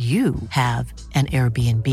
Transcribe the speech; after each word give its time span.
you 0.00 0.34
have 0.48 0.92
an 1.14 1.26
Airbnb. 1.26 1.86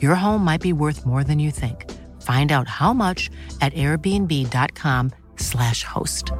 Your 0.00 0.14
home 0.14 0.44
might 0.44 0.60
be 0.60 0.72
worth 0.72 1.04
more 1.04 1.24
than 1.24 1.40
you 1.40 1.50
think. 1.50 1.90
Find 2.22 2.52
out 2.52 2.68
how 2.68 2.92
much 2.92 3.28
at 3.60 3.74
airbnb.com/slash 3.74 5.82
host. 5.82 6.30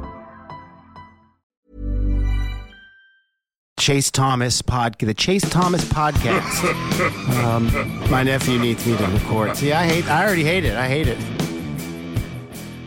Chase 3.79 4.11
Thomas 4.11 4.61
pod, 4.61 4.95
the 4.99 5.13
Chase 5.13 5.49
Thomas 5.49 5.83
podcast. 5.83 6.63
um, 7.43 7.69
my 8.09 8.23
nephew 8.23 8.57
needs 8.57 8.87
me 8.87 8.95
to 8.95 9.05
record. 9.07 9.57
See, 9.57 9.73
I 9.73 9.85
hate. 9.85 10.09
I 10.09 10.25
already 10.25 10.45
hate 10.45 10.63
it. 10.63 10.77
I 10.77 10.87
hate 10.87 11.09
it. 11.09 11.17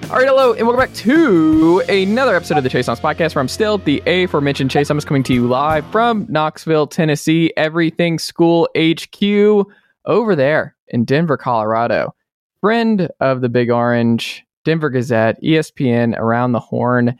All 0.08 0.18
right, 0.18 0.28
hello, 0.28 0.52
and 0.52 0.64
welcome 0.64 0.78
back 0.78 0.94
to 0.98 1.80
another 1.88 2.36
episode 2.36 2.58
of 2.58 2.62
the 2.62 2.70
Chase 2.70 2.86
Thomas 2.86 3.00
Podcast, 3.00 3.34
where 3.34 3.40
I'm 3.40 3.48
still 3.48 3.78
the 3.78 4.00
aforementioned 4.06 4.70
Chase 4.70 4.86
Thomas 4.86 5.04
coming 5.04 5.24
to 5.24 5.34
you 5.34 5.48
live 5.48 5.84
from 5.90 6.26
Knoxville, 6.28 6.86
Tennessee, 6.86 7.52
Everything 7.56 8.20
School 8.20 8.68
HQ 8.78 9.66
over 10.04 10.36
there 10.36 10.76
in 10.86 11.04
Denver, 11.04 11.36
Colorado. 11.36 12.14
Friend 12.60 13.10
of 13.18 13.40
the 13.40 13.48
Big 13.48 13.68
Orange, 13.68 14.44
Denver 14.64 14.90
Gazette, 14.90 15.42
ESPN, 15.42 16.16
Around 16.16 16.52
the 16.52 16.60
Horn, 16.60 17.18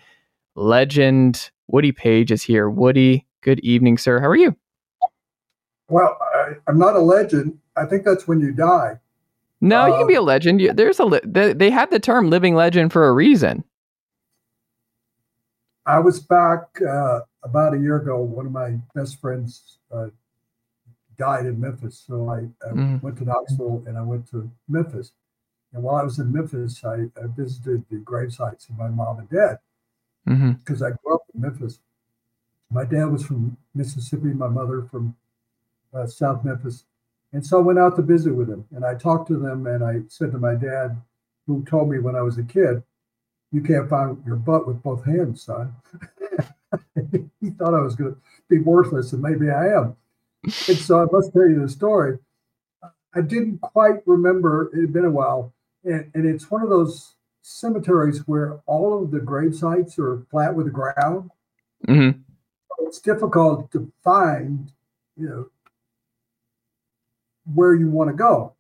legend 0.55 1.51
Woody 1.67 1.91
Paige 1.91 2.31
is 2.31 2.45
here. 2.45 2.71
Woody, 2.71 3.27
good 3.41 3.59
evening, 3.61 3.99
sir. 3.99 4.21
How 4.21 4.29
are 4.29 4.37
you? 4.37 4.57
Well, 5.89 6.17
I, 6.21 6.53
I'm 6.69 6.79
not 6.79 6.95
a 6.95 7.01
legend. 7.01 7.59
I 7.77 7.85
think 7.85 8.05
that's 8.05 8.29
when 8.29 8.39
you 8.39 8.53
die. 8.53 9.01
No, 9.61 9.87
you 9.87 9.93
can 9.95 10.03
Um, 10.03 10.09
be 10.09 10.15
a 10.15 10.23
legend. 10.23 10.61
You- 10.61 10.73
There's 10.73 11.01
a 11.01 11.21
they, 11.25 11.53
they 11.53 11.71
have 11.71 11.91
the 11.91 11.99
term 12.01 12.29
living 12.31 12.55
legend 12.55 12.93
for 12.93 13.09
a 13.09 13.13
reason. 13.13 13.65
I 15.87 15.99
was 16.01 16.21
back 16.21 16.81
uh, 16.83 17.21
about 17.45 17.75
a 17.75 17.79
year 17.79 17.97
ago. 17.97 18.21
One 18.21 18.47
of 18.47 18.53
my 18.53 18.79
best 18.95 19.21
friends 19.21 19.79
uh, 19.93 20.09
died 21.17 21.47
in 21.47 21.61
Memphis, 21.61 22.03
so 22.07 22.29
I, 22.29 22.39
I 22.67 22.73
Mhm. 22.73 23.03
went 23.03 23.17
to 23.19 23.25
Knoxville 23.25 23.85
and 23.87 23.97
I 23.97 24.03
went 24.03 24.29
to 24.31 24.51
Memphis. 24.69 25.13
And 25.73 25.83
while 25.83 25.97
I 25.97 26.03
was 26.03 26.19
in 26.19 26.33
Memphis, 26.33 26.85
I, 26.85 27.05
I 27.23 27.27
visited 27.29 27.85
the 27.89 27.99
grave 27.99 28.33
sites 28.33 28.69
of 28.69 28.77
my 28.77 28.89
mom 28.89 29.19
and 29.21 29.29
dad 29.31 29.59
because 30.59 30.83
I 30.83 30.91
grew 30.91 31.15
up 31.15 31.23
in 31.35 31.41
Memphis. 31.41 31.79
My 32.71 32.85
dad 32.85 33.07
was 33.07 33.25
from 33.25 33.57
Mississippi, 33.75 34.29
my 34.35 34.49
mother 34.49 34.83
from 34.83 35.15
uh, 35.95 36.07
South 36.07 36.45
Memphis. 36.45 36.85
And 37.37 37.45
so 37.45 37.59
I 37.59 37.63
went 37.63 37.79
out 37.79 37.97
to 37.97 38.03
visit 38.03 38.35
with 38.35 38.49
him 38.49 38.65
and 38.75 38.83
I 38.83 38.95
talked 38.95 39.29
to 39.29 39.37
them 39.37 39.67
and 39.67 39.85
I 39.85 40.01
said 40.09 40.33
to 40.33 40.39
my 40.39 40.55
dad, 40.55 40.97
who 41.47 41.63
told 41.67 41.91
me 41.91 41.99
when 41.99 42.17
I 42.17 42.23
was 42.23 42.39
a 42.39 42.43
kid, 42.43 42.83
you 43.53 43.61
can't 43.61 43.91
find 43.91 44.23
your 44.25 44.37
butt 44.37 44.67
with 44.67 44.83
both 44.83 45.05
hands, 45.05 45.43
son. 45.43 45.77
he 47.43 47.51
thought 47.51 47.75
I 47.75 47.83
was 47.83 47.95
going 47.95 48.15
to 48.15 48.21
be 48.49 48.61
worthless 48.61 49.13
and 49.13 49.21
maybe 49.21 49.51
I 49.51 49.67
am. 49.67 49.97
And 50.45 50.79
so 50.79 51.03
I 51.03 51.05
must 51.13 51.35
tell 51.35 51.47
you 51.47 51.61
the 51.61 51.69
story. 51.69 52.19
I 53.15 53.21
didn't 53.21 53.61
quite 53.61 54.01
remember, 54.07 54.71
it 54.73 54.81
had 54.81 54.95
been 54.95 55.05
a 55.05 55.11
while. 55.11 55.53
And, 55.85 56.11
and 56.15 56.27
it's 56.27 56.51
one 56.51 56.63
of 56.63 56.71
those 56.71 57.17
cemeteries 57.43 58.27
where 58.27 58.61
all 58.65 59.05
of 59.05 59.11
the 59.11 59.21
grave 59.21 59.55
sites 59.55 59.99
are 59.99 60.25
flat 60.31 60.55
with 60.55 60.65
the 60.65 60.73
ground. 60.73 61.31
hmm 61.87 62.13
It's 62.81 62.99
difficult 62.99 63.71
to 63.73 63.93
find, 64.03 64.73
you 65.19 65.29
know, 65.29 65.51
where 67.55 67.75
you 67.75 67.89
want 67.91 68.11
to 68.11 68.17
go. 68.17 68.53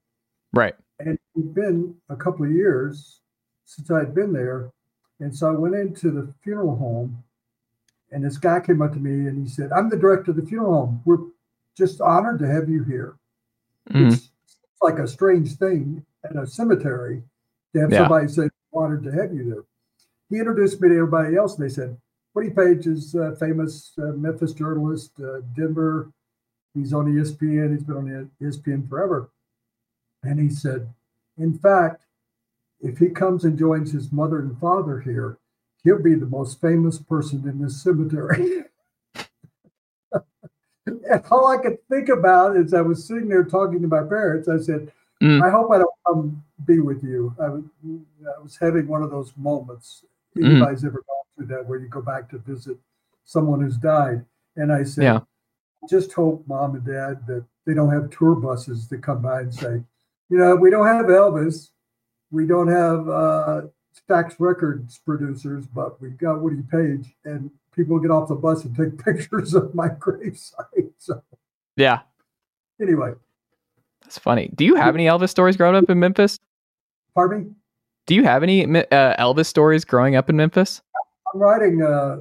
Right. 0.53 0.75
And 1.01 1.19
it's 1.35 1.47
been 1.49 1.95
a 2.09 2.17
couple 2.17 2.45
of 2.47 2.53
years 2.53 3.21
since 3.65 3.91
I'd 3.91 4.15
been 4.15 4.33
there. 4.33 4.71
And 5.21 5.35
so 5.35 5.49
I 5.49 5.53
went 5.53 5.75
into 5.75 6.11
the 6.11 6.33
funeral 6.43 6.77
home 6.77 7.23
and 8.13 8.25
this 8.25 8.39
guy 8.39 8.61
came 8.61 8.81
up 8.83 8.93
to 8.93 8.99
me 8.99 9.29
and 9.29 9.43
he 9.43 9.49
said, 9.53 9.73
I'm 9.73 9.89
the 9.91 9.97
director 9.97 10.31
of 10.31 10.37
the 10.37 10.47
funeral 10.47 10.73
home. 10.87 11.03
We're 11.05 11.25
just 11.77 12.01
honored 12.01 12.39
to 12.39 12.47
have 12.47 12.69
you 12.69 12.85
here. 12.85 13.17
Mhm. 13.91 14.13
It's 14.13 14.31
like 14.81 14.99
a 14.99 15.07
strange 15.09 15.57
thing 15.57 16.05
at 16.25 16.37
a 16.37 16.47
cemetery 16.47 17.23
to 17.75 17.81
have 17.81 17.93
Yeah. 17.93 18.01
somebody 18.03 18.29
say, 18.29 18.49
honored 18.73 19.03
to 19.05 19.11
have 19.13 19.35
you 19.35 19.51
there. 19.51 19.65
He 20.29 20.39
introduced 20.39 20.81
me 20.81 20.89
to 20.89 20.95
everybody 20.97 21.37
else 21.37 21.57
and 21.59 21.65
they 21.65 21.73
said, 21.73 21.97
Woody 22.35 22.51
Paige 22.51 22.87
is 22.87 23.15
a 23.15 23.35
famous 23.37 23.93
uh, 23.99 24.13
Memphis 24.13 24.53
journalist, 24.53 25.19
uh, 25.21 25.41
Denver. 25.55 26.13
He's 26.77 26.93
on 26.93 27.07
ESPN. 27.07 27.73
He's 27.73 27.83
been 27.83 27.97
on 27.97 28.31
ESPN 28.41 28.89
forever. 28.89 29.31
And 30.23 30.39
he 30.41 30.49
said, 30.49 30.89
in 31.39 31.59
fact, 31.59 32.03
if 32.81 32.99
he 32.99 33.09
comes 33.09 33.45
and 33.45 33.59
joins 33.59 33.93
his 33.93 34.13
mother 34.13 34.39
and 34.39 34.59
father 34.59 35.01
here, 35.01 35.39
he'll 35.83 36.03
be 36.03 36.15
the 36.15 36.27
most 36.27 36.61
famous 36.61 36.99
person 36.99 37.49
in 37.49 37.63
this 37.63 37.83
cemetery. 37.83 38.65
and 40.87 41.25
all 41.31 41.49
I 41.49 41.59
could 41.63 41.79
think 41.89 42.09
about 42.09 42.57
is 42.57 42.75
I 42.75 42.83
was 42.83 43.07
sitting 43.07 43.29
there 43.29 43.45
talking 43.45 43.81
to 43.83 43.89
my 43.89 44.03
parents. 44.03 44.49
I 44.49 44.59
said, 44.59 44.93
Mm. 45.23 45.43
I 45.43 45.51
hope 45.51 45.71
I 45.71 45.79
don't 45.79 45.91
come 46.07 46.45
be 46.67 46.81
with 46.81 47.03
you. 47.03 47.35
I 47.41 47.49
was, 47.49 47.65
I 47.85 48.43
was 48.43 48.57
having 48.61 48.87
one 48.87 49.03
of 49.03 49.11
those 49.11 49.33
moments. 49.37 50.05
Mm. 50.37 50.51
Anybody's 50.51 50.85
ever 50.85 51.03
gone 51.07 51.25
through 51.37 51.57
that 51.57 51.67
where 51.67 51.79
you 51.79 51.89
go 51.89 52.03
back 52.03 52.29
to 52.31 52.39
visit 52.39 52.77
someone 53.25 53.61
who's 53.61 53.77
died. 53.77 54.25
And 54.57 54.73
I 54.73 54.85
said, 54.85 55.05
Yeah. 55.05 55.21
Just 55.89 56.13
hope 56.13 56.45
mom 56.47 56.75
and 56.75 56.85
dad 56.85 57.27
that 57.27 57.45
they 57.67 57.75
don't 57.75 57.93
have 57.93 58.11
tour 58.11 58.35
buses 58.35 58.89
that 58.89 59.03
come 59.03 59.23
by 59.23 59.41
and 59.41 59.55
say, 59.55 59.83
you 60.29 60.39
know, 60.39 60.57
we 60.57 60.71
don't 60.71 60.87
have 60.87 61.07
Elvis, 61.07 61.71
we 62.31 62.47
don't 62.47 62.69
have 62.69 63.09
uh, 63.09 63.63
Stax 64.09 64.37
Records 64.39 64.99
producers, 65.05 65.67
but 65.67 66.01
we've 66.01 66.19
got 66.19 66.41
Woody 66.41 66.63
Paige, 66.71 67.15
and 67.25 67.51
people 67.75 67.99
get 67.99 68.11
off 68.11 68.29
the 68.29 68.35
bus 68.35 68.65
and 68.65 68.77
take 68.77 68.99
pictures 69.05 69.55
of 69.55 69.75
my 69.75 69.89
gravesite. 69.89 70.93
So 70.99 71.23
Yeah. 71.77 72.01
anyway, 72.81 73.13
That's 74.03 74.19
funny. 74.19 74.51
Do 74.55 74.65
you 74.65 74.75
have 74.77 74.95
any 74.95 75.07
Elvis 75.07 75.31
stories 75.31 75.57
growing 75.57 75.77
up 75.77 75.89
in 75.91 75.99
Memphis? 76.01 76.39
pardon 77.15 77.45
me. 77.45 77.51
Do 78.07 78.15
you 78.15 78.23
have 78.25 78.43
any 78.43 78.65
uh, 78.65 79.17
Elvis 79.17 79.47
stories 79.47 79.85
growing 79.85 80.15
up 80.17 80.29
in 80.31 80.37
Memphis? 80.37 80.81
I'm 81.33 81.41
writing 81.41 81.83
uh, 81.83 82.19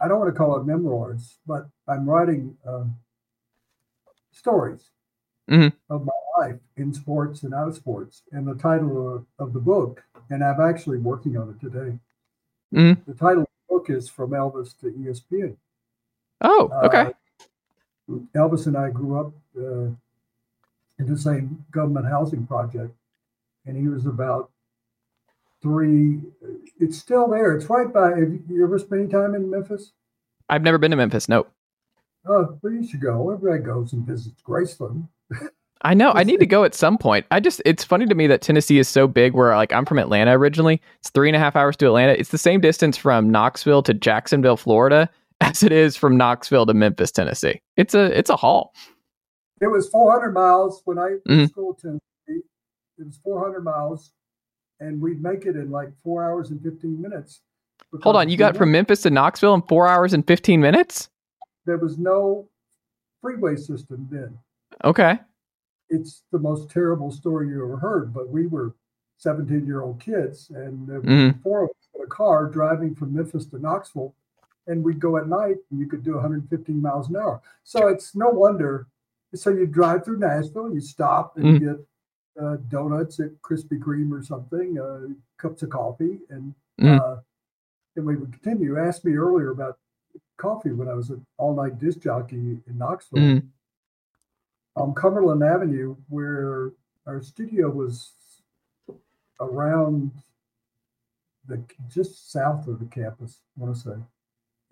I 0.00 0.08
don't 0.08 0.18
want 0.18 0.32
to 0.32 0.36
call 0.38 0.56
it 0.60 0.66
memoirs, 0.66 1.38
but 1.46 1.68
I'm 1.88 2.08
writing 2.08 2.56
um, 2.66 2.96
stories 4.32 4.90
Mhm. 5.48 5.72
of 5.90 6.04
my 6.04 6.12
life 6.38 6.58
in 6.76 6.92
sports 6.92 7.42
and 7.42 7.52
out 7.54 7.68
of 7.68 7.74
sports. 7.76 8.22
And 8.32 8.46
the 8.46 8.54
title 8.54 9.14
of, 9.16 9.26
of 9.38 9.52
the 9.52 9.60
book, 9.60 10.02
and 10.30 10.42
I'm 10.42 10.60
actually 10.60 10.98
working 10.98 11.36
on 11.36 11.50
it 11.50 11.60
today. 11.60 11.98
Mhm. 12.72 13.04
The 13.04 13.14
title 13.14 13.42
of 13.42 13.48
the 13.48 13.74
book 13.74 13.90
is 13.90 14.08
From 14.08 14.30
Elvis 14.30 14.76
to 14.80 14.86
ESPN. 14.90 15.56
Oh, 16.40 16.70
okay. 16.84 17.12
Uh, 18.10 18.18
Elvis 18.34 18.66
and 18.66 18.76
I 18.76 18.90
grew 18.90 19.18
up 19.18 19.32
uh, 19.56 19.90
in 20.98 21.06
the 21.06 21.16
same 21.16 21.64
government 21.70 22.06
housing 22.06 22.46
project, 22.46 22.94
and 23.66 23.76
he 23.76 23.88
was 23.88 24.06
about 24.06 24.50
three. 25.62 26.20
It's 26.78 26.98
still 26.98 27.28
there. 27.28 27.54
It's 27.56 27.68
right 27.70 27.92
by. 27.92 28.10
Have 28.18 28.32
you 28.50 28.64
ever 28.64 28.78
spent 28.78 29.02
any 29.02 29.10
time 29.10 29.34
in 29.34 29.50
Memphis? 29.50 29.92
I've 30.48 30.62
never 30.62 30.76
been 30.78 30.90
to 30.90 30.96
Memphis. 30.96 31.28
Nope. 31.28 31.50
Oh, 32.26 32.58
well, 32.62 32.72
you 32.72 32.86
should 32.86 33.00
go. 33.00 33.30
Everybody 33.30 33.62
goes 33.62 33.92
and 33.92 34.06
visits 34.06 34.40
Graceland. 34.46 35.08
I 35.82 35.92
know. 35.92 36.12
I 36.12 36.24
need 36.24 36.40
to 36.40 36.46
go 36.46 36.64
at 36.64 36.74
some 36.74 36.96
point. 36.96 37.26
I 37.30 37.40
just, 37.40 37.60
it's 37.66 37.84
funny 37.84 38.06
to 38.06 38.14
me 38.14 38.26
that 38.28 38.40
Tennessee 38.40 38.78
is 38.78 38.88
so 38.88 39.06
big 39.06 39.34
where, 39.34 39.54
like, 39.54 39.72
I'm 39.72 39.84
from 39.84 39.98
Atlanta 39.98 40.36
originally. 40.38 40.80
It's 41.00 41.10
three 41.10 41.28
and 41.28 41.36
a 41.36 41.38
half 41.38 41.56
hours 41.56 41.76
to 41.78 41.86
Atlanta. 41.86 42.12
It's 42.12 42.30
the 42.30 42.38
same 42.38 42.60
distance 42.62 42.96
from 42.96 43.28
Knoxville 43.30 43.82
to 43.82 43.92
Jacksonville, 43.92 44.56
Florida, 44.56 45.10
as 45.42 45.62
it 45.62 45.72
is 45.72 45.96
from 45.96 46.16
Knoxville 46.16 46.64
to 46.66 46.72
Memphis, 46.74 47.10
Tennessee. 47.10 47.60
It's 47.76 47.94
a, 47.94 48.16
it's 48.18 48.30
a 48.30 48.36
haul. 48.36 48.72
It 49.60 49.66
was 49.70 49.88
400 49.90 50.32
miles 50.32 50.80
when 50.86 50.98
I 50.98 51.02
went 51.10 51.24
Mhm. 51.28 51.42
to 51.42 51.48
school 51.48 51.78
in 51.84 51.90
Tennessee. 51.90 52.44
It 52.98 53.06
was 53.06 53.18
400 53.22 53.62
miles, 53.62 54.12
and 54.80 55.00
we'd 55.02 55.22
make 55.22 55.44
it 55.44 55.56
in 55.56 55.70
like 55.70 55.90
four 56.02 56.24
hours 56.24 56.50
and 56.50 56.62
15 56.62 57.00
minutes. 57.00 57.40
Hold 58.02 58.16
on. 58.16 58.28
You 58.30 58.36
got 58.38 58.56
from 58.56 58.72
Memphis 58.72 59.02
to 59.02 59.10
Knoxville 59.10 59.54
in 59.54 59.62
four 59.62 59.86
hours 59.86 60.14
and 60.14 60.26
15 60.26 60.60
minutes? 60.60 61.08
There 61.66 61.78
was 61.78 61.98
no 61.98 62.48
freeway 63.20 63.56
system 63.56 64.08
then. 64.10 64.38
Okay. 64.84 65.18
it's 65.90 66.22
the 66.32 66.38
most 66.38 66.70
terrible 66.70 67.10
story 67.10 67.48
you 67.48 67.62
ever 67.62 67.76
heard, 67.76 68.12
but 68.12 68.28
we 68.30 68.46
were 68.46 68.74
17 69.18 69.66
year 69.66 69.82
old 69.82 70.00
kids 70.00 70.50
and 70.50 70.88
there 70.88 71.02
Mhm. 71.02 71.40
four 71.42 71.64
of 71.64 71.70
us 71.70 71.88
in 71.94 72.00
a 72.02 72.06
car 72.06 72.46
driving 72.46 72.94
from 72.94 73.12
Memphis 73.14 73.46
to 73.46 73.58
Knoxville. 73.58 74.14
And 74.66 74.82
we'd 74.82 74.98
go 74.98 75.18
at 75.18 75.28
night 75.28 75.58
and 75.70 75.78
you 75.78 75.86
could 75.86 76.02
do 76.02 76.16
115 76.16 76.80
miles 76.80 77.10
an 77.10 77.16
hour. 77.16 77.42
So 77.64 77.88
it's 77.88 78.16
no 78.16 78.30
wonder. 78.30 78.86
So 79.34 79.50
you 79.50 79.66
drive 79.66 80.04
through 80.04 80.18
Nashville, 80.18 80.72
you 80.72 80.80
stop 80.80 81.36
and 81.36 81.44
Mhm. 81.44 81.60
get 81.60 81.86
uh, 82.36 82.56
donuts 82.68 83.20
at 83.20 83.30
Krispy 83.42 83.78
Kreme 83.78 84.10
or 84.10 84.20
something, 84.22 84.76
uh, 84.80 85.06
cups 85.36 85.62
of 85.62 85.70
coffee, 85.70 86.20
and 86.30 86.52
Mhm. 86.80 86.98
uh, 87.00 87.20
then 87.94 88.06
we 88.06 88.16
would 88.16 88.32
continue. 88.32 88.72
You 88.72 88.78
asked 88.78 89.04
me 89.04 89.14
earlier 89.16 89.50
about 89.50 89.78
coffee 90.36 90.72
when 90.72 90.88
I 90.88 90.94
was 90.94 91.10
an 91.10 91.24
all 91.38 91.54
night 91.54 91.78
disc 91.78 92.00
jockey 92.00 92.36
in 92.66 92.78
Knoxville 92.78 93.18
Mhm. 93.20 93.48
on 94.76 94.94
Cumberland 94.94 95.42
Avenue, 95.42 95.96
where 96.08 96.72
our 97.06 97.20
studio 97.22 97.70
was 97.70 98.12
around 99.40 100.10
the 101.46 101.62
just 101.88 102.30
south 102.32 102.66
of 102.68 102.78
the 102.78 102.86
campus, 102.86 103.40
I 103.56 103.60
want 103.60 103.76
to 103.76 103.80
say. 103.80 103.96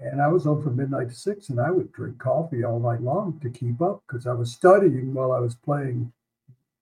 And 0.00 0.20
I 0.20 0.28
was 0.28 0.46
on 0.46 0.62
from 0.62 0.76
midnight 0.76 1.10
to 1.10 1.14
six, 1.14 1.48
and 1.50 1.60
I 1.60 1.70
would 1.70 1.92
drink 1.92 2.18
coffee 2.18 2.64
all 2.64 2.80
night 2.80 3.02
long 3.02 3.38
to 3.40 3.50
keep 3.50 3.80
up 3.80 4.02
because 4.06 4.26
I 4.26 4.32
was 4.32 4.52
studying 4.52 5.14
while 5.14 5.32
I 5.32 5.38
was 5.38 5.54
playing 5.54 6.12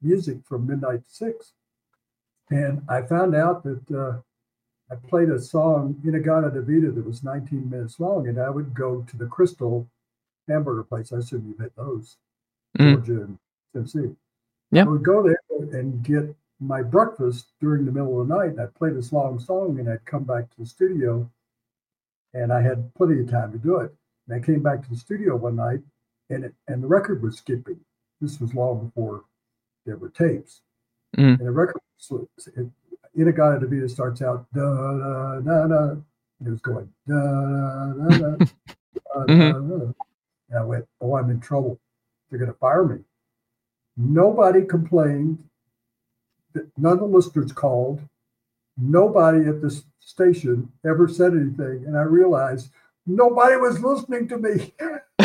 music 0.01 0.45
from 0.47 0.67
midnight 0.67 1.05
to 1.07 1.11
six. 1.15 1.53
And 2.51 2.83
I 2.89 3.03
found 3.03 3.35
out 3.35 3.63
that 3.65 3.91
uh, 3.91 4.21
I 4.91 4.97
played 4.97 5.31
a 5.31 5.39
song, 5.41 6.01
in 6.03 6.15
In-A-Gadda-Da-Vida, 6.15 6.91
that 6.93 7.07
was 7.07 7.23
19 7.23 7.71
minutes 7.71 8.01
long, 8.01 8.27
and 8.29 8.41
I 8.41 8.51
would 8.51 8.75
go 8.75 9.03
to 9.03 9.17
the 9.17 9.27
Krystal 9.27 9.87
hamburger 10.49 10.83
place. 10.83 11.13
I 11.13 11.19
assume 11.19 11.47
you've 11.47 11.59
hit 11.59 11.75
those. 11.77 12.17
Mhm. 12.79 12.95
Georgia 12.95 13.23
and 13.23 13.39
Tennessee. 13.73 14.17
Yeah. 14.73 14.85
I 14.85 14.89
would 14.89 15.05
go 15.05 15.23
there 15.23 15.39
and 15.79 16.03
get 16.03 16.35
my 16.61 16.83
breakfast 16.83 17.53
during 17.61 17.85
the 17.85 17.93
middle 17.93 18.21
of 18.21 18.29
the 18.29 18.35
night. 18.35 18.51
And 18.51 18.61
I'd 18.61 18.75
play 18.75 18.91
this 18.91 19.13
long 19.13 19.39
song 19.39 19.79
and 19.79 19.89
I'd 19.89 20.05
come 20.05 20.25
back 20.25 20.51
to 20.51 20.59
the 20.59 20.67
studio 20.67 21.29
and 22.35 22.53
I 22.53 22.61
had 22.61 22.93
plenty 22.95 23.21
of 23.21 23.31
time 23.31 23.53
to 23.53 23.59
do 23.59 23.77
it. 23.77 23.95
And 24.27 24.37
I 24.37 24.45
came 24.45 24.63
back 24.63 24.83
to 24.83 24.91
the 24.91 24.97
studio 24.97 25.37
one 25.37 25.57
night 25.57 25.83
and 26.29 26.45
it, 26.45 26.55
and 26.69 26.83
the 26.83 26.87
record 26.87 27.23
was 27.23 27.39
skipping. 27.39 27.81
This 28.21 28.41
was 28.41 28.55
long 28.55 28.87
before 28.87 29.25
there 29.87 29.97
were 29.97 30.11
tapes. 30.11 30.63
Mhm. 31.17 31.39
And 31.39 31.47
the 31.47 31.53
record 31.53 31.81
was, 32.11 32.47
it, 32.49 32.69
In-A-Gadda-Da-Vida 33.15 33.89
starts 33.89 34.23
out 34.23 34.47
da 34.55 34.63
da 34.63 35.41
da 35.41 35.67
da. 35.67 35.83
And 35.91 36.47
it 36.47 36.51
was 36.51 36.61
going 36.61 36.89
da 37.07 37.15
da 37.15 38.09
da 38.09 38.19
da. 38.19 38.37
da. 38.37 38.47
And 40.53 40.59
I 40.59 40.65
went, 40.65 40.85
oh, 41.01 41.15
I'm 41.17 41.31
in 41.31 41.39
trouble. 41.41 41.79
They're 42.29 42.39
going 42.39 42.51
to 42.51 42.59
fire 42.59 42.85
me. 42.85 42.99
Nobody 43.97 44.65
complained. 44.65 45.39
None 46.77 46.95
of 46.95 46.99
the 46.99 47.05
listeners 47.05 47.53
called. 47.53 48.01
Nobody 48.77 49.47
at 49.47 49.61
the 49.61 49.81
station 50.01 50.71
ever 50.85 51.07
said 51.07 51.35
anything. 51.35 51.85
And 51.87 51.97
I 51.97 52.03
realized 52.03 52.71
nobody 53.07 53.57
was 53.57 53.81
listening 53.81 54.27
to 54.29 54.39
me. 54.39 54.73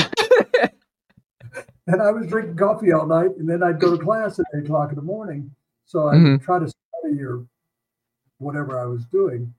and 1.88 2.01
I 2.01 2.11
was 2.11 2.27
drinking 2.27 2.57
coffee 2.57 2.91
all 2.91 3.07
night. 3.07 3.31
And 3.39 3.49
then 3.49 3.63
I'd 3.63 3.79
go 3.79 3.95
to 3.97 4.03
class 4.03 4.38
at 4.39 4.45
eight 4.55 4.65
o'clock 4.65 4.89
in 4.89 4.95
the 4.95 5.01
morning. 5.01 5.49
So 5.88 6.07
I 6.07 6.15
Mhm. 6.15 6.31
would 6.33 6.41
try 6.41 6.59
to 6.59 6.67
study 6.67 7.21
or 7.23 7.45
whatever 8.39 8.79
I 8.79 8.85
was 8.85 9.05
doing 9.05 9.53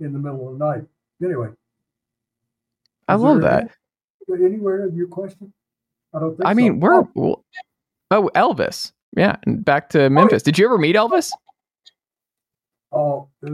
in 0.00 0.12
the 0.12 0.18
middle 0.18 0.52
of 0.52 0.58
the 0.58 0.64
night. 0.64 0.84
Anyway. 1.22 1.48
I 3.08 3.14
love 3.14 3.40
that. 3.42 3.70
Anywhere 4.32 4.86
in 4.86 4.94
your 4.96 5.08
question? 5.08 5.52
I 6.14 6.20
don't 6.20 6.36
think 6.36 6.46
I 6.46 6.52
so. 6.52 6.54
mean, 6.56 6.80
we're, 6.80 7.04
Oh, 7.16 7.42
oh, 8.10 8.30
Elvis. 8.34 8.92
Yeah. 9.16 9.36
And 9.46 9.64
back 9.64 9.88
to 9.90 10.08
Memphis. 10.10 10.42
Did 10.42 10.58
you 10.58 10.64
ever 10.66 10.78
meet 10.78 10.96
Elvis? 10.96 11.30
Oh, 12.92 13.28
uh, 13.44 13.48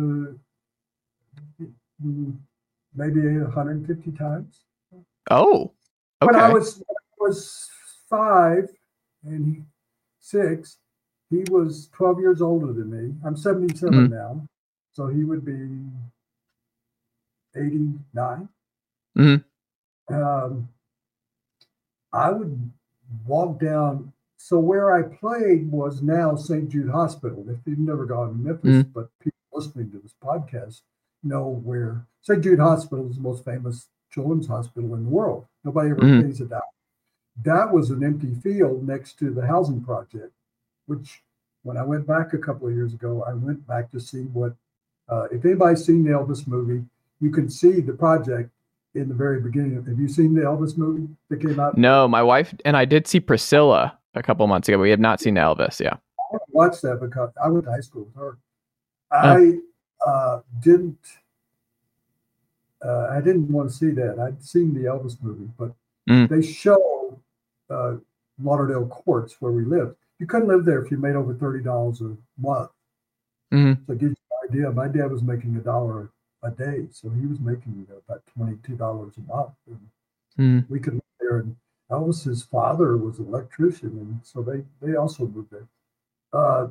mm, 2.05 2.37
maybe 2.95 3.21
150 3.39 4.11
times. 4.13 4.61
Oh, 5.31 5.73
When 6.21 6.35
I 6.35 6.45
okay. 6.47 6.53
was 6.55 6.77
when 6.77 6.97
I 6.97 7.29
was 7.29 7.69
five 8.09 8.69
and 9.25 9.57
he, 9.57 9.63
six, 10.21 10.79
he 11.31 11.45
was 11.51 11.89
12 11.93 12.21
years 12.21 12.41
older 12.43 12.73
than 12.73 12.91
me. 12.91 13.15
I'm 13.25 13.37
77 13.37 14.09
Mhm. 14.09 14.11
now, 14.11 14.47
so 14.99 15.07
he 15.07 15.23
would 15.23 15.45
be 15.45 15.87
89. 17.55 18.49
Mhm. 19.17 19.45
Um, 20.09 20.69
I 22.13 22.33
would 22.33 22.73
walk 23.25 23.61
down. 23.61 24.13
So 24.39 24.59
where 24.59 24.93
I 24.93 25.03
played 25.03 25.71
was 25.71 26.03
now 26.03 26.35
St. 26.35 26.69
Jude 26.69 26.91
Hospital. 26.91 27.49
If 27.49 27.59
you've 27.65 27.79
never 27.79 28.07
gone 28.07 28.31
to 28.31 28.35
Memphis, 28.35 28.83
but 28.93 29.09
people 29.21 29.39
listening 29.53 29.93
to 29.93 30.01
this 30.01 30.17
podcast 30.21 30.83
know 31.23 31.47
where 31.49 32.05
St. 32.23 32.43
Jude 32.43 32.59
Hospital 32.59 33.09
is 33.09 33.17
the 33.17 33.23
most 33.23 33.45
famous 33.45 33.89
children's 34.11 34.49
hospital 34.49 34.97
in 34.97 35.05
the 35.05 35.11
world. 35.11 35.47
Nobody 35.63 35.91
ever 35.91 36.01
Mhm. 36.01 36.23
pays 36.23 36.41
it 36.41 36.51
out. 36.51 36.75
That 37.45 37.73
was 37.73 37.91
an 37.91 38.03
empty 38.03 38.35
field 38.35 38.85
next 38.85 39.17
to 39.21 39.31
the 39.31 39.47
housing 39.47 39.81
project, 39.85 40.33
which 40.87 41.23
when 41.63 41.77
I 41.77 41.85
went 41.85 42.05
back 42.05 42.33
a 42.33 42.39
couple 42.39 42.67
of 42.67 42.75
years 42.75 42.95
ago, 42.95 43.23
I 43.23 43.35
went 43.35 43.65
back 43.65 43.93
to 43.93 44.01
see 44.01 44.25
what, 44.25 44.57
uh, 45.09 45.25
if 45.33 45.45
anybody's 45.45 45.85
seen 45.85 46.05
the 46.05 46.11
Elvis 46.11 46.47
movie, 46.47 46.85
you 47.21 47.31
can 47.31 47.49
see 47.51 47.81
the 47.81 47.93
project 47.93 48.51
in 48.95 49.09
the 49.09 49.15
very 49.15 49.41
beginning. 49.41 49.85
Have 49.85 49.99
you 49.99 50.09
seen 50.09 50.35
the 50.35 50.43
Elvis 50.43 50.77
movie 50.77 51.09
that 51.29 51.41
came 51.41 51.59
out? 51.61 51.77
No, 51.77 52.09
my 52.09 52.23
wife 52.23 52.55
and 52.65 52.77
I 52.77 52.85
did 52.85 53.07
see 53.07 53.21
Priscilla 53.21 53.99
a 54.15 54.23
couple 54.23 54.47
months 54.47 54.69
ago. 54.69 54.79
We 54.79 54.91
have 54.91 55.01
not 55.01 55.21
seen 55.21 55.35
Elvis. 55.35 55.81
Yeah. 55.81 55.97
I 56.33 56.37
watched 56.49 56.83
that 56.83 57.01
because 57.01 57.31
I 57.43 57.49
went 57.49 57.65
to 57.65 57.71
high 57.71 57.81
school 57.81 58.05
with 58.05 58.15
her. 58.17 58.39
I 59.11 59.59
uh, 60.07 60.41
didn't. 60.61 60.99
Uh, 62.85 63.09
I 63.11 63.21
didn't 63.21 63.51
want 63.51 63.71
to 63.71 63.75
see 63.75 63.91
that. 63.91 64.19
I'd 64.21 64.43
seen 64.43 64.73
the 64.75 64.89
Elvis 64.89 65.17
movie, 65.23 65.49
but 65.59 65.73
Mm. 66.09 66.27
they 66.31 66.41
show 66.41 67.21
uh, 67.69 67.97
Lauderdale 68.43 68.87
Courts 68.87 69.37
where 69.41 69.53
we 69.53 69.63
lived. 69.65 69.95
You 70.19 70.27
couldn't 70.27 70.49
live 70.49 70.65
there 70.65 70.83
if 70.83 70.91
you 70.91 70.97
made 70.97 71.17
over 71.17 71.35
thirty 71.35 71.63
dollars 71.63 72.01
a 72.01 72.17
month. 72.39 72.71
Mhm. 73.53 73.87
So 73.87 73.93
it 73.93 73.99
gives 73.99 74.17
idea. 74.49 74.71
My 74.71 74.89
dad 74.89 75.11
was 75.11 75.23
making 75.23 75.57
a 75.57 75.61
dollar 75.61 76.11
a 76.43 76.51
day, 76.51 76.87
so 76.91 77.09
he 77.11 77.27
was 77.27 77.41
making 77.41 77.87
about 78.07 78.23
twenty-two 78.27 78.77
dollars 78.77 79.15
a 79.17 79.21
month. 79.33 79.55
And 79.67 79.81
Mm. 80.39 80.71
we 80.71 80.79
could 80.79 80.95
live 80.95 81.03
there. 81.19 81.39
And 81.39 81.57
Elvis's 81.91 82.45
father 82.45 82.97
was 82.97 83.19
an 83.19 83.27
electrician, 83.27 83.91
and 83.99 84.21
so 84.23 84.43
they 84.43 84.65
they 84.81 84.95
also 84.95 85.27
moved 85.27 85.51
there. 85.51 85.67
Uh, 86.33 86.69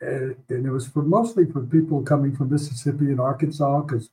and, 0.00 0.36
and 0.48 0.66
it 0.66 0.70
was 0.70 0.86
for 0.86 1.02
mostly 1.02 1.44
for 1.44 1.60
people 1.62 2.02
coming 2.02 2.34
from 2.34 2.50
Mississippi 2.50 3.06
and 3.06 3.20
Arkansas, 3.20 3.82
because 3.82 4.10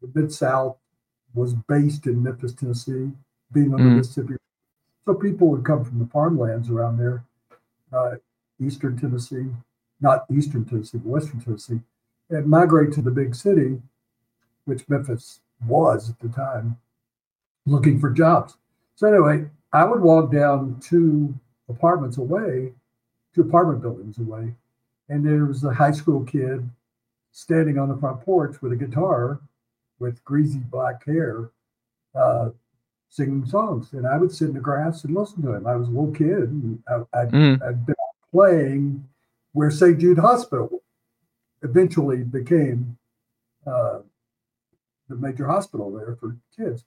the 0.00 0.10
Mid 0.14 0.32
South 0.32 0.76
was 1.34 1.54
based 1.54 2.06
in 2.06 2.22
Memphis, 2.22 2.52
Tennessee, 2.52 3.12
being 3.52 3.72
on 3.72 3.82
the 3.82 3.88
Mm. 3.90 3.96
Mississippi. 3.96 4.34
So 5.04 5.14
people 5.14 5.48
would 5.48 5.64
come 5.64 5.84
from 5.84 5.98
the 5.98 6.06
farmlands 6.06 6.68
around 6.70 6.98
there, 6.98 7.24
uh, 7.92 8.16
Eastern 8.60 8.96
Tennessee, 8.98 9.46
not 10.02 10.26
Eastern 10.30 10.64
Tennessee, 10.64 10.98
but 10.98 11.08
Western 11.08 11.40
Tennessee, 11.40 11.80
and 12.30 12.46
migrate 12.46 12.92
to 12.92 13.02
the 13.02 13.10
big 13.10 13.34
city, 13.34 13.80
which 14.64 14.88
Memphis 14.88 15.40
was 15.66 16.10
at 16.10 16.18
the 16.18 16.28
time 16.28 16.76
looking 17.66 17.98
for 18.00 18.10
jobs. 18.10 18.56
So 18.96 19.08
anyway, 19.08 19.48
I 19.72 19.84
would 19.84 20.00
walk 20.00 20.32
down 20.32 20.78
two 20.80 21.34
apartments 21.68 22.18
away, 22.18 22.72
two 23.34 23.42
apartment 23.42 23.80
buildings 23.80 24.18
away, 24.18 24.54
and 25.08 25.24
there 25.24 25.46
was 25.46 25.64
a 25.64 25.72
high 25.72 25.92
school 25.92 26.24
kid 26.24 26.68
standing 27.30 27.78
on 27.78 27.88
the 27.88 27.96
front 27.96 28.20
porch 28.20 28.60
with 28.60 28.72
a 28.72 28.76
guitar 28.76 29.40
with 29.98 30.22
greasy 30.24 30.58
black 30.58 31.04
hair 31.06 31.50
uh, 32.14 32.50
singing 33.08 33.46
songs. 33.46 33.92
And 33.92 34.06
I 34.06 34.18
would 34.18 34.32
sit 34.32 34.48
in 34.48 34.54
the 34.54 34.60
grass 34.60 35.04
and 35.04 35.14
listen 35.14 35.42
to 35.42 35.52
him. 35.52 35.66
I 35.66 35.76
was 35.76 35.88
a 35.88 35.90
little 35.90 36.12
kid. 36.12 36.50
And 36.50 36.82
I, 36.88 37.20
I'd, 37.20 37.30
Mm. 37.30 37.62
I'd 37.62 37.86
been 37.86 37.94
playing 38.32 39.08
where 39.52 39.70
St. 39.70 39.98
Jude 39.98 40.18
Hospital 40.18 40.82
eventually 41.62 42.18
became 42.24 42.96
uh, 43.66 44.00
the 45.08 45.16
major 45.16 45.46
hospital 45.46 45.92
there 45.92 46.16
for 46.16 46.36
kids. 46.56 46.84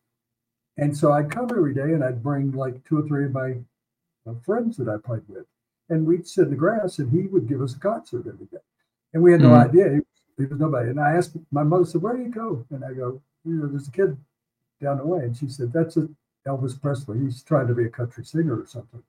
And 0.78 0.96
so 0.96 1.12
I'd 1.12 1.32
come 1.32 1.48
every 1.52 1.74
day 1.74 1.94
and 1.94 2.04
I'd 2.04 2.24
bring 2.24 2.52
like 2.52 2.84
two 2.84 2.98
or 3.00 3.08
three 3.08 3.26
of 3.26 3.32
my 3.32 3.56
uh, 4.28 4.34
friends 4.44 4.78
that 4.78 4.90
I 4.90 4.98
played 4.98 5.24
with. 5.28 5.46
And 5.90 6.06
we'd 6.06 6.28
sit 6.28 6.46
in 6.46 6.50
the 6.50 6.56
grass 6.56 7.00
and 7.00 7.12
he 7.12 7.28
would 7.28 7.48
give 7.48 7.62
us 7.62 7.76
a 7.76 7.80
concert 7.80 8.26
every 8.28 8.48
day. 8.48 8.58
And 9.14 9.22
we 9.24 9.32
had 9.32 9.42
no 9.42 9.50
Mhm. 9.50 9.70
idea. 9.70 9.90
He, 9.94 10.02
he 10.38 10.46
was 10.46 10.60
nobody. 10.60 10.90
And 10.90 11.00
I 11.00 11.14
asked 11.16 11.38
my 11.52 11.64
mother, 11.64 11.86
said, 11.86 12.02
Where 12.02 12.18
do 12.18 12.24
you 12.24 12.30
go? 12.30 12.66
And 12.72 12.84
I 12.84 12.94
go, 12.94 13.22
You 13.46 13.54
know, 13.54 13.68
there's 13.68 13.88
a 13.88 13.92
kid 13.92 14.18
down 14.82 14.98
the 14.98 15.06
way. 15.06 15.24
And 15.24 15.38
she 15.38 15.48
said, 15.48 15.72
That's 15.72 15.96
a 15.98 16.10
Elvis 16.46 16.80
Presley. 16.80 17.20
He's 17.20 17.42
trying 17.44 17.68
to 17.68 17.74
be 17.74 17.86
a 17.86 17.90
country 17.90 18.26
singer 18.26 18.60
or 18.60 18.68
something. 18.68 19.02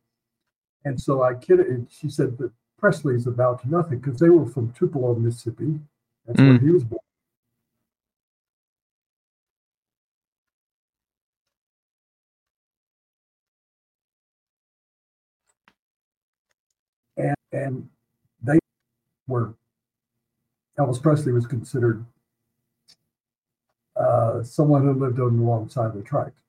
And 0.85 1.01
so 1.01 1.23
I 1.23 1.35
kidded. 1.35 1.67
And 1.67 1.91
she 1.91 2.09
said 2.09 2.39
that 2.39 2.53
Presley's 2.79 3.27
about 3.27 3.65
nothing 3.65 3.99
because 3.99 4.19
they 4.21 4.29
were 4.29 4.47
from 4.47 4.73
Tupelo, 4.73 5.15
Mississippi. 5.15 5.81
That's 6.27 6.39
where 6.41 6.59
Mm. 6.59 6.63
he 6.63 6.71
was 6.71 6.85
born. 6.85 7.01
And, 17.17 17.35
and 17.53 17.89
they 18.43 18.59
were, 19.27 19.55
Elvis 20.79 21.01
Presley 21.01 21.33
was 21.33 21.47
considered 21.47 22.05
uh, 23.97 24.43
someone 24.43 24.83
who 24.83 24.93
lived 24.93 25.19
on 25.19 25.39
the 25.39 25.43
wrong 25.43 25.69
side 25.71 25.87
of 25.87 25.95
the 25.95 26.03
tracks. 26.03 26.43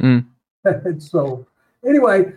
Mm. 0.00 0.26
and 0.64 1.02
so, 1.02 1.46
anyway, 1.84 2.32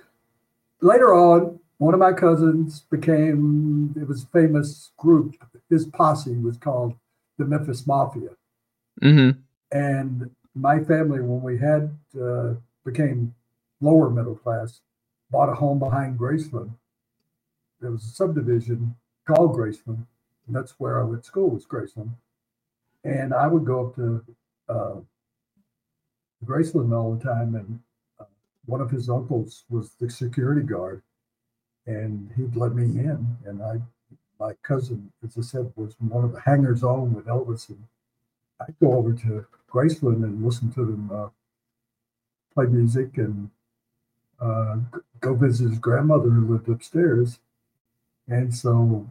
later 0.82 1.14
on, 1.14 1.57
one 1.78 1.94
of 1.94 2.00
my 2.00 2.14
cousins 2.14 2.82
became, 2.90 3.94
it 4.00 4.08
was 4.08 4.24
a 4.24 4.28
famous 4.28 4.92
group. 4.98 5.36
His 5.70 5.86
posse 5.86 6.36
was 6.38 6.58
called 6.58 6.96
the 7.38 7.46
Memphis 7.46 7.86
Mafia. 7.86 8.30
hmm 9.02 9.32
And 9.72 10.32
my 10.56 10.84
family, 10.84 11.22
when 11.22 11.42
we 11.42 11.58
had, 11.58 11.96
uh, 12.20 12.56
became 12.84 13.36
lower 13.80 14.10
middle 14.10 14.36
class, 14.36 14.82
bought 15.30 15.50
a 15.50 15.54
home 15.56 15.78
behind 15.78 16.18
Graceland. 16.18 16.72
There 17.80 17.92
was 17.92 18.04
a 18.04 18.08
subdivision 18.08 18.96
called 19.28 19.56
Graceland. 19.56 20.06
And 20.48 20.56
that's 20.56 20.80
where 20.80 21.00
I 21.00 21.04
went 21.04 21.24
to 21.24 21.28
school 21.28 21.50
was 21.50 21.66
Graceland. 21.66 22.12
And 23.04 23.34
I 23.34 23.48
would 23.48 23.66
go 23.66 23.88
up 23.88 23.96
to 23.96 24.24
uh, 24.70 24.96
Graceland 26.44 26.96
all 26.96 27.14
the 27.14 27.24
time. 27.24 27.54
And 27.56 27.80
uh, 28.20 28.26
one 28.66 28.82
of 28.82 28.90
his 28.90 29.10
uncles 29.10 29.66
was 29.70 29.92
the 30.00 30.10
security 30.10 30.62
guard. 30.66 31.04
And 31.88 32.30
he'd 32.36 32.56
let 32.56 32.76
me 32.76 32.84
in. 32.84 33.26
And 33.46 33.64
I, 33.64 33.80
my 34.40 34.54
cousin, 34.62 35.12
as 35.24 35.38
I 35.38 35.42
said, 35.42 35.72
was 35.76 35.96
one 36.00 36.24
of 36.24 36.34
the 36.34 36.42
hangers 36.42 36.84
on 36.84 37.14
with 37.14 37.26
Elvis. 37.26 37.70
And 37.70 37.82
I'd 38.62 38.76
go 38.80 38.94
over 38.94 39.14
to 39.14 39.46
Graceland 39.72 40.24
and 40.24 40.44
listen 40.44 40.72
to 40.74 40.86
them 40.86 41.10
uh, 41.14 41.30
play 42.54 42.66
music 42.66 43.18
and 43.18 43.50
uh, 44.42 44.78
go 45.22 45.34
visit 45.34 45.70
his 45.70 45.80
grandmother 45.80 46.30
who 46.30 46.54
lived 46.54 46.70
upstairs. 46.70 47.40
And 48.28 48.54
so 48.54 49.08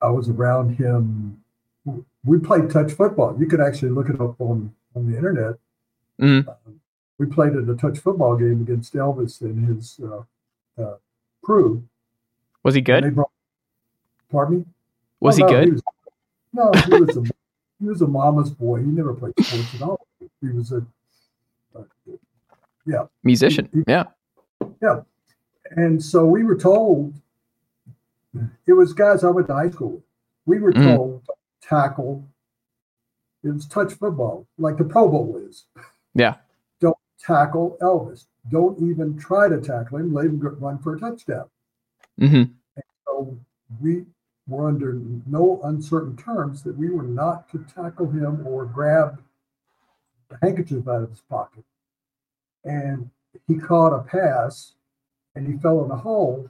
I 0.00 0.10
was 0.10 0.28
around 0.28 0.76
him. 0.76 1.42
We 2.24 2.38
played 2.38 2.70
touch 2.70 2.92
football. 2.92 3.36
You 3.38 3.46
could 3.46 3.60
actually 3.60 3.90
look 3.90 4.08
it 4.08 4.20
up 4.20 4.40
on, 4.40 4.74
on 4.94 5.10
the 5.10 5.16
internet. 5.16 5.56
Mhm. 6.20 6.48
Uh, 6.48 6.54
we 7.18 7.26
played 7.26 7.52
in 7.52 7.68
a 7.68 7.74
touch 7.74 7.98
football 7.98 8.36
game 8.36 8.62
against 8.62 8.94
Elvis 8.94 9.40
and 9.40 9.66
his 9.66 10.00
uh, 10.00 10.22
uh, 10.80 10.96
crew. 11.48 11.82
Was 12.62 12.74
he 12.74 12.82
good? 12.82 13.14
brought, 13.14 13.30
pardon 14.30 14.58
me? 14.58 14.64
Was 15.20 15.40
Oh, 15.40 15.46
he 15.46 15.52
no, 15.52 15.58
good? 15.64 15.72
was- 15.72 15.82
no, 16.52 16.70
he 16.86 17.02
was 17.02 17.16
a 17.16 17.22
he 17.80 17.86
was 17.86 18.02
a 18.02 18.06
mama's 18.06 18.50
boy. 18.50 18.80
He 18.80 18.86
never 18.86 19.14
played 19.14 19.32
sports 19.40 19.74
at 19.76 19.82
all. 19.82 20.06
He 20.42 20.48
was 20.50 20.72
a 20.72 20.84
uh, 21.74 21.82
yeah, 22.84 23.06
Musician. 23.22 23.68
he- 23.72 23.84
Yeah. 23.86 24.04
yeah. 24.82 25.00
And 25.70 26.02
so 26.02 26.26
we 26.26 26.42
were 26.44 26.56
told 26.56 27.14
it 28.66 28.72
was 28.72 28.92
guys 28.92 29.24
I 29.24 29.30
went 29.30 29.46
to 29.48 29.54
high 29.54 29.70
school 29.70 29.90
with. 29.92 30.02
We 30.46 30.58
were 30.58 30.72
Mm. 30.72 30.96
told 30.96 31.22
tackle. 31.62 32.24
It 33.44 33.50
was 33.50 33.66
touch 33.66 33.92
football, 33.94 34.46
like 34.58 34.76
the 34.78 34.84
Pro 34.84 35.08
Bowl 35.08 35.36
is. 35.48 35.64
Yeah. 36.14 36.36
Don't 36.80 36.96
tackle 37.20 37.76
Elvis. 37.80 38.26
Don't 38.50 38.78
even 38.82 39.18
try 39.18 39.48
to 39.48 39.60
tackle 39.60 39.98
him. 39.98 40.12
Let 40.12 40.26
him 40.26 40.40
run 40.40 40.78
for 40.78 40.94
a 40.94 41.00
touchdown. 41.00 41.48
hmm 42.18 42.42
So 43.06 43.38
we 43.80 44.04
were 44.46 44.68
under 44.68 45.00
no 45.26 45.60
uncertain 45.64 46.16
terms 46.16 46.62
that 46.62 46.76
we 46.76 46.90
were 46.90 47.02
not 47.02 47.48
to 47.50 47.64
tackle 47.74 48.10
him 48.10 48.46
or 48.46 48.64
grab 48.64 49.22
the 50.28 50.38
handkerchief 50.42 50.88
out 50.88 51.02
of 51.02 51.10
his 51.10 51.22
pocket. 51.22 51.64
And 52.64 53.10
he 53.46 53.56
caught 53.56 53.94
a 53.94 54.02
pass 54.02 54.72
and 55.34 55.46
he 55.46 55.58
fell 55.58 55.84
in 55.84 55.90
a 55.90 55.96
hole 55.96 56.48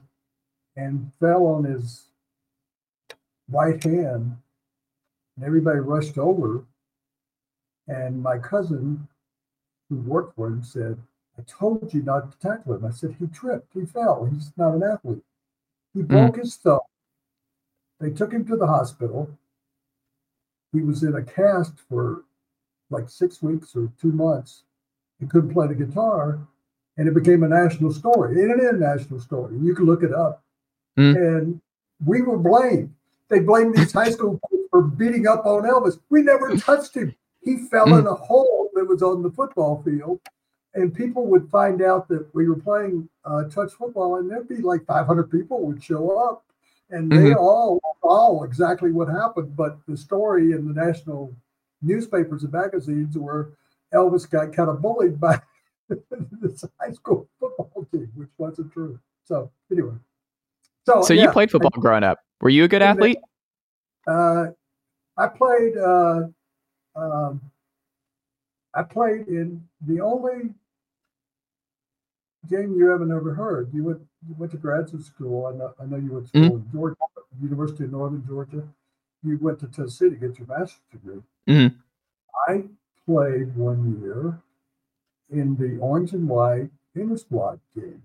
and 0.75 1.11
fell 1.19 1.45
on 1.45 1.63
his 1.65 2.07
right 3.49 3.81
hand. 3.83 4.37
And 5.35 5.45
everybody 5.45 5.79
rushed 5.79 6.17
over. 6.17 6.63
And 7.87 8.21
my 8.21 8.37
cousin, 8.37 9.07
who 9.89 9.97
worked 9.97 10.35
for 10.35 10.47
him, 10.47 10.63
said, 10.63 10.97
I 11.39 11.43
told 11.47 11.93
you 11.93 12.01
not 12.03 12.31
to 12.31 12.47
tackle 12.47 12.75
him. 12.75 12.85
I 12.85 12.91
said, 12.91 13.15
he 13.17 13.27
tripped, 13.27 13.73
he 13.73 13.85
fell. 13.85 14.25
He's 14.25 14.51
not 14.57 14.73
an 14.75 14.83
athlete. 14.83 15.23
He 15.93 16.01
broke 16.01 16.35
his 16.35 16.55
thumb. 16.55 16.79
They 17.99 18.09
took 18.09 18.33
him 18.33 18.45
to 18.45 18.57
the 18.57 18.67
hospital. 18.67 19.29
He 20.73 20.81
was 20.81 21.03
in 21.03 21.15
a 21.15 21.23
cast 21.23 21.73
for 21.87 22.23
like 22.89 23.09
six 23.09 23.41
weeks 23.41 23.75
or 23.75 23.91
two 24.01 24.11
months. 24.11 24.63
He 25.19 25.27
couldn't 25.27 25.53
play 25.53 25.67
the 25.67 25.75
guitar, 25.75 26.39
and 26.97 27.07
it 27.07 27.13
became 27.13 27.43
a 27.43 27.47
national 27.47 27.93
story. 27.93 28.41
And 28.41 28.51
it 28.51 28.63
is 28.63 28.69
a 28.71 28.77
national 28.77 29.19
story. 29.19 29.57
You 29.59 29.73
can 29.75 29.85
look 29.85 30.03
it 30.03 30.13
up. 30.13 30.43
Mm. 30.97 31.15
And 31.15 31.61
we 32.05 32.21
were 32.21 32.37
blamed. 32.37 32.93
They 33.29 33.39
blamed 33.39 33.75
these 33.75 33.93
high 33.93 34.09
school 34.11 34.39
kids 34.49 34.63
for 34.69 34.81
beating 34.81 35.27
up 35.27 35.45
on 35.45 35.63
Elvis. 35.63 35.99
We 36.09 36.21
never 36.21 36.55
touched 36.57 36.95
him. 36.95 37.15
He 37.41 37.57
fell 37.67 37.87
Mm. 37.87 37.99
in 37.99 38.07
a 38.07 38.13
hole 38.15 38.69
that 38.73 38.85
was 38.85 39.01
on 39.01 39.21
the 39.23 39.31
football 39.31 39.81
field, 39.83 40.19
and 40.75 40.93
people 40.93 41.25
would 41.27 41.49
find 41.49 41.81
out 41.81 42.07
that 42.09 42.27
we 42.33 42.47
were 42.47 42.55
playing 42.59 43.09
uh, 43.25 43.45
touch 43.45 43.73
football, 43.73 44.17
and 44.17 44.29
there'd 44.29 44.47
be 44.47 44.57
like 44.57 44.85
500 44.85 45.29
people 45.31 45.65
would 45.65 45.83
show 45.83 46.17
up, 46.17 46.43
and 46.89 47.11
they 47.11 47.31
Mhm. 47.31 47.37
all 47.37 47.79
all 48.01 48.43
exactly 48.43 48.91
what 48.91 49.07
happened. 49.07 49.55
But 49.55 49.77
the 49.87 49.97
story 49.97 50.51
in 50.53 50.67
the 50.67 50.73
national 50.73 51.33
newspapers 51.81 52.43
and 52.43 52.53
magazines 52.53 53.17
were 53.17 53.51
Elvis 53.93 54.29
got 54.29 54.53
kind 54.53 54.69
of 54.69 54.81
bullied 54.81 55.19
by 55.19 55.41
this 55.89 56.63
high 56.79 56.91
school 56.91 57.27
football 57.39 57.87
team, 57.91 58.11
which 58.15 58.29
wasn't 58.37 58.71
true. 58.71 58.99
So 59.25 59.51
anyway, 59.71 59.95
so 60.85 61.01
So 61.01 61.13
yeah, 61.13 61.23
you 61.23 61.31
played 61.31 61.51
football 61.51 61.71
growing 61.71 62.03
up. 62.03 62.19
Were 62.41 62.49
you 62.49 62.63
a 62.63 62.67
good 62.67 62.81
athlete? 62.81 63.17
uh, 64.07 64.47
I 65.17 65.27
played. 65.27 65.77
Uh, 65.77 66.27
um, 66.95 67.41
I 68.73 68.83
played 68.83 69.27
in 69.27 69.67
the 69.81 69.99
only 70.01 70.53
game 72.47 72.73
you 72.75 72.87
haven't 72.87 73.11
ever 73.11 73.33
heard. 73.33 73.69
You 73.73 73.83
went. 73.83 73.99
You 74.27 74.35
went 74.37 74.51
to 74.51 74.57
graduate 74.57 75.03
school. 75.03 75.45
I 75.47 75.57
know. 75.57 75.73
I 75.79 75.85
know 75.85 75.97
you 75.97 76.13
went 76.13 76.27
to 76.27 76.29
school 76.29 76.57
in 76.57 76.71
Georgia, 76.71 76.95
University 77.41 77.85
of 77.85 77.91
Northern 77.91 78.25
Georgia. 78.25 78.63
You 79.23 79.37
went 79.39 79.59
to 79.59 79.67
Tennessee 79.67 80.09
to 80.09 80.15
get 80.15 80.37
your 80.39 80.47
master's 80.47 80.79
degree. 80.91 81.21
Mhm. 81.47 81.75
I 82.47 82.69
played 83.05 83.55
one 83.55 84.01
year 84.01 84.39
in 85.29 85.55
the 85.57 85.77
orange 85.79 86.13
and 86.13 86.27
white 86.27 86.71
inter 86.95 87.17
squad 87.17 87.59
game. 87.75 88.01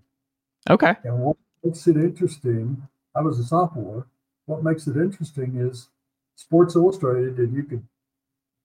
Okay. 0.69 0.97
And 1.05 1.19
what 1.21 1.37
makes 1.63 1.87
it 1.87 1.97
interesting, 1.97 2.89
I 3.15 3.21
was 3.21 3.39
a 3.39 3.45
sophomore. 3.45 4.07
What 4.47 4.63
makes 4.65 4.87
it 4.87 4.97
interesting 4.97 5.57
is 5.57 5.89
Sports 6.37 6.75
Illustrated, 6.75 7.39
and 7.39 7.55
you 7.55 7.63
can 7.63 7.89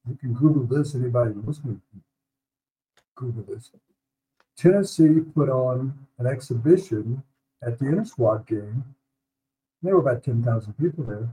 you 0.07 0.15
can 0.15 0.33
Google 0.33 0.63
this. 0.63 0.95
Anybody 0.95 1.33
listening, 1.33 1.81
Google 3.15 3.43
this. 3.43 3.71
Tennessee 4.59 5.21
put 5.21 5.49
on 5.49 5.93
an 6.17 6.27
exhibition 6.27 7.23
at 7.63 7.79
the 7.79 7.85
inter 7.87 8.03
squad 8.03 8.45
game. 8.45 8.83
There 9.81 9.95
were 9.95 10.01
about 10.01 10.23
ten 10.23 10.43
thousand 10.43 10.73
people 10.73 11.05
there, 11.05 11.29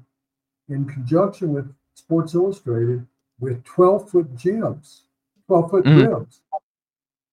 in 0.69 0.85
conjunction 0.85 1.53
with 1.53 1.75
Sports 1.95 2.35
Illustrated, 2.35 3.05
with 3.41 3.65
twelve 3.65 4.09
foot 4.09 4.35
gyms 4.37 5.03
12 5.49 5.71
foot 5.71 5.85
Mhm. 5.85 6.09
rims. 6.09 6.43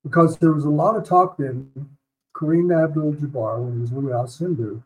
Because 0.04 0.38
there 0.38 0.52
was 0.52 0.66
a 0.66 0.70
lot 0.70 0.96
of 0.96 1.04
talk 1.04 1.38
then, 1.38 1.72
Kareem 2.36 2.72
Abdul 2.72 3.14
Jabbar, 3.14 3.64
when 3.64 3.74
he 3.74 3.80
was 3.82 3.92
Louis 3.92 4.12
Alcindor, 4.12 4.84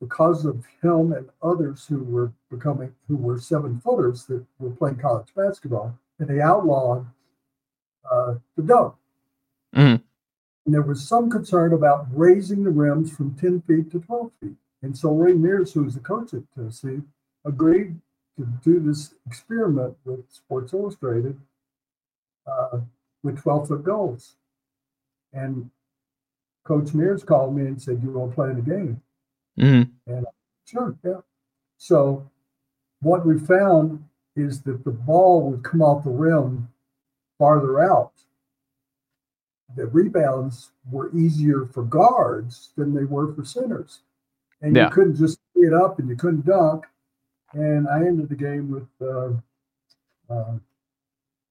because 0.00 0.44
of 0.44 0.64
him 0.82 1.12
and 1.12 1.28
others 1.42 1.86
who 1.86 2.02
were 2.04 2.32
becoming, 2.50 2.94
who 3.08 3.16
were 3.16 3.38
seven 3.38 3.80
footers 3.80 4.26
that 4.26 4.44
were 4.58 4.70
playing 4.70 4.96
college 4.96 5.32
basketball, 5.34 5.96
and 6.18 6.28
they 6.28 6.40
outlawed 6.40 7.06
uh, 8.10 8.34
the 8.56 8.62
dunk. 8.62 8.94
Mhm. 9.74 10.02
And 10.66 10.74
there 10.74 10.82
was 10.82 11.06
some 11.06 11.28
concern 11.30 11.72
about 11.72 12.06
raising 12.10 12.64
the 12.64 12.70
rims 12.70 13.14
from 13.14 13.34
10 13.34 13.60
feet 13.62 13.90
to 13.90 14.00
12 14.00 14.32
feet. 14.40 14.56
And 14.82 14.96
so 14.96 15.14
Ray 15.14 15.34
Mears, 15.34 15.72
who 15.72 15.84
was 15.84 15.94
the 15.94 16.00
coach 16.00 16.32
at 16.34 16.50
Tennessee, 16.54 17.02
agreed 17.44 18.00
to 18.36 18.46
do 18.62 18.80
this 18.80 19.14
experiment 19.26 19.96
with 20.04 20.30
Sports 20.30 20.72
Illustrated 20.72 21.40
uh, 22.46 22.80
with 23.22 23.40
12 23.40 23.68
foot 23.68 23.84
goals. 23.84 24.36
And 25.32 25.70
Coach 26.64 26.94
Mears 26.94 27.24
called 27.24 27.54
me 27.56 27.66
and 27.66 27.80
said, 27.80 28.02
You 28.02 28.10
want 28.10 28.32
to 28.32 28.34
play 28.34 28.50
in 28.50 28.56
the 28.56 28.62
game? 28.62 29.02
Mhm. 29.58 29.90
Sure, 30.66 30.96
yeah. 31.04 31.20
So 31.76 32.30
what 33.00 33.26
we 33.26 33.38
found 33.38 34.08
is 34.34 34.62
that 34.62 34.82
the 34.84 34.90
ball 34.90 35.50
would 35.50 35.62
come 35.62 35.82
off 35.82 36.04
the 36.04 36.10
rim 36.10 36.68
farther 37.38 37.80
out. 37.80 38.12
The 39.76 39.86
rebounds 39.86 40.70
were 40.90 41.10
easier 41.14 41.66
for 41.66 41.82
guards 41.82 42.70
than 42.76 42.94
they 42.94 43.04
were 43.04 43.32
for 43.34 43.44
centers. 43.44 44.00
And 44.62 44.74
Yeah. 44.76 44.86
you 44.86 44.90
couldn't 44.90 45.16
just 45.16 45.38
get 45.60 45.72
up 45.72 45.98
and 45.98 46.08
you 46.08 46.16
couldn't 46.16 46.46
dunk. 46.46 46.86
And 47.52 47.88
I 47.88 47.98
ended 48.06 48.28
the 48.28 48.36
game 48.36 48.70
with 48.70 48.88
uh, 49.00 49.32
uh, 50.32 50.58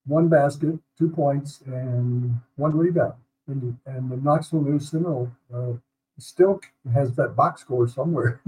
one 0.06 0.28
basket, 0.28 0.78
two 0.98 1.10
points, 1.10 1.62
and 1.66 2.40
one 2.56 2.78
rebound. 2.78 3.14
And, 3.48 3.78
and 3.86 4.10
the 4.12 4.18
Knoxville 4.18 4.62
News 4.62 4.90
Sentinel 4.90 5.32
uh, 5.54 5.74
still 6.18 6.62
has 6.94 7.14
that 7.16 7.36
box 7.36 7.62
score 7.62 7.88
somewhere. 7.88 8.42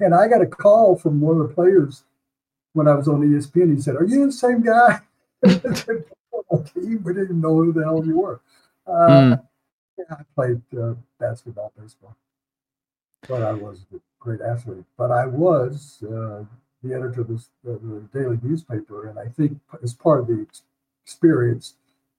and 0.00 0.14
I 0.14 0.28
got 0.28 0.42
a 0.42 0.46
call 0.46 0.96
from 0.96 1.20
one 1.20 1.40
of 1.40 1.48
the 1.48 1.54
players 1.54 2.04
when 2.72 2.88
I 2.88 2.94
was 2.94 3.08
on 3.08 3.20
ESPN. 3.20 3.74
He 3.74 3.80
said, 3.80 3.96
"Are 3.96 4.04
you 4.04 4.26
the 4.26 4.32
same 4.32 4.62
guy?" 4.62 5.00
Okay, 6.50 6.96
we 7.04 7.14
didn't 7.14 7.40
know 7.40 7.56
who 7.56 7.72
the 7.72 7.82
hell 7.84 8.04
you 8.04 8.18
were. 8.18 8.40
Uh, 8.86 9.36
Mm. 9.36 9.42
yeah, 9.98 10.04
I 10.10 10.22
played 10.34 10.62
uh, 10.78 10.94
basketball, 11.18 11.72
baseball, 11.78 12.16
but 13.28 13.42
I 13.42 13.52
was 13.52 13.86
a 13.94 14.00
great 14.18 14.40
athlete. 14.40 14.84
But 14.96 15.10
I 15.10 15.26
was 15.26 16.02
uh, 16.02 16.44
the 16.82 16.94
editor 16.94 17.20
of 17.22 17.28
this, 17.28 17.48
uh, 17.68 17.72
the 17.82 18.08
daily 18.12 18.38
newspaper, 18.42 19.08
and 19.08 19.18
I 19.18 19.28
think 19.28 19.58
as 19.82 19.94
part 19.94 20.20
of 20.20 20.26
the 20.28 20.46
experience, 21.04 21.74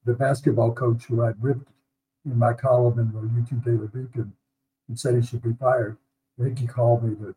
the 0.05 0.13
basketball 0.13 0.71
coach 0.73 1.05
who 1.05 1.23
I'd 1.23 1.41
ripped 1.41 1.69
in 2.25 2.37
my 2.37 2.53
column 2.53 2.99
in 2.99 3.11
the 3.11 3.41
UT 3.41 3.63
Daily 3.65 3.87
Beacon 3.87 4.33
and 4.87 4.99
said 4.99 5.15
he 5.15 5.21
should 5.21 5.41
be 5.41 5.53
fired. 5.53 5.97
I 6.39 6.43
think 6.43 6.59
he 6.59 6.67
called 6.67 7.03
me 7.03 7.15
to 7.15 7.35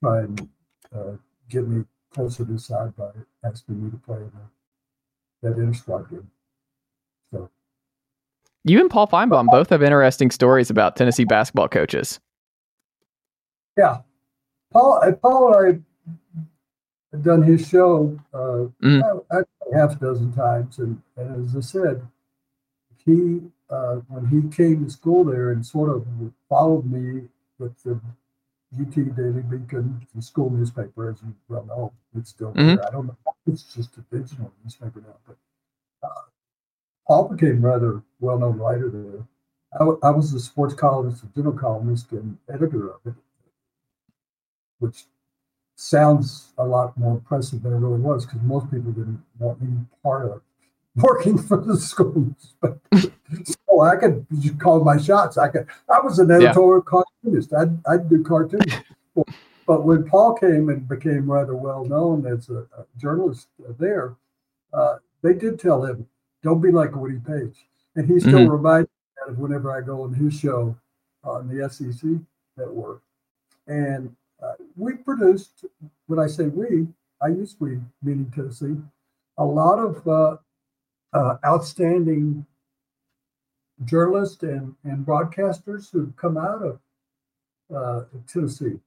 try 0.00 0.20
and 0.20 0.48
uh, 0.94 1.12
get 1.48 1.66
me 1.68 1.84
closer 2.12 2.44
to 2.44 2.58
side 2.58 2.94
by 2.96 3.10
asking 3.44 3.84
me 3.84 3.90
to 3.90 3.96
play 3.98 4.18
in 4.18 4.30
the, 4.34 4.61
that 5.42 5.74
squad. 5.74 6.06
So 7.30 7.50
You 8.64 8.80
and 8.80 8.90
Paul 8.90 9.06
Finebaum 9.06 9.46
both 9.46 9.70
have 9.70 9.82
interesting 9.82 10.30
stories 10.30 10.70
about 10.70 10.96
Tennessee 10.96 11.24
basketball 11.24 11.68
coaches. 11.68 12.20
yeah, 13.76 13.98
Paul, 14.72 15.00
uh, 15.02 15.12
Paul 15.12 15.54
and 15.54 15.84
I 16.34 16.46
had 17.12 17.22
done 17.22 17.42
his 17.42 17.66
show 17.68 18.18
uh, 18.32 18.66
Mm. 18.82 19.22
I, 19.30 19.38
I, 19.38 19.42
half 19.76 19.92
a 19.92 19.96
dozen 19.96 20.32
times, 20.32 20.78
and, 20.78 21.00
and 21.16 21.46
as 21.46 21.56
I 21.56 21.60
said, 21.60 22.06
he 23.04 23.40
uh, 23.70 23.96
when 24.08 24.26
he 24.26 24.54
came 24.54 24.84
to 24.84 24.90
school 24.90 25.24
there 25.24 25.50
and 25.50 25.64
sort 25.64 25.90
of 25.90 26.06
followed 26.48 26.84
me 26.90 27.28
with 27.58 27.82
the 27.82 27.98
UT 28.80 28.94
Daily 29.16 29.42
Beacon, 29.42 30.06
the 30.14 30.22
school 30.22 30.50
newspaper, 30.50 31.10
as 31.10 31.22
you 31.22 31.34
well 31.48 31.64
know, 31.64 31.92
it's 32.16 32.30
still 32.30 32.52
Mhm. 32.54 32.76
there. 32.76 32.86
I 32.86 32.90
don't 32.90 33.06
know, 33.06 33.16
it's 33.46 33.74
just 33.74 33.96
a 33.98 34.00
digital 34.02 34.50
newspaper 34.64 35.00
now, 35.00 35.16
but 35.26 35.36
uh, 36.02 36.22
Paul 37.06 37.28
became 37.28 37.64
rather 37.64 38.02
well-known 38.20 38.58
writer 38.58 38.88
there. 38.88 39.26
I, 39.74 39.78
w- 39.78 39.98
I 40.02 40.10
was 40.10 40.32
the 40.32 40.40
sports 40.40 40.74
columnist, 40.74 41.22
the 41.22 41.28
general 41.28 41.56
columnist, 41.56 42.12
and 42.12 42.38
editor 42.48 42.90
of 42.90 43.00
it, 43.06 43.14
which 44.78 45.06
sounds 45.76 46.52
a 46.58 46.64
lot 46.66 46.96
more 46.96 47.12
impressive 47.14 47.62
than 47.62 47.72
it 47.72 47.78
really 47.78 48.00
was 48.00 48.24
because 48.26 48.40
most 48.42 48.70
people 48.70 48.92
didn't 48.92 49.22
want 49.38 49.60
any 49.62 49.78
part 50.02 50.26
of 50.30 50.42
working 50.96 51.36
for 51.48 51.56
the 51.58 51.76
school 51.76 52.12
newspaper. 52.14 52.80
So 53.72 53.80
I 53.80 53.96
could 53.96 54.26
just 54.38 54.58
call 54.60 54.84
my 54.84 54.98
shots. 54.98 55.38
I 55.38 55.48
could. 55.48 55.66
I 55.88 56.00
was 56.00 56.18
an 56.18 56.30
editorial 56.30 56.82
cartoonist. 56.82 57.54
I'd, 57.54 57.78
I'd 57.86 58.08
do 58.08 58.22
cartoons. 58.22 58.72
but 59.66 59.84
when 59.84 60.04
Paul 60.04 60.34
came 60.34 60.68
and 60.68 60.86
became 60.86 61.30
rather 61.30 61.56
well 61.56 61.84
known 61.84 62.26
as 62.26 62.50
a, 62.50 62.66
a 62.76 62.84
journalist 62.98 63.48
there, 63.78 64.14
uh, 64.74 64.96
they 65.22 65.32
did 65.34 65.58
tell 65.58 65.84
him, 65.84 66.06
"Don't 66.42 66.60
be 66.60 66.70
like 66.70 66.94
Woody 66.94 67.18
Paige," 67.26 67.66
and 67.96 68.06
he 68.06 68.20
still 68.20 68.40
Mhm. 68.40 68.52
reminds 68.52 68.88
me 68.90 69.32
of 69.32 69.38
whenever 69.38 69.72
I 69.72 69.80
go 69.80 70.02
on 70.02 70.12
his 70.12 70.34
show 70.34 70.76
on 71.24 71.48
the 71.48 71.62
SEC 71.70 72.10
network. 72.58 73.00
And 73.66 74.14
uh, 74.42 74.54
we 74.76 74.94
produced, 74.94 75.64
when 76.08 76.18
I 76.18 76.26
say 76.26 76.48
we, 76.48 76.88
I 77.22 77.28
use 77.28 77.56
we, 77.58 77.80
meaning 78.02 78.30
Tennessee, 78.34 78.76
a 79.38 79.44
lot 79.44 79.78
of 79.78 80.06
uh, 80.06 80.36
uh, 81.14 81.36
outstanding 81.46 82.44
journalists 83.84 84.42
and, 84.42 84.74
and 84.84 85.04
broadcasters 85.06 85.90
who've 85.90 86.14
come 86.16 86.36
out 86.36 86.62
of 86.62 86.78
uh, 87.74 88.04
Tennessee. 88.26 88.78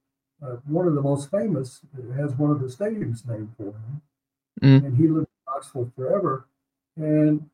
Uh, 0.45 0.57
one 0.67 0.87
of 0.87 0.95
the 0.95 1.01
most 1.01 1.31
famous 1.31 1.81
has 2.15 2.33
one 2.33 2.51
of 2.51 2.59
the 2.59 2.67
stadiums 2.67 3.27
named 3.27 3.51
for 3.57 3.65
him, 3.65 4.01
Mm. 4.61 4.85
and 4.85 4.97
he 4.97 5.07
lived 5.09 5.27
in 5.27 5.53
Knoxville 5.53 5.91
forever. 5.97 6.45
And 6.95 7.49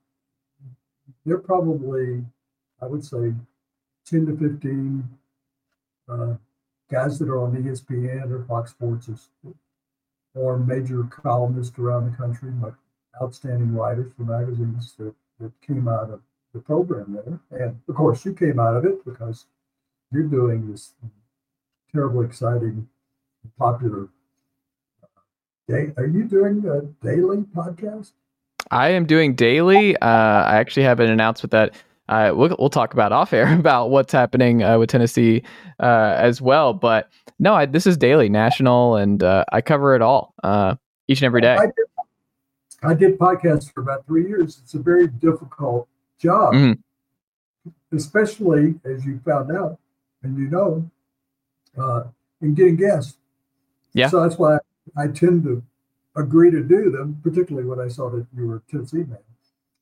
they're 1.25 1.39
probably, 1.39 2.23
I 2.79 2.85
would 2.85 3.03
say, 3.03 3.33
10 4.05 4.25
to 4.27 4.37
15 4.37 5.09
uh, 6.09 6.35
guys 6.91 7.17
that 7.17 7.27
are 7.27 7.39
on 7.41 7.55
ESPN 7.55 8.29
or 8.31 8.43
Fox 8.45 8.71
Sports 8.71 9.09
or- 9.43 9.53
or 10.35 10.57
major 10.59 11.03
columnists 11.05 11.77
around 11.79 12.09
the 12.09 12.15
country, 12.15 12.51
like 12.61 12.75
outstanding 13.21 13.73
writers 13.73 14.11
for 14.13 14.23
magazines 14.23 14.93
that, 14.97 15.13
that 15.39 15.51
came 15.61 15.87
out 15.87 16.09
of 16.11 16.21
the 16.53 16.59
program 16.59 17.13
there. 17.13 17.61
And 17.61 17.79
of 17.87 17.95
course, 17.95 18.25
you 18.25 18.33
came 18.33 18.59
out 18.59 18.75
of 18.75 18.85
it 18.85 19.03
because 19.05 19.45
you're 20.11 20.23
doing 20.23 20.71
this 20.71 20.93
terribly 21.91 22.25
exciting, 22.25 22.87
popular. 23.57 24.07
uh, 25.03 25.07
Day. 25.67 25.93
Are 25.97 26.07
you 26.07 26.25
doing 26.25 26.65
a 26.65 26.81
daily 27.05 27.43
podcast? 27.55 28.11
I 28.71 28.89
am 28.89 29.05
doing 29.05 29.35
daily. 29.35 29.97
Uh, 29.97 30.07
I 30.07 30.57
actually 30.57 30.83
have 30.83 30.99
an 30.99 31.09
announcement 31.09 31.51
that 31.51 31.75
uh, 32.09 32.33
we'll, 32.35 32.55
we'll 32.59 32.69
talk 32.69 32.93
about 32.93 33.11
off 33.11 33.33
air 33.33 33.53
about 33.59 33.89
what's 33.89 34.11
happening 34.11 34.63
uh, 34.63 34.77
with 34.77 34.89
Tennessee 34.89 35.43
uh, 35.79 36.15
as 36.17 36.41
well. 36.41 36.73
But 36.73 37.09
no, 37.39 37.53
I, 37.53 37.65
this 37.65 37.87
is 37.87 37.97
daily, 37.97 38.29
national, 38.29 38.97
and 38.97 39.23
uh, 39.23 39.45
I 39.51 39.61
cover 39.61 39.95
it 39.95 40.01
all 40.01 40.33
uh, 40.43 40.75
each 41.07 41.21
and 41.21 41.25
every 41.25 41.41
day. 41.41 41.55
I 41.55 41.65
did, 41.65 41.85
I 42.83 42.93
did 42.93 43.19
podcasts 43.19 43.71
for 43.71 43.81
about 43.81 44.05
three 44.05 44.27
years. 44.27 44.59
It's 44.61 44.73
a 44.73 44.79
very 44.79 45.07
difficult 45.07 45.87
job, 46.21 46.53
Mhm. 46.53 46.77
especially 47.91 48.79
as 48.85 49.05
you 49.05 49.19
found 49.25 49.51
out 49.51 49.79
and 50.23 50.37
you 50.37 50.47
know, 50.49 50.89
uh, 51.77 52.03
in 52.41 52.53
getting 52.53 52.75
guests. 52.75 53.17
Yeah. 53.93 54.07
So 54.09 54.21
that's 54.21 54.37
why 54.37 54.59
I 54.95 55.07
tend 55.07 55.43
to 55.43 55.63
agree 56.15 56.51
to 56.51 56.61
do 56.63 56.91
them, 56.91 57.19
particularly 57.23 57.67
when 57.67 57.79
I 57.79 57.87
saw 57.87 58.09
that 58.11 58.25
you 58.35 58.47
were 58.47 58.57
a 58.57 58.61
Tennessee 58.69 59.03
man, 59.03 59.17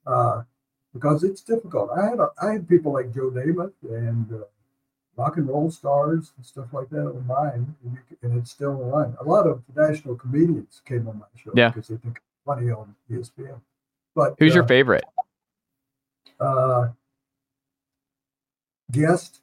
uh, 0.05 0.43
because 0.93 1.23
it's 1.23 1.41
difficult. 1.41 1.91
I 1.91 2.05
had 2.09 2.19
a, 2.19 2.29
I 2.41 2.51
had 2.53 2.67
people 2.67 2.91
like 2.93 3.13
Joe 3.13 3.29
Namath 3.31 3.73
and 3.83 4.31
uh, 4.31 4.45
rock 5.17 5.37
and 5.37 5.47
roll 5.47 5.69
stars 5.69 6.31
and 6.37 6.45
stuff 6.45 6.71
like 6.73 6.89
that 6.89 7.05
on 7.07 7.25
mine, 7.27 7.75
and, 7.83 7.93
you, 7.93 8.17
and 8.21 8.37
it's 8.37 8.51
still 8.51 8.81
online. 8.81 9.15
A 9.19 9.23
lot 9.23 9.45
of 9.47 9.61
national 9.75 10.15
comedians 10.15 10.81
came 10.85 11.07
on 11.07 11.19
my 11.19 11.25
show 11.35 11.51
Yeah. 11.55 11.69
because 11.69 11.87
they 11.89 11.97
think 11.97 12.17
it's 12.17 12.25
funny 12.45 12.71
on 12.71 12.95
ESPN. 13.11 13.59
But 14.15 14.35
Who's 14.39 14.55
your 14.55 14.63
uh, 14.63 14.67
favorite? 14.67 15.05
Uh, 16.39 16.89
guest? 18.91 19.39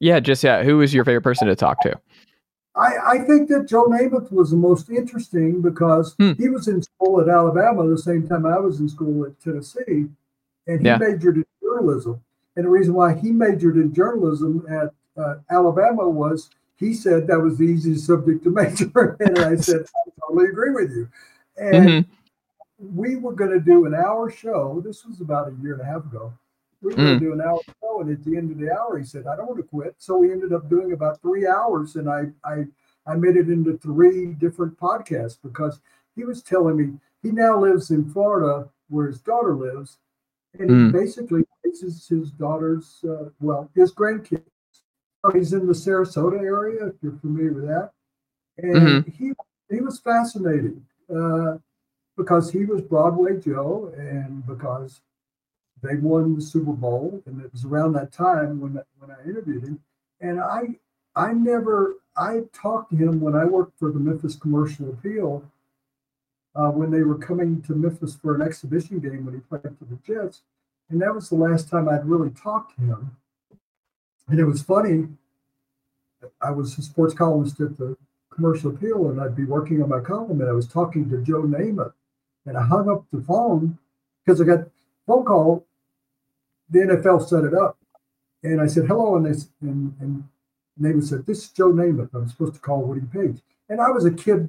Yeah, 0.00 0.20
just 0.20 0.42
yeah. 0.42 0.62
Who 0.62 0.80
is 0.80 0.92
your 0.92 1.04
favorite 1.04 1.22
person 1.22 1.48
to 1.48 1.56
talk 1.56 1.80
to? 1.82 1.98
I, 2.74 2.92
I 3.06 3.18
think 3.18 3.48
that 3.50 3.68
Joe 3.68 3.84
Namath 3.86 4.32
was 4.32 4.50
the 4.50 4.56
most 4.56 4.88
interesting 4.90 5.60
because 5.60 6.14
Hmm. 6.18 6.32
he 6.38 6.48
was 6.48 6.68
in 6.68 6.82
school 6.82 7.20
at 7.20 7.28
Alabama 7.28 7.86
the 7.86 7.98
same 7.98 8.26
time 8.26 8.46
I 8.46 8.58
was 8.58 8.80
in 8.80 8.88
school 8.88 9.26
at 9.26 9.38
Tennessee, 9.40 10.06
and 10.66 10.80
he 10.80 10.86
Yeah. 10.86 10.96
majored 10.98 11.36
in 11.36 11.44
journalism. 11.62 12.20
And 12.56 12.64
the 12.66 12.70
reason 12.70 12.94
why 12.94 13.14
he 13.14 13.30
majored 13.30 13.76
in 13.76 13.92
journalism 13.94 14.64
at 14.68 14.92
uh, 15.16 15.36
Alabama 15.50 16.08
was 16.08 16.48
he 16.76 16.94
said 16.94 17.26
that 17.26 17.38
was 17.40 17.58
the 17.58 17.64
easiest 17.64 18.06
subject 18.06 18.42
to 18.44 18.50
major 18.60 19.16
in. 19.20 19.28
And 19.28 19.38
I 19.44 19.56
said, 19.56 19.82
I 19.84 20.10
totally 20.20 20.48
agree 20.48 20.70
with 20.70 20.90
you. 20.90 21.08
And 21.58 21.84
Mhm. 21.88 22.06
We 22.82 23.16
were 23.16 23.32
going 23.32 23.50
to 23.50 23.60
do 23.60 23.86
an 23.86 23.94
hour 23.94 24.30
show. 24.30 24.80
This 24.84 25.04
was 25.04 25.20
about 25.20 25.48
a 25.48 25.54
year 25.62 25.74
and 25.74 25.82
a 25.82 25.84
half 25.84 26.04
ago. 26.04 26.32
We 26.80 26.90
were 26.90 26.96
going 26.96 27.18
to 27.20 27.24
do 27.26 27.32
an 27.32 27.40
hour 27.40 27.60
show, 27.80 28.00
and 28.00 28.10
at 28.10 28.24
the 28.24 28.36
end 28.36 28.50
of 28.50 28.58
the 28.58 28.72
hour, 28.72 28.98
he 28.98 29.04
said, 29.04 29.26
"I 29.26 29.36
don't 29.36 29.46
want 29.46 29.58
to 29.60 29.66
quit." 29.66 29.94
So 29.98 30.16
we 30.18 30.32
ended 30.32 30.52
up 30.52 30.68
doing 30.68 30.92
about 30.92 31.20
three 31.22 31.46
hours, 31.46 31.94
and 31.96 32.08
I 32.10 32.26
I 32.44 32.66
I 33.06 33.14
made 33.14 33.36
it 33.36 33.48
into 33.48 33.78
three 33.78 34.32
different 34.34 34.76
podcasts 34.78 35.38
because 35.42 35.80
he 36.16 36.24
was 36.24 36.42
telling 36.42 36.76
me 36.76 36.98
he 37.22 37.30
now 37.30 37.58
lives 37.58 37.90
in 37.90 38.08
Florida 38.10 38.68
where 38.88 39.06
his 39.06 39.20
daughter 39.20 39.54
lives, 39.54 39.98
and 40.58 40.68
he 40.70 40.76
Mm. 40.76 40.92
basically 40.92 41.44
raises 41.64 42.08
his 42.08 42.32
daughter's 42.32 43.04
uh, 43.04 43.30
well 43.40 43.70
his 43.76 43.92
grandkids. 43.94 44.42
So 45.24 45.30
he's 45.30 45.52
in 45.52 45.66
the 45.68 45.72
Sarasota 45.72 46.40
area, 46.40 46.86
if 46.88 46.94
you're 47.00 47.12
familiar 47.20 47.52
with 47.52 47.66
that, 47.68 47.92
and 48.58 49.04
he 49.06 49.32
he 49.70 49.80
was 49.80 50.00
fascinating 50.00 50.84
uh, 51.14 51.58
because 52.16 52.50
he 52.50 52.64
was 52.64 52.82
Broadway 52.82 53.38
Joe, 53.40 53.92
and 53.96 54.46
because 54.46 55.00
they 55.82 55.96
won 55.96 56.34
the 56.36 56.42
Super 56.42 56.72
Bowl, 56.72 57.22
and 57.26 57.42
it 57.42 57.52
was 57.52 57.64
around 57.64 57.92
that 57.94 58.12
time 58.12 58.60
when 58.60 58.80
when 58.98 59.10
I 59.10 59.22
interviewed 59.24 59.64
him, 59.64 59.80
and 60.20 60.40
I 60.40 60.78
I 61.16 61.32
never 61.32 61.96
I 62.16 62.42
talked 62.52 62.90
to 62.90 62.96
him 62.96 63.20
when 63.20 63.34
I 63.34 63.44
worked 63.44 63.78
for 63.78 63.90
the 63.90 63.98
Memphis 63.98 64.36
Commercial 64.36 64.90
Appeal 64.90 65.44
uh, 66.54 66.70
when 66.70 66.90
they 66.90 67.02
were 67.02 67.18
coming 67.18 67.62
to 67.62 67.74
Memphis 67.74 68.14
for 68.14 68.34
an 68.34 68.42
exhibition 68.42 69.00
game 69.00 69.24
when 69.24 69.34
he 69.34 69.40
played 69.40 69.76
for 69.78 69.84
the 69.84 69.98
Jets, 70.06 70.42
and 70.90 71.00
that 71.00 71.14
was 71.14 71.28
the 71.28 71.36
last 71.36 71.68
time 71.68 71.88
I'd 71.88 72.06
really 72.06 72.30
talked 72.30 72.76
to 72.76 72.82
him. 72.82 73.16
And 74.28 74.38
it 74.38 74.44
was 74.44 74.62
funny. 74.62 75.08
I 76.40 76.50
was 76.50 76.78
a 76.78 76.82
sports 76.82 77.14
columnist 77.14 77.60
at 77.60 77.76
the 77.76 77.96
Commercial 78.30 78.70
Appeal, 78.70 79.10
and 79.10 79.20
I'd 79.20 79.36
be 79.36 79.44
working 79.44 79.82
on 79.82 79.88
my 79.88 80.00
column, 80.00 80.40
and 80.40 80.48
I 80.48 80.52
was 80.52 80.66
talking 80.66 81.10
to 81.10 81.22
Joe 81.22 81.42
Namath, 81.42 81.92
and 82.46 82.56
I 82.56 82.62
hung 82.62 82.88
up 82.90 83.04
the 83.12 83.20
phone 83.20 83.78
because 84.24 84.40
I 84.40 84.44
got 84.44 84.60
a 84.60 84.70
phone 85.06 85.24
call. 85.24 85.66
The 86.70 86.80
NFL 86.80 87.28
set 87.28 87.44
it 87.44 87.54
up, 87.54 87.78
and 88.42 88.60
I 88.60 88.66
said 88.66 88.86
hello, 88.86 89.16
and 89.16 89.26
they 89.26 89.38
and 89.60 89.94
and 90.00 90.24
Namath 90.80 91.04
said, 91.04 91.26
"This 91.26 91.44
is 91.44 91.48
Joe 91.50 91.72
Namath. 91.72 92.14
I'm 92.14 92.28
supposed 92.28 92.54
to 92.54 92.60
call 92.60 92.82
Woody 92.82 93.06
Paige." 93.12 93.42
And 93.68 93.80
I 93.80 93.90
was 93.90 94.04
a 94.04 94.10
kid, 94.10 94.48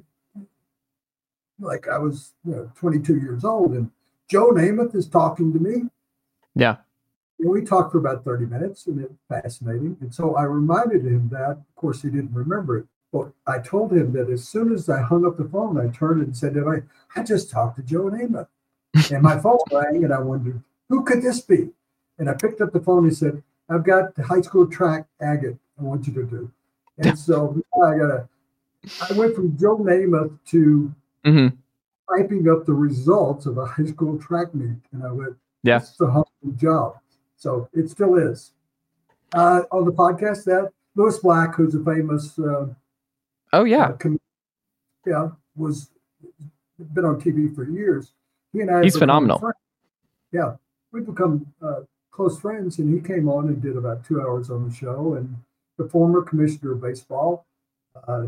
like 1.58 1.88
I 1.88 1.98
was 1.98 2.32
you 2.44 2.52
know, 2.52 2.72
22 2.76 3.16
years 3.16 3.44
old, 3.44 3.72
and 3.72 3.90
Joe 4.28 4.50
Namath 4.50 4.94
is 4.94 5.06
talking 5.06 5.52
to 5.52 5.58
me. 5.58 5.84
Yeah. 6.54 6.76
And 7.38 7.50
we 7.50 7.62
talked 7.62 7.92
for 7.92 7.98
about 7.98 8.24
30 8.24 8.46
minutes, 8.46 8.86
and 8.86 9.00
it 9.00 9.10
was 9.10 9.18
fascinating. 9.28 9.96
And 10.00 10.14
so 10.14 10.34
I 10.34 10.44
reminded 10.44 11.04
him 11.04 11.28
that. 11.32 11.50
Of 11.50 11.74
course, 11.76 12.02
he 12.02 12.08
didn't 12.08 12.32
remember 12.32 12.78
it. 12.78 12.86
But 13.14 13.30
I 13.46 13.60
told 13.60 13.92
him 13.92 14.12
that 14.14 14.28
as 14.28 14.48
soon 14.48 14.72
as 14.74 14.88
I 14.88 15.00
hung 15.00 15.24
up 15.24 15.36
the 15.36 15.44
phone, 15.48 15.78
I 15.78 15.86
turned 15.96 16.20
and 16.22 16.36
said, 16.36 16.56
I, 16.58 16.82
I 17.14 17.22
just 17.22 17.48
talked 17.48 17.76
to 17.76 17.82
Joe 17.84 18.10
Namath. 18.10 18.48
and 19.12 19.22
my 19.22 19.38
phone 19.38 19.58
rang, 19.70 20.02
and 20.02 20.12
I 20.12 20.18
wondered, 20.18 20.60
who 20.88 21.04
could 21.04 21.22
this 21.22 21.40
be? 21.40 21.70
And 22.18 22.28
I 22.28 22.34
picked 22.34 22.60
up 22.60 22.72
the 22.72 22.80
phone 22.80 23.04
and 23.04 23.16
said, 23.16 23.40
I've 23.70 23.84
got 23.84 24.16
the 24.16 24.24
high 24.24 24.40
school 24.40 24.66
track 24.66 25.06
agate 25.20 25.56
I 25.78 25.82
want 25.84 26.08
you 26.08 26.12
to 26.14 26.24
do. 26.24 26.50
And 26.98 27.16
so 27.16 27.56
I 27.84 27.96
got 27.98 28.26
I 29.08 29.12
went 29.14 29.36
from 29.36 29.56
Joe 29.56 29.78
Namath 29.78 30.36
to 30.50 30.92
hmm 31.24 31.48
typing 32.14 32.48
up 32.50 32.66
the 32.66 32.74
results 32.74 33.46
of 33.46 33.56
a 33.58 33.64
high 33.64 33.86
school 33.86 34.18
track 34.18 34.54
meet. 34.54 34.76
And 34.92 35.02
I 35.04 35.10
went, 35.12 35.34
Yeah. 35.62 35.78
it's 35.78 35.98
a 36.00 36.06
humble 36.06 36.26
job. 36.56 36.98
So 37.36 37.68
it 37.72 37.88
still 37.88 38.16
is. 38.16 38.50
Uh, 39.32 39.62
on 39.72 39.84
the 39.86 39.92
podcast, 39.92 40.44
that 40.44 40.70
Lewis 40.96 41.18
Black, 41.18 41.54
who's 41.54 41.74
a 41.74 41.82
famous, 41.82 42.38
uh, 42.38 42.66
Oh 43.54 43.64
yeah. 43.64 43.84
uh, 43.86 43.92
com- 43.92 44.20
yeah, 45.06 45.28
was 45.56 45.90
been 46.92 47.04
on 47.04 47.20
TV 47.20 47.54
for 47.54 47.64
years. 47.64 48.12
He 48.52 48.60
and 48.60 48.70
I, 48.70 48.82
He's 48.82 48.96
phenomenal. 48.96 49.38
friends. 49.38 49.56
Yeah, 50.32 50.56
we've 50.92 51.06
become 51.06 51.46
uh, 51.62 51.80
close 52.10 52.38
friends, 52.40 52.78
and 52.78 52.92
he 52.92 53.00
came 53.06 53.28
on 53.28 53.48
and 53.48 53.62
did 53.62 53.76
about 53.76 54.04
two 54.04 54.20
hours 54.20 54.50
on 54.50 54.68
the 54.68 54.74
show. 54.74 55.14
And 55.14 55.36
the 55.76 55.88
former 55.88 56.22
commissioner 56.22 56.72
of 56.72 56.80
baseball. 56.82 57.46
Uh, 58.08 58.26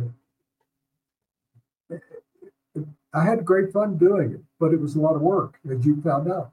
I 3.15 3.25
had 3.25 3.45
great 3.45 3.73
fun 3.73 3.97
doing 3.97 4.33
it, 4.33 4.41
but 4.61 4.73
it 4.73 4.81
was 4.81 4.95
a 4.97 5.01
lot 5.01 5.15
of 5.17 5.23
work, 5.23 5.59
as 5.71 5.87
you 5.87 6.01
found 6.03 6.31
out. 6.31 6.53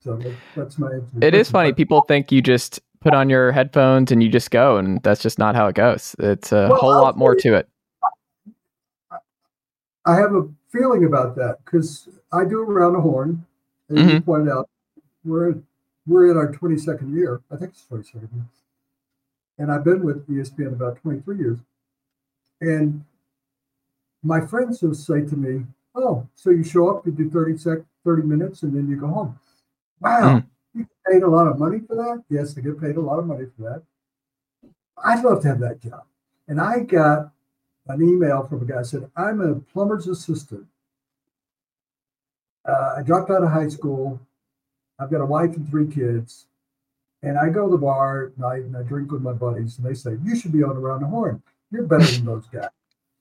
So 0.00 0.20
that's 0.54 0.78
my 0.78 0.92
answer. 0.92 1.06
It 1.20 1.34
is 1.34 1.50
funny. 1.50 1.72
People 1.72 2.02
think 2.02 2.30
you 2.30 2.40
just 2.40 2.80
put 3.00 3.14
on 3.14 3.28
your 3.28 3.50
headphones 3.52 4.12
and 4.12 4.22
you 4.22 4.28
just 4.28 4.50
go, 4.50 4.76
and 4.76 5.02
that's 5.02 5.22
just 5.22 5.38
not 5.38 5.56
how 5.56 5.66
it 5.66 5.74
goes. 5.74 6.14
It's 6.18 6.52
a 6.52 6.68
Well, 6.70 6.78
whole 6.78 6.92
I'll 6.92 7.02
lot 7.02 7.16
more 7.18 7.34
tell 7.34 7.52
to 7.52 7.58
it. 7.58 7.68
I 10.06 10.16
have 10.16 10.34
a 10.34 10.48
feeling 10.70 11.04
about 11.04 11.34
that 11.36 11.58
because 11.64 12.08
I 12.32 12.44
do 12.44 12.60
around 12.60 12.94
the 12.94 13.00
horn, 13.00 13.44
as 13.90 13.96
you 13.96 14.02
Mm-hmm. 14.04 14.24
pointed 14.24 14.52
out. 14.52 14.68
We're 15.24 15.54
we're 16.06 16.30
in 16.30 16.36
our 16.36 16.52
22nd 16.52 17.14
year. 17.14 17.40
I 17.50 17.56
think 17.56 17.70
it's 17.70 17.86
22nd 17.90 18.28
year, 18.34 18.44
and 19.58 19.72
I've 19.72 19.84
been 19.84 20.02
with 20.04 20.28
ESPN 20.28 20.74
about 20.74 20.96
23 21.00 21.38
years. 21.38 21.58
And 22.60 23.02
my 24.22 24.40
friends 24.40 24.82
will 24.82 24.94
say 24.94 25.22
to 25.24 25.36
me, 25.36 25.64
"Oh, 25.94 26.26
so 26.34 26.50
you 26.50 26.62
show 26.62 26.88
up, 26.90 27.06
you 27.06 27.12
do 27.12 27.30
30 27.30 27.56
sec, 27.56 27.78
30 28.04 28.22
minutes, 28.22 28.62
and 28.64 28.74
then 28.76 28.88
you 28.88 28.96
go 28.96 29.06
home." 29.08 29.38
Wow, 30.00 30.40
Mm. 30.40 30.46
you 30.74 30.82
get 30.84 31.12
paid 31.12 31.22
a 31.22 31.28
lot 31.28 31.46
of 31.46 31.58
money 31.58 31.80
for 31.80 31.94
that? 31.96 32.22
Yes, 32.28 32.56
I 32.58 32.60
get 32.60 32.78
paid 32.80 32.96
a 32.96 33.00
lot 33.00 33.18
of 33.18 33.26
money 33.26 33.46
for 33.56 33.62
that. 33.62 33.82
I'd 35.02 35.24
love 35.24 35.40
to 35.42 35.48
have 35.48 35.60
that 35.60 35.80
job. 35.80 36.04
And 36.48 36.60
I 36.60 36.80
got 36.80 37.32
an 37.88 38.02
email 38.02 38.46
from 38.46 38.62
a 38.62 38.64
guy 38.64 38.82
said, 38.82 39.10
I'm 39.16 39.40
a 39.40 39.54
plumber's 39.56 40.08
assistant. 40.08 40.66
Uh, 42.66 42.94
I 42.98 43.02
dropped 43.02 43.30
out 43.30 43.42
of 43.42 43.50
high 43.50 43.68
school. 43.68 44.20
I've 44.98 45.10
got 45.10 45.20
a 45.20 45.26
wife 45.26 45.54
and 45.56 45.68
three 45.68 45.86
kids. 45.86 46.46
And 47.22 47.38
I 47.38 47.48
go 47.48 47.66
to 47.66 47.70
the 47.70 47.78
bar 47.78 48.26
at 48.26 48.38
night 48.38 48.62
and 48.62 48.76
I 48.76 48.82
drink 48.82 49.10
with 49.10 49.22
my 49.22 49.32
buddies. 49.32 49.78
And 49.78 49.86
they 49.86 49.94
say, 49.94 50.16
You 50.24 50.36
should 50.36 50.52
be 50.52 50.62
on 50.62 50.76
Around 50.76 51.00
the 51.00 51.06
Horn. 51.06 51.42
You're 51.70 51.84
better 51.84 52.04
than 52.04 52.26
those 52.26 52.46
guys. 52.46 52.68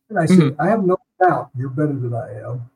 And 0.09 0.19
I 0.19 0.25
said, 0.25 0.55
I 0.59 0.67
have 0.67 0.83
no 0.83 0.97
doubt 1.21 1.49
you're 1.57 1.69
better 1.69 1.93
than 1.93 2.13
I 2.13 2.49
am. 2.49 2.69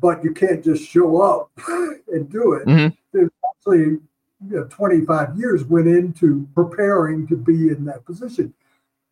But 0.00 0.24
you 0.24 0.32
can't 0.32 0.64
just 0.64 0.88
show 0.88 1.20
up 1.20 1.50
and 2.08 2.30
do 2.30 2.54
it. 2.54 2.66
Mhm. 2.66 2.96
There's 3.12 3.30
actually 3.56 4.00
you 4.48 4.56
know, 4.56 4.64
25 4.64 5.38
years 5.38 5.64
went 5.64 5.86
into 5.86 6.48
preparing 6.54 7.26
to 7.28 7.36
be 7.36 7.68
in 7.68 7.84
that 7.84 8.04
position. 8.04 8.54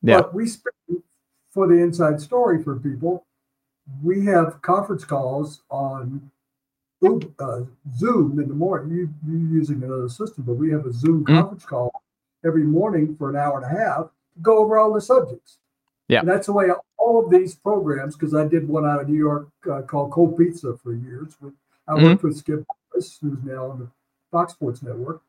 Yeah. 0.02 0.22
But 0.22 0.34
we 0.34 0.46
spend 0.46 1.02
for 1.50 1.66
the 1.66 1.74
inside 1.74 2.20
story 2.20 2.62
for 2.62 2.78
people, 2.78 3.24
we 4.02 4.24
have 4.26 4.62
conference 4.62 5.04
calls 5.04 5.62
on 5.70 6.30
uh, 7.38 7.62
Zoom 7.96 8.38
in 8.38 8.46
the 8.48 8.54
morning. 8.54 8.90
You, 8.94 9.08
you're 9.26 9.50
using 9.58 9.82
another 9.82 10.08
system, 10.08 10.44
but 10.44 10.54
we 10.54 10.70
have 10.70 10.86
a 10.86 10.92
Zoom 10.92 11.24
Mhm. 11.24 11.38
conference 11.38 11.64
call 11.64 12.02
every 12.44 12.64
morning 12.64 13.16
for 13.16 13.30
an 13.30 13.36
hour 13.36 13.56
and 13.60 13.64
a 13.64 13.78
half 13.78 14.10
to 14.34 14.40
go 14.40 14.58
over 14.58 14.78
all 14.78 14.92
the 14.92 15.00
subjects. 15.00 15.58
Yeah. 16.08 16.20
And 16.20 16.28
that's 16.28 16.46
the 16.46 16.52
way 16.52 16.68
all 16.98 17.24
of 17.24 17.30
these 17.30 17.54
programs, 17.54 18.16
because 18.16 18.34
I 18.34 18.46
did 18.46 18.68
one 18.68 18.84
out 18.86 19.00
of 19.00 19.08
New 19.08 19.16
York 19.18 19.48
uh, 19.70 19.82
called 19.82 20.10
Cold 20.12 20.36
Pizza 20.36 20.76
for 20.76 20.92
years. 20.92 21.36
With, 21.40 21.54
I 21.88 21.92
Mhm. 21.92 22.02
worked 22.02 22.22
with 22.22 22.36
Skip 22.36 22.66
who's 22.92 23.18
now 23.44 23.70
on 23.70 23.78
the 23.78 23.88
Fox 24.30 24.52
Sports 24.52 24.82
Network. 24.82 25.22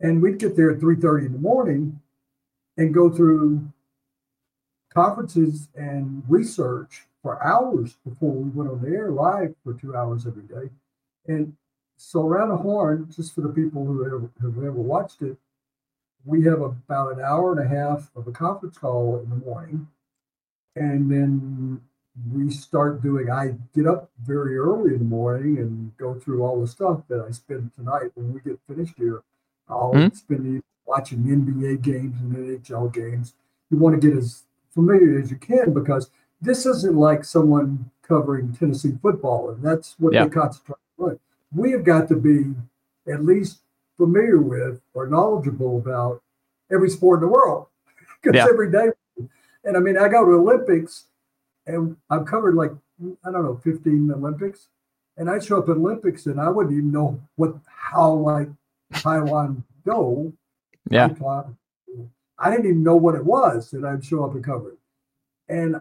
And 0.00 0.20
we'd 0.20 0.38
get 0.38 0.56
there 0.56 0.70
at 0.70 0.78
3.30 0.80 1.26
in 1.26 1.32
the 1.32 1.38
morning 1.38 2.00
and 2.76 2.92
go 2.92 3.08
through 3.08 3.60
conferences 4.98 5.68
and 5.76 6.24
research 6.28 7.06
for 7.22 7.40
hours 7.44 7.96
before 8.04 8.32
we 8.32 8.50
went 8.50 8.68
on 8.68 8.82
the 8.82 8.88
air 8.88 9.12
live 9.12 9.54
for 9.62 9.72
two 9.74 9.94
hours 9.94 10.26
every 10.26 10.42
day. 10.42 10.70
And 11.28 11.54
so 11.96 12.26
around 12.26 12.48
the 12.48 12.56
horn, 12.56 13.08
just 13.14 13.32
for 13.32 13.42
the 13.42 13.48
people 13.48 13.84
who 13.84 14.02
have, 14.02 14.28
have 14.42 14.64
ever 14.64 14.72
watched 14.72 15.22
it, 15.22 15.36
we 16.24 16.42
have 16.44 16.60
about 16.60 17.12
an 17.12 17.20
hour 17.20 17.52
and 17.52 17.64
a 17.64 17.68
half 17.68 18.10
of 18.16 18.26
a 18.26 18.32
conference 18.32 18.76
call 18.76 19.20
in 19.22 19.30
the 19.30 19.36
morning. 19.36 19.86
And 20.74 21.08
then 21.08 21.80
we 22.32 22.50
start 22.50 23.00
doing, 23.00 23.30
I 23.30 23.54
get 23.76 23.86
up 23.86 24.10
very 24.24 24.58
early 24.58 24.94
in 24.94 24.98
the 24.98 25.04
morning 25.04 25.58
and 25.58 25.96
go 25.96 26.14
through 26.14 26.42
all 26.42 26.60
the 26.60 26.66
stuff 26.66 27.02
that 27.08 27.20
I 27.20 27.30
spend 27.30 27.70
tonight. 27.76 28.10
When 28.16 28.32
we 28.32 28.40
get 28.40 28.58
finished 28.66 28.94
here, 28.96 29.22
I'll 29.68 29.92
Mhm. 29.92 30.16
spend 30.16 30.44
the 30.44 30.62
watching 30.86 31.22
NBA 31.30 31.76
games 31.76 32.20
and 32.20 32.36
NHL 32.36 32.88
games. 32.88 33.34
You 33.70 33.78
want 33.78 34.00
to 34.00 34.08
get 34.08 34.18
as 34.18 34.42
familiar 34.70 35.18
as 35.18 35.30
you 35.30 35.36
can 35.36 35.72
because 35.72 36.10
this 36.40 36.66
isn't 36.66 36.94
like 36.96 37.24
someone 37.24 37.90
covering 38.02 38.52
Tennessee 38.52 38.96
football, 39.02 39.50
and 39.50 39.62
that's 39.62 39.96
what 39.98 40.12
Yeah. 40.12 40.24
they 40.24 40.30
concentrate 40.30 40.76
on. 40.98 41.18
We 41.54 41.72
have 41.72 41.84
got 41.84 42.08
to 42.08 42.16
be 42.16 42.54
at 43.06 43.24
least 43.24 43.60
familiar 43.96 44.38
with 44.38 44.80
or 44.94 45.06
knowledgeable 45.06 45.78
about 45.78 46.22
every 46.70 46.90
sport 46.90 47.18
in 47.22 47.26
the 47.28 47.32
world 47.32 47.66
because 48.22 48.36
Yeah. 48.36 48.46
every 48.48 48.70
day. 48.70 48.90
And 49.64 49.76
I 49.76 49.80
mean, 49.80 49.98
I 49.98 50.08
go 50.08 50.24
to 50.24 50.32
Olympics, 50.32 51.06
and 51.66 51.96
I've 52.10 52.24
covered 52.26 52.54
like 52.54 52.72
I 53.24 53.30
don't 53.30 53.44
know, 53.44 53.56
fifteen 53.56 54.10
Olympics, 54.12 54.68
and 55.16 55.28
I 55.30 55.38
show 55.38 55.58
up 55.58 55.68
at 55.68 55.76
Olympics, 55.76 56.26
and 56.26 56.40
I 56.40 56.48
wouldn't 56.48 56.74
even 56.76 56.90
know 56.92 57.20
what 57.36 57.54
how 57.66 58.12
like 58.12 58.48
Taiwan 58.94 59.64
go. 59.84 60.32
Yeah. 60.90 61.08
Taiwan- 61.08 61.56
I 62.38 62.50
didn't 62.50 62.66
even 62.66 62.82
know 62.82 62.96
what 62.96 63.14
it 63.14 63.24
was 63.24 63.70
that 63.70 63.84
I'd 63.84 64.04
show 64.04 64.24
up 64.24 64.34
and 64.34 64.44
cover 64.44 64.70
it. 64.70 64.78
And 65.48 65.80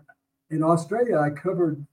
in 0.50 0.64
Australia, 0.64 1.20
I 1.20 1.30
covered 1.30 1.86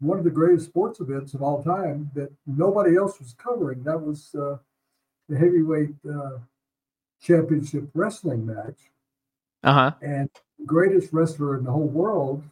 one 0.00 0.18
of 0.18 0.24
the 0.24 0.30
greatest 0.30 0.66
sports 0.66 1.00
events 1.00 1.34
of 1.34 1.42
all 1.42 1.62
time 1.62 2.10
that 2.14 2.30
nobody 2.46 2.96
else 2.96 3.18
was 3.18 3.34
covering. 3.34 3.82
That 3.82 4.00
was 4.00 4.34
uh, 4.34 4.56
the 5.28 5.38
heavyweight 5.38 5.94
uh, 6.08 6.38
championship 7.22 7.88
wrestling 7.94 8.46
match. 8.46 8.78
Uh 9.64 9.72
huh. 9.72 9.92
And 10.02 10.30
the 10.58 10.66
greatest 10.66 11.12
wrestler 11.12 11.56
in 11.56 11.64
the 11.64 11.72
whole 11.72 11.88
world 11.88 12.44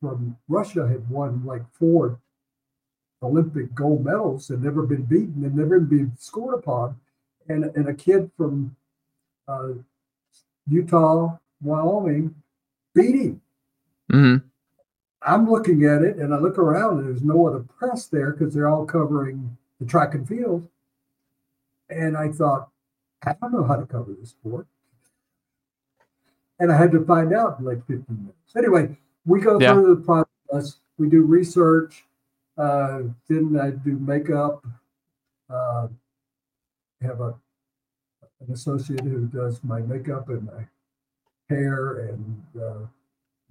from 0.00 0.36
Russia 0.48 0.86
had 0.86 1.08
won 1.08 1.44
like 1.44 1.62
four 1.72 2.20
Olympic 3.22 3.74
gold 3.74 4.04
medals 4.04 4.50
and 4.50 4.62
never 4.62 4.82
been 4.82 5.02
beaten 5.02 5.44
and 5.44 5.54
never 5.56 5.80
been 5.80 6.12
scored 6.18 6.58
upon. 6.58 6.96
And, 7.48 7.64
and 7.64 7.88
a 7.88 7.94
kid 7.94 8.30
from 8.36 8.76
uh, 9.48 9.70
Utah, 10.70 11.38
Wyoming, 11.62 12.34
beat 12.94 13.14
him. 13.14 13.40
Mm-hmm. 14.12 14.46
I'm 15.22 15.50
looking 15.50 15.84
at 15.84 16.02
it 16.02 16.16
and 16.16 16.32
I 16.32 16.38
look 16.38 16.58
around 16.58 16.98
and 16.98 17.08
there's 17.08 17.22
no 17.22 17.46
other 17.46 17.60
press 17.60 18.06
there 18.06 18.32
because 18.32 18.54
they're 18.54 18.68
all 18.68 18.86
covering 18.86 19.56
the 19.80 19.86
track 19.86 20.14
and 20.14 20.26
field. 20.26 20.68
And 21.90 22.16
I 22.16 22.28
thought, 22.28 22.68
I 23.24 23.34
don't 23.40 23.52
know 23.52 23.64
how 23.64 23.76
to 23.76 23.86
cover 23.86 24.12
this 24.18 24.30
sport. 24.30 24.66
And 26.60 26.70
I 26.72 26.76
had 26.76 26.92
to 26.92 27.04
find 27.04 27.32
out 27.32 27.58
in 27.58 27.64
like 27.64 27.78
15 27.86 28.04
minutes. 28.08 28.56
Anyway, 28.56 28.96
we 29.26 29.40
go 29.40 29.58
Yeah. 29.60 29.74
through 29.74 29.96
the 29.96 30.02
process. 30.02 30.80
We 30.98 31.08
do 31.08 31.22
research. 31.22 32.04
Uh, 32.56 33.02
then 33.28 33.58
I 33.60 33.70
do 33.70 33.98
makeup. 33.98 34.64
Uh, 35.48 35.88
have 37.00 37.20
a 37.20 37.34
an 38.46 38.52
associate 38.52 39.00
who 39.00 39.26
does 39.26 39.62
my 39.64 39.80
makeup 39.80 40.28
and 40.28 40.46
my 40.46 40.66
hair, 41.48 42.08
and 42.08 42.42
uh, 42.60 42.86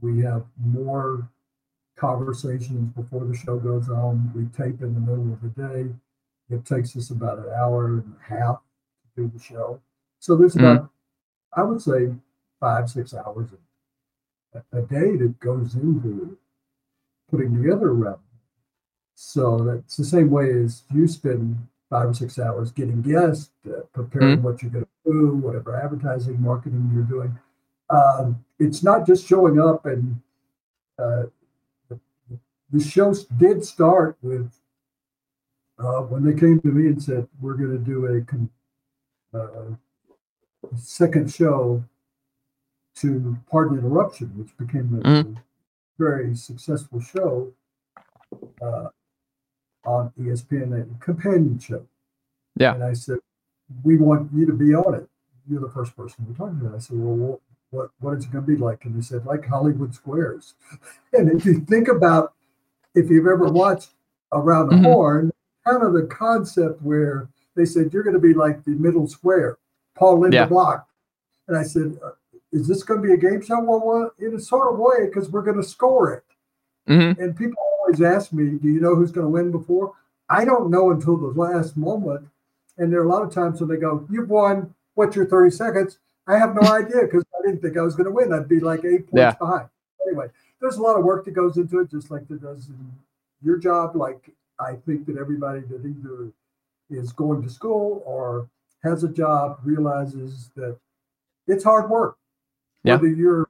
we 0.01 0.21
have 0.21 0.45
more 0.63 1.27
conversations 1.95 2.93
before 2.93 3.25
the 3.25 3.35
show 3.35 3.57
goes 3.57 3.89
on. 3.89 4.31
We 4.35 4.45
tape 4.45 4.81
in 4.81 4.93
the 4.93 4.99
middle 4.99 5.33
of 5.33 5.41
the 5.41 5.49
day. 5.49 5.93
It 6.49 6.63
takes 6.65 6.95
us 6.95 7.09
about 7.09 7.39
an 7.39 7.49
hour 7.59 7.87
and 7.87 8.13
a 8.19 8.33
half 8.33 8.61
to 9.15 9.23
do 9.23 9.31
the 9.35 9.43
show. 9.43 9.81
So 10.19 10.35
there's 10.35 10.55
about, 10.55 10.89
I 11.53 11.63
would 11.63 11.81
say, 11.81 12.13
five, 12.59 12.89
six 12.89 13.13
hours 13.13 13.49
a, 14.53 14.77
a 14.77 14.81
day 14.83 15.17
that 15.17 15.39
goes 15.39 15.75
into 15.75 16.37
putting 17.29 17.55
together 17.55 17.89
a 17.89 17.93
rep. 17.93 18.19
So 19.15 19.57
that's 19.57 19.97
the 19.97 20.05
same 20.05 20.29
way 20.29 20.51
as 20.51 20.83
you 20.93 21.07
spend 21.07 21.57
five 21.89 22.09
or 22.09 22.13
six 22.13 22.37
hours 22.39 22.71
getting 22.71 23.01
guests, 23.01 23.51
uh, 23.69 23.81
preparing 23.93 24.43
what 24.43 24.61
you're 24.61 24.71
going 24.71 24.85
to 25.05 25.11
do, 25.11 25.35
whatever 25.37 25.75
advertising, 25.81 26.41
marketing 26.41 26.89
you're 26.93 27.03
doing. 27.03 27.37
Um, 27.89 28.43
it's 28.59 28.83
not 28.83 29.05
just 29.07 29.25
showing 29.25 29.59
up 29.59 29.85
and 29.85 30.19
uh, 30.99 31.23
the, 31.89 31.99
the 32.71 32.83
show 32.83 33.13
did 33.37 33.63
start 33.63 34.17
with 34.21 34.51
uh, 35.79 36.01
when 36.01 36.25
they 36.25 36.37
came 36.37 36.59
to 36.61 36.67
me 36.67 36.87
and 36.87 37.01
said 37.01 37.27
we're 37.39 37.53
going 37.53 37.71
to 37.71 37.77
do 37.77 38.05
a 38.07 38.21
con- 38.21 38.49
uh, 39.33 39.75
second 40.75 41.31
show 41.31 41.83
to 42.95 43.37
Pardon 43.49 43.77
Interruption, 43.77 44.33
which 44.37 44.57
became 44.57 44.99
a 44.99 45.07
Mhm. 45.07 45.37
very 45.99 46.35
successful 46.35 46.99
show 46.99 47.53
uh, 48.61 48.89
on 49.87 50.11
ESPN, 50.19 50.79
a 50.81 51.03
companion 51.03 51.57
show. 51.57 51.83
Yeah. 52.57 52.73
And 52.75 52.83
I 52.83 52.93
said, 52.93 53.17
we 53.83 53.97
want 53.97 54.29
you 54.33 54.45
to 54.45 54.53
be 54.53 54.75
on 54.75 54.93
it. 54.93 55.07
You're 55.49 55.61
the 55.61 55.69
first 55.69 55.95
person 55.95 56.25
we're 56.27 56.35
talking 56.35 56.59
to. 56.69 56.75
I 56.75 56.79
said, 56.79 56.97
well, 56.99 57.15
what 57.15 57.39
what, 57.71 57.89
what 57.99 58.17
is 58.17 58.23
it 58.23 58.31
going 58.31 58.45
to 58.45 58.51
be 58.51 58.55
like? 58.57 58.85
And 58.85 58.95
they 58.95 59.01
said, 59.01 59.25
like 59.25 59.45
Hollywood 59.45 59.93
Squares. 59.93 60.53
And 61.13 61.29
if 61.29 61.45
you 61.45 61.59
think 61.59 61.87
about, 61.89 62.33
if 62.95 63.09
you've 63.09 63.27
ever 63.27 63.49
watched 63.49 63.89
Around 64.31 64.69
the 64.69 64.75
Mhm. 64.75 64.83
Horn, 64.83 65.31
kind 65.65 65.83
of 65.83 65.93
the 65.93 66.03
concept 66.03 66.81
where 66.81 67.27
they 67.55 67.65
said 67.65 67.91
you're 67.93 68.03
going 68.03 68.13
to 68.13 68.21
be 68.21 68.33
like 68.33 68.63
the 68.63 68.71
middle 68.71 69.07
square, 69.07 69.57
Paul 69.95 70.19
Lynde 70.19 70.33
Yeah. 70.33 70.45
Block. 70.47 70.87
And 71.47 71.57
I 71.57 71.63
said, 71.63 71.97
uh, 72.03 72.11
is 72.51 72.67
this 72.67 72.83
going 72.83 73.01
to 73.01 73.07
be 73.07 73.13
a 73.13 73.17
game 73.17 73.41
show? 73.41 73.59
Well, 73.61 73.81
well 73.85 74.11
in 74.19 74.33
a 74.35 74.39
sort 74.39 74.73
of 74.73 74.79
way, 74.79 75.05
because 75.07 75.29
we're 75.29 75.43
going 75.43 75.57
to 75.61 75.63
score 75.63 76.13
it. 76.13 76.23
Mm-hmm. 76.89 77.21
And 77.21 77.35
people 77.35 77.57
always 77.87 78.01
ask 78.01 78.33
me, 78.33 78.57
do 78.61 78.67
you 78.67 78.79
know 78.81 78.95
who's 78.95 79.11
going 79.11 79.25
to 79.25 79.29
win 79.29 79.51
before? 79.51 79.93
I 80.29 80.43
don't 80.45 80.69
know 80.69 80.91
until 80.91 81.17
the 81.17 81.27
last 81.39 81.77
moment. 81.77 82.27
And 82.77 82.91
there 82.91 82.99
are 83.01 83.05
a 83.05 83.09
lot 83.09 83.23
of 83.23 83.33
times 83.33 83.59
when 83.59 83.69
they 83.69 83.77
go, 83.77 84.05
you've 84.11 84.29
won, 84.29 84.73
what's 84.95 85.15
your 85.15 85.25
30 85.25 85.51
seconds? 85.51 85.99
I 86.27 86.37
have 86.37 86.53
no 86.55 86.61
idea 86.73 87.03
because 87.03 87.23
I 87.33 87.45
didn't 87.45 87.61
think 87.61 87.77
I 87.77 87.81
was 87.81 87.95
going 87.95 88.05
to 88.05 88.11
win. 88.11 88.33
I'd 88.33 88.49
be 88.49 88.59
like 88.59 88.79
eight 88.83 89.07
points 89.09 89.13
Yeah. 89.13 89.33
behind. 89.39 89.69
Anyway, 90.05 90.27
there's 90.59 90.75
a 90.77 90.81
lot 90.81 90.97
of 90.97 91.05
work 91.05 91.25
that 91.25 91.31
goes 91.31 91.57
into 91.57 91.79
it, 91.79 91.89
just 91.89 92.11
like 92.11 92.27
there 92.27 92.37
does 92.37 92.67
in 92.67 92.91
your 93.41 93.57
job. 93.57 93.95
Like 93.95 94.31
I 94.59 94.75
think 94.85 95.05
that 95.07 95.17
everybody 95.17 95.61
that 95.61 95.85
either 95.85 96.31
is 96.89 97.11
going 97.13 97.41
to 97.43 97.49
school 97.49 98.03
or 98.05 98.49
has 98.83 99.03
a 99.03 99.09
job 99.09 99.59
realizes 99.63 100.49
that 100.55 100.77
it's 101.47 101.63
hard 101.63 101.89
work. 101.89 102.17
Yeah. 102.83 102.95
Whether 102.95 103.07
you're 103.09 103.49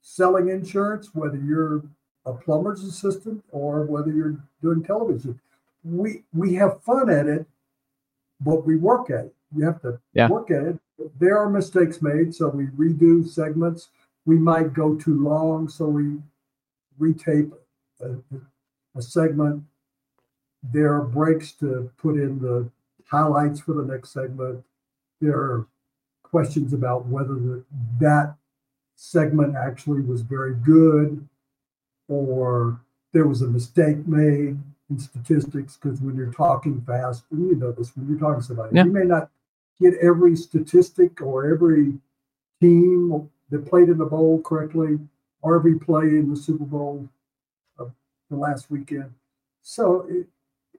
selling 0.00 0.48
insurance, 0.48 1.14
whether 1.14 1.36
you're 1.38 1.82
a 2.26 2.32
plumber's 2.34 2.82
assistant, 2.82 3.42
or 3.52 3.84
whether 3.86 4.10
you're 4.12 4.36
doing 4.60 4.82
television, 4.82 5.38
we 5.84 6.24
we 6.34 6.54
have 6.54 6.82
fun 6.82 7.08
at 7.08 7.26
it, 7.26 7.46
but 8.40 8.66
we 8.66 8.76
work 8.76 9.10
at 9.10 9.26
it. 9.26 9.34
You 9.54 9.64
have 9.64 9.80
to 9.82 10.00
Yeah. 10.12 10.28
work 10.28 10.50
at 10.50 10.64
it. 10.64 10.78
There 11.18 11.38
are 11.38 11.48
mistakes 11.48 12.02
made, 12.02 12.34
so 12.34 12.48
we 12.48 12.66
redo 12.66 13.26
segments. 13.26 13.88
We 14.24 14.38
might 14.38 14.74
go 14.74 14.96
too 14.96 15.22
long, 15.22 15.68
so 15.68 15.86
we 15.86 16.20
retape 16.98 17.52
a, 18.00 18.16
a 18.96 19.02
segment. 19.02 19.62
There 20.72 20.92
are 20.94 21.04
breaks 21.04 21.52
to 21.60 21.90
put 21.96 22.16
in 22.16 22.40
the 22.40 22.68
highlights 23.06 23.60
for 23.60 23.74
the 23.74 23.84
next 23.84 24.10
segment. 24.10 24.64
There 25.20 25.36
are 25.38 25.66
questions 26.24 26.72
about 26.72 27.06
whether 27.06 27.34
the, 27.34 27.64
that 28.00 28.34
segment 28.96 29.54
actually 29.54 30.00
was 30.00 30.22
very 30.22 30.54
good 30.54 31.26
or 32.08 32.80
there 33.12 33.26
was 33.26 33.42
a 33.42 33.48
mistake 33.48 34.06
made 34.06 34.58
in 34.90 34.98
statistics 34.98 35.76
because 35.76 36.00
when 36.00 36.14
you're 36.16 36.32
talking 36.32 36.80
fast, 36.82 37.24
and 37.30 37.48
you 37.48 37.56
know 37.56 37.72
this, 37.72 37.96
when 37.96 38.08
you're 38.08 38.18
talking 38.18 38.40
to 38.40 38.46
somebody, 38.46 38.74
Yeah. 38.76 38.84
you 38.84 38.92
may 38.92 39.04
not 39.04 39.30
get 39.80 39.94
every 39.94 40.36
statistic 40.36 41.20
or 41.20 41.46
every 41.52 41.94
team 42.60 43.28
that 43.50 43.66
played 43.66 43.88
in 43.88 43.98
the 43.98 44.04
bowl 44.06 44.40
correctly 44.42 44.98
or 45.42 45.56
every 45.56 45.78
play 45.78 46.04
in 46.04 46.30
the 46.30 46.36
Super 46.36 46.64
Bowl 46.64 47.08
of 47.78 47.92
the 48.30 48.36
last 48.36 48.70
weekend. 48.70 49.12
So 49.62 50.06
it, 50.08 50.26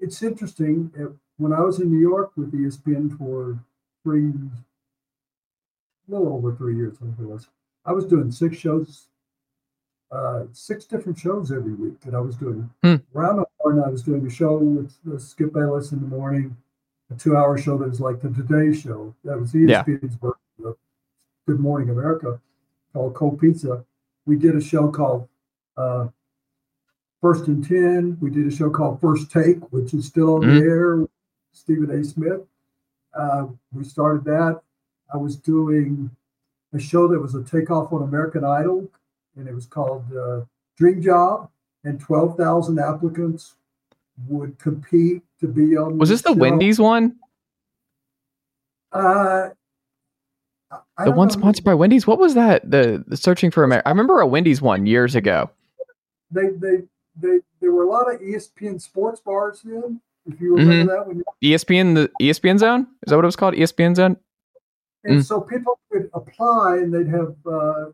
it's 0.01 0.21
interesting. 0.23 0.91
Uh, 0.99 1.13
When 1.37 1.53
I 1.53 1.61
was 1.61 1.79
in 1.79 1.91
New 1.91 1.99
York 1.99 2.31
with 2.35 2.51
ESPN 2.53 3.15
for 3.17 3.59
three, 4.03 4.29
a 4.29 6.11
little 6.11 6.29
over 6.33 6.55
three 6.55 6.75
years, 6.75 6.97
I 7.01 7.05
think 7.05 7.19
it 7.19 7.25
was, 7.25 7.47
I 7.85 7.91
was 7.91 8.05
doing 8.05 8.31
six 8.31 8.57
shows, 8.57 9.07
uh, 10.11 10.43
six 10.53 10.85
different 10.85 11.17
shows 11.17 11.51
every 11.51 11.73
week 11.73 11.99
that 12.01 12.15
I 12.15 12.19
was 12.19 12.35
doing. 12.35 12.69
Hmm. 12.83 12.95
Around 13.15 13.37
the 13.37 13.45
horn, 13.59 13.83
I 13.85 13.89
was 13.89 14.01
doing 14.03 14.25
a 14.25 14.29
show 14.29 14.57
with 14.57 14.93
uh, 15.13 15.17
Skip 15.17 15.53
Bayless 15.53 15.91
in 15.91 15.99
the 15.99 16.07
morning, 16.07 16.55
a 17.11 17.15
two-hour 17.15 17.57
show 17.57 17.77
that 17.77 17.89
was 17.89 17.99
like 17.99 18.21
the 18.21 18.29
Today 18.29 18.77
Show. 18.77 19.13
That 19.23 19.39
was 19.39 19.55
E 19.55 19.65
Yeah. 19.65 19.83
ESPN's 19.83 20.15
version 20.15 20.37
of 20.65 20.77
Good 21.45 21.59
Morning 21.59 21.89
America, 21.89 22.39
called 22.93 23.13
Cold 23.15 23.39
Pizza. 23.39 23.83
We 24.25 24.37
did 24.37 24.55
a 24.55 24.61
show 24.61 24.89
called 24.89 25.27
uh, 25.77 26.07
First 27.21 27.47
and 27.47 27.65
Ten. 27.67 28.17
We 28.21 28.29
did 28.29 28.47
a 28.47 28.51
show 28.51 28.69
called 28.69 28.99
First 29.01 29.29
Take, 29.31 29.71
which 29.73 29.93
is 29.93 30.05
still 30.05 30.35
on 30.35 30.41
Mhm. 30.41 30.59
the 30.59 30.65
air. 30.65 30.95
with 30.97 31.09
Stephen 31.51 31.89
A. 31.91 32.03
Smith. 32.03 32.41
Uh, 33.13 33.47
we 33.73 33.83
started 33.83 34.23
that. 34.25 34.61
I 35.13 35.17
was 35.17 35.35
doing 35.35 36.09
a 36.73 36.79
show 36.79 37.07
that 37.07 37.19
was 37.19 37.33
a 37.35 37.43
takeoff 37.43 37.91
on 37.93 38.03
American 38.03 38.43
Idol, 38.43 38.87
and 39.37 39.47
it 39.47 39.53
was 39.53 39.65
called 39.65 40.03
uh, 40.15 40.41
Dream 40.77 41.01
Job. 41.01 41.49
And 41.83 41.99
twelve 41.99 42.35
thousand 42.35 42.79
applicants 42.79 43.55
would 44.27 44.57
compete 44.59 45.21
to 45.39 45.47
be 45.47 45.77
on. 45.77 45.97
Was 45.97 46.09
this 46.09 46.21
the 46.23 46.29
show. 46.33 46.35
Wendy's 46.35 46.79
one? 46.79 47.15
Uh, 48.91 49.49
I- 50.97 51.05
The 51.05 51.11
one 51.11 51.27
know. 51.27 51.33
sponsored 51.33 51.63
by 51.63 51.73
Wendy's? 51.75 52.07
What 52.07 52.19
was 52.19 52.33
that? 52.33 52.69
The, 52.69 53.03
the 53.07 53.15
searching 53.15 53.51
for 53.51 53.63
America. 53.63 53.87
I 53.87 53.91
remember 53.91 54.19
a 54.19 54.27
Wendy's 54.27 54.61
one 54.61 54.85
years 54.85 55.15
ago. 55.15 55.49
They, 56.31 56.49
they, 56.57 56.77
they, 57.15 57.39
there 57.61 57.71
were 57.71 57.83
a 57.83 57.89
lot 57.89 58.13
of 58.13 58.19
ESPN 58.19 58.81
sports 58.81 59.21
bars 59.21 59.61
then. 59.63 60.01
If 60.25 60.41
you 60.41 60.57
remember 60.57 60.93
that, 60.93 61.07
when 61.07 61.23
ESPN 61.41 61.95
the 61.95 62.11
ESPN 62.21 62.59
Zone? 62.59 62.81
Is 63.05 63.11
that 63.11 63.15
what 63.15 63.23
it 63.23 63.27
was 63.27 63.37
called? 63.37 63.53
ESPN 63.53 63.95
Zone? 63.95 64.17
And 65.05 65.19
Mm. 65.19 65.25
so 65.25 65.39
people 65.39 65.79
could 65.89 66.09
apply 66.13 66.79
and 66.81 66.93
they'd 66.93 67.07
have 67.07 67.33
uh, 67.49 67.85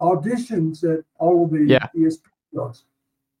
auditions 0.00 0.84
at 0.84 1.04
all 1.18 1.44
of 1.44 1.50
the 1.50 1.64
Yeah. 1.64 1.86
ESPN 1.94 2.30
shows. 2.54 2.84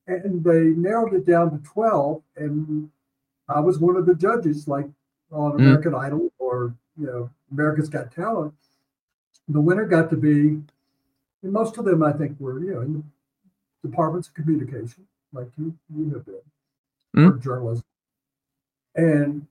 And 0.06 0.42
they 0.42 0.70
narrowed 0.70 1.14
it 1.14 1.26
down 1.26 1.50
to 1.50 1.58
12. 1.64 2.22
And 2.36 2.90
I 3.48 3.60
was 3.60 3.78
one 3.78 3.96
of 3.96 4.06
the 4.06 4.14
judges, 4.14 4.66
like 4.68 4.86
on 5.30 5.52
Mm. 5.52 5.58
American 5.60 5.94
Idol 5.94 6.32
or, 6.38 6.74
you 6.96 7.06
know, 7.06 7.30
America's 7.52 7.88
Got 7.88 8.10
Talent. 8.12 8.54
The 9.48 9.60
winner 9.60 9.86
got 9.86 10.10
to 10.10 10.16
be, 10.16 10.62
and 11.42 11.52
most 11.52 11.78
of 11.78 11.84
them, 11.84 12.02
I 12.02 12.12
think, 12.12 12.38
were, 12.40 12.58
you 12.60 12.74
know, 12.74 12.80
in 12.82 12.92
the 13.82 13.88
departments 13.88 14.28
of 14.28 14.34
communication, 14.34 15.06
like 15.32 15.48
you, 15.56 15.74
you 15.94 16.10
have 16.10 16.24
been. 16.26 16.40
for 17.32 17.38
journalism. 17.38 17.84
And 18.94 19.46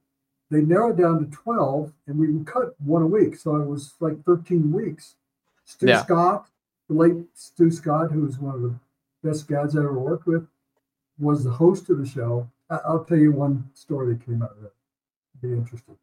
they 0.50 0.62
narrowed 0.62 0.98
down 0.98 1.20
to 1.20 1.26
12 1.36 1.92
and 2.06 2.18
we 2.20 2.32
would 2.32 2.46
cut 2.46 2.80
one 2.80 3.02
a 3.02 3.08
week. 3.08 3.36
So 3.36 3.56
it 3.56 3.66
was 3.68 3.96
like 4.00 4.24
13 4.24 4.72
weeks. 4.72 5.16
Stu 5.66 5.88
Yeah. 5.88 6.04
Scott, 6.04 6.50
the 6.88 6.94
late 6.96 7.16
Stu 7.34 7.70
Scott, 7.72 8.12
who 8.12 8.22
was 8.22 8.40
one 8.40 8.56
of 8.56 8.62
the 8.62 8.74
best 9.24 9.48
guys 9.48 9.76
I 9.76 9.80
ever 9.80 9.98
worked 10.00 10.26
with, 10.26 10.48
was 11.20 11.44
the 11.44 11.52
host 11.52 11.90
of 11.90 11.98
the 11.98 12.06
show. 12.06 12.48
I- 12.70 12.82
I'll 12.86 13.04
tell 13.04 13.18
you 13.18 13.32
one 13.32 13.70
story 13.74 14.14
that 14.14 14.26
came 14.26 14.42
out 14.42 14.52
of 14.52 14.62
that. 14.62 14.74
Be 15.42 15.54
interesting. 15.54 15.98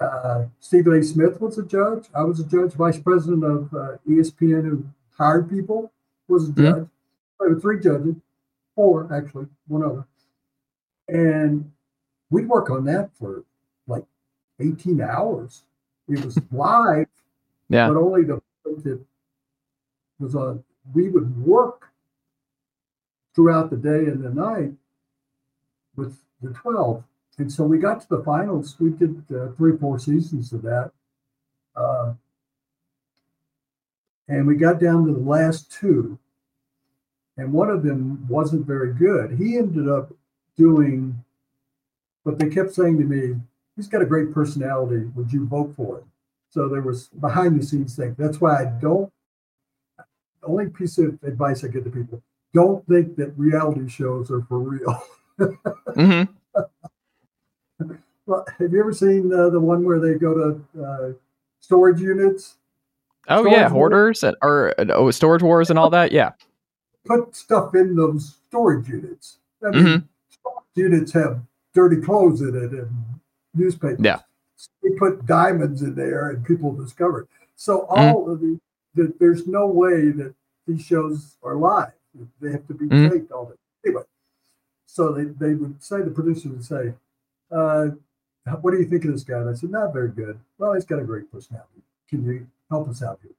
Uh, 0.00 0.46
Stephen 0.60 0.94
A. 0.94 1.02
Smith 1.02 1.40
was 1.40 1.58
a 1.58 1.62
judge. 1.64 2.08
I 2.14 2.24
was 2.24 2.40
a 2.40 2.44
judge, 2.44 2.72
vice 2.72 2.98
president 2.98 3.44
of 3.44 3.72
uh, 3.72 3.96
ESPN, 4.08 4.64
who 4.64 4.84
hired 5.16 5.48
people, 5.48 5.92
was 6.28 6.48
a 6.48 6.52
Mhm. 6.52 6.56
judge. 6.56 6.88
There 7.40 7.50
were 7.50 7.60
three 7.60 7.80
judges, 7.80 8.16
four 8.74 9.12
actually, 9.12 9.46
one 9.68 9.82
other. 9.84 10.04
And 11.08 11.70
we'd 12.30 12.48
work 12.48 12.70
on 12.70 12.84
that 12.84 13.14
for 13.16 13.44
like 13.86 14.04
18 14.60 15.00
hours. 15.00 15.64
It 16.08 16.24
was 16.24 16.38
live, 16.52 17.08
Yeah. 17.68 17.88
but 17.88 17.96
only 17.96 18.24
the 18.24 18.40
that 18.64 19.04
was 20.18 20.34
on. 20.34 20.62
We 20.94 21.08
would 21.08 21.44
work 21.44 21.88
throughout 23.34 23.70
the 23.70 23.76
day 23.76 24.10
and 24.10 24.22
the 24.22 24.30
night 24.30 24.72
with 25.96 26.18
the 26.42 26.50
12. 26.50 27.02
And 27.38 27.50
so 27.50 27.64
we 27.64 27.78
got 27.78 28.00
to 28.02 28.08
the 28.08 28.22
finals. 28.22 28.76
We 28.78 28.90
did 28.90 29.24
uh, 29.34 29.48
three, 29.56 29.76
four 29.76 29.98
seasons 29.98 30.52
of 30.52 30.62
that. 30.62 30.92
Uh, 31.74 32.14
and 34.28 34.46
we 34.46 34.56
got 34.56 34.80
down 34.80 35.06
to 35.06 35.12
the 35.12 35.18
last 35.18 35.72
two. 35.72 36.18
And 37.36 37.52
one 37.52 37.70
of 37.70 37.82
them 37.82 38.26
wasn't 38.28 38.66
very 38.66 38.92
good. 38.92 39.38
He 39.38 39.56
ended 39.56 39.88
up 39.88 40.12
doing 40.56 41.22
but 42.24 42.38
they 42.38 42.48
kept 42.48 42.74
saying 42.74 42.98
to 42.98 43.04
me, 43.04 43.34
he's 43.76 43.88
got 43.88 44.02
a 44.02 44.06
great 44.06 44.32
personality. 44.32 45.06
Would 45.14 45.32
you 45.32 45.46
vote 45.46 45.74
for 45.76 45.98
him? 45.98 46.04
So 46.50 46.68
there 46.68 46.82
was 46.82 47.08
behind 47.08 47.58
the 47.58 47.64
scenes 47.64 47.96
thing. 47.96 48.14
That's 48.18 48.40
why 48.40 48.62
I 48.62 48.64
don't, 48.66 49.12
only 50.44 50.68
piece 50.68 50.98
of 50.98 51.18
advice 51.22 51.64
I 51.64 51.68
give 51.68 51.84
to 51.84 51.90
people 51.90 52.22
don't 52.54 52.86
think 52.86 53.16
that 53.16 53.32
reality 53.38 53.88
shows 53.88 54.30
are 54.30 54.42
for 54.42 54.58
real. 54.58 55.02
hmm 55.94 56.22
well, 58.26 58.44
have 58.58 58.72
you 58.72 58.80
ever 58.80 58.92
seen 58.92 59.32
uh, 59.32 59.48
the 59.50 59.58
one 59.60 59.84
where 59.84 59.98
they 59.98 60.14
go 60.14 60.34
to 60.34 60.82
uh, 60.84 61.12
storage 61.60 62.00
units, 62.00 62.56
Oh 63.28 63.42
Storage 63.42 63.52
yeah, 63.52 63.68
hoarders 63.68 64.22
and, 64.24 64.36
or 64.42 64.74
uh, 64.78 64.84
oh, 64.90 65.10
storage 65.10 65.42
wars 65.42 65.70
and 65.70 65.78
all 65.78 65.90
that. 65.90 66.12
Yeah. 66.12 66.32
put 67.04 67.34
stuff 67.34 67.74
in 67.74 67.94
those 67.96 68.38
storage 68.48 68.88
units? 68.88 69.38
I 69.64 69.70
mean, 69.70 69.84
Mhm. 69.84 70.08
storage 70.30 70.64
units 70.74 71.12
have 71.12 71.40
dirty 71.74 72.00
clothes 72.00 72.42
in 72.42 72.54
it 72.54 72.72
and 72.72 72.90
newspapers. 73.54 74.04
Yeah. 74.04 74.18
They 74.82 74.90
put 74.98 75.24
diamonds 75.26 75.82
in 75.82 75.94
there 75.94 76.30
and 76.30 76.44
people 76.44 76.72
discover 76.72 77.22
it. 77.22 77.28
So 77.56 77.80
Mm-hmm. 77.82 78.00
all 78.00 78.30
of 78.30 78.40
the, 78.40 78.58
the 78.94 79.12
there's 79.18 79.46
no 79.46 79.66
way 79.66 80.10
that 80.10 80.34
these 80.66 80.82
shows 80.84 81.36
are 81.42 81.56
live. 81.56 81.92
They 82.40 82.52
have 82.52 82.66
to 82.68 82.74
be 82.74 82.86
Mhm. 82.86 83.10
taped 83.10 83.32
all 83.32 83.46
the 83.46 83.56
anyway. 83.88 84.04
So 84.86 85.12
they, 85.12 85.24
they 85.24 85.54
would 85.54 85.82
say 85.82 86.02
the 86.02 86.10
producer 86.10 86.50
would 86.50 86.64
say, 86.64 86.94
uh, 87.50 87.88
what 88.60 88.72
do 88.72 88.78
you 88.78 88.84
think 88.86 89.04
of 89.04 89.12
this 89.12 89.24
guy? 89.24 89.38
And 89.38 89.48
I 89.48 89.54
said, 89.54 89.70
not 89.70 89.92
very 89.92 90.10
good. 90.10 90.38
Well, 90.58 90.74
he's 90.74 90.84
got 90.84 90.98
a 91.00 91.04
great 91.04 91.30
personality. 91.32 91.82
Can 92.08 92.24
you 92.24 92.46
help 92.68 92.88
us 92.88 93.02
out 93.02 93.20
here? 93.22 93.32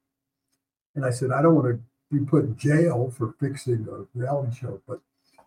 And 0.96 1.06
I 1.06 1.12
said, 1.12 1.32
I 1.32 1.42
don't 1.42 1.56
want 1.56 1.68
to 1.68 1.80
be 2.12 2.26
put 2.26 2.46
in 2.46 2.56
jail 2.58 3.12
for 3.12 3.34
fixing 3.40 3.88
a 3.92 4.06
reality 4.18 4.56
show, 4.56 4.82
but 4.88 5.02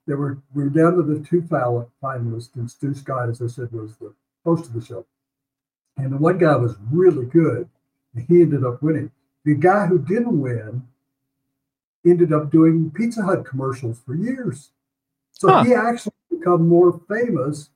there 0.06 0.16
were 0.16 0.38
we 0.54 0.62
were 0.64 0.70
down 0.70 0.94
to 0.96 1.02
the 1.02 1.18
two 1.24 1.42
finalists, 1.42 2.54
and 2.54 2.70
Stu 2.70 2.94
Scott, 2.94 3.28
as 3.28 3.42
I 3.42 3.48
said, 3.48 3.72
was 3.72 3.96
the 3.96 4.12
host 4.44 4.66
of 4.66 4.72
the 4.72 4.80
show. 4.80 5.04
And 5.96 6.12
the 6.12 6.16
one 6.18 6.38
guy 6.38 6.54
was 6.56 6.76
really 6.92 7.26
good, 7.26 7.68
and 8.14 8.24
he 8.24 8.42
ended 8.42 8.64
up 8.64 8.82
winning. 8.82 9.10
The 9.46 9.54
guy 9.54 9.86
who 9.86 9.98
didn't 10.00 10.40
win 10.40 10.82
ended 12.04 12.32
up 12.32 12.50
doing 12.50 12.90
Pizza 12.90 13.22
Hut 13.22 13.44
commercials 13.46 14.00
for 14.00 14.14
years. 14.14 14.70
So 15.32 15.48
Huh. 15.48 15.62
he 15.64 15.72
actually 15.74 16.12
become 16.30 16.68
more 16.68 17.00
famous 17.08 17.70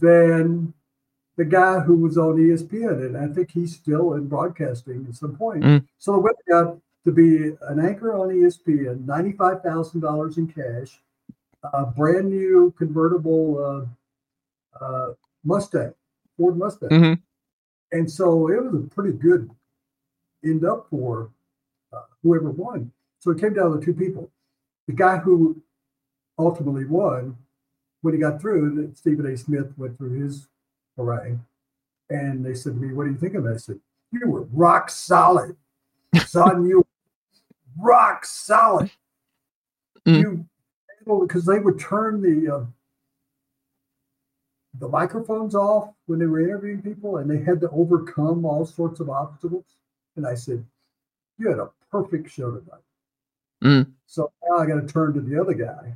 than 0.00 0.72
the 1.36 1.44
guy 1.44 1.80
who 1.80 1.96
was 1.96 2.16
on 2.16 2.36
ESPN, 2.38 3.04
and 3.06 3.16
I 3.16 3.28
think 3.28 3.50
he's 3.50 3.74
still 3.76 4.14
in 4.14 4.28
broadcasting 4.28 5.04
at 5.08 5.14
some 5.16 5.36
point. 5.36 5.62
Mm. 5.64 5.84
So 5.98 6.12
the 6.12 6.18
winner 6.18 6.34
got 6.48 6.78
to 7.04 7.12
be 7.12 7.56
an 7.62 7.80
anchor 7.80 8.14
on 8.14 8.28
ESPN, 8.30 9.04
ninety-five 9.06 9.62
thousand 9.62 10.00
dollars 10.00 10.38
in 10.38 10.46
cash, 10.48 11.00
a 11.62 11.86
brand 11.86 12.28
new 12.30 12.72
convertible 12.78 13.58
uh, 14.80 14.84
uh, 14.84 15.14
Mustang, 15.44 15.94
Ford 16.36 16.56
Mustang, 16.56 16.90
Mhm. 16.90 17.18
and 17.92 18.10
so 18.10 18.48
it 18.48 18.62
was 18.62 18.74
a 18.74 18.86
pretty 18.88 19.16
good 19.16 19.48
end 20.44 20.64
up 20.64 20.86
for 20.90 21.30
uh, 21.92 22.02
whoever 22.22 22.50
won. 22.50 22.92
So 23.18 23.30
it 23.30 23.40
came 23.40 23.54
down 23.54 23.78
to 23.78 23.84
two 23.84 23.94
people. 23.94 24.30
The 24.86 24.92
guy 24.92 25.18
who 25.18 25.60
ultimately 26.38 26.84
won, 26.84 27.36
when 28.02 28.14
he 28.14 28.20
got 28.20 28.40
through, 28.40 28.92
Stephen 28.94 29.26
A. 29.26 29.36
Smith 29.36 29.72
went 29.76 29.98
through 29.98 30.22
his 30.22 30.48
harangue, 30.96 31.44
and 32.10 32.44
they 32.44 32.54
said 32.54 32.74
to 32.74 32.78
me, 32.78 32.92
"What 32.94 33.04
do 33.04 33.10
you 33.10 33.16
think 33.16 33.34
of 33.34 33.44
it?" 33.46 33.54
I 33.54 33.56
said, 33.56 33.80
"You 34.12 34.28
were 34.28 34.42
rock 34.52 34.88
solid, 34.90 35.56
son. 36.26 36.66
you 36.68 36.78
were 36.78 37.84
rock 37.84 38.24
solid. 38.24 38.90
Mm. 40.06 40.20
You 40.20 40.48
because 41.20 41.46
they 41.46 41.58
would 41.58 41.78
turn 41.80 42.20
the 42.20 42.54
uh, 42.54 42.64
the 44.78 44.88
microphones 44.88 45.54
off 45.54 45.90
when 46.06 46.18
they 46.18 46.26
were 46.26 46.40
interviewing 46.40 46.82
people, 46.82 47.16
and 47.16 47.30
they 47.30 47.38
had 47.38 47.60
to 47.62 47.70
overcome 47.70 48.44
all 48.44 48.64
sorts 48.64 49.00
of 49.00 49.10
obstacles. 49.10 49.64
And 50.18 50.26
I 50.26 50.34
said, 50.34 50.64
"You 51.38 51.48
had 51.48 51.60
a 51.60 51.70
perfect 51.92 52.28
show 52.28 52.50
tonight." 52.50 52.82
Mm. 53.62 53.92
So 54.06 54.32
now 54.42 54.58
I 54.58 54.66
got 54.66 54.80
to 54.80 54.86
turn 54.86 55.14
to 55.14 55.20
the 55.20 55.40
other 55.40 55.54
guy, 55.54 55.94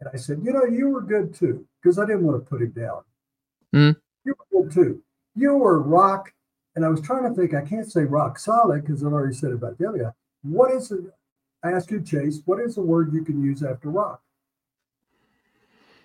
and 0.00 0.08
I 0.12 0.16
said, 0.16 0.40
"You 0.44 0.52
know, 0.52 0.64
you 0.64 0.88
were 0.88 1.02
good 1.02 1.34
too," 1.34 1.66
because 1.82 1.98
I 1.98 2.06
didn't 2.06 2.24
want 2.24 2.40
to 2.40 2.48
put 2.48 2.62
him 2.62 2.70
down. 2.70 3.02
Mm. 3.74 3.96
You 4.24 4.34
were 4.38 4.62
good 4.62 4.72
too. 4.72 5.02
You 5.34 5.54
were 5.54 5.82
rock, 5.82 6.32
and 6.76 6.84
I 6.84 6.88
was 6.88 7.00
trying 7.00 7.28
to 7.28 7.34
think. 7.34 7.54
I 7.54 7.62
can't 7.62 7.90
say 7.90 8.04
rock 8.04 8.38
solid 8.38 8.82
because 8.82 9.04
I've 9.04 9.12
already 9.12 9.34
said 9.34 9.50
it 9.50 9.54
about 9.54 9.78
the 9.78 9.88
other 9.88 9.98
guy. 9.98 10.12
What 10.42 10.70
is 10.70 10.92
it? 10.92 11.00
I 11.64 11.72
asked 11.72 11.90
you, 11.90 12.00
Chase. 12.00 12.40
What 12.44 12.60
is 12.60 12.76
the 12.76 12.82
word 12.82 13.12
you 13.12 13.24
can 13.24 13.42
use 13.42 13.64
after 13.64 13.90
rock? 13.90 14.22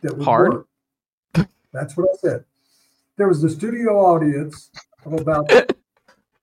That 0.02 0.18
would 0.18 0.26
Hard? 0.26 0.54
work? 0.54 1.48
That's 1.72 1.96
what 1.96 2.10
I 2.12 2.18
said. 2.18 2.46
There 3.18 3.28
was 3.28 3.44
a 3.44 3.50
studio 3.50 4.00
audience 4.00 4.72
of 5.06 5.14
about 5.14 5.52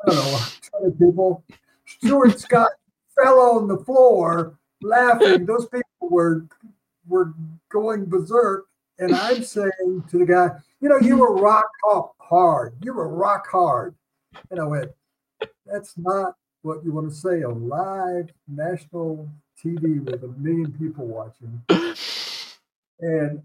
don't 0.07 0.17
know, 0.17 0.39
100 0.81 0.99
people. 0.99 1.45
Stuart 1.87 2.39
Scott 2.41 2.71
fell 3.23 3.39
on 3.41 3.69
the 3.69 3.79
floor 3.79 4.59
laughing. 4.83 5.47
Those 5.47 5.67
people 5.67 5.85
were 6.01 6.47
were 7.07 7.35
going 7.71 8.07
berserk. 8.07 8.67
And 8.99 9.15
I'm 9.15 9.43
saying 9.43 10.05
to 10.09 10.19
the 10.19 10.27
guy, 10.27 10.51
you 10.81 10.89
know, 10.89 10.99
you 10.99 11.17
were 11.17 11.35
rock 11.35 11.67
hard. 12.19 12.75
You 12.83 12.95
were 12.95 13.09
rock 13.09 13.47
hard. 13.51 13.95
And 14.51 14.61
I 14.61 14.65
went, 14.65 14.91
that's 15.67 15.97
not 15.99 16.35
what 16.63 16.85
you 16.85 16.93
want 16.93 17.09
to 17.09 17.15
say 17.15 17.43
on 17.43 17.69
live 17.69 18.31
national 18.49 19.29
TV 19.63 20.05
with 20.05 20.23
a 20.23 20.29
million 20.39 20.73
people 20.73 21.07
watching. 21.07 21.63
And 23.01 23.43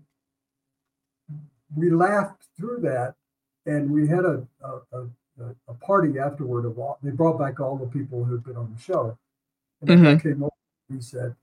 we 1.75 1.89
laughed 1.89 2.47
through 2.57 2.81
that. 2.81 3.15
And 3.65 3.89
we 3.91 4.07
had 4.07 4.25
a, 4.25 4.47
a, 4.63 4.97
a, 4.97 5.07
a- 5.41 5.55
a 5.71 5.73
party 5.75 6.19
afterward 6.19 6.65
of 6.65 6.77
all, 6.79 6.97
they 7.03 7.11
brought 7.11 7.37
back 7.39 7.59
all 7.59 7.77
the 7.77 7.87
people 7.87 8.23
who'd 8.23 8.43
been 8.43 8.57
on 8.57 8.71
the 8.73 8.79
show. 8.81 9.17
And 9.81 9.89
then 9.89 10.05
I 10.05 10.19
came 10.19 10.43
over, 10.43 10.51
he 10.89 11.01
said, 11.01 11.35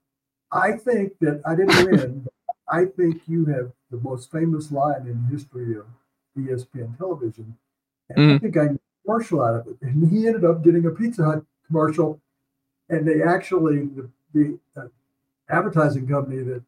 I 0.53 0.73
think 0.73 1.19
that 1.21 1.41
I 1.45 1.55
didn't 1.55 1.85
win. 1.91 2.27
I 2.69 2.85
think 2.85 3.27
you 3.29 3.45
have 3.47 3.73
the 3.91 3.99
most 3.99 4.31
famous 4.31 4.71
line 4.73 5.07
in 5.07 5.23
the 5.23 5.29
history 5.31 5.77
of 5.77 5.87
ESPN 6.37 6.97
television. 6.99 7.57
And 8.11 8.19
I 8.19 8.23
Mm. 8.37 8.41
think 8.41 8.57
I 8.57 8.79
commercial 9.05 9.43
out 9.43 9.55
of 9.61 9.69
it. 9.69 9.77
And 9.83 10.09
he 10.11 10.27
ended 10.27 10.45
up 10.45 10.63
getting 10.63 10.85
a 10.87 10.91
Pizza 10.91 11.25
Hut 11.25 11.45
commercial. 11.67 12.21
And 12.89 13.07
they 13.07 13.23
actually, 13.23 13.87
the, 13.87 14.09
the 14.33 14.59
uh, 14.77 14.89
advertising 15.49 16.07
company 16.09 16.43
that 16.43 16.63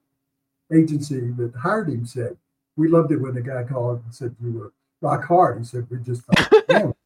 agency 0.73 1.31
that 1.33 1.55
hired 1.55 1.89
him 1.89 2.07
said, 2.07 2.37
we 2.77 2.89
loved 2.89 3.11
it 3.13 3.17
when 3.21 3.35
the 3.35 3.41
guy 3.43 3.65
called 3.65 4.03
and 4.05 4.15
said 4.15 4.35
you 4.41 4.53
were 4.53 4.73
rock 5.01 5.25
hard. 5.25 5.59
He 5.59 5.65
said, 5.65 5.87
we 5.91 5.99
just 5.99 6.23
thought, 6.27 6.97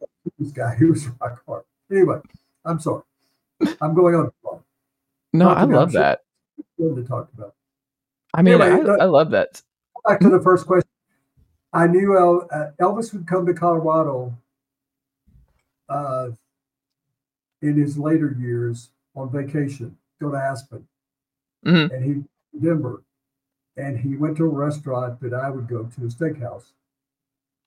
this 0.43 0.53
guy, 0.53 0.75
he 0.77 0.85
was 0.85 1.09
rock 1.21 1.43
hard. 1.47 1.63
Anyway, 1.91 2.19
I'm 2.65 2.81
sorry. 2.81 3.03
I'm 3.81 3.95
going 3.95 4.15
on. 4.15 4.31
No, 5.33 5.49
I 5.49 5.65
love 5.65 5.93
that. 5.93 6.23
To 6.79 7.05
talk 7.05 7.29
about. 7.37 7.55
I 8.35 8.43
mean, 8.43 8.61
Anyway, 8.61 8.91
I, 8.91 9.03
I 9.03 9.05
love 9.05 9.31
that. 9.31 9.63
Back 10.07 10.21
to 10.21 10.31
the 10.31 10.41
first 10.41 10.67
question. 10.67 10.89
I 11.73 11.87
knew 11.87 12.19
El, 12.19 12.49
uh, 12.51 12.71
Elvis 12.81 13.13
would 13.13 13.27
come 13.27 13.47
to 13.47 13.55
Colorado 13.55 14.35
uh, 15.89 16.31
in 17.63 17.77
his 17.77 17.97
later 17.99 18.37
years 18.39 18.91
on 19.15 19.31
vacation, 19.31 19.97
go 20.21 20.31
to 20.31 20.37
Aspen, 20.37 20.87
Mhm. 21.65 21.91
and 21.93 22.05
he 22.05 22.59
Denver. 22.59 23.03
and 23.77 23.99
he 23.99 24.17
went 24.17 24.37
to 24.37 24.45
a 24.45 24.49
restaurant 24.49 25.19
that 25.21 25.33
I 25.33 25.49
would 25.49 25.67
go 25.67 25.85
to, 25.85 26.01
a 26.03 26.09
steakhouse. 26.09 26.73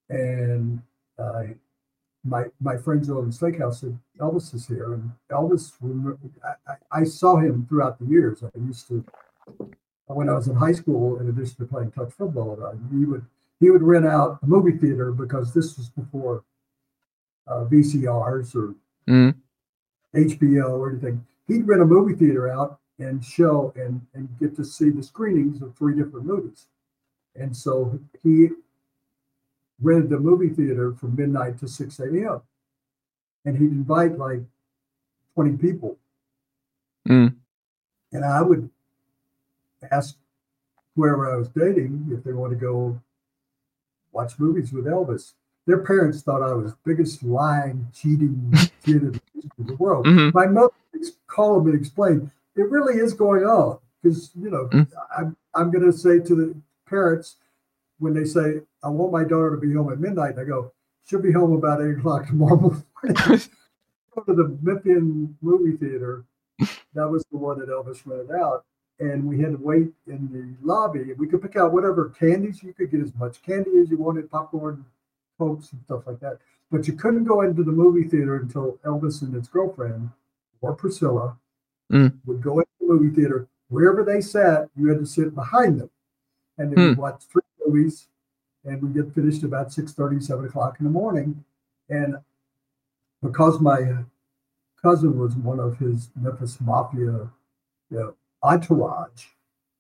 And 0.09 0.81
uh, 1.17 1.43
my 2.25 2.45
my 2.59 2.75
friends 2.75 3.09
at 3.09 3.15
the 3.15 3.21
steakhouse 3.21 3.75
said 3.75 3.97
Elvis 4.19 4.53
is 4.53 4.67
here, 4.67 4.93
and 4.93 5.11
Elvis. 5.29 5.71
I, 6.67 6.99
I 6.99 7.03
saw 7.03 7.37
him 7.37 7.65
throughout 7.69 7.99
the 7.99 8.05
years. 8.05 8.43
I 8.43 8.49
used 8.57 8.87
to 8.87 9.05
when 10.07 10.29
I 10.29 10.33
was 10.33 10.47
in 10.47 10.55
high 10.55 10.71
school, 10.71 11.19
in 11.19 11.29
addition 11.29 11.57
to 11.57 11.65
playing 11.65 11.91
touch 11.91 12.11
football, 12.13 12.57
he 12.91 13.05
would 13.05 13.25
he 13.59 13.69
would 13.69 13.83
rent 13.83 14.05
out 14.05 14.39
a 14.43 14.47
movie 14.47 14.77
theater 14.77 15.11
because 15.11 15.53
this 15.53 15.77
was 15.77 15.89
before 15.89 16.43
uh, 17.47 17.65
VCRs 17.65 18.55
or 18.55 18.75
mm. 19.07 19.33
HBO 20.13 20.71
or 20.71 20.89
anything. 20.91 21.25
He'd 21.47 21.67
rent 21.67 21.81
a 21.81 21.85
movie 21.85 22.15
theater 22.15 22.49
out 22.49 22.79
and 22.99 23.23
show 23.23 23.73
and 23.75 24.01
and 24.13 24.29
get 24.39 24.55
to 24.57 24.65
see 24.65 24.89
the 24.89 25.03
screenings 25.03 25.61
of 25.61 25.75
three 25.75 25.95
different 25.95 26.25
movies. 26.25 26.67
And 27.35 27.55
so 27.55 27.99
he 28.23 28.49
rented 29.81 30.09
the 30.09 30.19
movie 30.19 30.49
theater 30.49 30.93
from 30.93 31.15
midnight 31.15 31.59
to 31.59 31.67
6 31.67 31.99
a.m. 31.99 32.41
And 33.45 33.57
he'd 33.57 33.71
invite 33.71 34.17
like 34.17 34.41
20 35.35 35.57
people. 35.57 35.97
Mm. 37.07 37.35
And 38.11 38.25
I 38.25 38.41
would 38.41 38.69
ask 39.91 40.15
whoever 40.95 41.31
I 41.31 41.35
was 41.35 41.49
dating 41.49 42.09
if 42.11 42.23
they 42.23 42.33
want 42.33 42.51
to 42.51 42.57
go 42.57 42.99
watch 44.11 44.39
movies 44.39 44.71
with 44.71 44.85
Elvis. 44.85 45.33
Their 45.67 45.79
parents 45.79 46.21
thought 46.21 46.41
I 46.41 46.53
was 46.53 46.71
the 46.71 46.77
biggest 46.85 47.23
lying, 47.23 47.87
cheating 47.93 48.53
kid 48.85 49.01
in 49.03 49.21
the 49.65 49.75
world. 49.75 50.05
Mm-hmm. 50.05 50.37
My 50.37 50.45
mother 50.45 50.71
called 51.27 51.65
me 51.65 51.73
and 51.73 51.79
explained 51.79 52.31
it 52.55 52.69
really 52.69 52.95
is 52.95 53.13
going 53.13 53.43
on 53.43 53.77
because 54.01 54.31
you 54.39 54.49
know 54.49 54.67
mm. 54.71 54.87
I'm 55.17 55.35
I'm 55.53 55.71
going 55.71 55.83
to 55.83 55.97
say 55.97 56.19
to 56.19 56.35
the 56.35 56.55
parents 56.87 57.35
when 57.99 58.13
they 58.13 58.25
say 58.25 58.61
I 58.83 58.89
want 58.89 59.11
my 59.11 59.23
daughter 59.23 59.51
to 59.51 59.57
be 59.57 59.73
home 59.73 59.91
at 59.91 59.99
midnight, 59.99 60.37
I 60.39 60.43
go 60.43 60.71
she'll 61.05 61.21
be 61.21 61.31
home 61.31 61.53
about 61.53 61.81
eight 61.81 61.97
o'clock 61.97 62.27
tomorrow 62.27 62.59
morning. 62.59 62.81
go 64.15 64.21
to 64.21 64.33
the 64.33 64.57
Memphian 64.61 65.37
movie 65.41 65.77
theater. 65.77 66.25
That 66.93 67.09
was 67.09 67.25
the 67.31 67.37
one 67.37 67.59
that 67.59 67.69
Elvis 67.69 68.01
rented 68.05 68.35
out, 68.35 68.65
and 68.99 69.25
we 69.25 69.41
had 69.41 69.51
to 69.51 69.57
wait 69.57 69.89
in 70.07 70.29
the 70.31 70.55
lobby. 70.65 71.13
We 71.17 71.27
could 71.27 71.41
pick 71.41 71.57
out 71.57 71.73
whatever 71.73 72.13
candies 72.17 72.63
you 72.63 72.73
could 72.73 72.91
get 72.91 73.01
as 73.01 73.13
much 73.15 73.41
candy 73.41 73.79
as 73.81 73.89
you 73.89 73.97
wanted, 73.97 74.31
popcorn, 74.31 74.85
cokes, 75.37 75.71
and 75.73 75.81
stuff 75.83 76.07
like 76.07 76.19
that. 76.21 76.39
But 76.71 76.87
you 76.87 76.93
couldn't 76.93 77.25
go 77.25 77.41
into 77.41 77.63
the 77.63 77.71
movie 77.71 78.07
theater 78.07 78.37
until 78.37 78.79
Elvis 78.85 79.21
and 79.21 79.33
his 79.33 79.47
girlfriend 79.47 80.09
or 80.61 80.73
Priscilla 80.73 81.37
mm. 81.91 82.13
would 82.25 82.41
go 82.41 82.59
into 82.59 82.71
the 82.79 82.87
movie 82.87 83.13
theater. 83.13 83.47
Wherever 83.67 84.03
they 84.03 84.21
sat, 84.21 84.69
you 84.75 84.87
had 84.87 84.99
to 84.99 85.05
sit 85.05 85.35
behind 85.35 85.79
them. 85.79 85.89
And 86.57 86.71
then 86.71 86.77
mm. 86.77 86.89
we 86.89 86.95
watched 86.95 87.23
three 87.23 87.41
movies 87.65 88.07
and 88.63 88.81
we 88.81 88.89
get 88.89 89.13
finished 89.13 89.43
about 89.43 89.71
6 89.71 89.93
30, 89.93 90.19
7 90.19 90.45
o'clock 90.45 90.77
in 90.79 90.85
the 90.85 90.91
morning. 90.91 91.43
And 91.89 92.15
because 93.21 93.59
my 93.59 94.03
cousin 94.81 95.17
was 95.17 95.35
one 95.35 95.59
of 95.59 95.77
his 95.77 96.09
Memphis 96.15 96.59
Mafia 96.61 97.01
you 97.01 97.29
know, 97.91 98.15
entourage, 98.43 99.25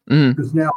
mm. 0.09 0.35
because 0.35 0.53
now 0.53 0.71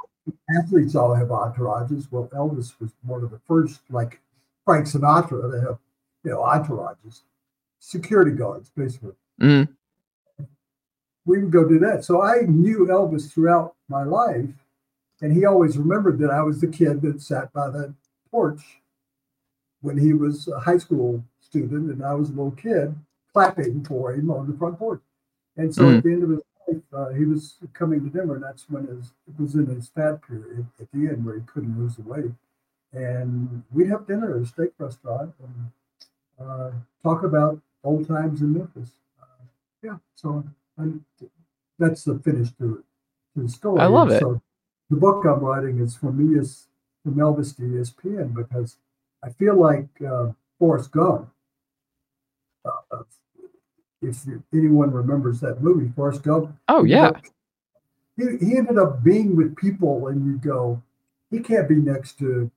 athletes 0.58 0.94
all 0.94 1.14
have 1.14 1.28
entourages. 1.28 2.08
Well, 2.10 2.28
Elvis 2.34 2.78
was 2.80 2.90
one 3.04 3.22
of 3.22 3.30
the 3.30 3.40
first, 3.46 3.80
like 3.90 4.20
Frank 4.64 4.86
Sinatra, 4.86 5.50
to 5.52 5.60
have 5.60 5.78
you 6.24 6.30
know 6.30 6.42
entourages, 6.42 7.20
security 7.78 8.32
guards, 8.32 8.70
basically. 8.74 9.12
Mm 9.40 9.68
we 11.28 11.38
would 11.38 11.52
go 11.52 11.68
do 11.68 11.78
that. 11.78 12.04
So 12.04 12.22
I 12.22 12.40
knew 12.48 12.86
Elvis 12.86 13.30
throughout 13.30 13.74
my 13.88 14.02
life, 14.02 14.48
and 15.20 15.32
he 15.32 15.44
always 15.44 15.76
remembered 15.76 16.18
that 16.20 16.30
I 16.30 16.42
was 16.42 16.60
the 16.60 16.68
kid 16.68 17.02
that 17.02 17.20
sat 17.20 17.52
by 17.52 17.70
the 17.70 17.94
porch 18.30 18.80
when 19.80 19.98
he 19.98 20.12
was 20.12 20.48
a 20.48 20.60
high 20.60 20.78
school 20.78 21.24
student, 21.40 21.90
and 21.90 22.04
I 22.04 22.14
was 22.14 22.28
a 22.28 22.32
little 22.32 22.52
kid 22.52 22.94
clapping 23.32 23.84
for 23.84 24.12
him 24.12 24.30
on 24.30 24.50
the 24.50 24.56
front 24.56 24.78
porch. 24.78 25.02
And 25.56 25.74
so 25.74 25.82
mm. 25.82 25.98
at 25.98 26.04
the 26.04 26.10
end 26.10 26.22
of 26.22 26.30
his 26.30 26.40
life, 26.68 26.82
uh, 26.92 27.08
he 27.10 27.24
was 27.24 27.56
coming 27.72 28.02
to 28.04 28.10
Denver, 28.10 28.36
and 28.36 28.44
that's 28.44 28.68
when 28.68 28.86
his, 28.86 29.12
it 29.26 29.40
was 29.40 29.54
in 29.54 29.66
his 29.66 29.88
fat 29.88 30.20
period 30.26 30.66
at 30.80 30.88
the 30.92 31.08
end 31.08 31.24
where 31.24 31.36
he 31.36 31.42
couldn't 31.46 31.78
lose 31.78 31.96
the 31.96 32.02
weight. 32.02 32.32
And 32.92 33.62
we'd 33.72 33.90
have 33.90 34.06
dinner 34.06 34.36
at 34.36 34.42
a 34.42 34.46
steak 34.46 34.70
restaurant 34.78 35.34
and 35.42 36.48
uh, 36.48 36.70
talk 37.02 37.22
about 37.22 37.60
old 37.84 38.08
times 38.08 38.40
in 38.40 38.54
Memphis. 38.54 38.90
Uh, 39.20 39.44
yeah, 39.82 39.96
so 40.14 40.44
and 40.76 41.02
that's 41.78 42.04
the 42.04 42.18
finish 42.20 42.50
to, 42.52 42.82
to 43.34 43.42
the 43.42 43.48
story. 43.48 43.80
I 43.80 43.86
love 43.86 44.10
it. 44.10 44.20
So 44.20 44.40
the 44.90 44.96
book 44.96 45.24
I'm 45.24 45.40
writing 45.40 45.80
is 45.80 45.96
from 45.96 46.16
me 46.18 46.38
is 46.38 46.66
from 47.02 47.16
Elvis 47.16 47.56
to 47.56 47.62
ESPN 47.62 48.34
because 48.34 48.76
I 49.22 49.30
feel 49.30 49.58
like 49.58 49.88
uh, 50.06 50.28
Forrest 50.58 50.90
Gump. 50.92 51.28
Uh, 52.64 53.02
if 54.00 54.16
anyone 54.52 54.90
remembers 54.92 55.40
that 55.40 55.60
movie, 55.60 55.92
Forrest 55.94 56.22
Gump. 56.22 56.56
Oh 56.68 56.84
yeah. 56.84 57.12
He, 58.16 58.24
he 58.44 58.56
ended 58.56 58.78
up 58.78 59.02
being 59.02 59.36
with 59.36 59.56
people, 59.56 60.08
and 60.08 60.26
you 60.26 60.38
go, 60.38 60.82
he 61.30 61.40
can't 61.40 61.68
be 61.68 61.76
next 61.76 62.18
to 62.18 62.50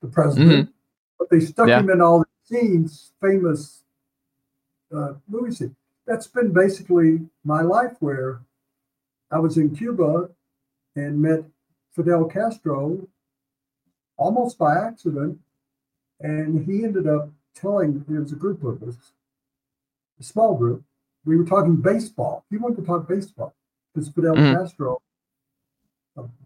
the 0.00 0.08
president. 0.08 0.68
Mm-hmm. 0.68 0.70
But 1.18 1.30
they 1.30 1.40
stuck 1.40 1.68
yeah. 1.68 1.80
him 1.80 1.90
in 1.90 2.00
all 2.00 2.20
the 2.20 2.26
scenes, 2.44 3.12
famous 3.20 3.84
uh, 4.94 5.14
movie 5.28 5.52
scenes 5.52 5.74
that's 6.06 6.26
been 6.26 6.52
basically 6.52 7.20
my 7.44 7.62
life 7.62 7.96
where 8.00 8.40
I 9.30 9.38
was 9.38 9.56
in 9.56 9.74
Cuba 9.74 10.28
and 10.96 11.20
met 11.20 11.44
Fidel 11.94 12.24
Castro 12.26 13.06
almost 14.16 14.58
by 14.58 14.76
accident. 14.76 15.38
And 16.20 16.64
he 16.64 16.84
ended 16.84 17.06
up 17.06 17.30
telling, 17.54 18.04
there 18.08 18.20
was 18.20 18.32
a 18.32 18.36
group 18.36 18.62
of 18.64 18.82
us, 18.82 18.96
a 20.20 20.22
small 20.22 20.54
group, 20.54 20.82
we 21.24 21.36
were 21.36 21.44
talking 21.44 21.76
baseball. 21.76 22.44
He 22.50 22.56
wanted 22.56 22.76
to 22.76 22.86
talk 22.86 23.08
baseball 23.08 23.54
because 23.92 24.08
Fidel 24.08 24.34
mm-hmm. 24.34 24.54
Castro 24.54 25.00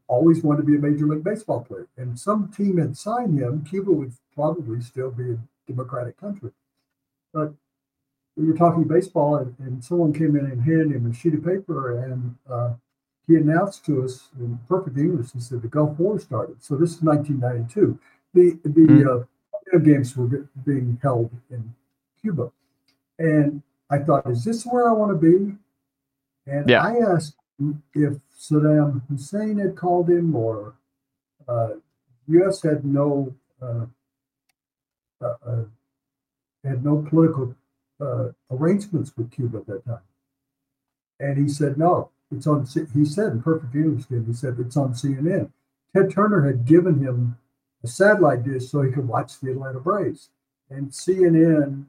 always 0.09 0.43
wanted 0.43 0.63
to 0.63 0.67
be 0.67 0.77
a 0.77 0.79
Major 0.79 1.07
League 1.07 1.23
Baseball 1.23 1.61
player. 1.61 1.87
And 1.97 2.19
some 2.19 2.51
team 2.51 2.79
had 2.79 2.97
signed 2.97 3.39
him. 3.39 3.65
Cuba 3.65 3.93
would 3.93 4.13
probably 4.35 4.81
still 4.81 5.11
be 5.11 5.33
a 5.33 5.39
democratic 5.67 6.19
country. 6.19 6.51
But 7.33 7.53
we 8.37 8.47
were 8.47 8.57
talking 8.57 8.85
baseball, 8.85 9.37
and, 9.37 9.55
and, 9.59 9.85
someone 9.85 10.13
came 10.13 10.37
in 10.37 10.47
and 10.47 10.63
handed 10.63 10.93
him 10.93 11.11
a 11.11 11.15
sheet 11.15 11.35
of 11.35 11.45
paper, 11.45 11.99
and 12.05 12.37
uh, 12.49 12.73
he 13.29 13.37
announced 13.37 13.85
to 13.85 14.03
us 14.03 14.31
in 14.41 14.59
perfect 14.67 14.97
English. 14.97 15.33
He 15.33 15.41
said 15.41 15.63
the 15.63 15.69
Gulf 15.69 15.99
War 15.99 16.19
started. 16.19 16.63
So 16.63 16.77
this 16.77 16.95
is 16.95 17.03
1992. 17.03 17.99
The 18.35 18.59
the 18.65 18.81
mm-hmm. 18.81 19.77
uh, 19.77 19.79
games 19.79 20.17
were 20.17 20.49
being 20.65 20.99
held 21.03 21.31
in 21.51 21.75
Cuba, 22.21 22.51
and 23.19 23.63
I 23.91 23.99
thought, 23.99 24.29
is 24.31 24.45
this 24.45 24.65
where 24.65 24.89
I 24.89 24.93
want 24.93 25.13
to 25.13 25.19
be? 25.19 25.55
And 26.47 26.69
yeah. 26.69 26.83
I 26.83 26.97
asked 27.15 27.37
if 27.95 28.15
Saddam 28.39 29.03
Hussein 29.09 29.59
had 29.59 29.77
called 29.77 30.09
him 30.09 30.35
or 30.35 30.75
uh, 31.47 31.71
U.S. 32.29 32.63
had 32.63 32.85
no 32.85 33.35
uh, 33.61 33.87
uh, 35.21 35.35
uh, 35.47 35.65
had 36.65 36.85
no 36.85 37.05
political 37.09 37.55
uh, 38.01 38.29
arrangements 38.51 39.13
with 39.17 39.31
Cuba 39.31 39.59
at 39.59 39.67
that 39.67 39.85
time. 39.85 40.01
And 41.21 41.39
he 41.39 41.49
said, 41.49 41.79
no, 41.79 42.11
it's 42.31 42.47
on, 42.47 42.67
he 42.95 43.05
said 43.05 43.33
in 43.33 43.43
perfect 43.43 43.75
English, 43.75 44.05
he 44.09 44.33
said, 44.33 44.57
it's 44.59 44.77
on 44.77 44.93
CNN. 44.93 45.51
Ted 45.95 46.11
Turner 46.11 46.47
had 46.47 46.67
given 46.67 47.01
him 47.01 47.39
a 47.83 47.89
satellite 47.89 48.45
dish 48.45 48.71
so 48.71 48.83
he 48.83 48.93
could 48.93 49.09
watch 49.09 49.41
the 49.41 49.51
Atlanta 49.51 49.81
Braves. 49.81 50.31
And 50.71 50.91
CNN, 50.91 51.87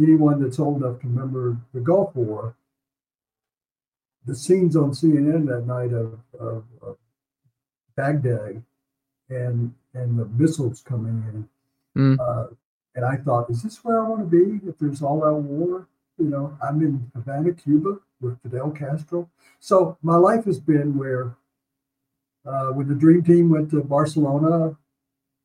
anyone 0.00 0.42
that's 0.42 0.58
old 0.58 0.82
enough 0.82 1.00
to 1.00 1.08
remember 1.08 1.58
the 1.74 1.80
Gulf 1.80 2.14
War, 2.16 2.56
the 4.24 4.34
scenes 4.34 4.74
on 4.74 4.92
CNN 4.92 5.46
that 5.48 5.66
night 5.66 5.92
of, 5.92 6.18
of, 6.38 6.64
of 6.80 6.96
Baghdad 7.96 8.62
and 9.28 9.74
and 9.92 10.18
the 10.18 10.24
missiles 10.24 10.82
coming 10.82 11.48
in, 11.94 12.16
mm. 12.16 12.18
uh, 12.18 12.52
and 12.96 13.04
I 13.04 13.16
thought, 13.16 13.48
is 13.50 13.62
this 13.62 13.84
where 13.84 14.02
I 14.02 14.08
want 14.08 14.22
to 14.22 14.26
be 14.26 14.66
if 14.66 14.78
there's 14.78 15.02
all 15.02 15.24
out 15.24 15.42
war? 15.42 15.86
You 16.18 16.26
know, 16.26 16.56
I'm 16.66 16.80
in 16.80 17.10
Havana, 17.14 17.52
Cuba 17.52 18.00
with 18.20 18.40
Fidel 18.42 18.70
Castro. 18.70 19.28
So 19.60 19.98
my 20.02 20.16
life 20.16 20.44
has 20.44 20.60
been 20.60 20.96
where 20.96 21.36
uh, 22.46 22.68
when 22.68 22.88
the 22.88 22.94
Dream 22.94 23.22
Team 23.22 23.50
went 23.50 23.70
to 23.70 23.82
Barcelona, 23.82 24.76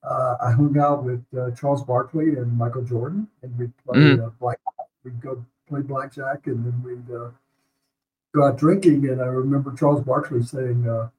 uh, 0.04 0.36
I 0.42 0.52
hung 0.52 0.78
out 0.78 1.04
with 1.04 1.24
uh, 1.38 1.52
Charles 1.52 1.84
Barkley 1.84 2.36
and 2.36 2.58
Michael 2.58 2.84
Jordan, 2.84 3.28
and 3.42 3.58
we'd 3.58 3.76
play 3.86 3.98
mm. 3.98 4.26
uh, 4.26 4.30
black. 4.40 4.60
We'd 5.04 5.22
go 5.22 5.46
play 5.68 5.82
blackjack, 5.82 6.48
and 6.48 6.66
then 6.66 6.82
we'd 6.84 7.16
uh, 7.16 7.30
go 8.34 8.48
out 8.48 8.58
drinking. 8.58 9.10
And 9.10 9.22
I 9.22 9.26
remember 9.26 9.74
Charles 9.74 10.02
Barkley 10.02 10.44
saying, 10.44 10.88
uh, 10.88 11.10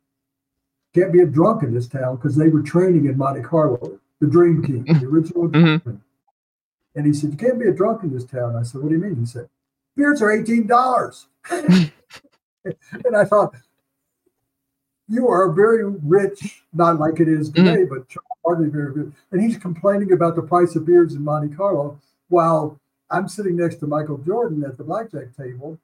"Can't 0.95 1.13
be 1.13 1.21
a 1.21 1.27
drunk 1.27 1.63
in 1.63 1.75
this 1.75 1.89
town 1.89 2.17
because 2.17 2.37
they 2.37 2.49
were 2.49 2.63
training 2.63 3.07
in 3.07 3.19
Monte 3.19 3.43
Carlo, 3.43 3.99
the 4.21 4.27
Dream 4.27 4.63
Team, 4.63 4.85
the 4.85 5.07
original." 5.07 5.49
Mm-hmm. 5.49 5.97
And 6.95 7.07
he 7.07 7.13
said, 7.13 7.31
You 7.31 7.37
can't 7.37 7.59
be 7.59 7.69
a 7.69 7.73
drunk 7.73 8.03
in 8.03 8.13
this 8.13 8.25
town. 8.25 8.57
I 8.57 8.63
said, 8.63 8.81
What 8.81 8.89
do 8.89 8.95
you 8.95 9.01
mean? 9.01 9.17
He 9.17 9.27
said, 9.27 9.49
Beers 10.01 10.23
are 10.23 10.35
$18. 10.35 11.27
and 11.51 13.17
I 13.17 13.25
thought, 13.27 13.55
you 15.09 15.29
are 15.29 15.53
very 15.53 15.85
rich, 15.85 16.63
not 16.73 16.99
like 16.99 17.21
it 17.21 17.29
is 17.29 17.51
Mm-hmm. 17.51 17.67
today, 17.67 17.85
but 17.85 18.07
hardly 18.47 18.71
very 18.71 18.93
rich. 18.93 19.13
And 19.31 19.43
he's 19.43 19.59
complaining 19.59 20.13
about 20.13 20.37
the 20.37 20.43
price 20.43 20.75
of 20.75 20.87
beers 20.87 21.15
in 21.15 21.23
Monte 21.23 21.55
Carlo 21.55 22.01
while 22.29 22.81
I'm 23.11 23.29
sitting 23.29 23.57
next 23.57 23.77
to 23.77 23.87
Michael 23.87 24.17
Jordan 24.19 24.65
at 24.65 24.79
the 24.79 24.85
blackjack 24.85 25.37
table 25.37 25.79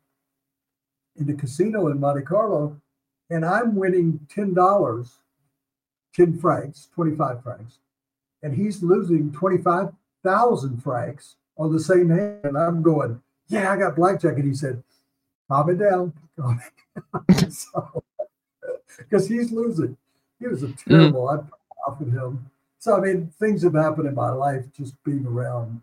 in 1.16 1.26
the 1.26 1.34
casino 1.34 1.88
in 1.88 2.00
Monte 2.00 2.22
Carlo, 2.22 2.80
and 3.28 3.44
I'm 3.44 3.74
winning 3.74 4.20
ten 4.30 4.54
dollars, 4.54 5.18
ten 6.14 6.38
francs, 6.38 6.88
twenty-five 6.94 7.42
francs, 7.42 7.80
and 8.42 8.54
he's 8.54 8.82
losing 8.82 9.32
twenty-five 9.32 9.88
thousand 10.22 10.82
francs 10.82 11.36
on 11.58 11.72
the 11.72 11.80
same 11.80 12.08
hand. 12.10 12.40
And 12.44 12.56
I'm 12.56 12.80
going, 12.82 13.20
yeah, 13.48 13.72
I 13.72 13.76
got 13.76 13.96
blackjack, 13.96 14.36
and 14.36 14.44
he 14.46 14.54
said, 14.54 14.82
calm 15.48 15.70
it 15.70 15.78
down, 15.78 16.12
so 17.48 18.02
because 18.98 19.28
he's 19.28 19.52
losing. 19.52 19.96
He 20.38 20.46
was 20.46 20.62
a 20.62 20.68
mm. 20.68 20.84
terrible. 20.84 21.28
I 21.28 21.38
offered 21.88 22.12
him. 22.12 22.50
So 22.78 22.96
I 22.96 23.00
mean, 23.00 23.32
things 23.38 23.62
have 23.62 23.74
happened 23.74 24.08
in 24.08 24.14
my 24.14 24.30
life 24.30 24.64
just 24.76 25.02
being 25.04 25.26
around 25.26 25.82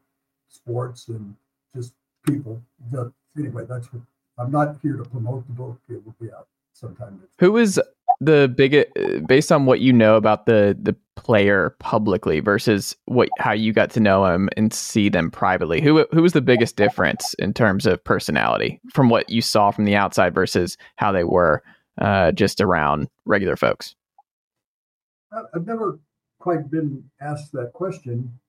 sports 0.49 1.07
and 1.07 1.35
just 1.75 1.93
people. 2.25 2.61
That 2.91 3.11
anyway, 3.37 3.65
that's 3.67 3.91
what 3.91 4.03
I'm 4.37 4.51
not 4.51 4.77
here 4.81 4.97
to 4.97 5.03
promote 5.03 5.45
the 5.47 5.53
book. 5.53 5.79
It 5.89 6.05
will 6.05 6.15
be 6.21 6.31
out 6.31 6.47
sometime. 6.73 7.21
Who 7.39 7.51
was 7.51 7.79
the 8.19 8.53
biggest, 8.55 8.89
based 9.27 9.51
on 9.51 9.65
what 9.65 9.79
you 9.79 9.93
know 9.93 10.15
about 10.15 10.45
the 10.45 10.77
the 10.81 10.95
player 11.15 11.75
publicly 11.79 12.39
versus 12.39 12.95
what 13.05 13.29
how 13.37 13.53
you 13.53 13.71
got 13.71 13.89
to 13.91 13.99
know 13.99 14.25
him 14.25 14.49
and 14.57 14.73
see 14.73 15.09
them 15.09 15.31
privately? 15.31 15.81
Who 15.81 16.05
who 16.11 16.21
was 16.21 16.33
the 16.33 16.41
biggest 16.41 16.75
difference 16.75 17.33
in 17.35 17.53
terms 17.53 17.85
of 17.85 18.03
personality 18.03 18.79
from 18.93 19.09
what 19.09 19.29
you 19.29 19.41
saw 19.41 19.71
from 19.71 19.85
the 19.85 19.95
outside 19.95 20.33
versus 20.33 20.77
how 20.97 21.11
they 21.11 21.23
were 21.23 21.63
uh, 21.99 22.31
just 22.31 22.61
around 22.61 23.07
regular 23.25 23.55
folks? 23.55 23.95
I've 25.55 25.65
never 25.65 25.99
quite 26.39 26.69
been 26.69 27.09
asked 27.21 27.53
that 27.53 27.73
question. 27.73 28.39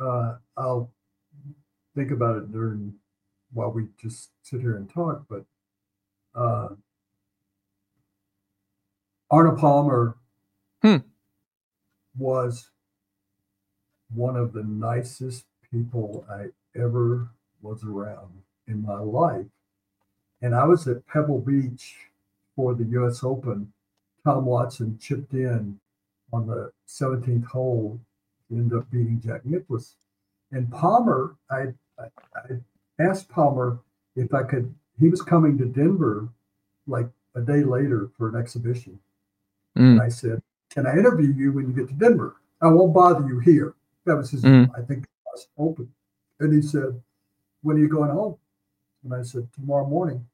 Uh, 0.00 0.36
I'll 0.56 0.90
think 1.94 2.10
about 2.10 2.36
it 2.36 2.52
during 2.52 2.94
while 3.52 3.70
we 3.70 3.88
just 4.00 4.30
sit 4.42 4.60
here 4.60 4.76
and 4.76 4.88
talk. 4.88 5.26
But 5.28 5.44
uh, 6.34 6.68
Arnold 9.30 9.58
Palmer 9.58 10.16
Hmm. 10.82 10.96
was 12.18 12.70
one 14.14 14.36
of 14.36 14.52
the 14.52 14.64
nicest 14.64 15.46
people 15.70 16.24
I 16.28 16.48
ever 16.74 17.28
was 17.62 17.84
around 17.84 18.42
in 18.66 18.82
my 18.82 18.98
life. 18.98 19.46
And 20.42 20.54
I 20.54 20.64
was 20.64 20.88
at 20.88 21.06
Pebble 21.06 21.40
Beach 21.40 22.08
for 22.56 22.74
the 22.74 22.84
US 22.84 23.22
Open. 23.22 23.72
Tom 24.24 24.46
Watson 24.46 24.98
chipped 24.98 25.34
in 25.34 25.78
on 26.32 26.46
the 26.46 26.72
17th 26.86 27.44
hole, 27.44 28.00
ended 28.50 28.78
up 28.78 28.90
beating 28.90 29.20
Jack 29.20 29.44
Nicklaus. 29.44 29.96
And 30.50 30.70
Palmer, 30.70 31.36
I, 31.50 31.74
I, 31.98 32.06
I 32.34 32.60
asked 32.98 33.28
Palmer 33.28 33.78
if 34.16 34.34
I 34.34 34.42
could, 34.42 34.74
he 34.98 35.08
was 35.08 35.22
coming 35.22 35.56
to 35.58 35.66
Denver 35.66 36.28
like 36.86 37.08
a 37.34 37.40
day 37.40 37.62
later 37.62 38.10
for 38.16 38.28
an 38.28 38.34
exhibition. 38.34 38.98
Mm. 39.80 39.92
And 39.92 40.02
I 40.02 40.08
said, 40.08 40.42
Can 40.70 40.86
I 40.86 40.92
interview 40.92 41.32
you 41.32 41.52
when 41.52 41.66
you 41.66 41.72
get 41.72 41.88
to 41.88 41.94
Denver? 41.94 42.36
I 42.62 42.68
won't 42.68 42.92
bother 42.92 43.26
you 43.26 43.38
here. 43.38 43.74
That 44.04 44.16
was 44.16 44.30
his, 44.30 44.42
Mm. 44.42 44.70
I 44.76 44.82
think, 44.82 45.06
open. 45.58 45.90
And 46.40 46.52
he 46.52 46.60
said, 46.60 47.00
When 47.62 47.76
are 47.76 47.80
you 47.80 47.88
going 47.88 48.10
home? 48.10 48.36
And 49.04 49.14
I 49.14 49.22
said, 49.22 49.48
Tomorrow 49.54 49.86
morning. 49.86 50.24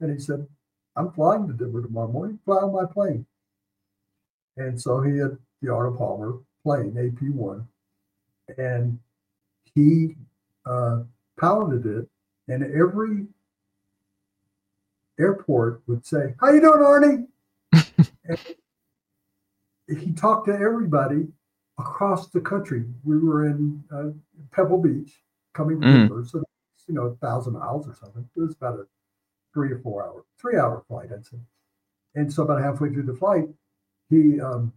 And 0.00 0.12
he 0.12 0.18
said, 0.18 0.46
I'm 0.96 1.10
flying 1.12 1.46
to 1.48 1.52
Denver 1.54 1.82
tomorrow 1.82 2.10
morning. 2.10 2.38
Fly 2.44 2.56
on 2.56 2.72
my 2.72 2.84
plane. 2.84 3.24
And 4.56 4.80
so 4.80 5.00
he 5.00 5.16
had 5.16 5.38
the 5.62 5.72
Arnold 5.72 5.96
Palmer 5.96 6.38
plane, 6.62 6.92
AP1, 6.92 7.64
and 8.58 8.98
he 9.74 10.16
uh, 10.66 11.02
piloted 11.38 11.86
it. 11.86 12.08
And 12.48 12.64
every 12.74 13.26
airport 15.18 15.82
would 15.86 16.04
say, 16.04 16.34
"How 16.40 16.50
you 16.50 16.60
doing, 16.60 16.80
Arnie?" 16.80 17.26
and 18.24 18.38
he 19.98 20.12
talked 20.12 20.46
to 20.46 20.52
everybody 20.54 21.28
across 21.78 22.28
the 22.28 22.40
country. 22.40 22.84
We 23.04 23.18
were 23.18 23.46
in 23.46 23.82
uh, 23.92 24.10
Pebble 24.50 24.78
Beach, 24.78 25.22
coming 25.54 25.80
to 25.80 25.86
Mhm. 25.86 25.92
Denver, 26.08 26.24
so 26.24 26.42
you 26.88 26.94
know, 26.94 27.06
a 27.06 27.14
thousand 27.16 27.54
miles 27.54 27.88
or 27.88 27.94
something. 27.94 28.28
It 28.36 28.40
was 28.40 28.54
about 28.54 28.80
a 28.80 28.86
three 29.54 29.70
or 29.72 29.78
four 29.78 30.04
hour, 30.04 30.24
three 30.38 30.56
hour 30.58 30.82
flight, 30.88 31.10
I'd 31.12 31.24
say. 31.24 31.38
And 32.14 32.32
so 32.32 32.42
about 32.42 32.60
halfway 32.60 32.90
through 32.92 33.04
the 33.04 33.14
flight, 33.14 33.48
he 34.10 34.40
um, 34.40 34.72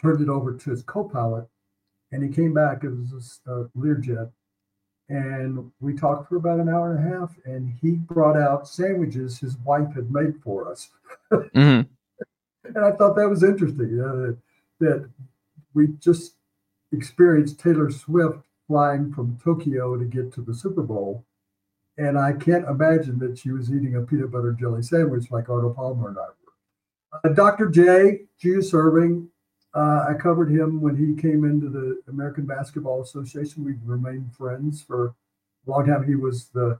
turned 0.00 0.20
it 0.20 0.28
over 0.28 0.54
to 0.54 0.70
his 0.70 0.82
co-pilot, 0.82 1.48
and 2.12 2.22
he 2.22 2.28
came 2.28 2.52
back. 2.54 2.84
It 2.84 2.90
was 2.90 3.10
this 3.10 3.40
uh, 3.46 3.64
Learjet, 3.76 4.30
and 5.08 5.70
we 5.80 5.94
talked 5.94 6.28
for 6.28 6.36
about 6.36 6.60
an 6.60 6.68
hour 6.68 6.94
and 6.94 7.04
a 7.06 7.18
half. 7.18 7.34
And 7.44 7.70
he 7.80 7.92
brought 7.92 8.36
out 8.36 8.68
sandwiches 8.68 9.38
his 9.38 9.56
wife 9.58 9.92
had 9.94 10.10
made 10.12 10.40
for 10.42 10.70
us, 10.70 10.90
hmm 11.54 11.80
and 12.64 12.78
I 12.78 12.92
thought 12.92 13.16
that 13.16 13.28
was 13.28 13.42
interesting. 13.42 13.90
You 13.90 13.96
know, 13.96 14.36
that, 14.80 15.10
we 15.74 15.88
just 15.98 16.34
experienced 16.92 17.58
Taylor 17.58 17.90
Swift 17.90 18.44
flying 18.68 19.12
from 19.12 19.38
Tokyo 19.42 19.96
to 19.96 20.04
get 20.04 20.32
to 20.34 20.40
the 20.40 20.54
Super 20.54 20.82
Bowl. 20.82 21.24
And 21.98 22.18
I 22.18 22.32
can't 22.32 22.68
imagine 22.68 23.18
that 23.20 23.38
she 23.38 23.50
was 23.50 23.70
eating 23.70 23.96
a 23.96 24.02
peanut 24.02 24.30
butter 24.30 24.52
jelly 24.52 24.82
sandwich 24.82 25.30
like 25.30 25.48
Arnold 25.48 25.76
Palmer 25.76 26.08
and 26.08 26.18
I 26.18 26.22
were. 26.22 27.30
Uh, 27.30 27.34
Dr. 27.34 27.68
J, 27.68 28.22
Julius 28.38 28.72
Erving, 28.72 29.28
uh, 29.74 30.06
I 30.08 30.14
covered 30.14 30.50
him 30.50 30.80
when 30.80 30.96
he 30.96 31.20
came 31.20 31.44
into 31.44 31.68
the 31.68 32.00
American 32.08 32.46
Basketball 32.46 33.02
Association. 33.02 33.64
We've 33.64 33.80
remained 33.84 34.32
friends 34.32 34.82
for 34.82 35.06
a 35.66 35.70
long 35.70 35.86
time. 35.86 36.06
He 36.06 36.14
was 36.14 36.46
the, 36.48 36.78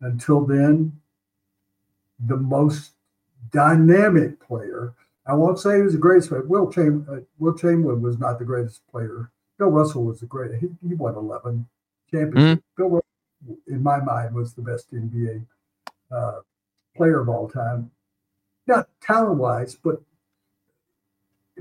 until 0.00 0.44
then, 0.44 1.00
the 2.20 2.36
most 2.36 2.92
dynamic 3.50 4.40
player. 4.40 4.94
I 5.26 5.34
won't 5.34 5.58
say 5.58 5.76
he 5.76 5.82
was 5.82 5.92
the 5.94 5.98
greatest 5.98 6.28
player. 6.28 6.42
Will, 6.46 6.70
Cham- 6.70 7.06
uh, 7.10 7.16
Wilt 7.38 7.58
Chamberlain 7.58 8.00
was 8.00 8.18
not 8.18 8.38
the 8.38 8.44
greatest 8.44 8.86
player. 8.90 9.30
Bill 9.58 9.68
Russell 9.68 10.04
was 10.04 10.20
the 10.20 10.26
greatest. 10.26 10.60
He, 10.60 10.68
he 10.88 10.94
won 10.94 11.14
11 11.16 11.66
championships. 12.10 12.62
Bill 12.76 12.88
Russell, 12.90 13.58
in 13.66 13.82
my 13.82 13.98
mind, 14.00 14.34
was 14.34 14.54
the 14.54 14.62
best 14.62 14.92
NBA 14.92 15.44
uh, 16.12 16.40
player 16.96 17.20
of 17.20 17.28
all 17.28 17.48
time. 17.48 17.90
Not 18.66 18.88
talent 19.00 19.38
wise, 19.38 19.74
but 19.74 20.00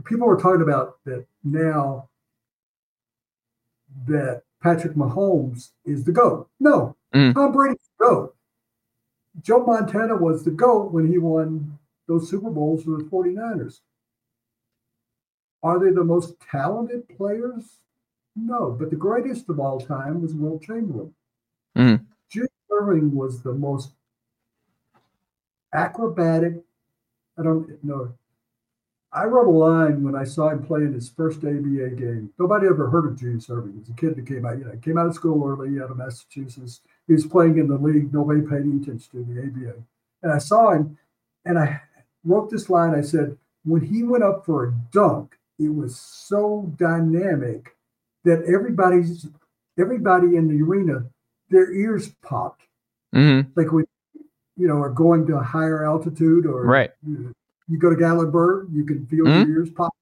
people 0.04 0.30
are 0.30 0.38
talking 0.38 0.62
about 0.62 0.98
that 1.06 1.26
now 1.44 2.10
that 4.08 4.44
Patrick 4.62 4.94
Mahomes 4.94 5.72
is 5.86 6.04
the 6.04 6.12
GOAT. 6.12 6.50
No, 6.60 6.96
Mm. 7.14 7.34
Tom 7.34 7.54
Brady's 7.54 7.78
the 7.98 8.06
GOAT. 8.06 8.36
Joe 9.42 9.64
Montana 9.66 10.18
was 10.18 10.44
the 10.44 10.52
GOAT 10.52 10.92
when 10.92 11.08
he 11.08 11.18
won 11.18 11.78
those 12.08 12.30
Super 12.30 12.50
Bowls 12.50 12.84
for 12.84 12.92
the 12.92 13.04
49ers. 13.06 13.80
Are 15.64 15.80
they 15.80 15.92
the 15.92 16.04
most 16.04 16.40
talented 16.40 17.08
players? 17.18 17.80
No, 18.36 18.72
but 18.78 18.90
the 18.90 18.96
greatest 18.96 19.50
of 19.50 19.60
all 19.60 19.80
time 19.80 20.22
was 20.22 20.36
Wilt 20.36 20.62
Chamberlain. 20.62 21.14
Mhm. 21.76 22.06
Julius 22.30 22.52
Erving 22.70 23.12
was 23.14 23.42
the 23.42 23.54
most 23.54 23.94
acrobatic. 25.74 26.64
I 27.38 27.44
don't 27.44 27.84
know. 27.84 28.14
I 29.12 29.26
wrote 29.26 29.48
a 29.48 29.50
line 29.50 30.04
when 30.04 30.16
I 30.16 30.26
saw 30.26 30.50
him 30.50 30.62
play 30.62 30.82
in 30.82 30.94
his 30.94 31.10
first 31.10 31.44
ABA 31.46 31.92
game. 31.92 32.34
Nobody 32.38 32.68
ever 32.68 32.90
heard 32.90 33.06
of 33.06 33.16
Julius 33.16 33.48
Erving. 33.48 33.74
He 33.74 33.80
was 33.80 33.90
a 33.90 33.94
kid 33.94 34.16
that 34.18 34.28
came 34.28 34.46
out, 34.46 34.58
you 34.58 34.66
know, 34.66 34.76
came 34.78 34.98
out 34.98 35.08
of 35.08 35.16
school 35.16 35.48
early 35.48 35.82
out 35.82 35.90
of 35.90 35.98
Massachusetts. 35.98 36.82
He 37.08 37.14
was 37.14 37.26
playing 37.26 37.58
in 37.58 37.68
the 37.68 37.78
league. 37.78 38.14
Nobody 38.14 38.42
paid 38.42 38.64
any 38.64 38.82
attention 38.82 39.26
to 39.26 39.34
the 39.34 39.42
ABA. 39.42 39.76
And 40.22 40.34
I 40.34 40.38
saw 40.38 40.72
him 40.72 40.98
and 41.46 41.58
I 41.58 41.82
wrote 42.26 42.50
this 42.50 42.70
line. 42.70 42.94
I 42.94 43.02
said, 43.02 43.38
when 43.64 43.82
he 43.82 44.04
went 44.04 44.24
up 44.24 44.46
for 44.46 44.66
a 44.66 44.74
dunk, 44.92 45.38
it 45.60 45.70
was 45.70 45.96
so 46.00 46.72
dynamic 46.78 47.76
that 48.24 48.44
everybody's 48.44 49.28
everybody 49.80 50.36
in 50.36 50.48
the 50.48 50.62
arena, 50.64 51.06
their 51.50 51.72
ears 51.72 52.10
popped. 52.22 52.64
hmm 53.14 53.42
Like 53.56 53.72
when 53.72 53.86
you 54.58 54.68
know 54.68 54.78
are 54.82 54.90
going 54.90 55.26
to 55.28 55.38
a 55.38 55.44
higher 55.44 55.86
altitude 55.86 56.46
or 56.46 56.64
Right. 56.66 56.92
you, 57.06 57.34
you 57.68 57.78
go 57.78 57.90
to 57.90 57.96
Gatlinburg, 57.96 58.74
you 58.74 58.84
can 58.86 59.06
feel 59.06 59.26
Mhm. 59.26 59.48
your 59.48 59.60
ears 59.60 59.70
pop. 59.70 59.94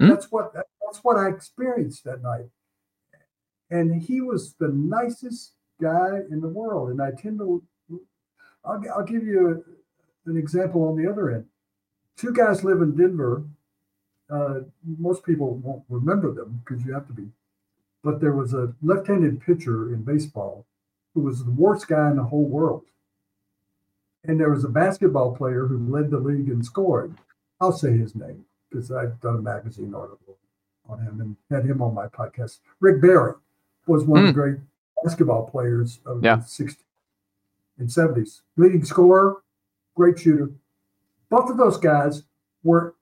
Mhm. 0.00 0.08
That's 0.08 0.30
what 0.30 0.52
that's 0.54 1.02
what 1.02 1.16
I 1.16 1.28
experienced 1.28 2.04
that 2.04 2.22
night. 2.22 2.46
And 3.70 4.00
he 4.00 4.20
was 4.20 4.54
the 4.54 4.68
nicest 4.68 5.52
guy 5.80 6.20
in 6.30 6.40
the 6.40 6.48
world. 6.48 6.90
And 6.90 7.00
I 7.02 7.10
tend 7.12 7.38
to, 7.40 7.62
I'll, 8.64 8.80
I'll 8.94 9.04
give 9.04 9.24
you 9.24 9.48
a, 9.50 10.30
an 10.30 10.36
example 10.36 10.84
on 10.88 10.96
the 10.96 11.10
other 11.10 11.30
end. 11.30 11.46
Two 12.16 12.32
guys 12.32 12.64
live 12.64 12.80
in 12.80 12.96
Denver. 12.96 13.44
Uh, 14.30 14.60
most 14.98 15.24
people 15.24 15.56
won't 15.56 15.82
remember 15.88 16.32
them 16.32 16.62
because 16.64 16.84
you 16.84 16.92
have 16.92 17.06
to 17.08 17.12
be. 17.12 17.28
But 18.02 18.20
there 18.20 18.32
was 18.32 18.52
a 18.52 18.74
left-handed 18.82 19.40
pitcher 19.40 19.92
in 19.92 20.02
baseball 20.02 20.66
who 21.14 21.20
was 21.22 21.44
the 21.44 21.50
worst 21.50 21.88
guy 21.88 22.10
in 22.10 22.16
the 22.16 22.24
whole 22.24 22.44
world. 22.44 22.84
And 24.24 24.40
there 24.40 24.50
was 24.50 24.64
a 24.64 24.68
basketball 24.68 25.36
player 25.36 25.66
who 25.66 25.78
led 25.78 26.10
the 26.10 26.18
league 26.18 26.48
in 26.48 26.62
scoring. 26.62 27.18
I'll 27.60 27.72
say 27.72 27.96
his 27.96 28.14
name 28.14 28.44
because 28.68 28.90
I've 28.90 29.20
done 29.20 29.36
a 29.36 29.42
magazine 29.42 29.94
article 29.94 30.36
on 30.88 31.00
him 31.00 31.20
and 31.20 31.36
had 31.50 31.68
him 31.68 31.80
on 31.82 31.94
my 31.94 32.06
podcast. 32.06 32.58
Rick 32.80 33.00
Barry 33.00 33.34
was 33.86 34.04
one 34.04 34.22
mm. 34.22 34.28
of 34.28 34.34
the 34.34 34.40
great 34.40 34.56
basketball 35.02 35.48
players 35.48 36.00
of 36.04 36.24
yeah. 36.24 36.36
the 36.36 36.42
60s 36.42 36.76
and 37.78 37.88
70s. 37.88 38.40
Leading 38.56 38.84
scorer, 38.84 39.42
great 39.94 40.18
shooter. 40.18 40.50
Both 41.30 41.50
of 41.50 41.56
those 41.56 41.76
guys 41.78 42.22
were 42.62 42.94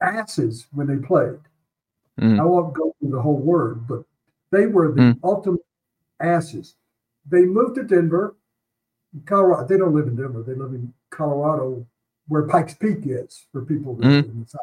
asses 0.00 0.66
when 0.72 0.86
they 0.86 0.96
played. 0.96 1.38
Mm. 2.20 2.40
I 2.40 2.44
won't 2.44 2.74
go 2.74 2.94
through 2.98 3.10
the 3.10 3.22
whole 3.22 3.38
word, 3.38 3.86
but 3.88 4.04
they 4.50 4.66
were 4.66 4.92
the 4.92 5.00
mm. 5.00 5.18
ultimate 5.24 5.64
asses. 6.20 6.74
They 7.28 7.44
moved 7.44 7.76
to 7.76 7.82
Denver, 7.82 8.36
Colorado. 9.24 9.66
They 9.66 9.78
don't 9.78 9.94
live 9.94 10.06
in 10.06 10.16
Denver. 10.16 10.42
They 10.42 10.54
live 10.54 10.74
in 10.74 10.92
Colorado, 11.10 11.86
where 12.28 12.42
Pikes 12.46 12.74
Peak 12.74 12.98
is 13.04 13.46
for 13.50 13.62
people 13.64 13.94
that 13.96 14.04
mm. 14.04 14.16
live 14.16 14.24
in 14.26 14.40
the 14.40 14.48
south. 14.48 14.60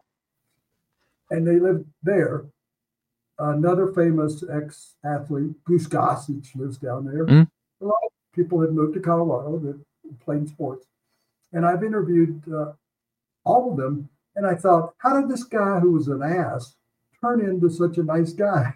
And 1.29 1.47
they 1.47 1.59
lived 1.59 1.85
there. 2.03 2.45
Another 3.39 3.87
famous 3.93 4.43
ex-athlete, 4.47 5.63
Goose 5.65 5.87
Gossage, 5.87 6.55
lives 6.55 6.77
down 6.77 7.05
there. 7.05 7.25
Mm. 7.25 7.49
A 7.81 7.85
lot 7.85 7.97
of 8.05 8.11
people 8.35 8.61
had 8.61 8.71
moved 8.71 8.93
to 8.93 8.99
Colorado 8.99 9.57
that 9.59 9.79
played 10.23 10.47
sports. 10.47 10.85
And 11.53 11.65
I've 11.65 11.83
interviewed 11.83 12.41
uh, 12.51 12.73
all 13.43 13.71
of 13.71 13.77
them. 13.77 14.09
And 14.35 14.47
I 14.47 14.55
thought, 14.55 14.93
how 14.99 15.19
did 15.19 15.29
this 15.29 15.43
guy 15.43 15.79
who 15.79 15.91
was 15.91 16.07
an 16.07 16.23
ass 16.23 16.75
turn 17.19 17.41
into 17.41 17.69
such 17.69 17.97
a 17.97 18.03
nice 18.03 18.31
guy? 18.31 18.75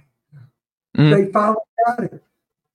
Mm. 0.98 1.12
They 1.16 1.32
finally 1.32 1.58
got 1.86 2.04
it. 2.04 2.24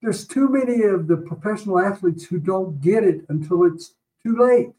There's 0.02 0.26
too 0.26 0.48
many 0.48 0.82
of 0.82 1.06
the 1.06 1.18
professional 1.18 1.78
athletes 1.78 2.24
who 2.24 2.38
don't 2.38 2.80
get 2.80 3.04
it 3.04 3.26
until 3.28 3.64
it's 3.64 3.94
too 4.22 4.36
late. 4.38 4.70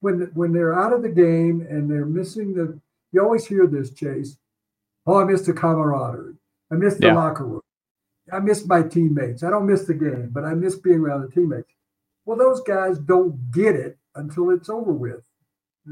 When, 0.00 0.30
when 0.34 0.52
they're 0.52 0.78
out 0.78 0.92
of 0.92 1.02
the 1.02 1.08
game 1.08 1.66
and 1.68 1.90
they're 1.90 2.06
missing 2.06 2.54
the, 2.54 2.78
you 3.10 3.22
always 3.22 3.46
hear 3.46 3.66
this, 3.66 3.90
Chase. 3.90 4.36
Oh, 5.06 5.20
I 5.20 5.24
missed 5.24 5.46
the 5.46 5.52
camaraderie. 5.52 6.34
I 6.70 6.76
missed 6.76 7.00
the 7.00 7.08
yeah. 7.08 7.14
locker 7.14 7.44
room. 7.44 7.62
I 8.32 8.38
miss 8.38 8.66
my 8.66 8.82
teammates. 8.82 9.42
I 9.42 9.50
don't 9.50 9.66
miss 9.66 9.84
the 9.84 9.94
game, 9.94 10.30
but 10.32 10.44
I 10.44 10.54
miss 10.54 10.76
being 10.76 11.00
around 11.00 11.22
the 11.22 11.28
teammates. 11.28 11.72
Well, 12.24 12.38
those 12.38 12.60
guys 12.62 12.98
don't 12.98 13.50
get 13.50 13.74
it 13.74 13.98
until 14.16 14.50
it's 14.50 14.68
over 14.68 14.92
with. 14.92 15.24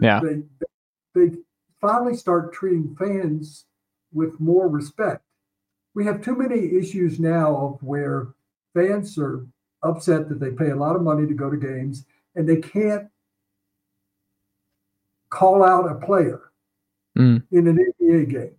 Yeah. 0.00 0.20
They, 0.20 0.42
they 1.14 1.36
finally 1.80 2.16
start 2.16 2.52
treating 2.52 2.96
fans 2.98 3.66
with 4.12 4.38
more 4.40 4.68
respect. 4.68 5.22
We 5.94 6.04
have 6.06 6.22
too 6.22 6.36
many 6.36 6.76
issues 6.76 7.20
now 7.20 7.54
of 7.56 7.82
where 7.82 8.28
fans 8.74 9.18
are 9.18 9.46
upset 9.82 10.28
that 10.28 10.40
they 10.40 10.50
pay 10.50 10.70
a 10.70 10.76
lot 10.76 10.96
of 10.96 11.02
money 11.02 11.26
to 11.26 11.34
go 11.34 11.50
to 11.50 11.56
games 11.56 12.06
and 12.34 12.48
they 12.48 12.56
can't 12.56 13.08
call 15.28 15.64
out 15.64 15.90
a 15.90 15.94
player 15.94 16.52
mm. 17.18 17.42
in 17.50 17.66
an 17.66 17.78
NBA 18.00 18.30
game. 18.30 18.54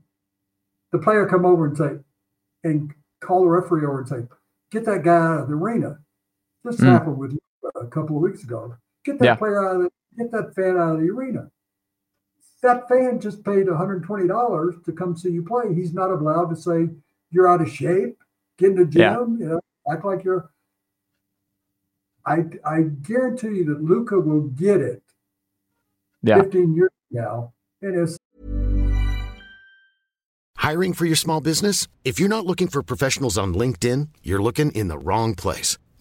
The 0.92 1.00
player 1.00 1.28
come 1.28 1.46
over 1.46 1.66
and 1.66 1.78
say, 1.78 1.92
and 2.64 2.94
call 3.20 3.42
the 3.42 3.48
referee 3.48 3.86
over 3.86 4.00
and 4.00 4.08
say, 4.08 4.24
get 4.72 4.86
that 4.86 5.04
guy 5.04 5.16
out 5.16 5.42
of 5.42 5.48
the 5.48 5.56
arena. 5.56 6.00
This 6.64 6.78
mm. 6.78 6.86
happened 6.86 7.18
with 7.18 7.38
a 7.76 7.88
couple 7.88 8.16
of 8.16 8.22
weeks 8.22 8.44
ago. 8.44 8.76
Get 9.04 9.20
that 9.20 9.26
yeah. 9.26 9.36
player 9.36 9.68
out 9.68 9.76
of 9.76 9.82
the, 9.84 9.90
get 10.18 10.32
that 10.32 10.56
fan 10.56 10.78
out 10.78 10.96
of 10.96 11.02
the 11.02 11.10
arena. 11.10 11.50
That 12.62 12.88
fan 12.88 13.20
just 13.20 13.44
paid 13.44 13.68
$120 13.68 14.86
to 14.86 14.92
come 14.94 15.18
see 15.18 15.30
you 15.30 15.44
play. 15.44 15.74
He's 15.74 15.94
not 15.94 16.12
allowed 16.12 16.50
to 16.50 16.56
say 16.56 16.90
you're 17.30 17.48
out 17.48 17.62
of 17.62 17.70
shape, 17.70 18.18
get 18.58 18.72
in 18.72 18.76
the 18.78 18.86
gym, 18.86 19.02
yeah. 19.02 19.20
you 19.20 19.46
know, 19.50 19.62
act 19.92 20.06
like 20.06 20.24
you're. 20.24 20.50
I 22.26 22.46
I 22.64 22.84
guarantee 22.84 23.50
you 23.50 23.66
that 23.66 23.84
Luka 23.84 24.18
will 24.18 24.44
get 24.44 24.80
it. 24.80 25.04
Yeah. 26.22 26.42
15 26.42 26.74
years 26.74 26.92
now, 27.12 27.52
and 27.82 28.00
it's 28.00 28.18
Hiring 30.64 30.94
for 30.94 31.06
your 31.06 31.18
small 31.18 31.42
business? 31.42 31.90
If 32.06 32.22
you're 32.22 32.30
not 32.30 32.46
looking 32.46 32.70
for 32.70 32.82
professionals 32.82 33.38
on 33.38 33.54
LinkedIn, 33.54 34.08
you're 34.24 34.42
looking 34.42 34.72
in 34.72 34.88
the 34.88 34.98
wrong 34.98 35.36
place. 35.36 35.78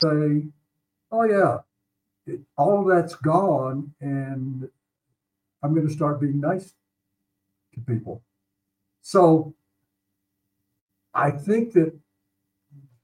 say, 0.00 0.44
oh, 1.12 1.24
yeah, 1.24 1.58
it, 2.26 2.40
all 2.56 2.80
of 2.80 2.96
that's 2.96 3.14
gone, 3.16 3.94
and 4.00 4.68
I'm 5.62 5.74
going 5.74 5.86
to 5.86 5.92
start 5.92 6.20
being 6.20 6.40
nice 6.40 6.74
to 7.74 7.80
people. 7.80 8.22
So 9.02 9.54
I 11.12 11.30
think 11.30 11.72
that 11.74 11.94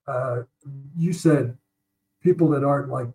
uh, 0.07 0.43
you 0.97 1.13
said 1.13 1.57
people 2.23 2.49
that 2.51 2.65
aren't 2.65 2.89
like, 2.89 3.09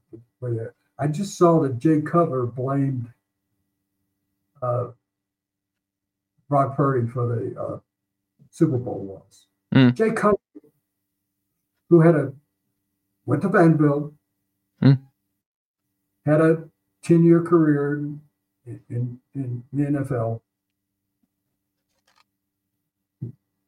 I 0.97 1.07
just 1.07 1.38
saw 1.38 1.61
that 1.61 1.80
Jay 1.80 2.01
Cutler 2.01 2.45
blamed 2.45 3.11
uh, 4.61 4.88
Brock 6.47 6.78
Purdy 6.78 7.07
for 7.07 7.28
the 7.28 7.59
uh, 7.59 7.80
Super 8.51 8.78
Bowl 8.78 9.05
loss. 9.05 9.47
Mm. 9.73 9.93
Jay 9.93 10.11
Cutler, 10.11 10.39
who 11.89 11.99
had 12.01 12.15
a 12.15 12.34
went 13.26 13.41
to 13.41 13.49
Vanderbilt, 13.49 14.13
hmm. 14.82 14.93
had 16.26 16.41
a 16.41 16.63
10 17.03 17.23
year 17.23 17.41
career 17.41 17.97
in, 17.97 18.21
in, 18.89 19.19
in, 19.34 19.63
the 19.73 19.84
NFL, 19.84 20.41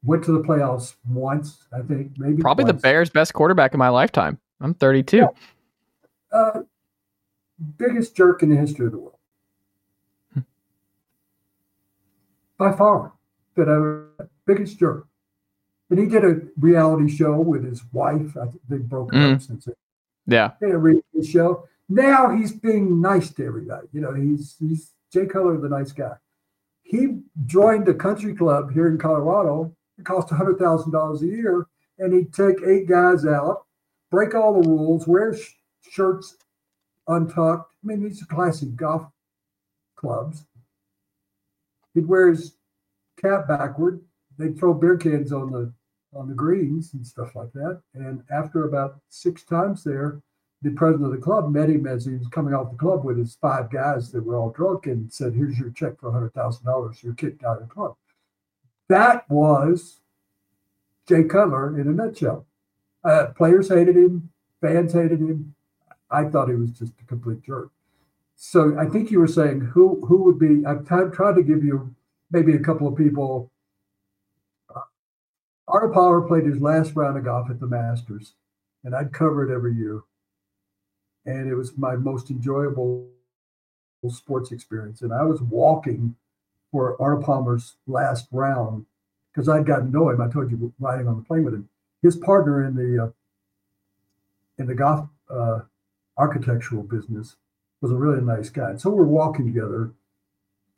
went 0.04 0.24
to 0.24 0.32
the 0.32 0.42
playoffs 0.42 0.96
once, 1.08 1.66
I 1.74 1.82
think, 1.82 2.14
maybe. 2.18 2.42
Probably 2.42 2.66
the 2.66 2.74
Bears' 2.74 3.10
best 3.10 3.34
quarterback 3.34 3.74
in 3.74 3.80
my 3.80 3.90
lifetime. 3.90 4.40
I'm 4.60 4.74
32. 4.74 5.18
Yeah. 5.18 5.28
Uh, 6.32 6.62
biggest 7.78 8.16
jerk 8.16 8.44
in 8.44 8.50
the 8.50 8.56
history 8.56 8.86
of 8.88 8.92
the 8.92 9.00
world. 9.00 9.18
Hmm. 10.34 10.40
By 12.58 12.72
far. 12.74 13.14
That 13.56 13.68
ever, 13.68 14.12
biggest 14.46 14.78
jerk. 14.78 15.08
And 15.90 16.00
he 16.00 16.06
did 16.06 16.26
a 16.26 16.42
reality 16.60 17.10
show 17.10 17.40
with 17.40 17.64
his 17.64 17.82
wife. 17.94 18.36
I 18.36 18.48
think 18.48 18.62
they 18.68 18.78
broke 18.78 19.12
mm. 19.12 19.36
up 19.36 19.42
since 19.42 19.68
it. 19.68 19.78
Yeah. 20.26 20.52
Did 20.60 20.72
a 20.72 20.78
reality 20.78 21.26
show. 21.26 21.68
Now 21.90 22.36
he's 22.36 22.52
being 22.52 23.00
nice 23.00 23.32
to 23.34 23.46
everybody. 23.46 23.88
You 23.94 24.02
know, 24.02 24.14
he's 24.14 24.56
he's 24.60 24.92
Jay 25.12 25.26
Cutler, 25.26 25.58
the 25.58 25.70
nice 25.70 25.94
guy. 25.94 26.16
He 26.84 27.20
joined 27.46 27.88
a 27.88 27.94
country 27.94 28.36
club 28.36 28.74
here 28.74 28.88
in 28.88 28.98
Colorado. 28.98 29.74
It 29.98 30.06
cost 30.06 30.30
hundred 30.30 30.60
thousand 30.60 30.92
dollars 30.92 31.22
a 31.22 31.28
year, 31.28 31.66
and 31.98 32.14
he'd 32.14 32.34
take 32.34 32.58
eight 32.66 32.88
guys 32.88 33.26
out, 33.26 33.66
break 34.12 34.36
all 34.36 34.62
the 34.62 34.68
rules, 34.68 35.08
wear 35.08 35.34
sh- 35.34 35.54
shirts 35.90 36.36
untucked. 37.08 37.74
I 37.84 37.88
mean, 37.88 38.04
these 38.04 38.22
are 38.22 38.26
classic 38.26 38.76
golf 38.76 39.08
clubs. 39.96 40.46
He'd 41.94 42.08
wear 42.08 42.30
his 42.30 42.56
cap 43.20 43.48
backward. 43.48 44.02
They'd 44.38 44.58
throw 44.58 44.74
beer 44.74 44.98
cans 44.98 45.32
on 45.32 45.52
the 45.52 45.74
on 46.18 46.28
the 46.28 46.34
greens 46.34 46.94
and 46.94 47.06
stuff 47.06 47.36
like 47.36 47.52
that. 47.54 47.82
And 47.94 48.24
after 48.32 48.66
about 48.66 49.00
six 49.10 49.44
times 49.44 49.84
there, 49.84 50.22
the 50.62 50.72
president 50.72 51.06
of 51.06 51.12
the 51.12 51.24
club 51.24 51.52
met 51.52 51.70
him 51.70 51.86
as 51.86 52.06
he 52.06 52.14
was 52.14 52.28
coming 52.30 52.54
off 52.54 52.72
the 52.72 52.78
club 52.78 53.04
with 53.04 53.18
his 53.18 53.36
five 53.36 53.70
guys 53.70 54.12
that 54.12 54.26
were 54.26 54.38
all 54.38 54.50
drunk 54.50 54.88
and 54.88 55.12
said, 55.12 55.34
Here's 55.34 55.60
your 55.60 55.70
check 55.70 56.00
for 56.00 56.12
$100,000. 56.12 57.04
You're 57.04 57.14
kicked 57.14 57.44
out 57.44 57.62
of 57.62 57.68
the 57.68 57.74
club. 57.74 57.96
That 58.90 59.30
was 59.30 60.00
Jay 61.08 61.24
Cutler 61.24 61.80
in 61.80 61.88
a 61.88 61.92
nutshell. 61.92 62.46
Uh, 63.04 63.28
players 63.38 63.70
hated 63.70 63.96
him, 63.96 64.30
fans 64.60 64.94
hated 64.94 65.20
him. 65.20 65.54
I 66.10 66.26
thought 66.26 66.50
he 66.50 66.56
was 66.56 66.72
just 66.72 66.94
a 67.02 67.06
complete 67.06 67.44
jerk. 67.44 67.70
So 68.36 68.78
I 68.80 68.86
think 68.86 69.12
you 69.12 69.20
were 69.20 69.28
saying 69.28 69.62
who 69.62 70.06
who 70.06 70.24
would 70.24 70.40
be. 70.40 70.66
I've 70.66 70.86
tried 70.86 71.36
to 71.36 71.44
give 71.44 71.64
you 71.64 71.94
maybe 72.32 72.54
a 72.54 72.60
couple 72.60 72.88
of 72.88 72.96
people 72.96 73.52
Arnold 75.68 75.94
Palmer 75.94 76.22
played 76.22 76.46
his 76.46 76.62
last 76.62 76.96
round 76.96 77.18
of 77.18 77.26
golf 77.26 77.50
at 77.50 77.60
the 77.60 77.68
Masters, 77.68 78.34
and 78.84 78.96
I'd 78.96 79.12
cover 79.12 79.48
it 79.48 79.54
every 79.54 79.76
year. 79.76 80.02
And 81.26 81.50
it 81.50 81.56
was 81.56 81.78
my 81.78 81.96
most 81.96 82.32
enjoyable 82.32 83.10
sports 84.08 84.52
experience. 84.52 85.02
And 85.02 85.14
I 85.14 85.24
was 85.24 85.42
walking 85.42 86.16
for 86.72 87.02
Arnold 87.02 87.26
Palmer's 87.26 87.76
last 87.86 88.28
round 88.32 88.86
because 89.34 89.50
I'd 89.50 89.66
gotten 89.66 89.88
to 89.88 89.92
know 89.92 90.10
him. 90.10 90.22
I 90.22 90.30
told 90.30 90.52
you 90.52 90.74
riding 90.80 91.08
on 91.08 91.18
the 91.18 91.24
plane 91.24 91.44
with 91.44 91.54
him. 91.54 91.68
His 92.02 92.16
partner 92.16 92.66
in 92.66 92.76
the 92.76 93.06
uh, 93.06 93.10
in 94.58 94.68
the 94.68 94.76
golf 94.76 95.10
uh, 95.30 95.60
architectural 96.18 96.84
business 96.84 97.36
was 97.82 97.92
a 97.92 97.96
really 97.96 98.22
nice 98.22 98.50
guy. 98.50 98.70
And 98.70 98.82
so 98.82 98.90
we're 98.90 99.04
walking 99.04 99.46
together 99.46 99.92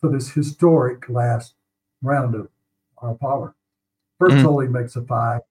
for 0.02 0.10
this 0.10 0.32
historic 0.32 1.10
last 1.10 1.54
round 2.02 2.34
of 2.34 2.50
Arnold 2.98 3.20
Palmer. 3.20 3.56
1st 4.20 4.42
hole 4.44 4.60
he 4.60 4.68
makes 4.68 4.96
a 4.96 5.02
five. 5.04 5.42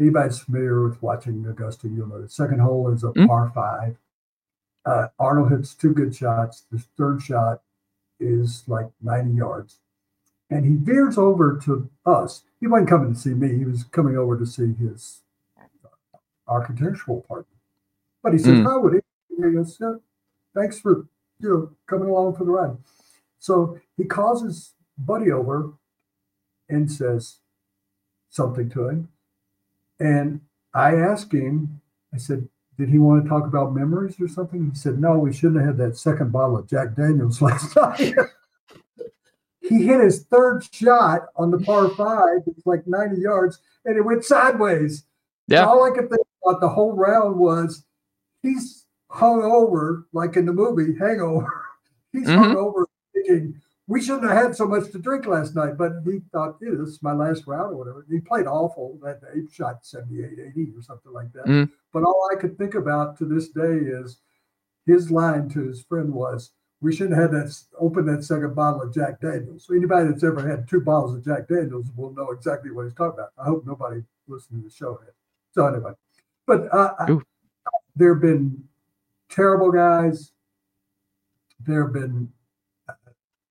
Anybody's 0.00 0.38
familiar 0.40 0.86
with 0.88 1.00
watching 1.02 1.46
Augusta, 1.46 1.88
you'll 1.88 2.08
know 2.08 2.20
the 2.22 2.28
second 2.28 2.60
hole 2.60 2.88
is 2.90 3.04
a 3.04 3.08
Mhm. 3.08 3.26
par 3.28 3.50
five. 3.54 3.96
Uh, 4.84 5.08
Arnold 5.18 5.50
hits 5.50 5.74
two 5.74 5.92
good 5.94 6.14
shots. 6.14 6.62
The 6.70 6.78
third 6.78 7.22
shot 7.22 7.62
is 8.20 8.64
like 8.68 8.90
90 9.00 9.32
yards. 9.32 9.80
And 10.50 10.64
he 10.66 10.76
veers 10.76 11.16
over 11.16 11.56
to 11.64 11.88
us. 12.04 12.44
He 12.60 12.66
wasn't 12.66 12.88
coming 12.90 13.14
to 13.14 13.18
see 13.18 13.34
me, 13.34 13.56
he 13.56 13.64
was 13.64 13.84
coming 13.84 14.16
over 14.16 14.36
to 14.38 14.46
see 14.46 14.72
his 14.74 15.22
architectural 16.46 17.22
partner. 17.22 17.46
But 18.22 18.32
he 18.32 18.38
said, 18.38 18.54
Mm. 18.54 18.64
How 18.64 18.80
would 18.80 18.94
it? 18.94 19.04
He 19.28 19.36
goes, 19.36 19.78
"Yeah, 19.80 19.96
Thanks 20.54 20.78
for 20.78 21.06
you 21.40 21.48
know 21.48 21.70
coming 21.86 22.08
along 22.08 22.36
for 22.36 22.44
the 22.44 22.50
ride. 22.52 22.76
So 23.38 23.78
he 23.96 24.04
calls 24.04 24.42
his 24.42 24.74
buddy 24.96 25.30
over 25.32 25.72
and 26.68 26.90
says 26.90 27.40
something 28.34 28.68
to 28.70 28.88
him. 28.88 29.08
And 30.00 30.40
I 30.74 30.96
asked 30.96 31.32
him, 31.32 31.80
I 32.12 32.18
said, 32.18 32.48
did 32.76 32.88
he 32.88 32.98
want 32.98 33.22
to 33.22 33.28
talk 33.28 33.44
about 33.44 33.74
memories 33.74 34.16
or 34.20 34.26
something? 34.26 34.70
He 34.70 34.76
said, 34.76 34.98
no, 35.00 35.18
we 35.18 35.32
shouldn't 35.32 35.64
have 35.64 35.78
had 35.78 35.78
that 35.78 35.96
second 35.96 36.32
bottle 36.32 36.58
of 36.58 36.66
Jack 36.66 36.96
Daniels 36.96 37.40
last 37.48 37.76
night. 37.76 38.14
he 39.60 39.84
hit 39.86 40.00
his 40.00 40.24
third 40.24 40.64
shot 40.72 41.26
on 41.36 41.50
the 41.50 41.58
par 41.58 41.88
five. 41.90 42.40
It's 42.46 42.66
like 42.66 42.86
90 42.86 43.20
yards 43.20 43.58
and 43.84 43.96
it 43.96 44.02
went 44.02 44.24
sideways. 44.24 45.04
Yeah. 45.46 45.64
All 45.66 45.84
I 45.84 45.90
could 45.94 46.08
think 46.10 46.26
about 46.44 46.60
the 46.60 46.68
whole 46.68 46.92
round 46.92 47.36
was 47.38 47.84
he's 48.42 48.86
hung 49.10 49.42
over, 49.44 50.06
like 50.12 50.36
in 50.36 50.44
the 50.46 50.52
movie 50.52 50.98
Hangover. 50.98 51.62
He's 52.12 52.28
Mhm. 52.28 52.38
hung 52.38 52.56
over 52.56 52.86
thinking, 53.12 53.60
we 53.86 54.00
shouldn't 54.00 54.30
have 54.30 54.42
had 54.42 54.56
so 54.56 54.66
much 54.66 54.90
to 54.92 54.98
drink 54.98 55.26
last 55.26 55.54
night. 55.54 55.76
But 55.76 55.92
he 56.04 56.20
thought, 56.32 56.56
yeah, 56.60 56.70
this 56.72 56.88
is 56.88 57.02
my 57.02 57.12
last 57.12 57.46
round 57.46 57.72
or 57.72 57.76
whatever. 57.76 58.06
He 58.10 58.20
played 58.20 58.46
awful 58.46 58.98
that 59.02 59.20
day, 59.20 59.40
He 59.42 59.54
shot 59.54 59.84
78, 59.84 60.38
80 60.56 60.72
or 60.76 60.82
something 60.82 61.12
like 61.12 61.32
that. 61.32 61.44
Mm. 61.46 61.70
But 61.92 62.04
all 62.04 62.28
I 62.32 62.40
could 62.40 62.56
think 62.56 62.74
about 62.74 63.18
to 63.18 63.24
this 63.26 63.48
day 63.48 63.62
is 63.76 64.18
his 64.86 65.10
line 65.10 65.48
to 65.50 65.66
his 65.68 65.82
friend 65.82 66.12
was, 66.12 66.52
we 66.80 66.94
shouldn't 66.94 67.18
have 67.18 67.32
had 67.32 67.42
that 67.42 67.62
open 67.78 68.04
that 68.06 68.24
second 68.24 68.54
bottle 68.54 68.82
of 68.82 68.92
Jack 68.92 69.20
Daniels. 69.20 69.64
So 69.66 69.74
anybody 69.74 70.08
that's 70.08 70.24
ever 70.24 70.46
had 70.46 70.68
two 70.68 70.80
bottles 70.80 71.16
of 71.16 71.24
Jack 71.24 71.48
Daniels 71.48 71.86
will 71.96 72.12
know 72.12 72.30
exactly 72.30 72.70
what 72.70 72.84
he's 72.84 72.94
talking 72.94 73.18
about. 73.20 73.32
I 73.38 73.44
hope 73.44 73.64
nobody 73.66 74.02
listening 74.28 74.62
to 74.62 74.68
the 74.68 74.74
show 74.74 74.98
has. 75.04 75.14
So 75.52 75.66
anyway, 75.66 75.92
but 76.46 76.72
uh, 76.74 76.94
I- 76.98 77.18
there 77.96 78.12
have 78.14 78.22
been 78.22 78.64
terrible 79.30 79.70
guys. 79.70 80.32
There 81.60 81.84
have 81.84 81.92
been 81.92 82.30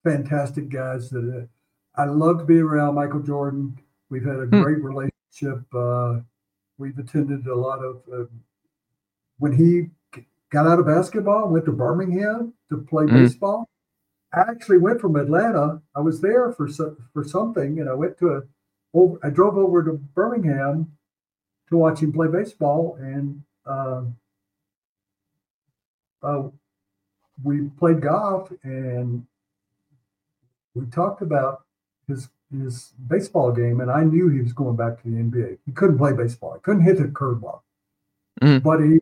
fantastic 0.04 0.68
guys 0.68 1.10
that 1.10 1.48
uh, 1.96 2.00
I 2.00 2.04
love 2.06 2.38
to 2.38 2.44
be 2.44 2.58
around. 2.60 2.94
Michael 2.94 3.20
Jordan. 3.22 3.76
We've 4.10 4.24
had 4.24 4.36
a 4.36 4.46
Hmm. 4.46 4.62
great 4.62 4.82
relationship. 4.82 5.64
Uh, 5.74 6.20
we've 6.78 6.98
attended 6.98 7.46
a 7.46 7.54
lot 7.54 7.80
of 7.84 8.02
uh, 8.12 8.24
when 9.38 9.52
he 9.52 9.90
got 10.50 10.66
out 10.66 10.78
of 10.78 10.86
basketball, 10.86 11.48
went 11.50 11.64
to 11.64 11.72
Birmingham 11.72 12.52
to 12.68 12.78
play 12.78 13.04
Mm. 13.06 13.14
baseball. 13.14 13.68
I 14.32 14.40
actually 14.40 14.78
went 14.78 15.00
from 15.00 15.16
Atlanta. 15.16 15.80
I 15.96 16.00
was 16.00 16.20
there 16.20 16.52
for 16.52 16.68
so, 16.68 16.96
for 17.12 17.24
something, 17.24 17.80
and 17.80 17.88
I 17.88 17.94
went 17.94 18.16
to 18.18 18.34
a. 18.34 18.42
Over, 18.92 19.18
I 19.24 19.30
drove 19.30 19.56
over 19.58 19.82
to 19.82 19.94
Birmingham 20.14 20.92
to 21.68 21.76
watch 21.76 22.00
him 22.00 22.12
play 22.12 22.28
baseball, 22.28 22.94
and 23.00 23.42
uh, 23.66 24.04
uh, 26.22 26.48
we 27.42 27.68
played 27.70 28.00
golf, 28.02 28.52
and 28.62 29.26
we 30.74 30.86
talked 30.86 31.22
about 31.22 31.64
his 32.08 32.28
his 32.52 32.92
baseball 33.08 33.50
game, 33.52 33.80
and 33.80 33.90
I 33.90 34.04
knew 34.04 34.28
he 34.28 34.40
was 34.40 34.52
going 34.52 34.76
back 34.76 35.02
to 35.02 35.08
the 35.10 35.16
NBA. 35.16 35.58
He 35.66 35.72
couldn't 35.72 35.98
play 35.98 36.12
baseball. 36.12 36.54
He 36.54 36.60
couldn't 36.60 36.82
hit 36.82 36.98
the 36.98 37.04
curveball, 37.04 37.60
Mhm. 38.42 38.62
but 38.62 38.80
he. 38.80 39.00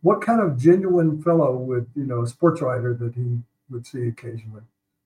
What 0.00 0.20
kind 0.22 0.40
of 0.40 0.56
genuine 0.56 1.20
fellow 1.20 1.56
would 1.56 1.86
you 1.96 2.04
know, 2.04 2.22
a 2.22 2.26
sports 2.26 2.62
writer 2.62 2.94
that 2.94 3.14
he 3.16 3.42
would 3.68 3.84
see 3.84 4.06
occasionally? 4.08 4.62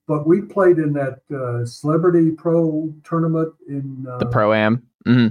But 0.07 0.27
we 0.27 0.43
played 0.43 0.79
in 0.79 0.93
that 0.93 1.23
uh, 1.35 1.65
celebrity 1.65 2.31
pro 2.31 2.93
tournament 3.03 3.55
in 3.67 4.07
uh, 4.09 4.19
The 4.19 4.27
pro 4.27 4.53
am. 4.53 4.83
hmm 5.07 5.29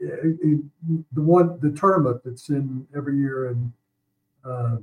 in- 0.00 0.70
the 1.12 1.22
one 1.22 1.58
the 1.60 1.70
tournament 1.70 2.20
that's 2.24 2.48
in 2.50 2.86
every 2.94 3.16
year 3.16 3.48
in 3.50 3.72
uh, 4.44 4.76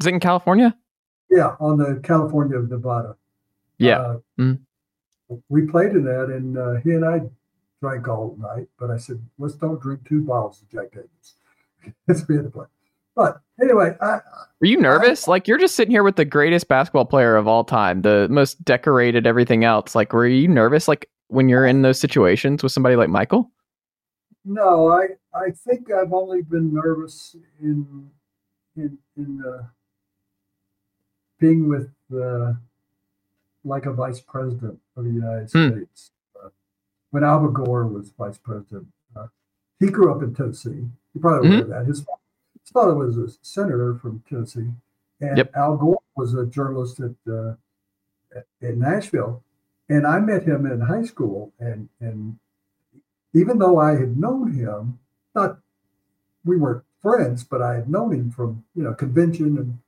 Is 0.00 0.06
it 0.06 0.14
in 0.14 0.20
California? 0.20 0.76
yeah 1.28 1.56
on 1.60 1.76
the 1.78 2.00
California 2.02 2.56
of 2.56 2.70
Nevada. 2.70 3.16
Yeah. 3.80 3.98
Uh, 3.98 4.18
Mhm. 4.38 4.60
We 5.48 5.66
played 5.66 5.92
in 5.92 6.04
that, 6.04 6.24
and 6.24 6.58
uh, 6.58 6.74
he 6.82 6.90
and 6.90 7.04
I 7.04 7.20
drank 7.80 8.08
all 8.08 8.36
night. 8.38 8.66
But 8.78 8.90
I 8.90 8.96
said, 8.96 9.22
let's 9.38 9.54
don't 9.54 9.80
drink 9.80 10.06
two 10.08 10.22
bottles 10.24 10.60
of 10.60 10.68
Jack 10.68 10.90
Daniels. 10.90 11.34
Let's 12.08 12.22
be 12.22 12.34
in 12.34 12.44
the 12.44 12.50
play. 12.50 12.66
But 13.14 13.40
anyway, 13.62 13.96
I, 14.00 14.20
Were 14.60 14.66
you 14.66 14.80
nervous? 14.80 15.28
Like 15.28 15.46
you're 15.48 15.58
just 15.58 15.76
sitting 15.76 15.92
here 15.92 16.02
with 16.02 16.16
the 16.16 16.24
greatest 16.24 16.68
basketball 16.68 17.04
player 17.04 17.36
of 17.36 17.46
all 17.48 17.64
time, 17.64 18.02
the 18.02 18.28
most 18.28 18.64
decorated, 18.64 19.26
everything 19.26 19.64
else. 19.64 19.94
Like, 19.94 20.12
were 20.12 20.26
you 20.26 20.48
nervous? 20.48 20.88
Like 20.88 21.08
when 21.28 21.48
you're 21.48 21.66
in 21.66 21.82
those 21.82 22.00
situations 22.00 22.62
with 22.62 22.72
somebody 22.72 22.96
like 22.96 23.08
Michael? 23.08 23.50
no, 24.44 24.88
I 24.88 25.08
I 25.34 25.50
think 25.50 25.92
I've 25.92 26.12
only 26.12 26.42
been 26.42 26.72
nervous 26.74 27.36
in 27.60 28.10
in 28.76 28.98
in 29.16 29.42
uh, 29.46 29.62
being 31.38 31.68
with 31.68 31.90
uh, 32.14 32.54
like 33.64 33.86
a 33.86 33.92
vice 33.92 34.20
president 34.20 34.78
of 34.96 35.04
the 35.04 35.10
United 35.10 35.50
Hmm. 35.52 35.68
States. 35.76 36.10
Uh, 36.42 36.48
when 37.10 37.24
Al 37.24 37.46
Gore 37.48 37.86
was 37.86 38.10
vice 38.10 38.38
president, 38.38 38.86
uh, 39.16 39.26
he 39.78 39.88
grew 39.88 40.12
up 40.12 40.22
in 40.22 40.34
Tennessee. 40.34 40.88
You 41.14 41.20
probably 41.20 41.50
Mm-hmm. 41.50 41.60
of 41.62 41.68
that. 41.68 41.86
His, 41.86 41.98
his 42.60 42.70
father 42.72 42.94
was 42.94 43.16
a 43.18 43.28
senator 43.42 43.94
from 43.96 44.22
Tennessee, 44.28 44.70
and 45.20 45.36
Yep. 45.38 45.50
Al 45.56 45.76
Gore 45.76 46.00
was 46.16 46.34
a 46.34 46.46
journalist 46.46 47.00
at 47.00 47.14
uh, 47.30 47.54
in 48.60 48.78
Nashville. 48.78 49.42
And 49.88 50.06
I 50.06 50.20
met 50.20 50.44
him 50.44 50.66
in 50.66 50.80
high 50.82 51.02
school, 51.04 51.52
and 51.58 51.88
and 52.00 52.38
even 53.34 53.58
though 53.58 53.78
I 53.78 53.92
had 53.96 54.16
known 54.16 54.52
him, 54.52 55.00
not 55.34 55.58
we 56.44 56.56
weren't 56.56 56.84
friends, 57.02 57.42
but 57.42 57.60
I 57.60 57.74
had 57.74 57.88
known 57.90 58.12
him 58.12 58.30
from 58.30 58.64
you 58.76 58.84
know 58.84 58.94
convention 58.94 59.58
and 59.58 59.78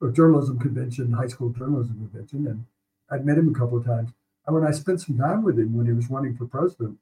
or 0.00 0.12
journalism 0.12 0.60
convention, 0.60 1.12
high 1.12 1.26
school 1.26 1.50
journalism 1.50 1.96
convention, 1.98 2.46
and 2.46 2.64
I'd 3.10 3.24
met 3.26 3.38
him 3.38 3.48
a 3.54 3.58
couple 3.58 3.78
of 3.78 3.84
times. 3.84 4.10
And 4.46 4.54
when 4.54 4.66
I 4.66 4.70
spent 4.70 5.00
some 5.00 5.18
time 5.18 5.42
with 5.42 5.58
him 5.58 5.76
when 5.76 5.86
he 5.86 5.92
was 5.92 6.10
running 6.10 6.36
for 6.36 6.46
president, 6.46 6.98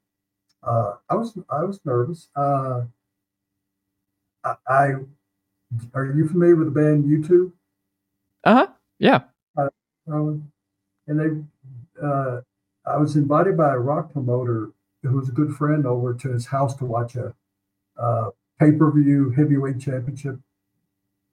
uh, 0.63 0.95
I 1.09 1.15
was 1.15 1.37
I 1.49 1.63
was 1.63 1.79
nervous. 1.85 2.27
Uh, 2.35 2.83
I, 4.43 4.55
I 4.67 4.93
are 5.93 6.05
you 6.05 6.27
familiar 6.27 6.55
with 6.55 6.73
the 6.73 6.79
band 6.79 7.05
U2? 7.05 7.51
Uh 8.43 8.53
huh. 8.55 8.67
Yeah. 8.99 9.21
Um, 10.09 10.49
and 11.07 11.19
they, 11.19 12.01
uh, 12.05 12.41
I 12.85 12.97
was 12.97 13.17
invited 13.17 13.57
by 13.57 13.73
a 13.73 13.77
rock 13.77 14.13
promoter 14.13 14.71
who 15.03 15.17
was 15.17 15.27
a 15.27 15.33
good 15.33 15.53
friend 15.55 15.85
over 15.85 16.13
to 16.13 16.29
his 16.31 16.45
house 16.45 16.73
to 16.75 16.85
watch 16.85 17.15
a 17.17 17.33
uh, 17.97 18.29
pay-per-view 18.59 19.31
heavyweight 19.31 19.79
championship 19.79 20.39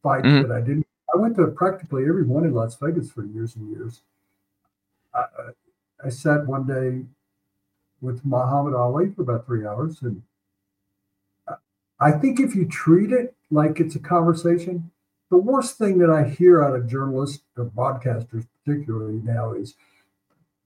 fight 0.03 0.25
Mhm. 0.25 0.43
that 0.49 0.53
I 0.53 0.61
didn't. 0.61 0.87
I 1.15 1.19
went 1.19 1.37
to 1.37 1.47
practically 1.49 2.07
every 2.09 2.25
one 2.25 2.45
in 2.45 2.53
Las 2.53 2.77
Vegas 2.77 3.11
for 3.13 3.25
years 3.25 3.55
and 3.55 3.71
years. 3.71 4.03
I, 5.15 5.21
I- 6.05 6.09
sat 6.11 6.47
one 6.47 6.67
day 6.67 7.05
with 8.01 8.25
Muhammad 8.25 8.75
Ali 8.75 9.11
for 9.11 9.23
about 9.23 9.47
three 9.47 9.67
hours, 9.67 10.03
and 10.03 10.23
I- 12.01 12.13
think 12.13 12.41
if 12.41 12.55
you 12.55 12.67
treat 12.67 13.13
it 13.13 13.35
like 13.51 13.81
it's 13.81 13.95
a 13.95 14.01
conversation, 14.01 14.91
the 15.31 15.39
worst 15.39 15.79
thing 15.79 15.99
that 15.99 16.11
I 16.11 16.25
hear 16.29 16.63
out 16.63 16.77
of 16.77 16.87
journalists 16.87 17.43
or 17.57 17.65
broadcasters, 17.67 18.47
particularly 18.65 19.21
now, 19.25 19.53
is 19.53 19.75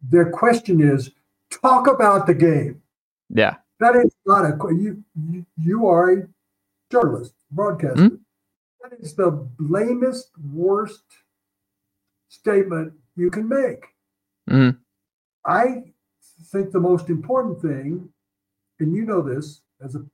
their 0.03 0.30
question 0.30 0.80
is 0.80 1.11
talk 1.51 1.86
about 1.86 2.26
the 2.26 2.34
game. 2.34 2.82
Yeah. 3.30 3.57
That 3.80 3.94
is 3.96 4.14
not 4.26 4.44
a 4.44 4.74
you. 4.74 5.05
You, 5.57 5.86
are 5.86 6.11
a 6.11 6.28
journalist, 6.90 7.34
broadcaster. 7.53 8.09
Hmm? 8.09 8.14
That 8.82 8.99
is 9.01 9.14
the 9.14 9.46
lamest, 9.59 10.30
worst 10.53 11.03
statement 12.28 12.92
you 13.16 13.30
can 13.30 13.49
make. 13.49 13.94
Mhm. 14.49 14.78
I 15.44 15.92
think 16.44 16.72
the 16.72 16.80
most 16.80 17.09
important 17.11 17.61
thing 17.61 18.12
and 18.80 18.94
you 18.94 19.05
know 19.05 19.22
this 19.22 19.62
as 19.80 19.94
a 19.94 20.05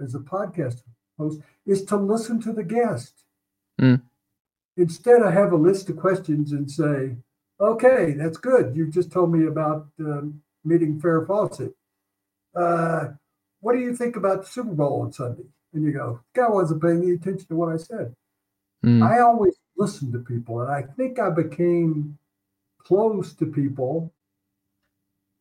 as 0.00 0.14
a 0.14 0.18
podcast 0.18 0.82
host, 1.18 1.40
is 1.64 1.84
to 1.86 1.96
listen 1.96 2.40
to 2.42 2.52
the 2.52 2.62
guest. 2.62 3.24
Mm. 3.80 4.02
Instead, 4.76 5.22
I 5.22 5.30
have 5.30 5.52
a 5.52 5.56
list 5.56 5.88
of 5.88 5.96
questions 5.96 6.52
and 6.52 6.70
say, 6.70 7.16
"Okay, 7.60 8.12
that's 8.12 8.36
good. 8.36 8.76
You 8.76 8.88
just 8.88 9.10
told 9.10 9.32
me 9.32 9.46
about 9.46 9.88
um, 10.00 10.42
meeting 10.64 11.00
Farrah 11.00 11.26
Fawcett. 11.26 11.74
Uh, 12.54 13.08
what 13.60 13.72
do 13.72 13.80
you 13.80 13.96
think 13.96 14.16
about 14.16 14.42
the 14.42 14.48
Super 14.48 14.74
Bowl 14.74 15.00
on 15.02 15.12
Sunday?" 15.12 15.46
And 15.72 15.82
you 15.82 15.92
go, 15.92 16.20
"Guy 16.34 16.48
wasn't 16.48 16.82
paying 16.82 17.02
any 17.02 17.12
attention 17.12 17.48
to 17.48 17.56
what 17.56 17.72
I 17.72 17.78
said." 17.78 18.14
Mm. 18.84 19.02
I 19.02 19.20
always 19.20 19.56
listen 19.76 20.12
to 20.12 20.18
people, 20.18 20.60
and 20.60 20.70
I 20.70 20.82
think 20.82 21.18
I 21.18 21.30
became 21.30 22.18
close 22.86 23.32
to 23.34 23.46
people. 23.46 24.12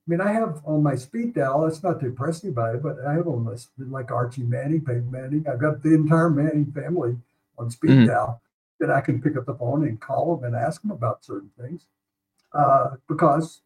I 0.07 0.11
mean, 0.11 0.21
I 0.21 0.31
have 0.31 0.61
on 0.65 0.83
my 0.83 0.95
speed 0.95 1.33
dial. 1.35 1.65
It's 1.65 1.83
not 1.83 1.99
depressing 1.99 2.51
about 2.51 2.75
it, 2.75 2.83
but 2.83 2.99
I 3.05 3.13
have 3.13 3.27
on 3.27 3.45
this 3.45 3.69
like 3.77 4.11
Archie 4.11 4.43
Manning, 4.43 4.83
Peyton 4.83 5.09
Manning. 5.11 5.45
I've 5.47 5.59
got 5.59 5.81
the 5.81 5.93
entire 5.93 6.29
Manning 6.29 6.71
family 6.71 7.17
on 7.57 7.69
speed 7.69 7.91
Mhm. 7.91 8.07
dial 8.07 8.41
that 8.79 8.91
I 8.91 9.01
can 9.01 9.21
pick 9.21 9.37
up 9.37 9.45
the 9.45 9.55
phone 9.55 9.87
and 9.87 9.99
call 9.99 10.35
them 10.35 10.45
and 10.45 10.55
ask 10.55 10.81
them 10.81 10.91
about 10.91 11.23
certain 11.23 11.49
things 11.57 11.87
uh, 12.51 12.97
because 13.07 13.61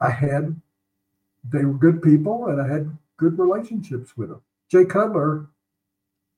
I 0.00 0.10
had 0.10 0.60
they 1.48 1.64
were 1.64 1.74
good 1.74 2.02
people 2.02 2.46
and 2.48 2.60
I 2.60 2.66
had 2.66 2.96
good 3.16 3.38
relationships 3.38 4.16
with 4.16 4.30
them. 4.30 4.42
Jay 4.68 4.84
Cutler, 4.84 5.46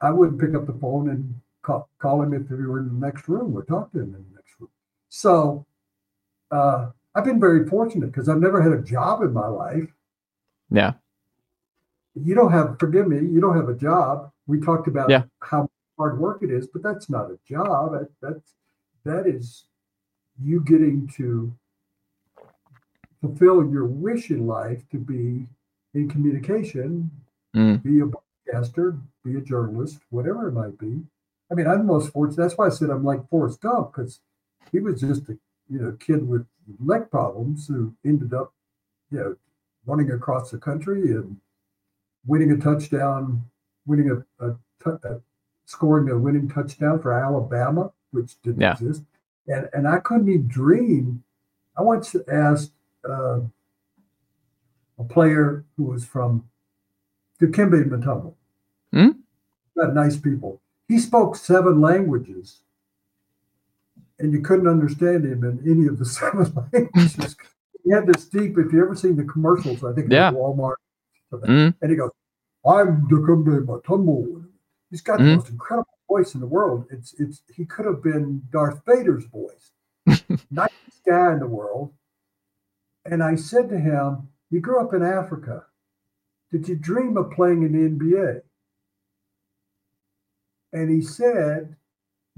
I 0.00 0.10
wouldn't 0.10 0.40
pick 0.40 0.54
up 0.54 0.66
the 0.66 0.74
phone 0.74 1.08
and 1.08 1.40
call, 1.62 1.88
call 1.98 2.22
him 2.22 2.34
if 2.34 2.50
we 2.50 2.66
were 2.66 2.78
in 2.78 2.88
the 2.88 3.06
next 3.06 3.26
room 3.28 3.56
or 3.56 3.64
talk 3.64 3.90
to 3.92 4.00
him 4.00 4.14
in 4.14 4.24
the 4.28 4.34
next 4.34 4.60
room. 4.60 4.70
So 5.08 5.64
uh, 6.50 6.90
I've 7.14 7.24
been 7.24 7.40
very 7.40 7.66
fortunate 7.66 8.06
because 8.06 8.28
I've 8.28 8.40
never 8.40 8.62
had 8.62 8.72
a 8.72 8.82
job 8.82 9.22
in 9.22 9.32
my 9.32 9.46
life. 9.48 9.88
Yeah. 10.70 10.92
You 12.14 12.34
don't 12.34 12.52
have, 12.52 12.78
forgive 12.78 13.08
me, 13.08 13.18
you 13.18 13.40
don't 13.40 13.56
have 13.56 13.68
a 13.68 13.74
job. 13.74 14.30
We 14.46 14.60
talked 14.60 14.88
about 14.88 15.10
Yeah. 15.10 15.24
how 15.40 15.68
hard 15.98 16.18
work 16.18 16.42
it 16.42 16.50
is, 16.50 16.66
but 16.66 16.82
that's 16.82 17.08
not 17.10 17.30
a 17.30 17.38
job. 17.46 17.92
That, 17.92 18.08
that's 18.20 18.54
that 19.04 19.26
is 19.26 19.64
you 20.40 20.60
getting 20.60 21.08
to 21.16 21.52
fulfill 23.20 23.68
your 23.70 23.84
wish 23.86 24.30
in 24.30 24.46
life 24.46 24.88
to 24.90 24.98
be 24.98 25.46
in 25.94 26.08
communication, 26.08 27.10
Mm. 27.56 27.82
be 27.82 28.00
a 28.00 28.06
broadcaster, 28.06 28.96
be 29.24 29.36
a 29.36 29.40
journalist, 29.40 30.00
whatever 30.10 30.48
it 30.48 30.52
might 30.52 30.78
be. 30.78 31.02
I 31.50 31.54
mean, 31.54 31.66
I'm 31.66 31.86
most 31.86 32.12
fortunate. 32.12 32.36
That's 32.36 32.58
why 32.58 32.66
I 32.66 32.70
said 32.70 32.90
I'm 32.90 33.04
like 33.04 33.28
Forrest 33.28 33.60
Gump 33.62 33.92
because 33.92 34.20
he 34.70 34.80
was 34.80 35.00
just 35.00 35.28
a 35.30 35.38
you 35.70 35.78
know 35.80 35.92
kid 36.00 36.26
with 36.26 36.46
leg 36.84 37.10
problems 37.10 37.66
who 37.68 37.94
ended 38.04 38.34
up 38.34 38.52
you 39.10 39.18
know 39.18 39.36
running 39.86 40.10
across 40.12 40.50
the 40.50 40.58
country 40.58 41.12
and 41.12 41.36
winning 42.26 42.52
a 42.52 42.56
touchdown, 42.58 43.42
winning 43.86 44.10
a, 44.10 44.46
a, 44.46 44.56
uh 44.90 45.18
scoring 45.64 46.08
a 46.10 46.18
winning 46.18 46.48
touchdown 46.48 47.00
for 47.00 47.12
Alabama, 47.12 47.90
which 48.10 48.40
didn't 48.42 48.60
Yeah. 48.60 48.72
exist. 48.72 49.02
And 49.46 49.68
and 49.72 49.88
I 49.88 49.98
couldn't 49.98 50.28
even 50.28 50.48
dream. 50.48 51.22
I 51.76 51.82
once 51.82 52.14
asked 52.30 52.72
uh, 53.08 53.40
a 54.98 55.04
player 55.04 55.64
who 55.76 55.84
was 55.84 56.04
from 56.04 56.48
Dikembe 57.40 57.84
Mutombo. 57.88 58.34
Hmm? 58.92 59.10
Got 59.76 59.94
nice 59.94 60.16
people. 60.16 60.60
He 60.88 60.98
spoke 60.98 61.36
seven 61.36 61.80
languages, 61.80 62.62
and 64.18 64.32
you 64.32 64.40
couldn't 64.40 64.66
understand 64.68 65.24
him 65.24 65.44
in 65.44 65.60
any 65.70 65.86
of 65.86 65.98
the 65.98 66.04
seven 66.18 66.52
languages. 66.72 67.36
he 67.84 67.90
had 67.92 68.06
this 68.06 68.24
deep. 68.26 68.58
If 68.58 68.72
you 68.72 68.82
ever 68.82 68.94
seen 68.96 69.16
the 69.16 69.24
commercials, 69.24 69.84
I 69.84 69.92
think 69.92 70.10
Yeah. 70.10 70.32
Walmart. 70.32 70.74
Mm. 71.32 71.74
And 71.82 71.90
he 71.90 71.96
goes, 71.96 72.10
"I'm 72.66 73.06
Dikembe 73.08 73.64
Mutombo." 73.66 74.44
He's 74.90 75.02
got 75.02 75.18
the 75.18 75.24
Mhm. 75.24 75.34
most 75.36 75.50
incredible 75.50 75.98
voice 76.08 76.34
in 76.34 76.40
the 76.40 76.46
world. 76.46 76.86
It's 76.90 77.12
it's 77.20 77.42
he 77.54 77.66
could 77.66 77.84
have 77.84 78.02
been 78.02 78.42
Darth 78.50 78.80
Vader's 78.86 79.26
voice. 79.26 79.72
Nicest 80.50 81.04
guy 81.06 81.32
in 81.34 81.38
the 81.40 81.46
world. 81.46 81.92
And 83.04 83.22
I 83.22 83.34
said 83.36 83.68
to 83.68 83.78
him, 83.78 84.28
"You 84.50 84.60
grew 84.60 84.80
up 84.80 84.94
in 84.94 85.02
Africa. 85.02 85.66
Did 86.50 86.66
you 86.68 86.76
dream 86.76 87.18
of 87.18 87.30
playing 87.30 87.62
in 87.62 87.72
the 87.72 87.84
NBA?" 87.88 88.40
And 90.72 90.90
he 90.90 91.00
said, 91.02 91.76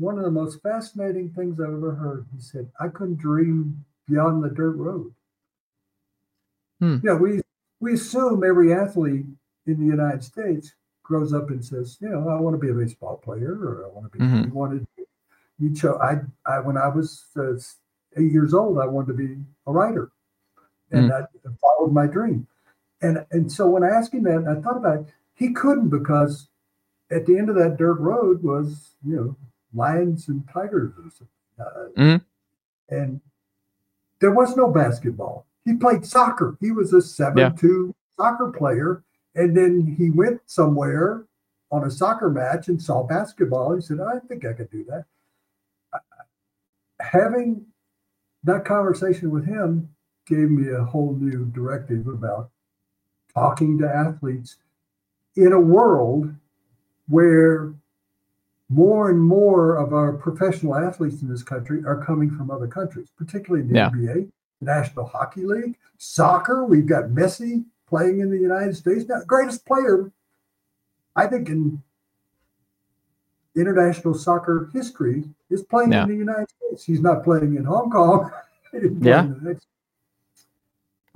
one 0.01 0.17
of 0.19 0.25
the 0.25 0.31
most 0.31 0.63
fascinating 0.63 1.31
things 1.31 1.61
I've 1.61 1.69
ever 1.69 1.95
heard. 1.95 2.27
He 2.35 2.41
said, 2.41 2.71
I 2.81 2.89
couldn't 2.89 3.19
dream 3.19 3.85
beyond 4.09 4.43
the 4.43 4.49
dirt 4.49 4.73
road. 4.73 5.13
Hmm. 6.81 6.97
Yeah, 7.05 7.15
we 7.15 7.43
we 7.81 7.93
assume 7.95 8.43
every 8.43 8.73
athlete 8.73 9.27
in 9.67 9.79
the 9.79 9.87
United 9.87 10.25
States 10.25 10.73
grows 11.03 11.35
up 11.35 11.51
and 11.51 11.63
says, 11.63 11.99
you 12.01 12.09
know, 12.09 12.29
I 12.29 12.41
want 12.41 12.55
to 12.55 12.59
be 12.59 12.71
a 12.71 12.75
baseball 12.75 13.19
player, 13.19 13.53
or 13.53 13.87
I 13.87 13.89
want 13.93 14.11
to 14.11 14.19
be. 14.19 14.25
Mhm. 14.25 14.47
You 14.47 14.53
wanted, 14.53 14.87
you 15.59 15.75
chose. 15.75 15.99
I, 16.01 16.21
I 16.47 16.61
when 16.61 16.79
I 16.79 16.89
was 16.89 17.27
uh, 17.37 17.53
eight 18.17 18.33
years 18.33 18.55
old, 18.55 18.79
I 18.79 18.87
wanted 18.87 19.09
to 19.09 19.15
be 19.15 19.37
a 19.67 19.73
writer, 19.73 20.11
and 20.91 21.13
I 21.13 21.23
followed 21.61 21.93
my 21.93 22.07
dream. 22.07 22.47
And 23.03 23.27
and 23.31 23.53
so 23.53 23.69
when 23.69 23.85
I 23.85 23.89
asked 23.89 24.15
him 24.15 24.23
that, 24.25 24.47
I 24.49 24.61
thought 24.63 24.79
about 24.79 25.01
it. 25.01 25.07
He 25.35 25.53
couldn't 25.53 25.89
because 25.91 26.49
at 27.11 27.27
the 27.27 27.37
end 27.37 27.51
of 27.51 27.57
that 27.57 27.77
dirt 27.77 27.99
road 27.99 28.43
was, 28.43 28.91
you 29.05 29.17
know, 29.17 29.37
lions 29.75 30.29
and 30.29 30.47
tigers 30.49 30.93
or 30.99 31.11
something. 31.11 31.29
Uh, 31.59 31.89
Mhm. 31.97 32.25
And 32.89 33.21
there 34.18 34.33
was 34.33 34.57
no 34.57 34.71
basketball. 34.71 35.47
He 35.64 35.77
played 35.77 36.05
soccer. 36.05 36.57
He 36.61 36.73
was 36.73 36.93
a 36.93 37.01
7 37.03 37.37
2 37.57 37.95
soccer 38.16 38.51
player. 38.51 39.03
And 39.35 39.57
then 39.57 39.87
he 39.87 40.11
went 40.11 40.41
somewhere 40.47 41.25
on 41.71 41.85
a 41.85 41.91
soccer 41.91 42.29
match 42.29 42.68
and 42.68 42.83
saw 42.83 43.05
basketball. 43.05 43.75
He 43.75 43.81
said, 43.81 44.01
I 44.01 44.18
think 44.18 44.45
I 44.45 44.53
could 44.55 44.71
do 44.71 44.85
that. 44.85 45.05
Having 47.01 47.66
that 48.45 48.64
conversation 48.64 49.31
with 49.31 49.47
him 49.47 49.89
gave 50.27 50.51
me 50.51 50.68
a 50.68 50.85
whole 50.85 51.14
new 51.14 51.47
directive 51.47 52.07
about 52.07 52.51
talking 53.33 53.79
to 53.79 53.89
athletes 53.89 54.57
in 55.37 55.53
a 55.53 55.61
world 55.61 56.35
where 57.09 57.73
more 58.71 59.11
and 59.11 59.21
more 59.21 59.77
of 59.77 59.93
our 59.93 60.12
professional 60.12 60.77
athletes 60.77 61.23
in 61.23 61.29
this 61.29 61.43
country 61.43 61.83
are 61.85 62.03
coming 62.03 62.31
from 62.31 62.51
other 62.53 62.68
countries, 62.68 63.11
particularly 63.18 63.66
the 63.66 63.75
Yeah. 63.75 63.91
NBA, 63.91 64.31
National 64.61 65.05
Hockey 65.07 65.45
League, 65.45 65.77
soccer. 65.99 66.64
We've 66.64 66.87
got 66.87 67.07
Messi 67.11 67.64
playing 67.89 68.21
in 68.21 68.31
the 68.31 68.39
United 68.39 68.77
States 68.77 69.09
now, 69.09 69.21
greatest 69.27 69.66
player, 69.66 70.12
I 71.16 71.27
think, 71.27 71.49
in 71.49 71.83
international 73.57 74.14
soccer 74.14 74.71
history 74.73 75.25
is 75.51 75.64
playing 75.64 75.91
Yeah. 75.93 76.05
in 76.05 76.09
the 76.09 76.14
United 76.16 76.49
States. 76.51 76.85
He's 76.85 77.01
not 77.03 77.25
playing 77.25 77.57
in 77.57 77.64
Hong 77.64 77.91
Kong. 77.91 78.31
He 78.73 78.79
didn't 78.79 79.01
play 79.01 79.11
Yeah. 79.11 79.55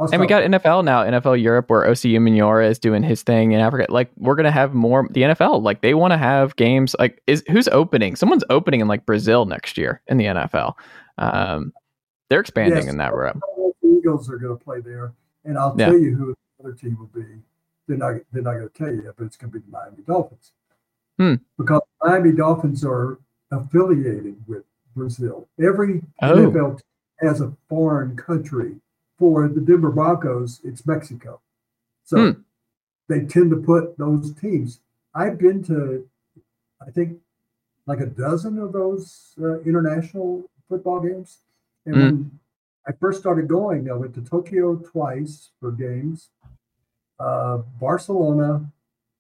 In 0.01 0.07
the 0.07 0.13
United 0.17 0.27
States. 0.27 0.41
And 0.41 0.51
we 0.51 0.59
got 0.59 0.63
NFL 0.63 0.85
now, 0.85 1.03
NFL 1.05 1.41
Europe, 1.41 1.71
where 1.71 1.83
Osi 1.83 2.13
Umenyiora 2.13 2.69
is 2.69 2.79
doing 2.81 3.03
his 3.03 3.23
thing 3.23 3.53
in 3.53 3.61
Africa. 3.61 3.87
Like 3.91 4.11
we're 4.17 4.35
gonna 4.35 4.51
have 4.51 4.75
more 4.75 5.07
the 5.11 5.23
NFL. 5.23 5.63
Like 5.63 5.83
they 5.83 5.95
want 5.95 6.13
to 6.13 6.19
have 6.19 6.57
games. 6.57 6.97
Like 6.99 7.23
is 7.27 7.45
who's 7.49 7.69
opening? 7.69 8.17
Someone's 8.17 8.45
opening 8.51 8.81
in 8.81 8.89
like 8.89 9.07
Brazil 9.07 9.45
next 9.45 9.79
year 9.79 10.03
in 10.09 10.17
the 10.17 10.25
NFL. 10.25 10.75
Um, 11.19 11.73
they're 12.29 12.41
expanding 12.41 12.79
Yes. 12.85 12.89
in 12.89 12.97
that 12.99 13.15
room. 13.15 13.41
The 13.83 13.89
Eagles 13.99 14.29
are 14.29 14.37
going 14.39 14.59
to 14.59 14.65
play 14.65 14.81
there, 14.81 15.13
and 15.45 15.57
I'll 15.57 15.75
Yeah. 15.79 15.87
tell 15.87 15.99
you 15.99 16.17
who 16.17 16.35
the 16.59 16.65
other 16.65 16.73
team 16.77 16.97
will 16.99 17.07
be. 17.23 17.27
They're 17.87 17.97
not. 17.97 18.15
They're 18.33 18.43
not 18.43 18.55
going 18.55 18.69
to 18.69 18.75
tell 18.75 18.93
you, 18.93 19.13
but 19.17 19.25
it's 19.25 19.37
going 19.37 19.53
to 19.53 19.59
be 19.61 19.65
the 19.65 19.71
Miami 19.71 20.03
Dolphins. 20.07 20.53
Hmm. 21.19 21.35
Because 21.57 21.83
Miami 22.03 22.33
Dolphins 22.33 22.85
are 22.85 23.19
affiliated 23.53 24.37
with 24.49 24.65
Brazil. 24.97 25.47
Every 25.61 26.03
Oh. 26.21 26.35
NFL 26.35 26.81
has 27.21 27.41
a 27.41 27.53
foreign 27.69 28.17
country. 28.17 28.77
For 29.19 29.49
the 29.49 29.61
Denver 29.61 29.91
Broncos, 29.91 30.61
it's 30.65 30.87
Mexico. 30.87 31.41
So 32.05 32.17
Hmm. 32.33 32.41
they 33.09 33.25
tend 33.25 33.51
to 33.51 33.57
put 33.57 33.97
those 33.97 34.35
teams. 34.35 34.81
I've 35.15 35.39
been 35.39 35.63
to, 35.65 36.09
I 36.81 36.91
think, 36.91 37.21
like 37.87 38.01
a 38.01 38.07
dozen 38.07 38.59
of 38.59 38.73
those 38.73 39.35
uh, 39.41 39.61
international 39.61 40.51
football 40.69 41.01
games. 41.01 41.39
And 41.87 41.97
Mm. 41.97 42.01
when 42.01 42.41
I 42.87 42.93
first 42.93 43.21
started 43.21 43.47
going, 43.47 43.91
I 43.91 43.95
went 43.95 44.15
to 44.15 44.23
Tokyo 44.23 44.77
twice 44.77 45.51
for 45.61 45.71
games, 45.71 46.31
uh, 47.21 47.59
Barcelona, 47.81 48.73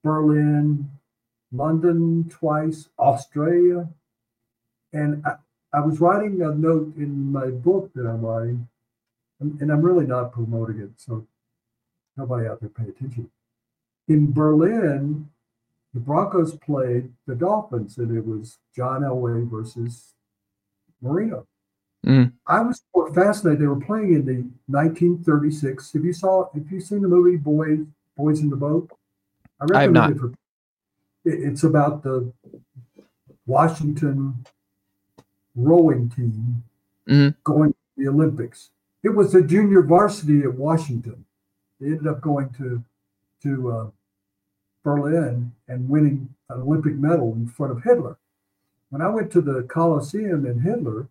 Berlin, 0.03 0.91
London 1.53 2.29
twice, 2.29 2.89
Australia. 2.99 3.89
And 4.93 5.25
I, 5.25 5.37
I 5.73 5.81
was 5.81 6.01
writing 6.01 6.43
a 6.43 6.55
note 6.55 6.97
in 6.97 7.31
my 7.33 7.51
book 7.51 7.93
that 7.95 8.07
I'm 8.07 8.23
writing, 8.25 8.69
and, 9.41 9.61
and 9.61 9.71
I'm 9.73 9.83
really 9.83 10.07
not 10.07 10.33
promoting 10.33 10.81
it, 10.81 10.91
so 10.97 11.27
nobody 12.17 12.47
out 12.47 12.61
there 12.61 12.69
pay 12.71 12.85
attention. 12.89 13.31
In 14.09 14.33
Berlin, 14.33 15.29
the 15.93 16.01
Broncos 16.01 16.57
played 16.57 17.11
the 17.27 17.35
Dolphins, 17.35 17.99
and 17.99 18.17
it 18.17 18.25
was 18.27 18.59
John 18.75 19.03
Elway 19.03 19.49
versus 19.49 20.15
Marino. 21.01 21.47
Mm. 22.05 22.33
I 22.47 22.61
was 22.61 22.83
more 22.95 23.13
fascinated. 23.15 23.61
They 23.63 23.67
were 23.67 23.81
playing 23.81 24.13
in 24.15 24.27
the 24.27 24.35
1936. 24.67 25.95
If 25.95 26.05
you 26.05 26.13
saw, 26.13 26.51
if 26.55 26.71
you've 26.71 26.83
seen 26.83 27.01
the 27.01 27.09
movie 27.09 27.37
Boy 27.37 27.79
Boys 28.17 28.41
in 28.41 28.51
the 28.51 28.57
Boat? 28.57 28.91
I 29.73 29.83
have 29.83 29.93
not. 29.93 30.11
it 30.11 30.19
for- 30.19 30.29
it- 31.25 31.43
it's 31.43 31.65
about 31.65 32.03
the 32.03 32.31
Washington 33.47 34.45
rowing 35.55 36.09
team 36.11 36.63
Mhm. 37.09 37.35
going 37.45 37.73
to 37.73 37.79
the 37.97 38.09
Olympics. 38.09 38.71
It 39.05 39.15
was 39.15 39.33
the 39.33 39.43
junior 39.43 39.83
varsity 39.83 40.41
at 40.41 40.55
Washington. 40.55 41.27
They 41.79 41.89
ended 41.89 42.07
up 42.07 42.23
going 42.23 42.49
to 42.55 42.83
to 43.43 43.71
uh, 43.71 43.87
Berlin 44.83 45.53
and 45.69 45.89
winning 45.89 46.35
an 46.49 46.63
Olympic 46.63 46.95
medal 46.95 47.35
in 47.35 47.47
front 47.47 47.73
of 47.73 47.83
Hitler. 47.83 48.17
When 48.89 49.03
I 49.03 49.09
went 49.09 49.31
to 49.33 49.43
the 49.43 49.65
Coliseum 49.65 50.47
in 50.47 50.59
Hitler, 50.59 51.09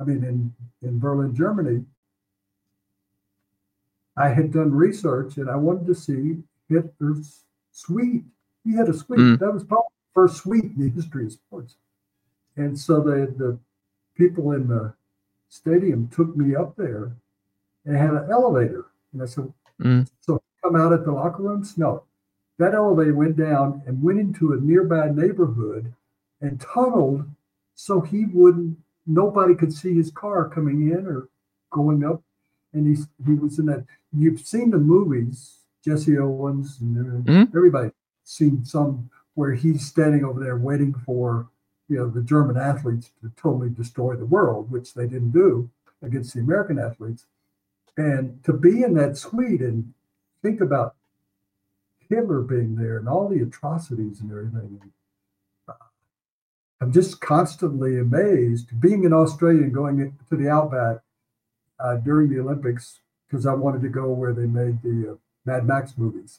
I 0.00 0.04
mean 0.04 0.24
in 0.24 0.52
in 0.82 0.98
Berlin, 0.98 1.32
Germany, 1.32 1.84
I 4.16 4.30
had 4.30 4.52
done 4.52 4.72
research 4.72 5.36
and 5.36 5.48
I 5.48 5.54
wanted 5.54 5.86
to 5.86 5.94
see 5.94 6.38
Hitler's 6.68 7.44
suite. 7.70 8.24
He 8.64 8.74
had 8.74 8.88
a 8.88 8.94
suite. 8.94 9.20
Mm. 9.20 9.38
That 9.38 9.54
was 9.54 9.62
probably 9.62 9.86
the 10.08 10.14
first 10.14 10.42
suite 10.42 10.64
in 10.64 10.74
the 10.76 10.90
history 10.90 11.26
of 11.26 11.32
sports. 11.32 11.76
And 12.56 12.76
so 12.76 13.00
the 13.00 13.32
the 13.38 13.58
people 14.16 14.50
in 14.50 14.66
the 14.66 14.94
stadium 15.48 16.08
took 16.08 16.36
me 16.36 16.56
up 16.56 16.74
there 16.74 17.12
and 17.88 17.96
had 17.96 18.10
an 18.10 18.30
elevator. 18.30 18.86
And 19.12 19.22
I 19.22 19.26
said, 19.26 19.52
Mm. 19.80 20.08
so 20.20 20.42
come 20.62 20.74
out 20.76 20.92
at 20.92 21.04
the 21.04 21.12
locker 21.12 21.42
rooms? 21.42 21.78
No. 21.78 22.02
That 22.58 22.74
elevator 22.74 23.14
went 23.14 23.36
down 23.36 23.82
and 23.86 24.02
went 24.02 24.18
into 24.18 24.52
a 24.52 24.56
nearby 24.56 25.08
neighborhood 25.10 25.92
and 26.40 26.60
tunneled 26.60 27.24
so 27.74 28.00
he 28.00 28.26
wouldn't 28.26 28.76
nobody 29.06 29.54
could 29.54 29.72
see 29.72 29.94
his 29.94 30.10
car 30.10 30.48
coming 30.48 30.90
in 30.90 31.06
or 31.06 31.28
going 31.70 32.04
up. 32.04 32.22
And 32.72 32.86
he 32.86 33.02
he 33.24 33.34
was 33.34 33.58
in 33.60 33.66
that 33.66 33.84
you've 34.12 34.40
seen 34.40 34.70
the 34.70 34.78
movies, 34.78 35.60
Jesse 35.84 36.18
Owens 36.18 36.80
and. 36.80 37.24
Mhm. 37.24 37.54
everybody 37.56 37.90
seen 38.24 38.64
some 38.64 39.08
where 39.34 39.52
he's 39.52 39.86
standing 39.86 40.24
over 40.24 40.40
there 40.40 40.58
waiting 40.58 40.92
for 40.92 41.46
you 41.88 41.96
know 41.96 42.08
the 42.10 42.22
German 42.22 42.56
athletes 42.56 43.12
to 43.22 43.30
totally 43.36 43.70
destroy 43.70 44.16
the 44.16 44.26
world, 44.26 44.70
which 44.72 44.92
they 44.94 45.06
didn't 45.06 45.30
do 45.30 45.70
against 46.02 46.34
the 46.34 46.40
American 46.40 46.78
athletes. 46.80 47.24
And 47.98 48.42
to 48.44 48.52
be 48.52 48.82
in 48.84 48.94
that 48.94 49.18
suite 49.18 49.60
and 49.60 49.92
think 50.40 50.60
about 50.60 50.94
Hitler 52.08 52.40
being 52.40 52.76
there 52.76 52.96
and 52.96 53.08
all 53.08 53.28
the 53.28 53.42
atrocities 53.42 54.20
and 54.20 54.30
everything. 54.30 54.80
I'm 56.80 56.92
just 56.92 57.20
constantly 57.20 57.98
amazed 57.98 58.80
being 58.80 59.02
in 59.04 59.12
Australia 59.12 59.64
and 59.64 59.74
going 59.74 60.16
to 60.28 60.36
the 60.36 60.48
outback 60.48 60.98
uh, 61.80 61.96
during 61.96 62.30
the 62.30 62.40
Olympics 62.40 63.00
because 63.26 63.46
I 63.46 63.52
wanted 63.52 63.82
to 63.82 63.88
go 63.88 64.10
where 64.10 64.32
they 64.32 64.46
made 64.46 64.80
the 64.82 65.12
uh, 65.12 65.14
Mad 65.44 65.66
Max 65.66 65.98
movies. 65.98 66.38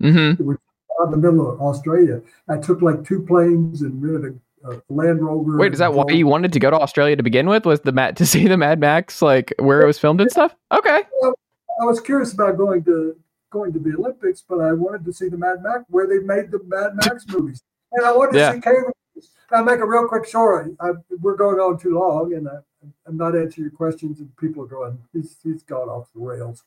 hmm 0.00 0.34
It 0.38 0.40
was 0.40 0.56
out 1.00 1.06
in 1.06 1.10
the 1.10 1.16
middle 1.16 1.50
of 1.50 1.60
Australia. 1.60 2.22
I 2.48 2.58
took 2.58 2.80
like 2.80 3.04
two 3.04 3.22
planes 3.22 3.82
and 3.82 4.00
rented 4.00 4.40
a 4.64 4.80
Land 4.88 5.22
Rover. 5.22 5.58
Wait, 5.58 5.72
is 5.72 5.78
that 5.78 5.94
why 5.94 6.12
you 6.12 6.26
wanted 6.26 6.52
to 6.52 6.60
go 6.60 6.70
to 6.70 6.78
Australia 6.78 7.16
to 7.16 7.22
begin 7.22 7.48
with? 7.48 7.66
Was 7.66 7.80
the 7.80 7.92
Mad 7.92 8.16
to 8.18 8.26
see 8.26 8.48
the 8.48 8.56
Mad 8.56 8.80
Max 8.80 9.22
like 9.22 9.52
where 9.58 9.82
it 9.82 9.86
was 9.86 9.98
filmed 9.98 10.20
and 10.20 10.30
stuff? 10.30 10.54
Okay. 10.72 11.02
I 11.80 11.84
was 11.84 12.00
curious 12.00 12.32
about 12.32 12.56
going 12.56 12.84
to 12.84 13.16
going 13.50 13.72
to 13.72 13.78
the 13.78 13.94
Olympics, 13.96 14.42
but 14.46 14.60
I 14.60 14.72
wanted 14.72 15.04
to 15.04 15.12
see 15.12 15.28
the 15.28 15.36
Mad 15.36 15.62
Max 15.62 15.84
where 15.88 16.06
they 16.06 16.18
made 16.18 16.50
the 16.50 16.60
Mad 16.66 16.92
Max 16.96 17.26
movies, 17.28 17.62
and 17.92 18.04
I 18.04 18.12
wanted 18.12 18.32
to 18.32 18.38
Yeah. 18.38 18.52
see 18.54 18.60
kangaroos. 18.60 18.92
I'll 19.50 19.64
make 19.64 19.80
a 19.80 19.86
real 19.86 20.08
quick 20.08 20.24
story. 20.24 20.74
I, 20.80 20.92
we're 21.20 21.36
going 21.36 21.60
on 21.60 21.78
too 21.78 21.98
long, 21.98 22.32
and 22.32 22.48
I, 22.48 22.58
I'm 23.06 23.16
not 23.16 23.36
answering 23.36 23.64
your 23.64 23.70
questions, 23.70 24.20
and 24.20 24.34
people 24.36 24.64
are 24.64 24.66
going, 24.66 24.98
he's 25.12 25.36
he's 25.42 25.62
gone 25.62 25.88
off 25.88 26.08
the 26.14 26.20
rails. 26.20 26.64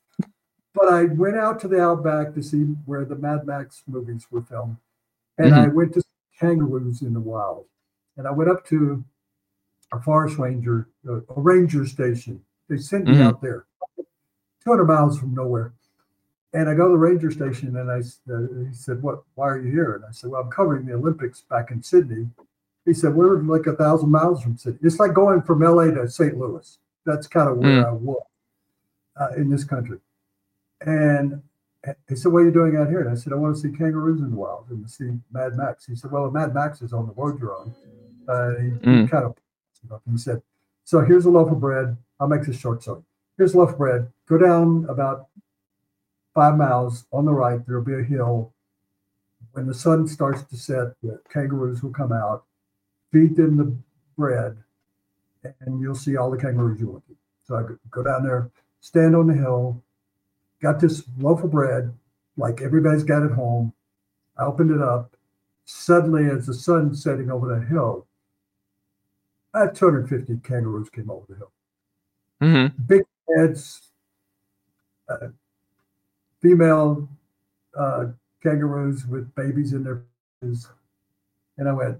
But 0.74 0.90
I 0.90 1.06
went 1.06 1.38
out 1.38 1.60
to 1.62 1.68
the 1.68 1.82
outback 1.82 2.34
to 2.36 2.44
see 2.44 2.64
where 2.86 3.06
the 3.06 3.16
Mad 3.16 3.48
Max 3.48 3.84
movies 3.88 4.28
were 4.30 4.42
filmed, 4.42 4.78
and 5.38 5.52
mm-hmm. 5.52 5.64
I 5.64 5.68
went 5.68 5.94
to 5.94 6.04
kangaroos 6.40 7.02
in 7.02 7.14
the 7.14 7.20
wild, 7.20 7.66
and 8.18 8.28
I 8.28 8.32
went 8.32 8.50
up 8.50 8.66
to 8.68 9.04
a 9.92 10.02
forest 10.02 10.38
ranger, 10.38 10.88
a, 11.08 11.16
a 11.16 11.24
ranger 11.42 11.86
station. 11.86 12.42
They 12.70 12.78
sent 12.78 13.06
me 13.06 13.16
Mhm. 13.16 13.22
out 13.22 13.42
there, 13.42 13.66
200 14.64 14.86
miles 14.86 15.20
from 15.20 15.34
nowhere. 15.36 15.74
And 16.54 16.70
I 16.70 16.74
go 16.74 16.86
to 16.88 16.92
the 16.94 16.98
ranger 16.98 17.30
station, 17.32 17.76
and 17.76 17.92
I 17.92 17.98
uh, 18.32 18.66
he 18.68 18.74
said, 18.74 19.02
"What? 19.04 19.24
Why 19.36 19.50
are 19.50 19.60
you 19.60 19.72
here?" 19.72 19.94
And 19.96 20.06
I 20.06 20.12
said, 20.12 20.30
"Well, 20.32 20.42
I'm 20.42 20.50
covering 20.50 20.86
the 20.86 20.94
Olympics 20.94 21.42
back 21.42 21.70
in 21.70 21.84
Sydney." 21.84 22.30
He 22.86 22.94
said, 22.94 23.14
"We're 23.14 23.42
like 23.42 23.68
a 23.68 23.76
thousand 23.76 24.10
miles 24.10 24.42
from 24.42 24.58
Sydney. 24.58 24.80
It's 24.82 24.98
like 25.00 25.14
going 25.14 25.42
from 25.42 25.62
LA 25.62 25.92
to 25.92 26.08
St. 26.08 26.38
Louis. 26.38 26.80
That's 27.06 27.28
kind 27.28 27.50
of 27.50 27.58
where 27.58 27.88
I 27.90 27.92
was 27.92 28.24
uh, 29.18 29.30
in 29.36 29.50
this 29.50 29.66
country." 29.66 30.00
And 30.82 31.42
he 32.08 32.16
said, 32.16 32.32
"What 32.32 32.40
are 32.40 32.46
you 32.46 32.52
doing 32.52 32.78
out 32.78 32.88
here?" 32.90 33.02
And 33.02 33.10
I 33.10 33.16
said, 33.16 33.34
"I 33.34 33.36
want 33.36 33.54
to 33.56 33.62
see 33.62 33.72
kangaroos 33.76 34.22
in 34.22 34.30
the 34.32 34.38
wild 34.38 34.68
and 34.70 34.86
to 34.86 34.90
see 34.90 35.20
Mad 35.34 35.58
Max." 35.58 35.86
He 35.86 35.96
said, 35.96 36.10
"Well, 36.12 36.32
Mad 36.32 36.54
Max 36.54 36.82
is 36.82 36.94
on 36.94 37.06
the 37.06 37.14
road 37.14 37.38
you're 37.40 37.56
on." 37.56 37.76
Uh, 38.28 38.54
Mm. 38.82 39.10
kind 39.10 39.26
of 39.26 39.36
he 40.10 40.18
said, 40.18 40.42
"So 40.84 41.02
here's 41.02 41.26
a 41.26 41.30
loaf 41.30 41.52
of 41.52 41.60
bread. 41.60 41.96
I'll 42.20 42.28
make 42.28 42.44
this 42.44 42.58
short. 42.58 42.82
So 42.84 43.04
here's 43.38 43.54
a 43.54 43.58
loaf 43.58 43.72
of 43.72 43.78
bread. 43.78 44.12
Go 44.28 44.38
down 44.38 44.86
about 44.90 45.28
five 46.34 46.58
miles 46.58 47.06
on 47.12 47.26
the 47.26 47.34
right. 47.34 47.66
There'll 47.66 47.84
be 47.84 47.96
a 48.00 48.04
hill. 48.04 48.52
When 49.52 49.68
the 49.68 49.74
sun 49.74 50.08
starts 50.08 50.44
to 50.44 50.58
set, 50.58 51.00
the 51.02 51.22
kangaroos 51.30 51.82
will 51.84 51.92
come 51.92 52.12
out. 52.12 52.46
Feed 53.12 53.36
them 53.36 53.58
the 53.58 53.76
bread, 54.18 54.58
and 55.62 55.80
you'll 55.80 55.96
see 55.96 56.18
all 56.18 56.32
the 56.32 56.38
kangaroos 56.38 56.80
you 56.80 56.88
want 56.90 57.08
to. 57.08 57.16
So 57.44 57.56
I 57.56 57.64
go 57.92 58.04
down 58.04 58.24
there, 58.24 58.50
stand 58.82 59.16
on 59.16 59.28
the 59.28 59.34
hill, 59.36 59.82
got 60.62 60.80
this 60.80 61.04
loaf 61.20 61.44
of 61.44 61.52
bread, 61.52 61.94
like 62.38 62.62
everybody's 62.62 63.04
got 63.04 63.24
at 63.24 63.32
home. 63.32 63.72
I 64.38 64.46
opened 64.46 64.72
it 64.72 64.82
up. 64.82 65.16
Suddenly, 65.66 66.26
as 66.30 66.46
the 66.48 66.54
sun's 66.54 67.02
setting 67.02 67.32
over 67.32 67.48
the 67.48 67.66
hill, 67.66 68.08
uh, 69.56 69.68
250 69.68 70.38
kangaroos 70.48 70.90
came 70.90 71.10
over 71.10 71.26
the 71.30 71.36
hill. 71.36 71.52
hmm 72.42 72.68
Big 72.86 73.04
heads, 73.36 73.82
uh, 75.10 75.28
female 76.42 77.08
uh, 77.78 78.08
kangaroos 78.44 79.06
with 79.08 79.34
babies 79.36 79.74
in 79.74 79.84
their 79.84 80.04
faces. 80.42 80.70
And 81.58 81.70
I 81.70 81.72
went, 81.72 81.98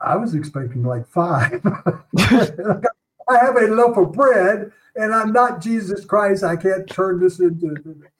I 0.00 0.16
was 0.16 0.34
expecting 0.34 0.84
like 0.84 1.06
five. 1.08 1.60
I 3.26 3.38
have 3.38 3.56
a 3.56 3.66
loaf 3.68 3.96
of 3.96 4.12
bread 4.12 4.70
and 4.96 5.14
I'm 5.14 5.32
not 5.32 5.60
Jesus 5.60 6.04
Christ. 6.04 6.44
I 6.44 6.56
can't 6.56 6.88
turn 6.88 7.20
this 7.20 7.40
into. 7.40 8.02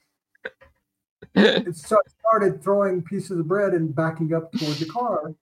It 1.37 1.67
I 1.67 1.73
started 1.73 2.63
throwing 2.63 3.03
pieces 3.03 3.41
of 3.41 3.49
bread 3.49 3.73
and 3.73 3.93
backing 3.93 4.33
up 4.33 4.53
toward 4.53 4.77
the 4.77 4.87
car, 4.87 5.35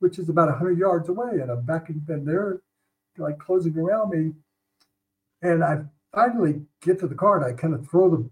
which 0.00 0.18
is 0.18 0.28
about 0.28 0.48
100 0.48 0.76
yards 0.76 1.08
away. 1.08 1.38
And 1.40 1.52
I'm 1.52 1.62
backing, 1.64 2.04
and 2.08 2.26
they're 2.26 2.60
like 3.18 3.38
closing 3.38 3.76
around 3.76 4.10
me. 4.10 4.32
And 5.42 5.62
I 5.62 5.82
finally 6.14 6.62
get 6.80 6.98
to 7.00 7.06
the 7.06 7.14
car 7.14 7.36
and 7.36 7.44
I 7.44 7.60
kind 7.60 7.74
of 7.74 7.88
throw 7.88 8.10
the 8.10 8.30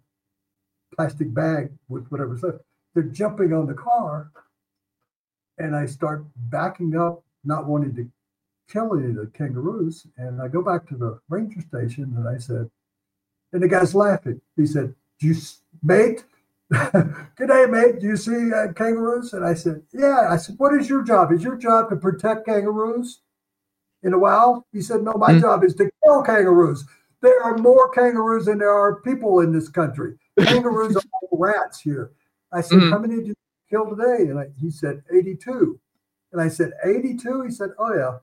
plastic 0.96 1.32
bag 1.34 1.70
with 1.88 2.06
whatever's 2.08 2.42
left. 2.42 2.58
They're 2.94 3.04
jumping 3.04 3.52
on 3.52 3.66
the 3.66 3.74
car. 3.74 4.30
And 5.58 5.76
I 5.76 5.86
start 5.86 6.24
backing 6.36 6.96
up, 6.96 7.22
not 7.44 7.66
wanting 7.66 7.94
to 7.94 8.10
kill 8.68 8.98
any 8.98 9.08
of 9.08 9.16
the 9.16 9.26
kangaroos. 9.26 10.06
And 10.16 10.42
I 10.42 10.48
go 10.48 10.62
back 10.62 10.86
to 10.88 10.96
the 10.96 11.20
ranger 11.28 11.60
station 11.60 12.14
and 12.16 12.28
I 12.28 12.38
said, 12.38 12.68
and 13.52 13.62
the 13.62 13.68
guy's 13.68 13.94
laughing. 13.94 14.40
He 14.56 14.66
said, 14.66 14.94
Do 15.20 15.28
you, 15.28 15.36
mate? 15.82 16.24
Good 16.72 17.48
day, 17.48 17.66
mate. 17.68 18.00
Do 18.00 18.06
you 18.06 18.16
see 18.16 18.52
uh, 18.52 18.72
kangaroos? 18.72 19.32
And 19.32 19.44
I 19.44 19.54
said, 19.54 19.82
Yeah. 19.92 20.26
I 20.28 20.36
said, 20.38 20.56
What 20.58 20.74
is 20.74 20.88
your 20.88 21.04
job? 21.04 21.30
Is 21.30 21.42
your 21.42 21.56
job 21.56 21.88
to 21.90 21.96
protect 21.96 22.46
kangaroos 22.46 23.20
in 24.04 24.12
the 24.12 24.18
wild? 24.18 24.62
He 24.72 24.80
said, 24.80 25.02
No, 25.02 25.12
my 25.14 25.32
Hmm. 25.34 25.40
job 25.40 25.64
is 25.64 25.74
to 25.76 25.90
kill 26.04 26.22
kangaroos. 26.22 26.84
There 27.20 27.42
are 27.42 27.56
more 27.58 27.88
kangaroos 27.90 28.44
than 28.46 28.58
there 28.58 28.70
are 28.70 29.00
people 29.00 29.40
in 29.40 29.50
this 29.52 29.68
country. 29.68 30.16
Kangaroos 30.38 30.96
are 30.96 31.02
all 31.22 31.38
rats 31.38 31.80
here. 31.80 32.12
I 32.52 32.60
said, 32.60 32.78
Mhm. 32.80 32.90
How 32.90 32.98
many 32.98 33.16
did 33.16 33.26
you 33.28 33.34
kill 33.68 33.88
today? 33.88 34.28
And 34.28 34.38
I, 34.38 34.48
he 34.60 34.70
said, 34.70 35.02
82. 35.10 35.80
And 36.32 36.40
I 36.40 36.48
said, 36.48 36.72
82? 36.84 37.42
He 37.42 37.50
said, 37.50 37.70
Oh, 37.78 37.94
yeah. 37.94 38.18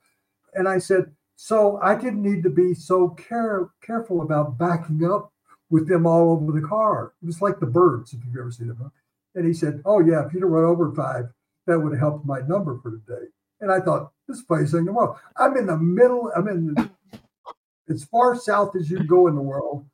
And 0.54 0.68
I 0.68 0.78
said, 0.78 1.12
So 1.36 1.78
I 1.82 1.96
didn't 1.96 2.22
need 2.22 2.44
to 2.44 2.50
be 2.50 2.74
so 2.76 3.10
care, 3.10 3.70
careful 3.82 4.22
about 4.22 4.58
backing 4.58 5.04
up 5.04 5.34
with 5.72 5.88
them 5.88 6.06
all 6.06 6.32
over 6.34 6.52
the 6.52 6.68
car. 6.68 7.14
It 7.24 7.26
was 7.26 7.42
like 7.42 7.60
the 7.60 7.66
birds, 7.66 8.14
if 8.14 8.20
you've 8.26 8.36
ever 8.38 8.52
seen 8.52 8.68
them. 8.68 8.92
And 9.34 9.46
he 9.48 9.54
said, 9.54 9.82
Oh, 9.86 10.00
yeah, 10.00 10.26
if 10.26 10.34
you'd 10.34 10.44
have 10.44 10.52
run 10.52 10.66
over 10.66 10.92
five, 10.94 11.30
that 11.66 11.80
would 11.80 11.94
have 11.94 12.00
helped 12.00 12.26
my 12.26 12.42
number 12.42 12.78
for 12.84 12.92
today. 12.92 13.26
And 13.62 13.72
I 13.72 13.80
thought, 13.80 14.12
this 14.28 14.44
the 14.44 14.66
thing 14.66 14.80
in 14.80 14.86
the 14.86 14.92
world. 14.92 15.18
I'm 15.38 15.56
in 15.56 15.68
the 15.68 15.78
middle, 15.78 16.32
I'm 16.36 16.48
in 16.48 16.74
the, 16.74 16.90
as 17.90 18.04
far 18.06 18.36
south 18.36 18.76
as 18.76 18.90
you 18.90 18.98
can 18.98 19.08
go 19.08 19.28
in 19.28 19.36
the 19.36 19.42
world, 19.42 19.86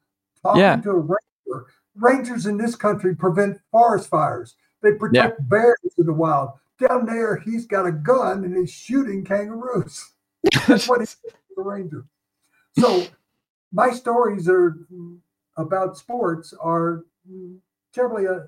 talking 0.42 0.62
Yeah. 0.62 0.78
to 0.78 0.92
a 0.92 1.00
ranger. 1.00 1.66
Rangers 1.96 2.46
in 2.46 2.58
this 2.58 2.76
country 2.76 3.16
prevent 3.16 3.60
forest 3.72 4.10
fires. 4.10 4.56
They 4.82 4.94
protect 4.94 5.48
bears 5.50 5.78
in 5.98 6.06
the 6.06 6.14
wild. 6.14 6.52
Down 6.80 7.06
there, 7.06 7.38
he's 7.38 7.66
got 7.66 7.88
a 7.88 7.92
gun 7.92 8.44
and 8.44 8.56
he's 8.56 8.72
shooting 8.72 9.26
kangaroos. 9.26 10.14
That's 10.68 10.88
what 10.88 11.00
he's 11.00 11.18
a 11.58 11.62
ranger. 11.62 12.06
So 12.78 13.06
my 13.74 13.90
stories 13.92 14.48
are 14.48 14.78
about 15.58 15.98
sports 15.98 16.54
are 16.62 17.04
terribly 17.94 18.28
uh, 18.28 18.42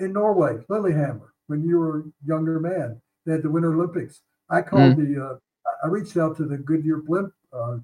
in 0.00 0.12
Norway, 0.12 0.58
Lillehammer, 0.68 1.32
when 1.46 1.62
you 1.62 1.78
were 1.78 2.00
a 2.00 2.04
younger 2.26 2.58
man. 2.58 3.00
They 3.26 3.32
had 3.32 3.42
the 3.42 3.50
Winter 3.50 3.74
Olympics. 3.74 4.22
I 4.48 4.62
called 4.62 4.96
the, 4.96 5.22
uh, 5.22 5.38
I 5.84 5.88
reached 5.88 6.16
out 6.16 6.36
to 6.38 6.44
the 6.44 6.56
Goodyear 6.56 6.98
blimp 6.98 7.32
uh, 7.52 7.78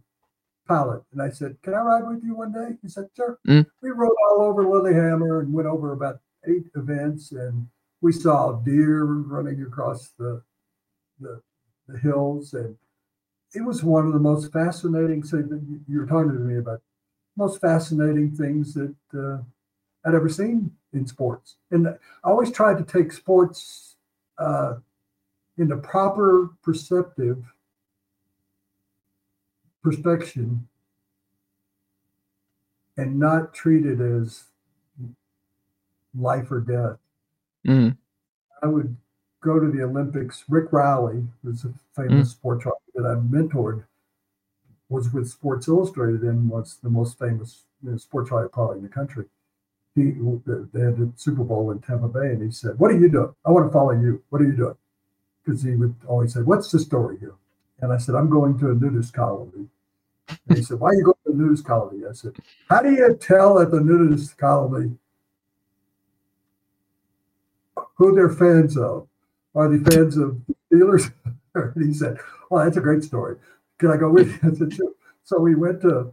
pilot 0.68 1.03
and 1.12 1.20
I 1.20 1.30
said, 1.30 1.57
Can 1.62 1.74
I 1.74 1.80
ride 1.80 2.07
with 2.07 2.22
you 2.22 2.36
one 2.36 2.53
day? 2.53 2.78
He 2.80 2.88
said, 2.88 3.09
Sure. 3.16 3.38
Mm. 3.47 3.66
We 3.82 3.90
rode 3.90 4.14
all 4.30 4.43
over 4.43 4.62
Lillehammer 4.66 5.40
and 5.40 5.53
went 5.53 5.66
over 5.68 5.93
about 5.93 6.20
eight 6.47 6.66
events 6.76 7.32
and 7.32 7.66
we 8.01 8.12
saw 8.12 8.53
deer 8.53 9.05
running 9.05 9.62
across 9.62 10.11
the, 10.18 10.43
the, 11.20 11.40
the 11.88 11.99
hills. 11.99 12.55
And 12.55 12.76
it 13.55 13.62
was 13.64 13.82
one 13.82 14.07
of 14.07 14.12
the 14.12 14.18
most 14.20 14.53
fascinating 14.53 15.22
things 15.22 15.49
that 15.51 15.62
you- 15.68 15.80
you 15.88 15.99
were 16.01 16.07
talking 16.07 16.32
to 16.32 16.38
me 16.38 16.57
about, 16.59 16.80
most 17.36 17.61
fascinating 17.61 18.30
things 18.30 18.74
that 18.74 18.95
uh, 19.14 19.38
I'd 20.05 20.14
ever 20.14 20.28
seen 20.28 20.70
in 20.93 21.07
sports. 21.07 21.57
And 21.72 21.88
I 21.88 21.97
always 22.22 22.53
tried 22.53 22.78
to 22.78 22.84
take 22.84 23.11
sports 23.12 23.97
uh, 24.38 24.76
in 25.59 25.69
the 25.69 25.77
proper 25.77 26.51
perceptive 26.63 27.45
perspection 29.83 30.67
and 32.97 33.19
not 33.19 33.55
treat 33.55 33.85
it 33.85 34.01
as 34.01 34.45
life 36.15 36.51
or 36.51 36.61
death. 36.61 36.99
Mhm. 37.65 37.97
I 38.63 38.67
would 38.67 38.97
go 39.41 39.59
to 39.59 39.71
the 39.71 39.83
Olympics. 39.83 40.45
Rick 40.49 40.73
Reilly, 40.73 41.27
who's 41.43 41.65
a 41.65 41.73
famous 41.95 42.31
sports 42.31 42.65
writer 42.65 42.77
that 42.95 43.07
I 43.07 43.15
mentored, 43.15 43.85
was 44.89 45.13
with 45.13 45.29
Sports 45.29 45.69
Illustrated 45.69 46.23
and 46.23 46.49
was 46.51 46.77
the 46.83 46.91
most 46.91 47.19
famous 47.19 47.65
you 47.83 47.91
know, 47.91 47.97
sports 47.97 48.31
writer 48.31 48.49
probably 48.49 48.77
in 48.77 48.83
the 48.83 48.89
country. 48.89 49.29
He 49.95 50.13
they 50.13 50.81
had 50.81 50.97
the 50.97 51.13
Super 51.17 51.45
Bowl 51.45 51.71
in 51.71 51.81
Tampa 51.81 52.09
Bay, 52.09 52.33
and 52.33 52.43
he 52.43 52.51
said, 52.51 52.79
"What 52.79 52.91
are 52.91 52.99
you 52.99 53.09
doing? 53.09 53.35
I 53.45 53.51
want 53.51 53.67
to 53.67 53.73
follow 53.73 53.91
you. 53.93 54.23
What 54.31 54.41
are 54.41 54.47
you 54.47 54.57
doing?" 54.57 54.77
Because 55.45 55.62
he 55.62 55.74
would 55.74 55.95
always 56.07 56.34
say, 56.34 56.40
"What's 56.43 56.70
the 56.70 56.78
story 56.78 57.18
here?" 57.18 57.34
And 57.80 57.93
I 57.93 57.99
said, 57.99 58.14
"I'm 58.14 58.30
going 58.30 58.59
to 58.61 58.70
a 58.70 58.74
nudist 58.74 59.12
colony." 59.14 59.68
And 60.49 60.59
he 60.59 60.62
said, 60.62 60.80
"Why 60.80 60.90
are 60.90 60.95
you 60.95 61.05
going 61.05 61.16
to 61.26 61.32
a 61.32 61.34
nudist 61.34 61.64
colony?" 61.66 62.07
I 62.09 62.12
said, 62.12 62.36
"How 62.68 62.82
do 62.82 62.90
you 62.93 63.16
tell 63.20 63.59
at 63.61 63.70
the 63.70 63.80
nudist 63.80 64.38
colony 64.38 64.97
who 67.97 68.14
they're 68.14 68.28
fans 68.28 68.76
of? 68.76 69.09
Are 69.55 69.68
they 69.68 69.78
fans 69.93 70.16
of 70.16 70.40
Steelers?" 70.72 71.12
and 71.55 71.84
he 71.86 71.93
said, 71.95 72.18
"Well, 72.51 72.64
that's 72.64 72.76
a 72.76 72.80
great 72.80 73.03
story. 73.05 73.36
Can 73.78 73.90
I 73.90 73.97
go 73.97 74.11
with 74.11 74.28
you?" 74.28 74.38
I 74.53 74.55
said, 74.55 74.72
"Sure." 74.74 74.93
So 75.24 75.40
we 75.40 75.55
went 75.55 75.82
to 75.82 76.12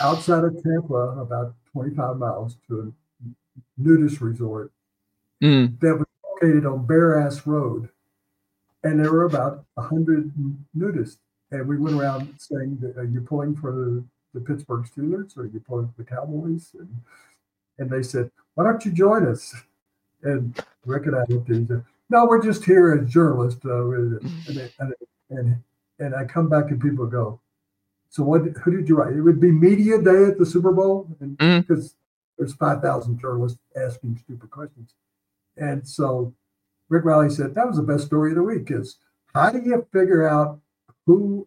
outside 0.00 0.44
of 0.44 0.62
Tampa, 0.62 0.94
about 1.20 1.54
25 1.72 2.16
miles, 2.18 2.56
to 2.68 2.80
a 2.80 2.92
nudist 3.78 4.20
resort 4.20 4.72
Mm. 5.42 5.78
that 5.80 5.96
was 5.96 6.07
located 6.40 6.66
on 6.66 6.86
Bear 6.86 7.18
Ass 7.18 7.46
Road. 7.46 7.88
And 8.84 9.00
there 9.00 9.12
were 9.12 9.24
about 9.24 9.64
100 9.74 10.32
nudists. 10.76 11.18
And 11.50 11.66
we 11.66 11.78
went 11.78 11.96
around 12.00 12.34
saying, 12.38 12.78
Are 12.96 13.04
you 13.04 13.20
pulling 13.20 13.56
for 13.56 13.72
the, 13.72 14.04
Pittsburgh 14.40 14.84
Steelers 14.86 15.36
or 15.36 15.42
are 15.42 15.46
you 15.46 15.58
pulling 15.58 15.88
for 15.88 15.94
the 15.96 16.04
Cowboys? 16.04 16.70
And, 16.78 16.88
and 17.78 17.90
they 17.90 18.02
said, 18.04 18.30
Why 18.54 18.64
don't 18.64 18.84
you 18.84 18.92
join 18.92 19.26
us? 19.26 19.52
And 20.22 20.56
Rick 20.86 21.06
and 21.06 21.16
I 21.16 21.24
looked 21.28 21.50
at 21.50 21.56
each 21.56 21.64
other. 21.70 21.84
No, 22.10 22.24
we're 22.24 22.42
just 22.42 22.64
here 22.64 22.92
as 22.92 23.10
journalists. 23.10 23.64
Uh, 23.64 23.90
and, 23.90 24.20
and, 24.78 24.94
and, 25.30 25.56
and 25.98 26.14
I 26.14 26.24
come 26.24 26.48
back 26.48 26.70
and 26.70 26.80
people 26.80 27.06
go, 27.06 27.40
So 28.10 28.22
what? 28.22 28.42
who 28.62 28.76
did 28.76 28.88
you 28.88 28.96
write? 28.96 29.14
It 29.16 29.22
would 29.22 29.40
be 29.40 29.50
Media 29.50 30.00
Day 30.00 30.26
at 30.26 30.38
the 30.38 30.46
Super 30.46 30.70
Bowl. 30.72 31.08
And 31.20 31.36
Mhm. 31.38 31.66
because 31.66 31.96
there's 32.38 32.54
5,000 32.54 33.18
journalists 33.18 33.58
asking 33.76 34.18
stupid 34.18 34.50
questions. 34.50 34.94
And 35.58 35.86
so 35.86 36.34
Rick 36.88 37.04
Reilly 37.04 37.30
said 37.30 37.54
that 37.54 37.66
was 37.66 37.76
the 37.76 37.82
best 37.82 38.06
story 38.06 38.30
of 38.30 38.36
the 38.36 38.42
week 38.42 38.70
is 38.70 38.98
how 39.34 39.50
do 39.50 39.58
you 39.58 39.86
figure 39.92 40.26
out 40.26 40.60
who 41.06 41.46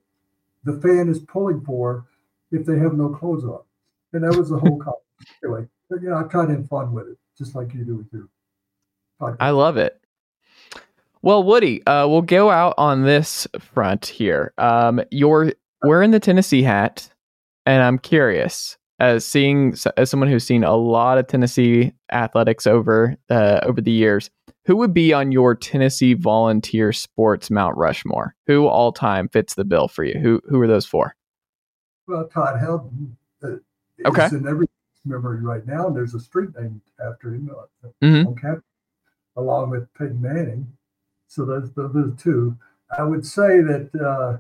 the 0.64 0.80
fan 0.82 1.10
is 1.10 1.20
pulling 1.20 1.62
for 1.62 2.06
if 2.52 2.66
they 2.66 2.78
have 2.78 2.94
no 2.94 3.10
clothes 3.10 3.44
on? 3.44 3.62
And 4.14 4.24
that 4.24 4.38
was 4.38 4.50
the 4.50 4.58
whole 4.58 4.78
conversation. 4.78 4.98
Anyway, 5.44 5.68
you 5.92 6.10
know, 6.10 6.18
I 6.18 6.24
try 6.24 6.48
to 6.48 6.54
have 6.54 6.68
fun 6.68 6.94
with 6.94 7.08
it, 7.08 7.18
just 7.38 7.54
like 7.54 7.76
you 7.76 7.86
do 7.86 7.98
with 7.98 8.08
your 8.12 8.28
podcast. 9.22 9.38
I 9.40 9.52
love 9.52 9.78
it. 9.78 10.02
Well, 11.22 11.44
Woody, 11.44 11.86
uh, 11.86 12.08
we'll 12.08 12.24
go 12.24 12.50
out 12.50 12.74
on 12.80 13.04
this 13.04 13.46
front 13.60 14.08
here. 14.08 14.52
Um, 14.58 15.04
you're 15.12 15.54
wearing 15.84 16.10
the 16.10 16.20
Tennessee 16.20 16.64
hat, 16.64 17.08
and 17.68 17.84
I'm 17.84 18.00
curious, 18.00 18.78
as 19.02 19.26
seeing 19.26 19.76
as 19.98 20.10
someone 20.12 20.30
who's 20.30 20.46
seen 20.46 20.64
a 20.64 20.76
lot 20.76 21.18
of 21.18 21.26
Tennessee 21.28 21.92
athletics 22.12 22.68
over 22.68 23.18
uh, 23.30 23.60
over 23.64 23.82
the 23.82 23.92
years, 23.92 24.30
who 24.66 24.78
would 24.78 24.94
be 24.94 25.12
on 25.12 25.32
your 25.32 25.56
Tennessee 25.56 26.14
volunteer 26.14 26.94
sports 26.94 27.50
Mount 27.50 27.76
Rushmore? 27.76 28.36
Who 28.46 28.68
all 28.68 28.92
time 28.92 29.28
fits 29.28 29.56
the 29.56 29.66
bill 29.66 29.88
for 29.88 30.04
you? 30.04 30.20
Who 30.20 30.40
who 30.48 30.62
are 30.62 30.68
those 30.68 30.86
four? 30.86 31.16
Well, 32.08 32.28
Todd 32.28 32.62
Helton 32.62 33.14
uh, 33.44 33.54
is 33.54 33.62
Okay. 34.06 34.28
in 34.36 34.48
every 34.48 34.68
memory 35.04 35.42
right 35.42 35.66
now. 35.66 35.88
And 35.88 35.96
there's 35.96 36.14
a 36.14 36.20
street 36.20 36.50
named 36.58 36.82
after 37.04 37.34
him 37.34 37.50
uh, 37.84 37.88
Mhm. 38.04 38.28
on 38.28 38.36
campus, 38.36 38.64
along 39.36 39.72
with 39.72 39.92
Peyton 39.96 40.22
Manning. 40.22 40.68
So 41.28 41.44
those, 41.46 41.72
those 41.74 41.96
are 41.96 42.08
the 42.08 42.16
two. 42.18 42.56
I 42.98 43.04
would 43.04 43.26
say 43.26 43.62
that 43.62 43.90
uh, 43.96 44.38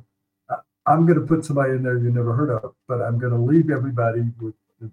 I'm 0.91 1.05
going 1.05 1.19
to 1.19 1.25
put 1.25 1.45
somebody 1.45 1.71
in 1.71 1.83
there 1.83 1.97
you 1.97 2.11
never 2.11 2.33
heard 2.33 2.49
of, 2.49 2.75
but 2.87 3.01
I'm 3.01 3.17
going 3.17 3.31
to 3.33 3.39
leave 3.39 3.69
everybody 3.69 4.23
with 4.41 4.53
the, 4.81 4.89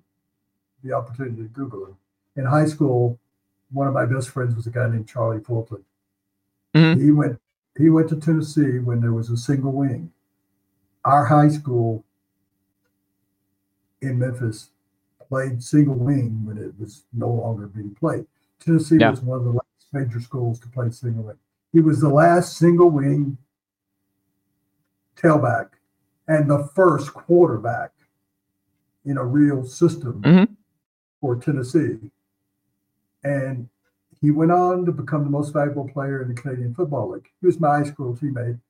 the 0.84 0.92
opportunity 0.92 1.42
to 1.42 1.48
Google 1.48 1.86
him. 1.86 1.96
In 2.36 2.44
high 2.44 2.66
school, 2.66 3.18
one 3.72 3.88
of 3.88 3.94
my 3.94 4.06
best 4.06 4.28
friends 4.30 4.54
was 4.54 4.66
a 4.66 4.70
guy 4.70 4.88
named 4.88 5.08
Charlie 5.08 5.40
Fulton. 5.40 5.84
Mhm. 6.74 7.00
He 7.02 7.10
went 7.10 7.40
he 7.76 7.90
went 7.90 8.08
to 8.10 8.16
Tennessee 8.16 8.78
when 8.78 9.00
there 9.00 9.12
was 9.12 9.30
a 9.30 9.36
single 9.36 9.72
wing. 9.72 10.10
Our 11.04 11.24
high 11.24 11.48
school 11.48 12.04
in 14.02 14.18
Memphis 14.18 14.70
played 15.28 15.62
single 15.62 15.94
wing 15.94 16.44
when 16.44 16.58
it 16.58 16.72
was 16.78 17.04
no 17.12 17.30
longer 17.30 17.66
being 17.66 17.94
played. 17.94 18.26
Tennessee 18.60 18.98
Yeah. 18.98 19.10
was 19.10 19.20
one 19.22 19.38
of 19.38 19.44
the 19.44 19.52
last 19.52 19.92
major 19.92 20.20
schools 20.20 20.58
to 20.60 20.68
play 20.68 20.90
single 20.90 21.24
wing. 21.24 21.38
He 21.72 21.80
was 21.80 22.00
the 22.00 22.08
last 22.08 22.56
single 22.58 22.90
wing 22.90 23.38
tailback 25.16 25.68
and 26.28 26.48
the 26.48 26.64
first 26.74 27.12
quarterback 27.14 27.92
in 29.04 29.16
a 29.16 29.24
real 29.24 29.64
system 29.64 30.20
Mhm. 30.22 30.56
for 31.20 31.36
Tennessee. 31.36 32.10
And 33.24 33.68
he 34.20 34.30
went 34.30 34.52
on 34.52 34.84
to 34.84 34.92
become 34.92 35.24
the 35.24 35.30
most 35.30 35.50
valuable 35.52 35.88
player 35.88 36.20
in 36.22 36.28
the 36.28 36.34
Canadian 36.34 36.74
Football 36.74 37.10
League. 37.10 37.28
He 37.40 37.46
was 37.46 37.58
my 37.58 37.78
high 37.78 37.84
school 37.84 38.14
teammate. 38.14 38.60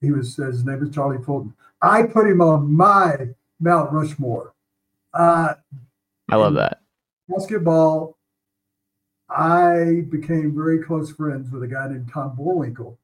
He 0.00 0.12
was 0.12 0.36
his 0.36 0.64
name 0.64 0.80
was 0.80 0.90
Charlie 0.90 1.22
Fulton. 1.22 1.54
I 1.80 2.02
put 2.04 2.26
him 2.28 2.40
on 2.40 2.72
my 2.72 3.30
Mount 3.58 3.92
Rushmore. 3.92 4.52
Uh, 5.14 5.54
I 6.28 6.36
love 6.36 6.54
that. 6.54 6.82
basketball, 7.28 8.16
I 9.28 10.04
became 10.08 10.54
very 10.54 10.78
close 10.82 11.10
friends 11.10 11.50
with 11.50 11.62
a 11.62 11.66
guy 11.68 11.88
named 11.88 12.08
Tom 12.12 12.36
Boerwinkle. 12.36 12.96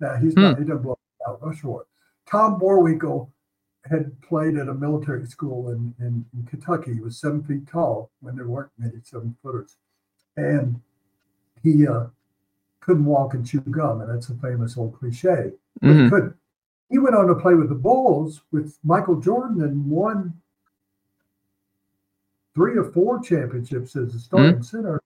Now 0.00 0.16
he's 0.16 0.34
not 0.36 0.58
he 0.58 0.64
doesn't 0.64 0.82
to 0.82 0.96
Mount 1.26 1.42
Rushmore. 1.42 1.86
Tom 2.26 2.58
Boerwinkle 2.58 3.28
had 3.88 4.20
played 4.22 4.56
at 4.56 4.68
a 4.68 4.74
military 4.74 5.26
school 5.26 5.70
in, 5.70 5.94
in, 5.98 6.24
in 6.34 6.46
Kentucky. 6.46 6.94
He 6.94 7.00
was 7.00 7.18
seven 7.18 7.42
feet 7.42 7.66
tall 7.66 8.10
when 8.20 8.36
there 8.36 8.46
weren't 8.46 8.70
many 8.78 9.00
seven 9.02 9.36
footers. 9.42 9.76
And 10.36 10.80
he 11.62 11.86
uh, 11.86 12.06
couldn't 12.80 13.04
walk 13.04 13.34
and 13.34 13.46
chew 13.46 13.60
gum, 13.60 14.00
and 14.00 14.10
that's 14.10 14.28
a 14.28 14.34
famous 14.34 14.76
old 14.76 14.98
cliche. 14.98 15.52
But 15.80 15.90
he 16.04 16.10
couldn't. 16.10 16.36
He 16.90 16.98
went 16.98 17.14
on 17.14 17.28
to 17.28 17.34
play 17.34 17.54
with 17.54 17.68
the 17.68 17.74
Bulls 17.74 18.42
with 18.50 18.76
Michael 18.82 19.20
Jordan 19.20 19.62
and 19.62 19.88
won 19.88 20.34
three 22.54 22.76
or 22.76 22.90
four 22.90 23.20
championships 23.22 23.94
as 23.96 24.14
a 24.14 24.18
starting 24.18 24.62
center, 24.62 25.00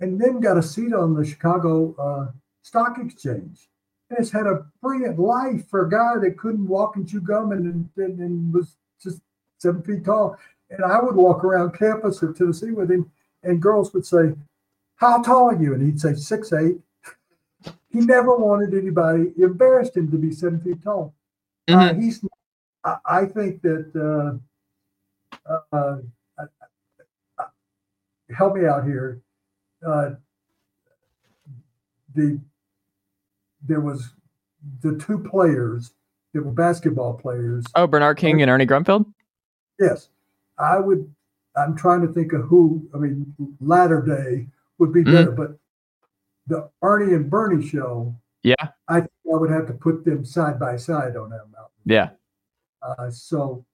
and 0.00 0.18
then 0.20 0.40
got 0.40 0.56
a 0.56 0.62
seat 0.62 0.94
on 0.94 1.14
the 1.14 1.24
Chicago 1.24 1.94
uh, 1.98 2.32
Stock 2.62 2.98
Exchange. 2.98 3.68
And 4.10 4.18
has 4.18 4.30
had 4.30 4.46
a 4.46 4.64
brilliant 4.80 5.18
life 5.18 5.68
for 5.68 5.84
a 5.86 5.90
guy 5.90 6.14
that 6.20 6.38
couldn't 6.38 6.66
walk 6.66 6.96
and 6.96 7.06
chew 7.08 7.20
gum 7.20 7.52
and, 7.52 7.88
and, 7.96 8.18
and 8.18 8.54
was 8.54 8.76
just 9.02 9.20
seven 9.58 9.82
feet 9.82 10.04
tall. 10.04 10.38
And 10.70 10.82
I 10.84 11.00
would 11.00 11.14
walk 11.14 11.44
around 11.44 11.72
campus 11.78 12.22
of 12.22 12.36
Tennessee 12.36 12.70
with 12.70 12.90
him, 12.90 13.10
and 13.42 13.60
girls 13.60 13.92
would 13.92 14.06
say, 14.06 14.34
How 14.96 15.22
tall 15.22 15.50
are 15.50 15.62
you? 15.62 15.74
And 15.74 15.82
he'd 15.82 16.00
say, 16.00 16.14
Six 16.14 16.52
eight. 16.52 16.78
He 17.90 18.00
never 18.00 18.36
wanted 18.36 18.74
anybody, 18.74 19.32
embarrassed 19.38 19.96
him 19.96 20.10
to 20.10 20.18
be 20.18 20.30
seven 20.30 20.60
feet 20.60 20.82
tall. 20.82 21.14
Uh, 21.68 21.90
Mhm. 21.90 22.02
he's, 22.02 22.24
I, 22.84 22.96
I 23.04 23.24
think 23.26 23.60
that, 23.62 23.90
uh, 23.94 25.50
uh, 25.50 25.60
uh, 25.72 26.46
uh, 27.38 27.44
help 28.34 28.54
me 28.56 28.66
out 28.66 28.84
here. 28.84 29.20
Uh, 29.86 30.12
the 32.14 32.38
there 33.68 33.80
was 33.80 34.14
the 34.82 34.96
two 34.96 35.18
players 35.18 35.92
that 36.34 36.42
were 36.42 36.50
basketball 36.52 37.14
players. 37.14 37.64
Oh, 37.74 37.86
Bernard 37.86 38.16
King 38.16 38.42
and 38.42 38.50
Ernie 38.50 38.66
Grunfeld. 38.66 39.06
Yes, 39.78 40.08
I 40.58 40.78
would. 40.78 41.12
I'm 41.56 41.76
trying 41.76 42.02
to 42.06 42.12
think 42.12 42.32
of 42.32 42.42
who. 42.42 42.88
I 42.94 42.98
mean, 42.98 43.34
latter 43.60 44.02
day 44.02 44.48
would 44.78 44.92
be 44.92 45.02
better. 45.04 45.30
But 45.30 45.56
the 46.46 46.68
Ernie 46.82 47.14
and 47.14 47.28
Bernie 47.30 47.66
show, 47.66 48.14
Yeah. 48.42 48.54
I 48.88 49.00
think 49.00 49.10
I 49.32 49.36
would 49.36 49.50
have 49.50 49.66
to 49.66 49.72
put 49.74 50.04
them 50.04 50.24
side 50.24 50.58
by 50.58 50.76
side 50.76 51.16
on 51.16 51.30
that 51.30 51.44
mountain. 51.52 51.82
Yeah. 51.84 52.10
Uh, 52.82 53.10
so 53.10 53.64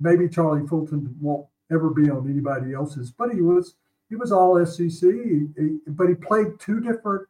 maybe 0.00 0.28
Charlie 0.28 0.66
Fulton 0.66 1.14
won't 1.20 1.46
ever 1.70 1.90
be 1.90 2.10
on 2.10 2.28
anybody 2.30 2.72
else's, 2.74 3.10
but 3.10 3.30
he 3.32 3.40
was 3.40 3.74
he 4.08 4.16
was 4.16 4.32
all 4.32 4.64
SEC. 4.64 4.88
He, 5.10 5.46
he- 5.56 5.78
but 5.88 6.08
he 6.08 6.14
played 6.14 6.58
two 6.60 6.80
different. 6.80 7.26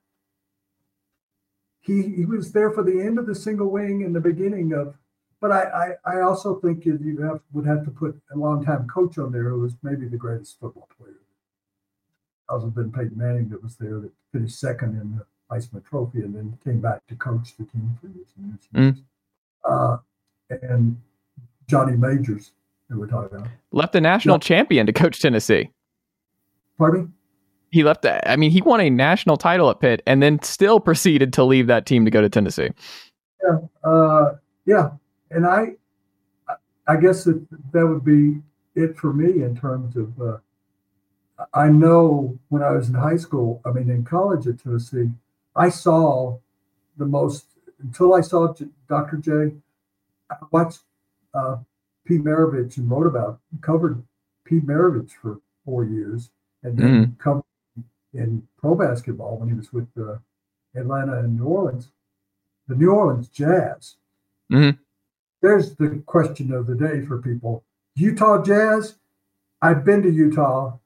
He 1.85 2.03
he 2.03 2.25
was 2.25 2.53
there 2.53 2.71
for 2.71 2.83
the 2.83 3.01
end 3.01 3.19
of 3.19 3.27
the 3.27 3.35
single 3.35 3.71
wing 3.71 4.03
and 4.05 4.15
the 4.15 4.21
beginning 4.21 4.73
of. 4.73 4.95
But 5.41 5.53
I 5.53 5.95
I, 6.07 6.17
I 6.17 6.21
also 6.23 6.57
think 6.61 6.85
you 6.87 6.99
you 7.03 7.21
have 7.23 7.41
would 7.53 7.67
have 7.67 7.85
to 7.85 7.91
put 7.91 8.19
a 8.35 8.39
longtime 8.39 8.89
coach 8.89 9.19
on 9.19 9.33
there 9.33 9.49
who 9.51 9.61
was 9.61 9.75
maybe 9.83 10.07
the 10.09 10.17
greatest 10.17 10.59
football 10.59 10.89
player. 10.99 11.15
Other 12.49 12.71
than 12.71 12.91
Peyton 12.93 13.17
Manning 13.17 13.49
that 13.51 13.63
was 13.63 13.77
there 13.77 14.01
that 14.01 14.13
finished 14.33 14.59
second 14.59 15.01
in 15.01 15.17
the 15.19 15.27
Heisman 15.51 15.85
Trophy 15.85 16.21
and 16.21 16.35
then 16.35 16.59
came 16.65 16.81
back 16.81 17.07
to 17.09 17.15
coach 17.17 17.57
the 17.59 17.65
team 17.65 17.97
for 18.01 18.07
years 18.09 18.29
and 18.37 18.47
years. 18.49 18.69
And, 18.75 18.97
years. 18.97 19.05
Uh, 19.65 19.97
and 20.63 21.01
Johnny 21.67 21.97
Majors, 21.97 22.53
that 22.89 22.99
we're 22.99 23.07
talking 23.07 23.39
about. 23.39 23.49
Left 23.73 23.93
the 23.95 24.01
national 24.01 24.37
Yeah. 24.37 24.41
champion 24.41 24.87
to 24.87 24.93
coach 24.93 25.21
Tennessee. 25.21 25.71
Pardon 26.77 27.05
me? 27.05 27.09
He 27.75 27.83
left. 27.83 28.07
I 28.07 28.37
mean, 28.37 28.53
he 28.53 28.63
won 28.63 28.81
a 28.81 28.89
national 28.89 29.37
title 29.37 29.69
at 29.69 29.81
Pitt, 29.81 30.01
and 30.07 30.23
then 30.23 30.41
still 30.45 30.79
proceeded 30.79 31.33
to 31.33 31.43
leave 31.43 31.67
that 31.67 31.87
team 31.87 32.05
to 32.05 32.11
go 32.13 32.21
to 32.21 32.29
Tennessee. 32.29 32.71
Yeah, 33.43 33.59
uh, 33.83 34.35
yeah, 34.65 34.91
and 35.33 35.45
I, 35.45 35.73
I- 36.87 36.97
guess 36.97 37.25
that 37.25 37.45
that 37.73 37.85
would 37.85 38.05
be 38.05 38.41
it 38.77 38.97
for 38.97 39.13
me 39.13 39.43
in 39.43 39.57
terms 39.57 39.97
of. 39.97 40.09
Uh, 40.23 40.37
I 41.53 41.69
know 41.69 42.39
when 42.49 42.63
I 42.63 42.71
was 42.71 42.89
in 42.89 42.95
high 42.95 43.17
school, 43.17 43.61
I 43.65 43.73
mean 43.73 43.91
in 43.91 44.05
college 44.05 44.47
at 44.47 44.61
Tennessee, 44.63 45.11
I 45.57 45.69
saw 45.69 46.39
the 46.97 47.07
most 47.07 47.47
until 47.83 48.15
I 48.15 48.21
saw 48.21 48.55
J- 48.55 48.67
Dr. 48.89 49.17
J. 49.17 49.33
I 50.31 50.37
watched 50.53 50.79
uh, 51.35 51.57
Pete 52.05 52.23
Maravich 52.23 52.77
and 52.77 52.89
wrote 52.89 53.09
about 53.09 53.41
covered 53.63 54.01
Pete 54.45 54.65
Maravich 54.65 55.11
for 55.21 55.41
four 55.65 55.85
years, 55.85 56.31
and 56.63 56.79
then 56.79 57.17
covered 57.19 57.43
in 58.15 58.47
pro 58.59 58.75
basketball 58.75 59.37
when 59.39 59.49
he 59.49 59.55
was 59.55 59.73
with 59.73 59.89
uh, 59.99 60.17
Atlanta 60.75 61.19
and 61.19 61.37
New 61.39 61.45
Orleans, 61.47 61.89
the 62.69 62.75
New 62.77 62.91
Orleans 62.91 63.29
Jazz. 63.29 63.97
Mhm. 64.51 64.79
There's 65.43 65.75
the 65.77 66.03
question 66.07 66.53
of 66.53 66.67
the 66.67 66.75
day 66.75 67.05
for 67.05 67.19
people. 67.21 67.65
Utah 67.97 68.43
Jazz. 68.43 68.95
I've 69.61 69.85
been 69.85 70.03
to 70.03 70.11
Utah 70.11 70.79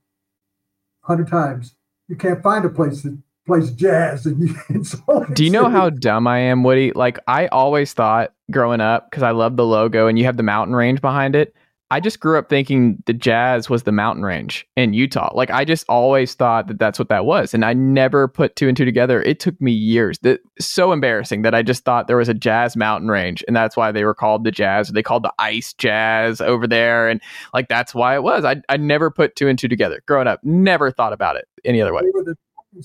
hundred 1.03 1.29
times. 1.29 1.75
You 2.09 2.17
can't 2.17 2.43
find 2.43 2.65
a 2.65 2.69
place 2.69 3.03
that 3.03 3.17
plays 3.47 3.71
jazz, 3.73 4.27
and 4.27 4.55
only 5.09 5.35
Do 5.35 5.43
you 5.45 5.51
know 5.51 5.63
city. 5.65 5.73
how 5.73 5.91
dumb 5.91 6.27
I 6.27 6.39
am, 6.39 6.63
Woody? 6.65 6.93
Like, 6.93 7.19
I 7.27 7.47
always 7.49 7.93
thought 7.95 8.33
growing 8.51 8.81
up, 8.83 9.11
because 9.11 9.23
I 9.23 9.31
love 9.31 9.57
the 9.57 9.65
logo 9.65 10.07
and 10.07 10.19
you 10.19 10.27
have 10.27 10.37
the 10.37 10.43
mountain 10.43 10.77
range 10.77 11.01
behind 11.01 11.35
it. 11.35 11.55
I 11.91 12.01
just 12.01 12.21
grew 12.21 12.39
up 12.39 12.51
thinking 12.51 13.03
the 13.07 13.15
Jazz 13.15 13.71
was 13.71 13.85
the 13.85 13.93
mountain 13.93 14.23
range 14.23 14.67
in 14.77 14.93
Utah. 14.93 15.33
Like, 15.35 15.51
I 15.51 15.65
just 15.65 15.87
always 15.89 16.35
thought 16.35 16.67
that 16.67 16.79
that's 16.79 16.99
what 16.99 17.09
that 17.09 17.25
was. 17.25 17.55
And 17.55 17.65
I 17.65 17.73
never 17.73 18.29
put 18.29 18.57
two 18.57 18.69
and 18.69 18.77
two 18.77 18.85
together. 18.85 19.23
It 19.23 19.41
took 19.41 19.59
me 19.61 19.73
years. 19.73 20.19
That 20.19 20.41
so 20.61 20.93
embarrassing 20.93 21.43
that 21.43 21.55
I 21.55 21.63
just 21.63 21.85
thought 21.85 22.07
there 22.07 22.19
was 22.19 22.29
a 22.29 22.35
Jazz 22.35 22.77
mountain 22.77 23.11
range. 23.11 23.43
And 23.47 23.57
that's 23.57 23.75
why 23.75 23.91
they 23.91 24.05
were 24.05 24.15
called 24.15 24.45
the 24.45 24.51
Jazz. 24.51 24.89
They 24.89 25.03
called 25.03 25.23
the 25.23 25.33
Ice 25.39 25.73
Jazz 25.73 26.43
over 26.43 26.67
there. 26.67 27.09
And 27.09 27.23
like, 27.55 27.69
that's 27.69 27.95
why 27.95 28.15
it 28.15 28.23
was. 28.23 28.45
I, 28.45 28.57
I 28.69 28.77
never 28.77 29.11
put 29.11 29.35
two 29.35 29.49
and 29.49 29.59
two 29.59 29.69
together 29.69 30.03
growing 30.07 30.29
up. 30.29 30.41
Never 30.45 30.91
thought 30.91 31.15
about 31.15 31.37
it 31.37 31.49
any 31.65 31.81
other 31.81 31.95
way. 31.95 32.03
They 32.03 32.11
were 32.13 32.25
the 32.25 32.37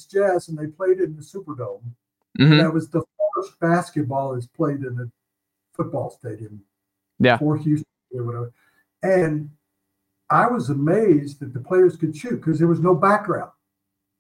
Jazz, 0.09 0.47
and 0.47 0.57
they 0.57 0.67
played 0.67 0.99
in 0.99 1.15
the 1.15 1.21
Superdome. 1.21 1.81
Mhm. 2.39 2.57
That 2.57 2.73
was 2.73 2.89
the 2.89 3.03
first 3.35 3.59
basketball 3.59 4.33
that's 4.33 4.47
played 4.47 4.79
in 4.79 4.97
a 4.99 5.75
football 5.75 6.09
stadium. 6.09 6.61
Yeah. 7.19 7.37
For 7.37 7.57
Houston 7.57 7.85
or 8.15 8.23
whatever. 8.23 8.53
And 9.03 9.49
I 10.29 10.47
was 10.47 10.69
amazed 10.69 11.39
that 11.41 11.53
the 11.53 11.59
players 11.59 11.95
could 11.95 12.15
shoot 12.15 12.37
because 12.37 12.57
there 12.57 12.67
was 12.67 12.79
no 12.79 12.95
background. 12.95 13.51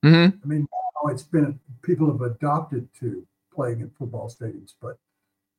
hmm 0.03 0.27
I 0.43 0.45
mean, 0.45 0.67
now 0.71 1.09
it's 1.11 1.23
been 1.23 1.59
people 1.81 2.11
have 2.11 2.21
adopted 2.21 2.87
to 2.99 3.25
playing 3.53 3.79
in 3.81 3.89
football 3.97 4.29
stadiums, 4.29 4.73
but 4.81 4.97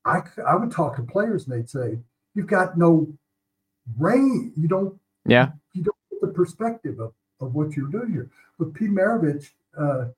I 0.04 0.22
I 0.46 0.54
would 0.56 0.70
talk 0.70 0.96
to 0.96 1.02
players 1.02 1.46
and 1.46 1.52
they'd 1.56 1.70
say, 1.70 1.98
"You've 2.34 2.46
got 2.46 2.76
no 2.78 3.08
range. 3.98 4.52
You 4.56 4.68
don't 4.68 4.98
Yeah. 5.26 5.52
you 5.72 5.82
don't 5.82 5.96
get 6.10 6.20
the 6.20 6.28
perspective 6.28 7.00
of, 7.00 7.12
of 7.40 7.54
what 7.54 7.74
you're 7.76 7.88
doing 7.88 8.12
here." 8.12 8.30
But 8.58 8.74
Pete 8.74 8.90
Maravich, 8.90 9.50
uh, 9.76 10.08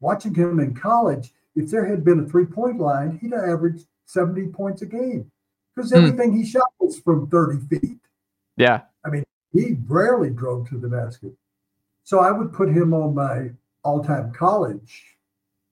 watching 0.00 0.34
him 0.34 0.58
in 0.60 0.74
college, 0.74 1.32
if 1.54 1.70
there 1.70 1.84
had 1.86 2.04
been 2.04 2.20
a 2.20 2.26
three 2.26 2.46
point 2.46 2.78
line, 2.80 3.18
he'd 3.18 3.32
have 3.32 3.44
averaged 3.48 3.86
70 4.06 4.48
points 4.48 4.82
a 4.82 4.86
game 4.86 5.30
because 5.74 5.90
Hmm. 5.92 5.98
everything 5.98 6.32
he 6.32 6.44
shot 6.44 6.72
was 6.80 6.98
from 6.98 7.28
30 7.28 7.58
feet. 7.68 8.00
Yeah. 8.56 8.82
I 9.04 9.10
mean, 9.10 9.24
he 9.52 9.76
rarely 9.86 10.30
drove 10.30 10.68
to 10.70 10.78
the 10.78 10.88
basket. 10.88 11.32
So 12.04 12.20
I 12.20 12.30
would 12.30 12.52
put 12.52 12.68
him 12.68 12.94
on 12.94 13.14
my 13.14 13.50
all 13.82 14.02
time 14.02 14.32
college 14.32 15.16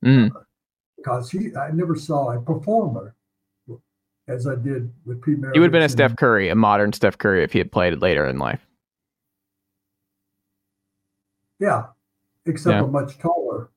Mm. 0.04 0.30
because 0.96 1.30
he 1.30 1.56
I 1.56 1.70
never 1.70 1.96
saw 1.96 2.32
a 2.32 2.40
performer 2.40 3.14
as 4.28 4.46
I 4.46 4.54
did 4.54 4.92
with 5.06 5.22
Pete 5.22 5.40
Maravich. 5.40 5.54
He 5.54 5.60
would 5.60 5.66
have 5.66 5.72
been 5.72 5.82
a 5.82 5.88
Steph 5.88 6.16
Curry, 6.16 6.48
a 6.50 6.54
modern 6.54 6.92
Steph 6.92 7.16
Curry, 7.18 7.42
if 7.42 7.52
he 7.52 7.58
had 7.58 7.72
played 7.72 8.00
later 8.02 8.26
in 8.26 8.38
life. 8.38 8.66
Yeah, 11.58 11.86
except 12.46 12.74
Yeah. 12.74 12.84
a 12.84 12.86
much 12.86 13.18
taller. 13.18 13.70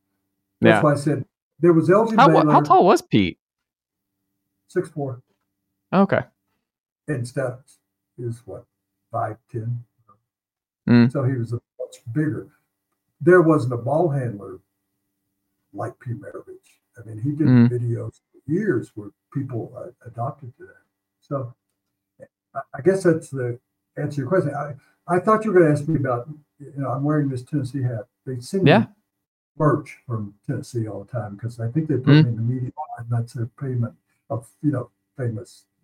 That's 0.61 0.77
Yeah. 0.77 0.81
why 0.81 0.93
I 0.93 0.95
said 0.95 1.25
there 1.59 1.73
was 1.73 1.89
Elgin 1.89 2.17
How, 2.17 2.27
Baylor, 2.27 2.51
how 2.51 2.61
tall 2.61 2.85
was 2.85 3.01
Pete? 3.01 3.39
six 4.67 4.89
four, 4.89 5.21
Okay. 5.93 6.25
and 7.07 7.25
Steph 7.27 7.59
is 8.17 8.45
what 8.45 8.65
five 9.11 9.37
ten. 9.51 9.83
Mm. 10.87 11.11
So 11.11 11.23
he 11.23 11.33
was 11.33 11.53
a 11.53 11.59
much 11.79 11.97
bigger. 12.13 12.47
There 13.21 13.41
wasn't 13.41 13.73
a 13.73 13.77
ball 13.77 14.09
handler 14.09 14.59
like 15.73 15.99
P. 15.99 16.11
Maravich. 16.11 16.79
I 16.97 17.07
mean, 17.07 17.19
he 17.21 17.31
did 17.31 17.47
Mm. 17.47 17.69
videos 17.69 18.21
for 18.31 18.51
years 18.51 18.91
where 18.95 19.09
people 19.33 19.73
uh, 19.77 19.89
adopted 20.07 20.55
to 20.57 20.63
that. 20.65 20.83
So 21.19 21.53
I, 22.55 22.61
I 22.73 22.81
guess 22.81 23.03
that's 23.03 23.29
the 23.29 23.59
answer 23.97 24.15
to 24.15 24.21
your 24.21 24.29
question. 24.29 24.53
I, 24.55 24.75
I 25.07 25.19
thought 25.19 25.43
you 25.45 25.51
were 25.51 25.59
going 25.59 25.73
to 25.75 25.79
ask 25.79 25.87
me 25.87 25.95
about, 25.95 26.29
you 26.59 26.73
know, 26.77 26.89
I'm 26.89 27.03
wearing 27.03 27.29
this 27.29 27.43
Tennessee 27.43 27.81
hat. 27.83 28.07
They 28.25 28.39
send 28.39 28.67
Yeah. 28.67 28.79
me 28.79 28.85
merch 29.57 29.97
from 30.05 30.33
Tennessee 30.45 30.87
all 30.87 31.03
the 31.03 31.11
time 31.11 31.35
because 31.35 31.59
I 31.59 31.69
think 31.69 31.87
they 31.87 31.95
put 31.95 32.05
Mm. 32.07 32.23
me 32.23 32.29
in 32.29 32.35
the 32.35 32.41
media 32.41 32.71
and 32.97 33.09
that's 33.09 33.35
a 33.35 33.45
payment 33.59 33.93
of, 34.29 34.49
you 34.61 34.71
know, 34.71 34.89
famous 35.17 35.65
you 35.65 35.65
know, 35.65 35.65
people. 35.65 35.76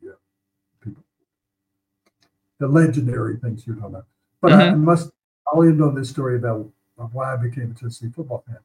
The 2.60 2.68
legendary 2.68 3.38
things 3.38 3.66
you're 3.66 3.76
talking 3.76 3.92
about. 3.96 4.06
But 4.42 4.54
I, 4.54 4.68
I 4.70 4.76
must, 4.76 5.12
I'll 5.52 5.64
end 5.64 5.82
on 5.82 5.96
this 5.96 6.10
story 6.10 6.38
about 6.38 6.70
why 7.12 7.34
I 7.34 7.38
became 7.38 7.72
a 7.72 7.74
Tennessee 7.74 8.10
football 8.10 8.44
fan. 8.48 8.60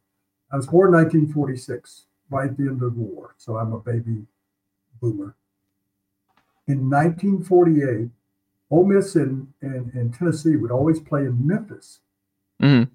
I 0.52 0.56
was 0.56 0.66
born 0.66 0.88
in 0.88 0.94
1946, 1.02 2.04
right 2.30 2.50
at 2.50 2.56
the 2.56 2.64
end 2.64 2.82
of 2.82 2.94
the 2.94 3.00
war. 3.00 3.34
So 3.38 3.56
I'm 3.56 3.72
a 3.72 3.78
baby 3.78 4.26
boomer. 5.00 5.34
In 6.66 6.90
1948, 6.90 8.10
Ole 8.70 8.84
Miss 8.84 9.16
and, 9.16 9.48
and, 9.62 9.92
and 9.94 10.12
Tennessee 10.12 10.56
would 10.56 10.70
always 10.70 11.00
play 11.00 11.20
in 11.24 11.46
Memphis. 11.46 12.00
Mhm. 12.60 12.90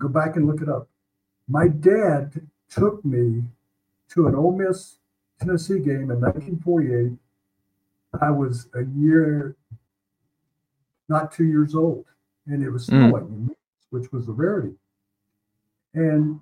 Go 0.00 0.08
back 0.08 0.36
and 0.36 0.46
look 0.46 0.60
it 0.62 0.68
up. 0.68 0.88
My 1.48 1.68
dad 1.68 2.40
took 2.68 3.04
me 3.04 3.44
to 4.10 4.26
an 4.26 4.34
Ole 4.34 4.56
Miss 4.56 4.98
Tennessee 5.40 5.78
game 5.78 6.10
in 6.10 6.20
1948. 6.20 7.12
I 8.20 8.30
was 8.30 8.68
a 8.74 8.84
year, 8.84 9.54
not 11.08 11.32
two 11.32 11.44
years 11.44 11.74
old, 11.74 12.04
and 12.46 12.62
it 12.62 12.70
was 12.70 12.86
Mm. 12.86 13.08
snowing, 13.10 13.26
in 13.28 13.56
which 13.90 14.12
was 14.12 14.28
a 14.28 14.32
rarity. 14.32 14.74
And 15.94 16.40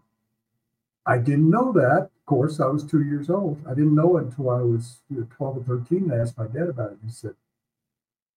I 1.06 1.18
didn't 1.18 1.50
know 1.50 1.72
that. 1.72 2.02
Of 2.04 2.26
course, 2.26 2.60
I 2.60 2.66
was 2.66 2.82
two 2.84 3.02
years 3.02 3.28
old. 3.28 3.60
I 3.66 3.74
didn't 3.74 3.94
know 3.94 4.16
it 4.16 4.24
until 4.24 4.50
I 4.50 4.62
was 4.62 5.02
you 5.10 5.20
know, 5.20 5.26
12 5.30 5.58
or 5.58 5.62
13. 5.64 6.10
I 6.10 6.16
asked 6.16 6.38
my 6.38 6.46
dad 6.46 6.68
about 6.68 6.92
it. 6.92 6.98
He 7.04 7.10
said, 7.10 7.34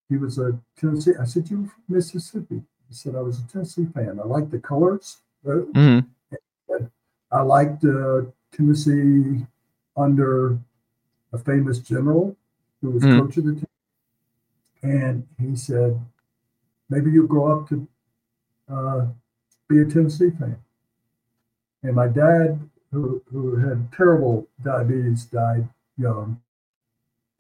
he 0.10 0.18
was 0.18 0.38
a 0.38 0.60
Tennessee. 0.76 1.14
I 1.20 1.26
said, 1.26 1.50
you 1.50 1.62
were 1.62 1.68
from 1.68 1.84
Mississippi. 1.88 2.64
He 2.90 2.94
said, 2.94 3.16
I 3.16 3.22
was 3.22 3.40
a 3.40 3.48
Tennessee 3.48 3.86
fan. 3.86 4.20
I 4.20 4.24
liked 4.24 4.52
the 4.52 4.60
colors. 4.60 5.18
Uh, 5.46 5.60
hmm 5.74 6.00
I 7.30 7.42
liked 7.42 7.84
uh, 7.84 8.22
Tennessee 8.52 9.46
under 9.98 10.58
a 11.34 11.38
famous 11.38 11.80
general 11.80 12.36
who 12.82 12.92
was 12.92 13.04
Mhm. 13.04 13.20
coach 13.20 13.38
of 13.38 13.44
the 13.46 13.56
team. 13.56 13.68
And 14.84 15.28
he 15.38 15.56
said, 15.56 16.00
maybe 16.90 17.12
you'll 17.12 17.28
grow 17.28 17.60
up 17.60 17.70
to 17.70 17.88
uh, 18.72 19.06
be 19.68 19.80
a 19.80 19.86
Tennessee 19.86 20.32
fan. 20.32 20.58
And 21.84 21.96
my 21.96 22.08
dad, 22.08 22.60
who, 22.92 23.22
who 23.32 23.58
had 23.58 23.92
terrible 23.92 24.48
diabetes, 24.64 25.26
died 25.26 25.68
young. 25.98 26.42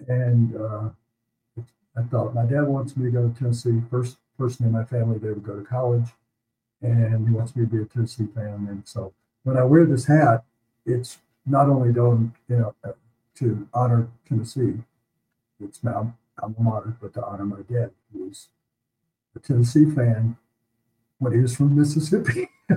And 0.07 0.55
uh, 0.55 0.89
I 1.97 2.03
thought, 2.03 2.35
my 2.35 2.45
dad 2.45 2.63
wants 2.67 2.95
me 2.95 3.05
to 3.05 3.11
go 3.11 3.27
to 3.27 3.39
Tennessee. 3.39 3.81
First 3.89 4.17
person 4.37 4.65
in 4.65 4.71
my 4.71 4.83
family 4.83 5.17
that 5.19 5.29
ever 5.29 5.39
go 5.39 5.55
to 5.55 5.65
college. 5.65 6.09
And 6.81 7.27
he 7.27 7.33
wants 7.33 7.55
me 7.55 7.65
to 7.65 7.71
be 7.71 7.81
a 7.81 7.85
Tennessee 7.85 8.27
fan. 8.35 8.67
And 8.69 8.83
so 8.85 9.13
when 9.43 9.57
I 9.57 9.63
wear 9.63 9.85
this 9.85 10.05
hat, 10.05 10.43
it's 10.85 11.17
not 11.45 11.69
only 11.69 11.91
done, 11.91 12.33
you 12.47 12.57
know, 12.57 12.75
to 13.35 13.67
honor 13.73 14.09
Tennessee, 14.27 14.75
it's 15.59 15.83
my 15.83 15.93
alma 15.93 16.55
mater, 16.59 16.97
but 17.01 17.13
to 17.13 17.25
honor 17.25 17.45
my 17.45 17.61
dad, 17.69 17.91
who 18.13 18.25
was 18.25 18.49
a 19.37 19.47
Tennessee 19.47 19.85
fan 19.91 20.37
when 21.19 21.33
he 21.33 21.39
was 21.39 21.55
from 21.55 21.75
Mississippi. 21.77 22.49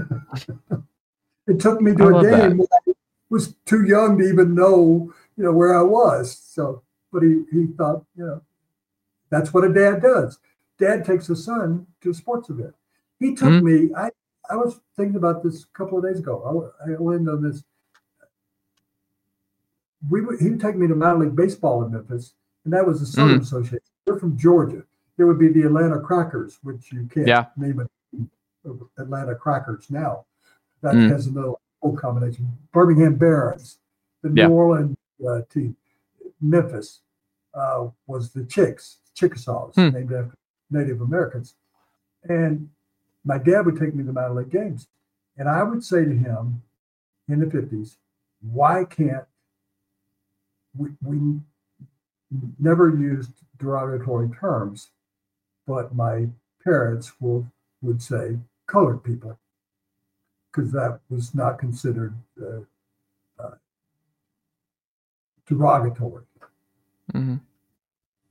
it 1.46 1.58
took 1.58 1.80
me 1.80 1.94
to 1.96 2.14
I 2.14 2.20
a 2.20 2.22
game 2.22 2.58
when 2.58 2.68
I 2.72 2.92
was 3.28 3.54
too 3.64 3.84
young 3.84 4.18
to 4.18 4.24
even 4.24 4.54
know, 4.54 5.12
you 5.36 5.44
know, 5.44 5.52
where 5.52 5.76
I 5.78 5.82
was. 5.82 6.36
So, 6.38 6.82
but 7.12 7.22
he, 7.22 7.44
he 7.50 7.66
thought, 7.76 8.04
you 8.16 8.24
know, 8.26 8.42
that's 9.30 9.52
what 9.52 9.64
a 9.64 9.72
dad 9.72 10.02
does. 10.02 10.38
Dad 10.78 11.04
takes 11.04 11.28
a 11.28 11.36
son 11.36 11.86
to 12.00 12.10
a 12.10 12.14
sports 12.14 12.48
event. 12.50 12.74
He 13.18 13.34
took 13.34 13.48
Mhm. 13.48 13.62
me, 13.62 13.94
I, 13.94 14.10
I 14.48 14.56
was 14.56 14.80
thinking 14.96 15.16
about 15.16 15.42
this 15.42 15.64
a 15.64 15.78
couple 15.78 15.98
of 15.98 16.04
days 16.04 16.18
ago. 16.18 16.72
I, 16.86 16.92
I 16.92 16.96
went 16.98 17.28
on 17.28 17.42
this. 17.42 17.62
We 20.08 20.22
would, 20.22 20.40
he 20.40 20.50
would 20.50 20.60
take 20.60 20.76
me 20.76 20.88
to 20.88 20.94
minor 20.94 21.18
league 21.18 21.36
baseball 21.36 21.84
in 21.84 21.92
Memphis, 21.92 22.32
and 22.64 22.72
that 22.72 22.86
was 22.86 23.00
the 23.00 23.06
Southern 23.06 23.40
Association. 23.42 23.80
They're 24.06 24.16
from 24.18 24.36
Georgia. 24.36 24.82
There 25.20 25.26
would 25.26 25.38
be 25.38 25.48
the 25.48 25.64
Atlanta 25.64 26.01
Crackers, 26.01 26.59
which 26.62 26.90
you 26.94 27.05
can't 27.12 27.28
Yeah. 27.28 27.44
name 27.55 27.80
it 27.80 27.90
Atlanta 28.97 29.34
Crackers 29.34 29.90
now. 29.90 30.24
That 30.80 30.94
Mm. 30.94 31.10
has 31.10 31.26
another 31.26 31.52
old 31.82 31.98
combination. 31.98 32.48
Birmingham 32.72 33.16
Barons, 33.16 33.78
the 34.22 34.30
Yeah. 34.30 34.47
New 34.47 34.55
Orleans 34.55 34.97
uh, 35.28 35.42
team, 35.51 35.76
Memphis 36.40 37.02
uh, 37.52 37.90
was 38.06 38.32
the 38.32 38.47
Chicks, 38.47 39.01
Chickasaws, 39.12 39.74
Hmm. 39.74 39.88
named 39.90 40.10
after 40.14 40.34
Native 40.70 41.02
Americans. 41.02 41.55
And 42.24 42.70
my 43.22 43.36
dad 43.36 43.66
would 43.66 43.76
take 43.76 43.94
me 43.94 44.02
to 44.05 44.12
minor 44.14 44.32
league 44.32 44.48
games. 44.48 44.88
And 45.36 45.51
I 45.51 45.62
would 45.64 45.84
say 45.84 46.06
to 46.06 46.14
him 46.16 46.62
in 47.28 47.40
the 47.40 47.47
50s, 47.47 47.98
why 48.40 48.86
can't 48.86 49.26
we, 50.74 50.97
we 51.02 51.40
never 52.59 52.88
used 52.88 53.32
derogatory 53.59 54.30
terms, 54.30 54.92
but 55.66 55.94
my 55.94 56.28
parents 56.62 57.12
will, 57.20 57.46
would 57.82 58.02
say 58.02 58.38
colored 58.66 59.02
people, 59.02 59.38
because 60.50 60.72
that 60.72 61.00
was 61.08 61.34
not 61.34 61.58
considered 61.58 62.14
uh, 62.40 62.60
uh, 63.42 63.54
derogatory. 65.46 66.24
hmm 67.12 67.36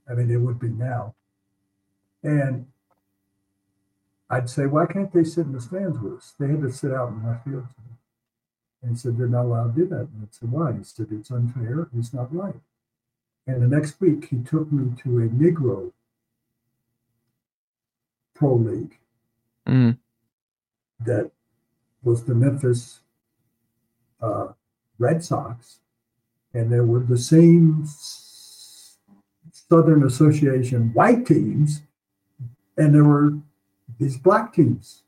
I 0.09 0.13
mean, 0.13 0.31
it 0.31 0.37
would 0.37 0.59
be 0.59 0.69
now. 0.69 1.13
And 2.23 2.65
I'd 4.29 4.49
say, 4.49 4.65
why 4.65 4.85
can't 4.87 5.13
they 5.13 5.23
sit 5.23 5.45
in 5.45 5.53
the 5.53 5.61
stands 5.61 5.99
with 5.99 6.17
us? 6.17 6.33
They 6.39 6.47
had 6.47 6.61
to 6.61 6.71
sit 6.71 6.91
out 6.91 7.09
in 7.09 7.21
my 7.21 7.37
field. 7.37 7.67
And 8.81 8.91
he 8.91 8.97
said, 8.97 9.17
they're 9.17 9.27
not 9.27 9.45
allowed 9.45 9.75
to 9.75 9.81
do 9.81 9.87
that. 9.87 10.07
And 10.07 10.23
I 10.23 10.27
said, 10.31 10.51
why? 10.51 10.73
He 10.73 10.83
said, 10.83 11.07
it's 11.11 11.29
unfair. 11.29 11.89
It's 11.97 12.13
not 12.13 12.33
right. 12.33 12.59
And 13.45 13.61
the 13.61 13.67
next 13.67 13.99
week, 14.01 14.29
he 14.29 14.37
took 14.37 14.71
me 14.71 14.95
to 15.03 15.19
a 15.19 15.27
Negro 15.27 15.91
Pro 18.39 18.55
League 18.55 18.97
hmm 19.67 19.91
that 21.05 21.31
was 22.03 22.23
the 22.23 22.35
Memphis 22.35 22.99
uh, 24.21 24.47
Red 24.97 25.23
Sox. 25.23 25.79
And 26.53 26.71
there 26.71 26.85
were 26.85 27.01
the 27.01 27.17
same 27.17 27.85
Southern 29.51 30.03
Association 30.03 30.91
white 30.93 31.25
teams, 31.25 31.81
and 32.77 32.93
there 32.93 33.03
were 33.03 33.33
these 33.99 34.17
black 34.17 34.53
teams 34.53 35.03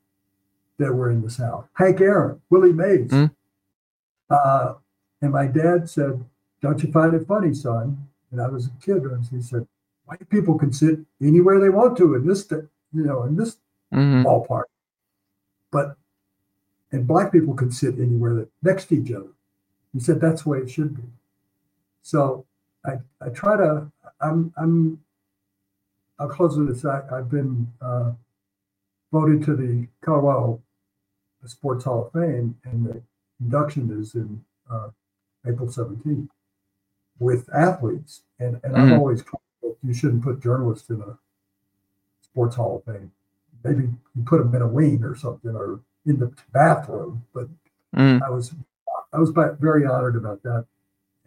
that 0.78 0.94
were 0.94 1.10
in 1.10 1.22
the 1.22 1.30
South. 1.30 1.68
Hank 1.74 2.00
Aaron, 2.00 2.42
Willie 2.50 2.74
Mays. 2.74 3.10
Mm. 3.10 3.32
Uh, 4.30 4.76
and 5.22 5.32
my 5.32 5.48
dad 5.48 5.90
said, 5.90 6.24
Don't 6.62 6.82
you 6.84 6.92
find 6.92 7.14
it 7.14 7.28
funny, 7.28 7.54
son? 7.54 8.08
And 8.32 8.42
I 8.42 8.48
was 8.48 8.68
a 8.68 8.86
kid, 8.86 9.04
and 9.04 9.26
he 9.28 9.42
said, 9.42 9.68
White 10.06 10.30
people 10.30 10.58
can 10.58 10.72
sit 10.72 11.00
anywhere 11.22 11.60
they 11.60 11.70
want 11.70 11.98
to 11.98 12.16
in 12.16 12.28
this, 12.28 12.48
you 12.94 13.04
know, 13.04 13.24
in 13.24 13.36
this 13.36 13.58
hmm 13.92 14.24
ballpark. 14.24 14.64
But 15.72 15.98
and 16.92 17.08
black 17.08 17.32
people 17.32 17.54
can 17.54 17.72
sit 17.72 18.00
anywhere 18.00 18.34
that 18.36 18.50
next 18.62 18.86
to 18.86 18.96
each 18.96 19.12
other. 19.12 19.30
He 19.94 20.00
said 20.00 20.20
that's 20.20 20.44
the 20.44 20.50
way 20.50 20.60
it 20.60 20.70
should 20.70 20.96
be. 20.96 21.04
So 22.02 22.46
I 22.86 22.94
I 23.22 23.30
try 23.30 23.58
to 23.58 23.92
I'm 24.20 24.54
I'm 24.58 25.02
I'll 26.20 26.30
close 26.30 26.58
with 26.58 26.68
this. 26.68 26.86
I, 26.86 27.02
I've 27.12 27.30
been 27.30 27.72
uh, 27.82 28.12
voted 29.12 29.44
to 29.46 29.56
the 29.56 29.88
Colorado 30.02 30.62
Sports 31.46 31.86
Hall 31.86 32.06
of 32.06 32.12
Fame, 32.14 32.58
and 32.64 32.86
the 32.86 33.02
induction 33.40 33.90
is 34.00 34.14
in 34.14 34.44
uh, 34.70 34.90
April 35.48 35.68
17th 35.68 36.30
with 37.20 37.50
athletes. 37.54 38.22
And 38.40 38.60
and 38.64 38.76
I've 38.76 38.90
Mhm. 38.90 38.98
always 38.98 39.24
you 39.84 39.94
shouldn't 39.94 40.24
put 40.24 40.42
journalists 40.42 40.90
in 40.90 41.02
a 41.02 41.18
Sports 42.34 42.56
Hall 42.56 42.78
of 42.86 42.94
Fame. 42.94 43.12
Maybe 43.64 43.84
you 44.16 44.24
put 44.26 44.40
them 44.40 44.54
in 44.56 44.62
a 44.62 44.68
wing 44.68 45.04
or 45.04 45.16
something, 45.16 45.56
or 45.56 45.80
in 46.06 46.18
the 46.20 46.32
bathroom. 46.54 47.24
But 47.34 47.48
mm 47.96 48.22
I 48.22 48.30
was 48.30 48.54
I 49.14 49.20
was 49.20 49.30
very 49.60 49.86
honored 49.86 50.16
about 50.16 50.42
that. 50.44 50.66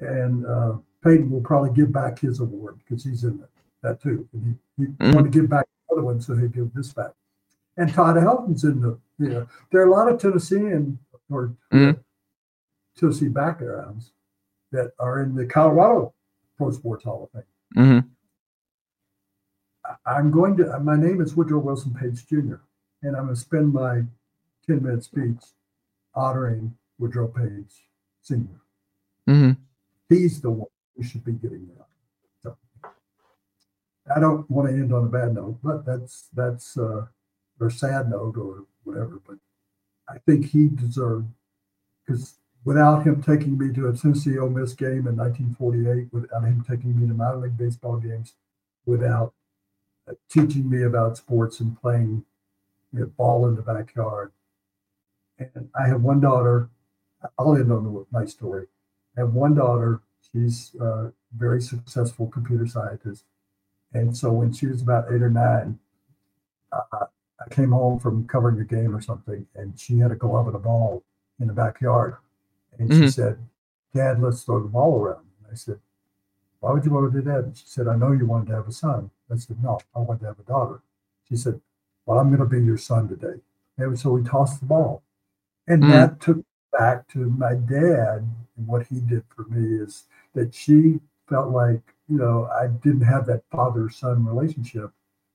And 0.00 0.46
uh, 0.46 0.76
Peyton 1.02 1.30
will 1.30 1.40
probably 1.42 1.70
give 1.70 1.92
back 1.92 2.18
his 2.18 2.40
award 2.40 2.78
because 2.78 3.04
he's 3.04 3.24
in 3.24 3.42
that, 3.82 4.00
too. 4.02 4.26
And 4.32 4.56
he, 4.76 4.84
he 4.84 4.90
Mhm. 4.92 5.14
wanted 5.14 5.32
to 5.32 5.40
give 5.40 5.48
back 5.50 5.66
the 5.88 5.94
other 5.94 6.02
one, 6.04 6.20
so 6.20 6.34
he'd 6.34 6.52
give 6.52 6.72
this 6.74 6.92
back. 6.92 7.12
And 7.76 7.92
Todd 7.92 8.16
Helton's 8.16 8.64
in 8.64 8.80
the, 8.80 8.98
you 9.18 9.28
know, 9.28 9.46
there 9.70 9.82
are 9.82 9.86
a 9.86 9.90
lot 9.90 10.10
of 10.10 10.18
Tennessean 10.20 10.98
or 11.30 11.52
Mhm. 11.72 11.98
Tennessee 12.96 13.28
backgrounds 13.28 14.12
that 14.72 14.92
are 14.98 15.20
in 15.22 15.34
the 15.34 15.46
Colorado 15.46 16.12
Pro 16.56 16.70
Sports 16.70 17.04
Hall 17.04 17.24
of 17.24 17.30
Fame. 17.30 17.42
hmm 17.74 17.98
I- 17.98 18.13
I'm 20.06 20.30
going 20.30 20.56
to, 20.58 20.78
my 20.80 20.96
name 20.96 21.20
is 21.20 21.34
Woodrow 21.34 21.60
Wilson 21.60 21.94
Paige 21.94 22.26
Jr., 22.26 22.56
and 23.02 23.16
I'm 23.16 23.24
going 23.24 23.34
to 23.34 23.36
spend 23.36 23.72
my 23.72 24.02
10 24.66 24.82
minute 24.82 25.04
speech 25.04 25.40
honoring 26.14 26.74
Woodrow 26.98 27.28
Paige 27.28 27.72
Sr. 28.22 28.60
hmm 29.26 29.52
He's 30.08 30.40
the 30.40 30.50
one 30.50 30.68
who 30.96 31.02
should 31.02 31.24
be 31.24 31.32
getting 31.32 31.66
that. 31.68 31.86
So 32.42 32.56
I 34.14 34.20
don't 34.20 34.48
want 34.50 34.68
to 34.68 34.74
end 34.74 34.92
on 34.92 35.04
a 35.04 35.08
bad 35.08 35.34
note, 35.34 35.58
but 35.62 35.86
that's, 35.86 36.28
that's, 36.34 36.76
uh, 36.76 37.06
or 37.60 37.70
sad 37.70 38.10
note 38.10 38.36
or 38.36 38.64
whatever, 38.84 39.20
but 39.26 39.36
I 40.08 40.18
think 40.18 40.46
he 40.50 40.68
deserved, 40.68 41.28
because 42.04 42.34
without 42.64 43.06
him 43.06 43.22
taking 43.22 43.56
me 43.56 43.72
to 43.72 43.88
a 43.88 43.96
Tennessee 43.96 44.38
Ole 44.38 44.50
Miss 44.50 44.74
game 44.74 45.06
in 45.06 45.16
1948, 45.16 46.12
without 46.12 46.44
him 46.44 46.64
taking 46.68 47.00
me 47.00 47.06
to 47.06 47.14
minor 47.14 47.38
league 47.38 47.56
baseball 47.56 47.96
games, 47.96 48.34
without 48.84 49.32
teaching 50.28 50.68
me 50.68 50.82
about 50.82 51.16
sports 51.16 51.60
and 51.60 51.80
playing 51.80 52.24
you 52.92 53.00
know, 53.00 53.06
ball 53.06 53.46
in 53.48 53.56
the 53.56 53.62
backyard. 53.62 54.32
And 55.38 55.68
I 55.78 55.88
have 55.88 56.02
one 56.02 56.20
daughter. 56.20 56.68
I'll 57.38 57.56
end 57.56 57.72
on 57.72 58.06
my 58.10 58.24
story. 58.24 58.66
I 59.16 59.20
have 59.20 59.32
one 59.32 59.54
daughter. 59.54 60.00
She's 60.32 60.74
a 60.80 61.12
very 61.36 61.60
successful 61.60 62.26
computer 62.28 62.66
scientist. 62.66 63.24
And 63.92 64.16
so 64.16 64.32
when 64.32 64.52
she 64.52 64.66
was 64.66 64.82
about 64.82 65.06
eight 65.12 65.22
or 65.22 65.30
nine, 65.30 65.78
uh, 66.72 67.06
I 67.40 67.54
came 67.54 67.70
home 67.70 67.98
from 67.98 68.26
covering 68.26 68.60
a 68.60 68.64
game 68.64 68.94
or 68.94 69.00
something, 69.00 69.46
and 69.54 69.78
she 69.78 69.98
had 69.98 70.10
a 70.12 70.16
glove 70.16 70.46
and 70.46 70.56
a 70.56 70.58
ball 70.58 71.02
in 71.40 71.48
the 71.48 71.52
backyard. 71.52 72.16
And 72.78 72.92
she 72.92 73.02
Mhm. 73.02 73.12
said, 73.12 73.38
Dad, 73.92 74.20
let's 74.20 74.42
throw 74.42 74.60
the 74.60 74.68
ball 74.68 75.00
around. 75.00 75.26
And 75.42 75.52
I 75.52 75.54
said, 75.54 75.80
Why 76.64 76.72
would 76.72 76.84
you 76.86 76.92
want 76.92 77.12
to 77.12 77.20
do 77.20 77.24
that? 77.30 77.44
And 77.44 77.54
she 77.54 77.64
said, 77.66 77.88
I 77.88 77.96
know 77.96 78.12
you 78.12 78.24
wanted 78.24 78.46
to 78.48 78.54
have 78.54 78.66
a 78.66 78.72
son. 78.72 79.10
I 79.30 79.36
said, 79.36 79.62
No, 79.62 79.78
I 79.94 79.98
want 79.98 80.20
to 80.20 80.26
have 80.26 80.38
a 80.38 80.44
daughter. 80.44 80.80
She 81.28 81.36
said, 81.36 81.60
Well, 82.06 82.18
I'm 82.18 82.28
going 82.34 82.40
to 82.40 82.46
be 82.46 82.64
your 82.64 82.78
son 82.78 83.06
today. 83.06 83.38
And 83.76 83.98
so 83.98 84.12
we 84.12 84.22
tossed 84.22 84.60
the 84.60 84.66
ball. 84.66 85.02
And 85.68 85.82
Mm. 85.82 85.90
that 85.90 86.20
took 86.20 86.38
back 86.72 87.06
to 87.08 87.18
my 87.18 87.54
dad. 87.54 88.26
And 88.56 88.66
what 88.66 88.86
he 88.86 89.00
did 89.00 89.24
for 89.28 89.44
me 89.44 89.78
is 89.78 90.04
that 90.34 90.54
she 90.54 91.00
felt 91.28 91.50
like, 91.50 91.82
you 92.08 92.16
know, 92.16 92.46
I 92.46 92.68
didn't 92.68 93.02
have 93.02 93.26
that 93.26 93.42
father 93.50 93.90
son 93.90 94.24
relationship, 94.24 94.90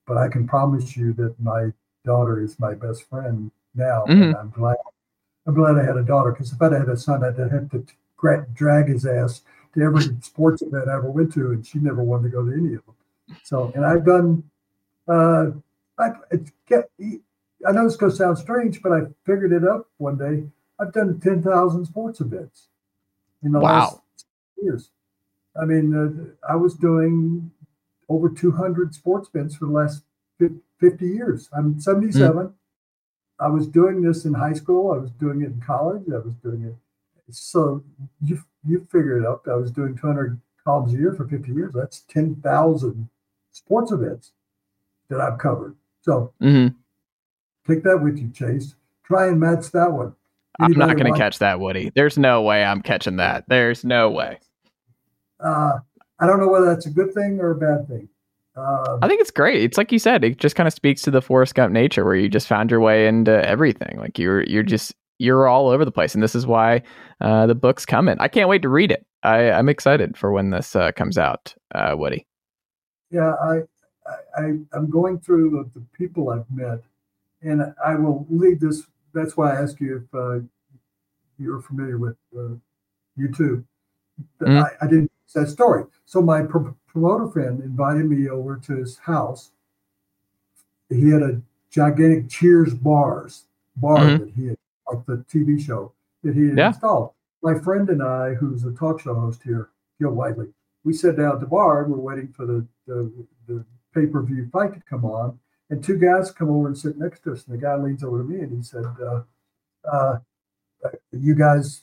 but 0.07 0.17
I 0.17 0.29
can 0.29 0.47
promise 0.47 0.97
you 0.97 1.13
that 1.13 1.39
my 1.39 1.71
daughter 2.05 2.41
is 2.41 2.59
my 2.59 2.73
best 2.73 3.03
friend 3.03 3.51
now. 3.75 4.05
Mhm. 4.07 4.29
And 4.29 4.35
I'm 4.35 4.49
glad. 4.49 4.77
I'm 5.45 5.53
glad 5.53 5.77
I 5.77 5.83
had 5.85 5.97
a 5.97 6.03
daughter 6.03 6.31
because 6.31 6.51
if 6.51 6.59
I'd 6.61 6.71
had 6.71 6.89
a 6.89 6.97
son, 6.97 7.23
I'd 7.23 7.37
have 7.37 7.69
to 7.69 7.85
drag 8.55 8.87
his 8.87 9.05
ass 9.05 9.41
to 9.73 9.81
every 9.83 10.03
sports 10.21 10.61
event 10.61 10.89
I 10.89 10.95
ever 10.95 11.09
went 11.11 11.33
to, 11.33 11.51
and 11.51 11.65
she 11.65 11.79
never 11.79 12.03
wanted 12.03 12.23
to 12.23 12.29
go 12.29 12.45
to 12.45 12.51
any 12.51 12.73
of 12.75 12.85
them. 12.85 12.95
So, 13.43 13.71
and 13.75 13.85
I've 13.85 14.05
done. 14.05 14.43
Uh, 15.07 15.51
I 15.97 16.11
get. 16.67 16.89
I 17.67 17.71
know 17.73 17.83
this 17.83 17.97
going 17.97 18.11
to 18.11 18.15
sound 18.17 18.37
strange, 18.37 18.81
but 18.81 18.91
I 18.93 19.01
figured 19.25 19.51
it 19.51 19.67
up 19.67 19.87
one 19.97 20.17
day. 20.17 20.47
I've 20.79 20.93
done 20.93 21.19
ten 21.19 21.43
thousand 21.43 21.85
sports 21.85 22.21
events 22.21 22.67
in 23.43 23.51
the 23.51 23.59
Wow. 23.59 23.79
last 23.79 23.99
years. 24.61 24.91
I 25.59 25.65
mean, 25.65 25.93
uh, 25.93 26.47
I 26.51 26.55
was 26.55 26.73
doing 26.75 27.51
over 28.07 28.29
two 28.29 28.51
hundred 28.51 28.93
sports 28.95 29.29
events 29.33 29.55
for 29.55 29.65
the 29.65 29.71
last 29.73 30.03
fifty 30.79 31.07
years. 31.07 31.49
I'm 31.55 31.79
seventy-seven. 31.79 32.53
I 33.41 33.47
was 33.47 33.67
doing 33.67 34.01
this 34.01 34.25
in 34.25 34.33
high 34.33 34.53
school. 34.53 34.91
I 34.93 34.97
was 34.97 35.11
doing 35.11 35.41
it 35.41 35.47
in 35.47 35.61
college. 35.61 36.03
I 36.13 36.17
was 36.19 36.33
doing 36.43 36.63
it. 36.63 36.75
So 37.31 37.83
you 38.21 38.41
you 38.65 38.85
figure 38.91 39.17
it 39.19 39.25
out. 39.25 39.41
I 39.49 39.55
was 39.55 39.71
doing 39.71 39.95
200 39.97 40.39
columns 40.63 40.93
a 40.93 40.97
year 40.97 41.13
for 41.13 41.27
50 41.27 41.51
years. 41.51 41.73
That's 41.73 42.01
10,000 42.01 43.09
sports 43.51 43.91
events 43.91 44.31
that 45.09 45.21
I've 45.21 45.39
covered. 45.39 45.75
So 46.01 46.33
Mhm. 46.41 46.75
take 47.67 47.83
that 47.83 48.01
with 48.01 48.17
you, 48.17 48.29
Chase. 48.29 48.75
Try 49.03 49.27
and 49.27 49.39
match 49.39 49.71
that 49.71 49.91
one. 49.91 50.13
I'm 50.59 50.73
not 50.73 50.97
going 50.97 51.11
to 51.11 51.17
catch 51.17 51.39
that, 51.39 51.59
Woody. 51.59 51.91
There's 51.95 52.17
no 52.17 52.41
way 52.41 52.63
I'm 52.63 52.81
catching 52.81 53.15
that. 53.17 53.45
There's 53.47 53.85
no 53.85 54.09
way. 54.11 54.39
Uh, 55.39 55.79
I 56.19 56.27
don't 56.27 56.39
know 56.39 56.49
whether 56.49 56.65
that's 56.65 56.85
a 56.85 56.89
good 56.89 57.13
thing 57.13 57.39
or 57.39 57.51
a 57.51 57.55
bad 57.55 57.87
thing. 57.87 58.09
Uh, 58.57 58.97
I 59.01 59.07
think 59.07 59.21
it's 59.21 59.31
great. 59.31 59.63
It's 59.63 59.77
like 59.77 59.91
you 59.93 59.99
said, 59.99 60.23
it 60.25 60.37
just 60.37 60.55
kind 60.57 60.67
of 60.67 60.73
speaks 60.73 61.01
to 61.03 61.11
the 61.11 61.21
Forrest 61.21 61.55
Gump 61.55 61.71
nature 61.71 62.03
where 62.03 62.15
you 62.15 62.27
just 62.27 62.47
found 62.47 62.69
your 62.71 62.81
way 62.81 63.07
into 63.07 63.31
everything. 63.47 63.97
Like 63.97 64.19
you're 64.19 64.43
you're 64.43 64.63
just 64.63 64.93
you're 65.19 65.47
all 65.47 65.69
over 65.69 65.85
the 65.85 65.91
place, 65.91 66.13
and 66.15 66.23
this 66.23 66.35
is 66.35 66.47
why 66.47 66.81
uh, 67.21 67.45
the 67.45 67.55
book's 67.55 67.85
coming. 67.85 68.17
I 68.19 68.27
can't 68.27 68.49
wait 68.49 68.61
to 68.63 68.69
read 68.69 68.91
it. 68.91 69.05
I, 69.23 69.51
I'm 69.51 69.69
excited 69.69 70.17
for 70.17 70.31
when 70.31 70.49
this 70.49 70.75
uh, 70.75 70.91
comes 70.93 71.17
out, 71.17 71.53
uh, 71.75 71.93
Woody. 71.97 72.25
yeah, 73.11 73.33
I, 73.41 73.59
I, 74.37 74.43
I'm 74.73 74.89
going 74.89 75.19
through 75.19 75.51
the, 75.51 75.79
the 75.79 75.85
people 75.97 76.29
I've 76.31 76.49
met, 76.49 76.79
and 77.41 77.61
I 77.85 77.95
will 77.95 78.25
leave 78.29 78.59
this. 78.61 78.83
That's 79.13 79.35
why 79.37 79.53
I 79.55 79.61
ask 79.61 79.79
you 79.79 79.97
if 80.07 80.15
uh, 80.15 80.39
you're 81.37 81.61
familiar 81.61 81.97
with 81.97 82.15
uh, 82.35 82.55
U2. 83.19 83.63
Mhm. 84.41 84.63
I, 84.63 84.85
I 84.85 84.87
didn't 84.87 85.11
that 85.35 85.47
story. 85.49 85.83
So 86.05 86.21
my 86.21 86.41
pro- 86.41 86.75
promoter 86.87 87.27
friend 87.29 87.61
invited 87.61 88.05
me 88.09 88.29
over 88.29 88.57
to 88.57 88.75
his 88.77 88.97
house. 88.97 89.51
He 90.89 91.09
had 91.09 91.21
a 91.21 91.41
gigantic 91.69 92.29
Cheers 92.29 92.73
bars 92.73 93.45
bar 93.75 93.99
Mhm. 93.99 94.19
that 94.19 94.29
he 94.35 94.47
had, 94.47 94.57
like 94.91 95.05
the 95.05 95.17
TV 95.31 95.59
show 95.59 95.91
that 96.23 96.35
he 96.35 96.47
had 96.47 96.57
Yeah. 96.57 96.67
installed. 96.69 97.13
My 97.41 97.57
friend 97.57 97.89
and 97.89 98.03
I, 98.03 98.33
who's 98.33 98.65
a 98.65 98.71
talk 98.71 98.99
show 98.99 99.13
host 99.13 99.43
here, 99.43 99.69
Gil 99.99 100.11
Whiteley, 100.11 100.49
we 100.83 100.93
sat 100.93 101.17
down 101.17 101.33
at 101.33 101.39
the 101.39 101.45
bar 101.45 101.83
and 101.83 101.91
we're 101.93 101.99
waiting 101.99 102.29
for 102.33 102.45
the, 102.45 102.65
the, 102.87 103.11
the 103.47 103.65
pay 103.93 104.05
per 104.07 104.21
view 104.21 104.49
fight 104.51 104.73
to 104.73 104.81
come 104.89 105.05
on. 105.05 105.39
And 105.69 105.83
two 105.83 105.97
guys 105.97 106.31
come 106.31 106.49
over 106.49 106.67
and 106.67 106.77
sit 106.77 106.97
next 106.97 107.23
to 107.23 107.33
us. 107.33 107.45
And 107.47 107.55
the 107.57 107.61
guy 107.61 107.75
leans 107.75 108.03
over 108.03 108.17
to 108.19 108.23
me 108.23 108.39
and 108.39 108.51
he 108.57 108.63
said, 108.63 108.85
uh, 109.01 109.21
uh, 109.89 110.19
You 111.11 111.35
guys 111.35 111.81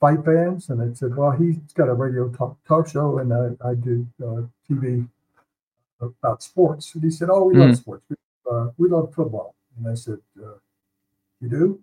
fight 0.00 0.24
fans? 0.24 0.70
And 0.70 0.80
I 0.80 0.94
said, 0.94 1.16
Well, 1.16 1.32
he's 1.32 1.56
got 1.74 1.88
a 1.88 1.94
radio 1.94 2.28
talk, 2.30 2.62
talk 2.64 2.88
show 2.88 3.18
and 3.18 3.32
I, 3.32 3.68
I 3.68 3.74
do 3.74 4.06
uh, 4.22 4.42
TV 4.68 5.08
about 6.00 6.42
sports. 6.42 6.94
And 6.94 7.02
he 7.04 7.10
said, 7.10 7.28
Oh, 7.30 7.44
we 7.44 7.54
love 7.54 7.70
Mhm. 7.70 7.76
sports. 7.76 8.04
We, 8.08 8.16
uh, 8.50 8.70
we 8.78 8.88
love 8.88 9.12
football. 9.12 9.54
And 9.76 9.88
I 9.88 9.94
said, 9.94 10.18
uh, 10.42 10.54
You 11.40 11.48
do? 11.48 11.80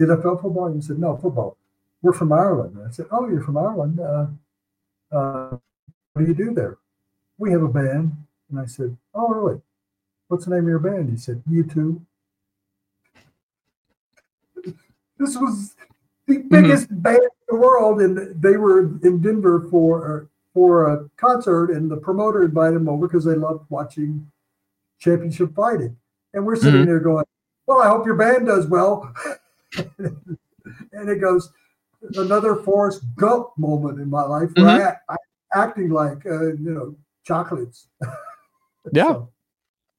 NFL 0.00 0.42
football? 0.42 0.66
And 0.66 0.76
he 0.76 0.82
said, 0.82 0.98
No, 0.98 1.16
football. 1.16 1.56
We're 2.02 2.12
from 2.12 2.32
Ireland. 2.32 2.76
And 2.76 2.86
I 2.88 2.90
said, 2.90 3.06
Oh, 3.10 3.28
you're 3.28 3.42
from 3.42 3.56
Ireland. 3.56 4.00
Uh, 4.00 4.26
uh, 5.12 5.56
what 6.12 6.22
do 6.22 6.26
you 6.26 6.34
do 6.34 6.52
there? 6.54 6.78
We 7.38 7.50
have 7.52 7.62
a 7.62 7.68
band. 7.68 8.16
And 8.50 8.58
I 8.60 8.66
said, 8.66 8.96
Oh, 9.14 9.28
really? 9.28 9.60
What's 10.28 10.44
the 10.46 10.50
name 10.50 10.64
of 10.64 10.68
your 10.68 10.78
band? 10.78 11.10
He 11.10 11.16
said, 11.16 11.42
U2. 11.50 12.00
This 15.16 15.36
was 15.36 15.76
the 16.26 16.38
biggest 16.38 16.88
band 17.02 17.18
in 17.22 17.28
the 17.48 17.54
world, 17.56 18.00
and 18.00 18.42
they 18.42 18.56
were 18.56 18.80
in 18.80 19.20
Denver 19.20 19.66
for 19.70 20.28
for 20.52 20.92
a 20.92 21.08
concert, 21.16 21.70
and 21.70 21.88
the 21.90 21.96
promoter 21.96 22.42
invited 22.44 22.76
them 22.76 22.88
over 22.88 23.06
because 23.06 23.24
they 23.24 23.34
loved 23.36 23.64
watching 23.70 24.30
championship 24.98 25.54
fighting. 25.54 25.96
And 26.32 26.44
we're 26.44 26.56
sitting 26.56 26.82
Mhm. 26.82 26.86
there 26.86 26.98
going, 27.00 27.24
"Well, 27.66 27.80
I 27.80 27.88
hope 27.88 28.06
your 28.06 28.16
band 28.16 28.46
does 28.46 28.66
well." 28.66 29.12
and 29.98 31.08
it 31.08 31.20
goes 31.20 31.50
another 32.16 32.56
Forrest 32.56 33.04
Gump 33.16 33.48
moment 33.56 34.00
in 34.00 34.10
my 34.10 34.22
life 34.22 34.50
where 34.56 34.98
I, 35.08 35.12
I'm 35.12 35.18
acting 35.54 35.90
like 35.90 36.24
uh, 36.26 36.52
you 36.54 36.70
know 36.70 36.96
chocolates. 37.24 37.88
Yeah. 38.92 39.04
So, 39.04 39.32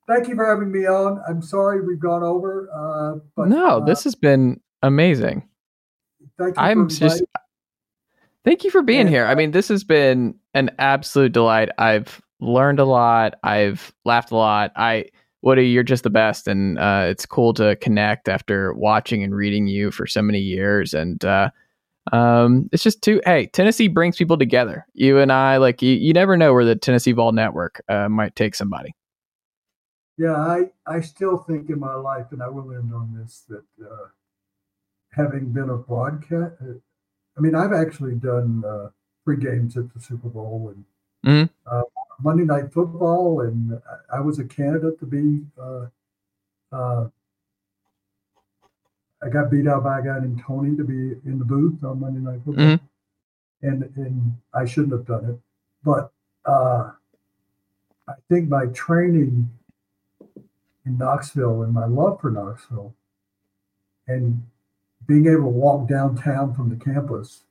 thank 0.07 0.27
you 0.27 0.35
for 0.35 0.45
having 0.45 0.72
me 0.72 0.85
on. 0.85 1.19
I'm 1.27 1.41
sorry 1.41 1.84
we've 1.84 1.99
gone 1.99 2.22
over, 2.22 2.69
uh, 2.72 3.19
but 3.35 3.47
no, 3.47 3.77
uh, 3.77 3.80
this 3.80 4.03
has 4.03 4.14
been 4.14 4.61
amazing. 4.84 5.49
thank 6.38 6.56
you 6.56 6.61
I'm 6.61 6.88
for 6.88 6.95
just 6.95 7.23
thank 8.43 8.64
you 8.64 8.69
for 8.69 8.84
being 8.84 9.02
And, 9.02 9.10
here. 9.10 9.26
I 9.26 9.34
mean, 9.34 9.49
this 9.49 9.69
has 9.69 9.84
been 9.84 10.35
an 10.53 10.69
absolute 10.77 11.31
delight. 11.31 11.69
I've 11.80 12.22
learned 12.39 12.80
a 12.80 12.85
lot. 12.85 13.39
I've 13.43 13.91
laughed 14.06 14.30
a 14.30 14.35
lot. 14.35 14.72
I 14.76 15.06
Woody, 15.45 15.67
you're 15.67 15.84
just 15.84 16.03
the 16.03 16.09
best, 16.09 16.47
and 16.47 16.77
uh, 16.80 17.05
it's 17.07 17.26
cool 17.26 17.53
to 17.53 17.76
connect 17.77 18.27
after 18.27 18.73
watching 18.73 19.23
and 19.23 19.35
reading 19.35 19.67
you 19.67 19.91
for 19.91 20.07
so 20.07 20.22
many 20.22 20.39
years. 20.39 20.93
And 20.93 21.23
uh, 21.23 21.51
um, 22.11 22.67
it's 22.72 22.84
just 22.84 23.03
too. 23.03 23.22
Hey, 23.26 23.45
Tennessee 23.47 23.88
brings 23.88 24.17
people 24.17 24.39
together. 24.39 24.88
You 24.93 25.19
and 25.19 25.31
I, 25.31 25.57
like 25.57 25.84
you, 25.84 25.93
you 25.93 26.13
never 26.13 26.35
know 26.35 26.51
where 26.51 26.65
the 26.65 26.76
Tennessee 26.76 27.11
Vol 27.11 27.31
Network 27.31 27.84
uh, 27.88 28.09
might 28.09 28.35
take 28.35 28.55
somebody. 28.55 28.95
Yeah, 30.17 30.35
I, 30.35 30.72
I 30.88 31.01
still 31.01 31.38
think 31.38 31.69
in 31.69 31.80
my 31.80 31.93
life, 31.93 32.27
and 32.31 32.41
I 32.41 32.49
will 32.49 32.72
end 32.73 32.91
on 32.93 33.15
this, 33.15 33.43
that 33.49 33.65
uh, 33.85 34.07
having 35.11 35.51
been 35.51 35.69
a 35.69 35.77
broadcast, 35.77 36.55
I 37.38 37.41
mean, 37.41 37.53
I've 37.53 37.73
actually 37.73 38.15
done 38.15 38.63
uh, 38.65 38.89
three 39.23 39.38
games 39.38 39.77
at 39.77 39.93
the 39.93 39.99
Super 39.99 40.30
Bowl 40.30 40.73
and 40.73 40.85
Mhm. 41.26 41.49
Monday 42.21 42.43
Night 42.45 42.71
Football, 42.71 43.41
and 43.41 43.81
I- 44.11 44.19
was 44.21 44.39
a 44.39 44.45
candidate 44.45 44.99
to 44.99 45.05
be. 45.05 45.45
Uh, 45.59 45.87
uh, 46.71 47.09
I 49.21 49.29
got 49.29 49.49
beat 49.49 49.67
out 49.67 49.83
by 49.83 49.99
a 49.99 50.03
guy 50.03 50.19
named 50.19 50.41
Tony 50.45 50.75
to 50.75 50.83
be 50.83 51.13
in 51.27 51.39
the 51.39 51.45
booth 51.45 51.83
on 51.83 51.99
Monday 51.99 52.19
Night 52.19 52.41
Football, 52.45 52.65
Mhm. 52.65 52.79
and 53.63 53.83
and 53.97 54.33
I 54.53 54.65
shouldn't 54.65 54.93
have 54.93 55.05
done 55.05 55.25
it, 55.25 55.39
but 55.83 56.11
uh, 56.45 56.91
I 58.07 58.13
think 58.29 58.49
my 58.49 58.67
training 58.67 59.49
in 60.85 60.97
Knoxville 60.97 61.63
and 61.63 61.73
my 61.73 61.85
love 61.85 62.21
for 62.21 62.29
Knoxville 62.29 62.93
and 64.07 64.43
being 65.07 65.25
able 65.25 65.43
to 65.43 65.49
walk 65.49 65.87
downtown 65.87 66.53
from 66.53 66.69
the 66.69 66.75
campus 66.75 67.45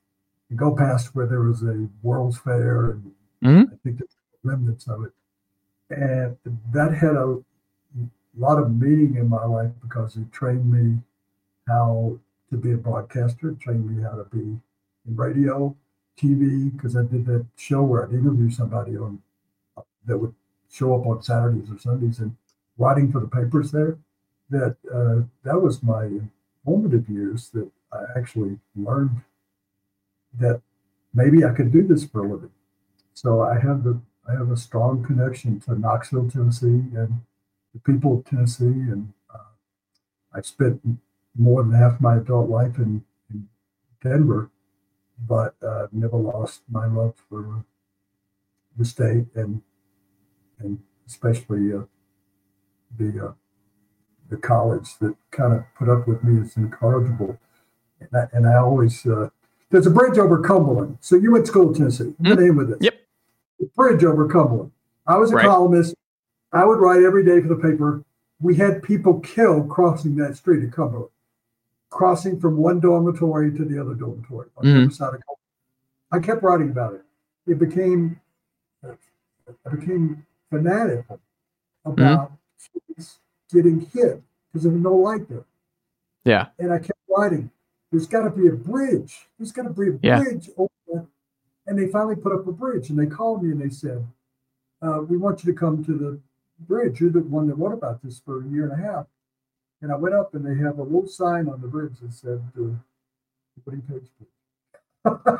and 0.49 0.57
go 0.57 0.73
past 0.73 1.13
where 1.13 1.27
there 1.27 1.41
was 1.41 1.61
a 1.63 1.89
World's 2.03 2.37
Fair 2.37 2.91
and 2.91 3.15
Mhm. 3.43 3.73
I 3.73 3.75
think 3.83 3.97
there's 3.99 4.15
remnants 4.45 4.87
of 4.87 5.03
it. 5.03 5.11
And 5.89 6.37
that 6.71 6.93
had 6.93 7.15
a 7.15 7.43
lot 8.37 8.59
of 8.59 8.75
meaning 8.75 9.15
in 9.17 9.29
my 9.29 9.45
life 9.45 9.71
because 9.81 10.15
it 10.17 10.31
trained 10.31 10.71
me 10.71 10.99
how 11.67 12.19
to 12.49 12.57
be 12.57 12.71
a 12.73 12.77
broadcaster, 12.77 13.51
trained 13.53 13.89
me 13.89 14.03
how 14.03 14.15
to 14.15 14.23
be 14.25 14.59
in 15.07 15.15
radio, 15.15 15.75
TV, 16.17 16.71
because 16.71 16.95
I 16.95 17.03
did 17.03 17.25
that 17.25 17.45
show 17.57 17.83
where 17.83 18.05
I'd 18.05 18.13
interview 18.13 18.49
somebody 18.49 18.97
on 18.97 19.21
that 20.05 20.17
would 20.17 20.33
show 20.71 20.95
up 20.99 21.05
on 21.05 21.21
Saturdays 21.21 21.69
or 21.71 21.77
Sundays 21.79 22.19
and 22.19 22.35
writing 22.77 23.11
for 23.11 23.19
the 23.19 23.27
papers 23.27 23.71
there. 23.71 23.97
That 24.49 24.77
uh, 24.93 25.27
that 25.43 25.59
was 25.59 25.81
my 25.81 26.09
formative 26.63 27.09
years 27.09 27.49
that 27.49 27.69
I 27.91 28.03
actually 28.17 28.59
learned 28.75 29.21
that 30.39 30.61
maybe 31.13 31.43
I 31.43 31.51
could 31.51 31.71
do 31.71 31.87
this 31.87 32.05
for 32.05 32.25
a 32.25 32.29
living. 32.31 32.51
So 33.13 33.41
I 33.41 33.59
have 33.59 33.83
the 33.83 33.99
I 34.27 34.33
have 34.33 34.51
a 34.51 34.57
strong 34.57 35.03
connection 35.03 35.59
to 35.61 35.77
Knoxville, 35.77 36.29
Tennessee, 36.29 36.83
and 36.95 37.21
the 37.73 37.79
people 37.85 38.17
of 38.17 38.25
Tennessee, 38.25 38.65
and 38.65 39.13
uh, 39.33 39.37
I 40.33 40.41
spent 40.41 40.81
more 41.37 41.63
than 41.63 41.73
half 41.73 42.01
my 42.01 42.17
adult 42.17 42.49
life 42.49 42.77
in, 42.77 43.03
in 43.29 43.47
Denver, 44.01 44.49
but 45.27 45.55
uh, 45.61 45.87
never 45.91 46.17
lost 46.17 46.61
my 46.69 46.87
love 46.87 47.13
for 47.29 47.65
the 48.77 48.85
state 48.85 49.25
and 49.35 49.61
and 50.59 50.79
especially 51.07 51.73
uh, 51.73 51.81
the 52.97 53.27
uh, 53.27 53.33
the 54.29 54.37
college 54.37 54.97
that 54.99 55.15
kind 55.31 55.53
of 55.53 55.63
put 55.77 55.89
up 55.89 56.07
with 56.07 56.23
me 56.23 56.41
as 56.41 56.57
incorrigible. 56.57 57.37
And 57.99 58.09
I, 58.13 58.27
and 58.33 58.47
I 58.47 58.55
always 58.57 59.05
uh, 59.05 59.29
there's 59.69 59.87
a 59.87 59.91
bridge 59.91 60.17
over 60.17 60.41
Cumberland. 60.41 60.97
So 61.01 61.15
you 61.15 61.31
went 61.31 61.45
to 61.45 61.51
school 61.51 61.69
in 61.69 61.75
Tennessee. 61.75 62.13
I'm 62.23 62.39
end 62.39 62.57
with 62.57 62.69
this. 62.69 62.77
Yep. 62.81 62.94
The 63.75 63.83
bridge 63.83 64.03
over 64.03 64.27
Cumberland. 64.27 64.71
I 65.07 65.17
was 65.17 65.31
a 65.31 65.35
Right. 65.35 65.45
columnist. 65.45 65.95
I 66.51 66.65
would 66.65 66.79
write 66.79 67.03
every 67.03 67.23
day 67.25 67.41
for 67.41 67.47
the 67.47 67.55
paper. 67.55 68.03
We 68.39 68.55
had 68.55 68.83
people 68.83 69.19
killed 69.19 69.69
crossing 69.69 70.15
that 70.17 70.35
street 70.35 70.63
in 70.63 70.71
Cumberland, 70.71 71.09
crossing 71.89 72.39
from 72.39 72.57
one 72.57 72.79
dormitory 72.79 73.51
to 73.55 73.65
the 73.65 73.79
other 73.79 73.93
dormitory 73.93 74.47
on 74.57 74.65
the 74.65 74.71
Mhm. 74.71 74.81
other 74.85 74.91
side 74.91 75.13
of 75.13 75.21
Cumberland. 75.21 75.39
I 76.11 76.19
kept 76.19 76.43
writing 76.43 76.69
about 76.69 76.93
it. 76.93 77.05
It 77.47 77.59
became 77.59 78.19
I 79.65 79.69
became 79.75 80.25
fanatical 80.49 81.19
about 81.85 82.31
kids 82.95 83.19
getting 83.51 83.79
hit 83.81 84.23
because 84.51 84.63
there 84.63 84.71
was 84.71 84.81
no 84.81 84.95
light 84.95 85.27
there. 85.29 85.45
Yeah. 86.23 86.47
And 86.57 86.71
I 86.73 86.79
kept 86.79 86.99
writing, 87.15 87.51
there's 87.91 88.07
got 88.07 88.23
to 88.23 88.31
be 88.31 88.47
a 88.47 88.53
bridge. 88.53 89.27
There's 89.37 89.51
got 89.51 89.63
to 89.63 89.69
be 89.69 89.89
a 89.89 89.99
Yeah. 90.01 90.23
bridge 90.23 90.49
over. 90.57 91.07
And 91.67 91.77
they 91.77 91.87
finally 91.87 92.15
put 92.15 92.33
up 92.33 92.47
a 92.47 92.51
bridge 92.51 92.89
and 92.89 92.99
they 92.99 93.07
called 93.07 93.43
me 93.43 93.51
and 93.51 93.61
they 93.61 93.69
said, 93.69 94.05
uh, 94.81 95.01
We 95.01 95.17
want 95.17 95.43
you 95.43 95.51
to 95.51 95.59
come 95.59 95.83
to 95.83 95.93
the 95.93 96.19
bridge. 96.59 96.99
You're 96.99 97.11
the 97.11 97.21
one 97.21 97.47
that 97.47 97.55
wrote 97.55 97.73
about 97.73 98.03
this 98.03 98.19
for 98.19 98.43
a 98.43 98.47
year 98.47 98.69
and 98.69 98.73
a 98.73 98.85
half. 98.85 99.07
And 99.81 99.91
I 99.91 99.95
went 99.95 100.15
up 100.15 100.35
and 100.35 100.45
they 100.45 100.61
have 100.63 100.79
a 100.79 100.83
little 100.83 101.07
sign 101.07 101.47
on 101.49 101.61
the 101.61 101.67
bridge 101.67 101.99
that 102.01 102.13
said, 102.13 102.41
uh, 102.57 102.75
Woody 103.65 103.81
Paige 103.89 104.09
Bridge. 105.03 105.39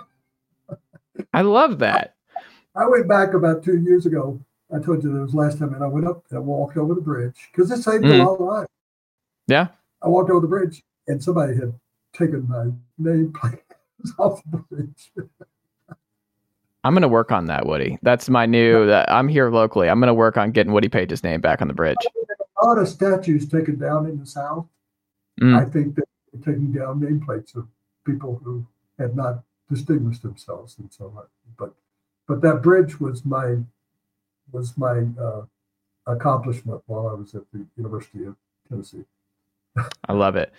I 1.33 1.41
love 1.41 1.79
that. 1.79 2.15
I 2.75 2.87
went 2.87 3.07
back 3.07 3.33
about 3.33 3.63
two 3.63 3.77
years 3.77 4.05
ago. 4.05 4.39
I 4.73 4.79
told 4.79 5.03
you 5.03 5.13
that 5.13 5.21
was 5.21 5.33
last 5.33 5.59
time, 5.59 5.73
and 5.73 5.83
I 5.83 5.87
went 5.87 6.07
up 6.07 6.23
and 6.29 6.37
I 6.37 6.41
walked 6.41 6.75
over 6.75 6.93
the 6.93 7.01
bridge 7.01 7.49
because 7.51 7.71
it 7.71 7.81
saved 7.81 8.03
a 8.03 8.23
lot 8.23 8.33
of 8.35 8.39
lives. 8.41 8.69
Yeah. 9.47 9.67
I 10.01 10.09
walked 10.09 10.29
over 10.29 10.41
the 10.41 10.47
bridge 10.47 10.83
and 11.07 11.23
somebody 11.23 11.55
had 11.55 11.73
taken 12.13 12.47
my 12.47 12.71
name 12.97 13.31
plate 13.39 13.63
off 14.17 14.41
the 14.51 14.57
bridge. 14.57 15.11
I'm 16.85 16.93
gonna 16.93 17.07
work 17.07 17.31
on 17.31 17.45
that, 17.47 17.65
Woody. 17.65 17.97
That's 18.03 18.29
my 18.29 18.45
new. 18.45 18.85
That 18.85 19.11
I'm 19.11 19.27
here 19.27 19.49
locally. 19.49 19.89
I'm 19.89 19.99
gonna 19.99 20.13
work 20.13 20.37
on 20.37 20.51
getting 20.51 20.71
Woody 20.71 20.87
Paige's 20.87 21.23
name 21.23 21.41
back 21.41 21.59
on 21.59 21.67
the 21.67 21.73
bridge. 21.73 21.97
A 22.61 22.65
lot 22.65 22.77
of 22.77 22.87
statues 22.87 23.49
taken 23.49 23.79
down 23.79 24.05
in 24.05 24.19
the 24.19 24.25
South. 24.25 24.67
Mm. 25.41 25.59
I 25.59 25.67
think 25.67 25.95
that 25.95 26.05
they're 26.31 26.53
taking 26.53 26.71
down 26.71 26.99
nameplates 26.99 27.55
of 27.55 27.67
people 28.05 28.39
who 28.43 28.67
had 28.99 29.15
not 29.15 29.43
distinguished 29.67 30.21
themselves 30.21 30.77
and 30.77 30.93
so 30.93 31.11
on. 31.17 31.25
But 31.57 31.73
but 32.27 32.41
that 32.41 32.61
bridge 32.61 32.99
was 32.99 33.25
my 33.25 33.57
was 34.51 34.77
my 34.77 35.05
uh, 35.19 35.41
accomplishment 36.05 36.83
while 36.85 37.07
I 37.07 37.13
was 37.13 37.33
at 37.33 37.41
the 37.51 37.65
University 37.77 38.25
of 38.25 38.35
Tennessee. 38.69 39.05
I 40.07 40.13
love 40.13 40.35
it. 40.35 40.53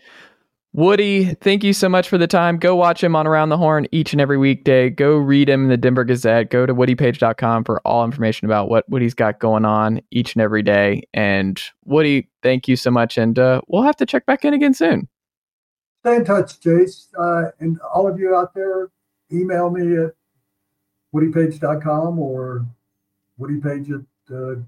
Woody, 0.77 1.33
thank 1.37 1.65
you 1.65 1.73
so 1.73 1.89
much 1.89 2.07
for 2.07 2.19
the 2.19 2.27
time. 2.27 2.59
Go 2.59 2.77
watch 2.77 3.03
him 3.03 3.17
on 3.17 3.27
Around 3.27 3.49
the 3.49 3.57
Horn 3.57 3.87
each 3.93 4.13
and 4.13 4.21
every 4.21 4.37
weekday. 4.37 4.91
Go 4.91 5.17
read 5.17 5.49
him 5.49 5.63
in 5.63 5.69
the 5.71 5.79
Denver 5.79 6.05
Gazette. 6.05 6.51
Go 6.51 6.67
to 6.67 6.75
woodypaige.com 6.75 7.65
for 7.65 7.81
all 7.87 8.05
information 8.05 8.45
about 8.45 8.69
what 8.69 8.87
Woody's 8.87 9.15
got 9.15 9.39
going 9.39 9.65
on 9.65 10.03
each 10.11 10.35
and 10.35 10.43
every 10.43 10.63
day. 10.63 11.09
And 11.15 11.59
Woody, 11.87 12.29
thank 12.43 12.69
you 12.69 12.77
so 12.77 12.91
much. 12.91 13.17
And 13.17 13.39
uh, 13.39 13.63
we'll 13.69 13.85
have 13.85 13.97
to 13.97 14.05
check 14.05 14.27
back 14.27 14.45
in 14.45 14.53
again 14.53 14.75
soon. 14.75 15.09
Stay 16.05 16.17
in 16.17 16.27
touch, 16.27 16.61
Jace. 16.61 17.07
Uh, 17.19 17.53
and 17.59 17.81
all 17.81 18.07
of 18.07 18.21
you 18.21 18.37
out 18.37 18.53
there, 18.53 18.91
email 19.33 19.71
me 19.71 19.97
at 19.97 20.13
woodypaige.com 21.15 22.19
or 22.19 22.67
woodypage 23.41 23.95
at 23.95 24.37
uh, 24.37 24.61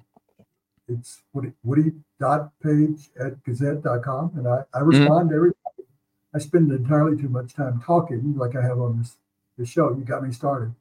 it's 0.88 1.22
woody, 1.34 1.52
woody.paige 1.64 3.10
at 3.20 3.44
gazette.com. 3.44 4.32
And 4.36 4.48
I, 4.48 4.62
I 4.72 4.80
respond 4.80 5.28
to 5.28 5.36
everybody. 5.36 5.57
I 6.38 6.40
spend 6.40 6.70
entirely 6.70 7.16
too 7.20 7.28
much 7.28 7.52
time 7.54 7.82
talking, 7.84 8.36
like 8.36 8.54
I 8.54 8.62
have 8.62 8.78
on 8.78 8.98
this, 8.98 9.16
this 9.56 9.68
show. 9.68 9.90
You 9.90 10.04
got 10.04 10.22
me 10.22 10.32
started. 10.32 10.72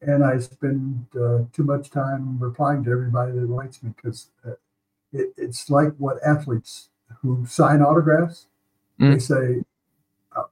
And 0.00 0.24
I 0.24 0.38
spend 0.38 1.04
uh, 1.14 1.40
too 1.52 1.64
much 1.64 1.90
time 1.90 2.38
replying 2.40 2.82
to 2.84 2.90
everybody 2.90 3.32
that 3.32 3.44
writes 3.44 3.82
me 3.82 3.92
because 3.94 4.28
uh, 4.46 4.52
it, 5.12 5.34
it's 5.36 5.68
like 5.68 5.92
what 5.98 6.16
athletes 6.24 6.88
who 7.20 7.44
sign 7.46 7.82
autographs, 7.82 8.46
they 8.98 9.06
Mm. 9.16 9.22
say, 9.22 9.62
uh, 10.34 10.44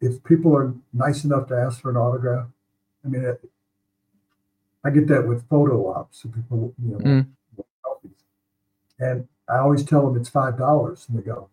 if 0.00 0.22
people 0.22 0.56
are 0.56 0.74
nice 0.92 1.24
enough 1.24 1.48
to 1.48 1.56
ask 1.56 1.80
for 1.82 1.90
an 1.90 1.96
autograph, 1.96 2.46
I 3.04 3.08
mean, 3.08 3.24
it, 3.24 3.40
I 4.84 4.90
get 4.90 5.08
that 5.08 5.26
with 5.26 5.48
photo 5.48 5.88
ops. 5.92 6.22
So 6.22 6.28
people, 6.28 6.72
you 6.82 6.92
know, 6.92 6.98
Mm. 6.98 7.26
selfies. 7.84 8.22
and 9.00 9.28
I 9.48 9.58
always 9.58 9.84
tell 9.84 10.06
them 10.06 10.20
it's 10.20 10.28
five 10.30 10.56
dollars, 10.56 11.06
and 11.08 11.18
they 11.18 11.22
go, 11.22 11.48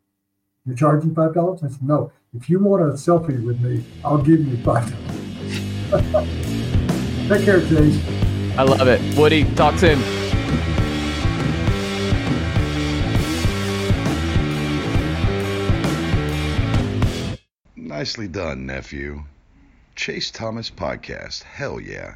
"You're 0.65 0.75
charging 0.75 1.15
five 1.15 1.33
dollars?" 1.33 1.63
I 1.63 1.69
said, 1.69 1.83
"No. 1.83 2.11
If 2.33 2.49
you 2.49 2.59
want 2.59 2.81
a 2.81 2.93
selfie 2.93 3.45
with 3.45 3.59
me, 3.59 3.83
I'll 4.05 4.17
give 4.17 4.39
you 4.39 4.55
five 4.63 4.89
dollars." 4.89 6.07
Take 7.27 7.43
care, 7.43 7.59
Chase. 7.67 8.01
I 8.57 8.63
love 8.63 8.87
it. 8.87 9.17
Woody, 9.17 9.43
talk 9.55 9.77
soon. 9.77 9.99
Nicely 17.75 18.29
done, 18.29 18.65
nephew. 18.65 19.25
Chase 19.97 20.31
Thomas 20.31 20.71
Podcast. 20.71 21.43
Hell 21.43 21.81
yeah. 21.81 22.15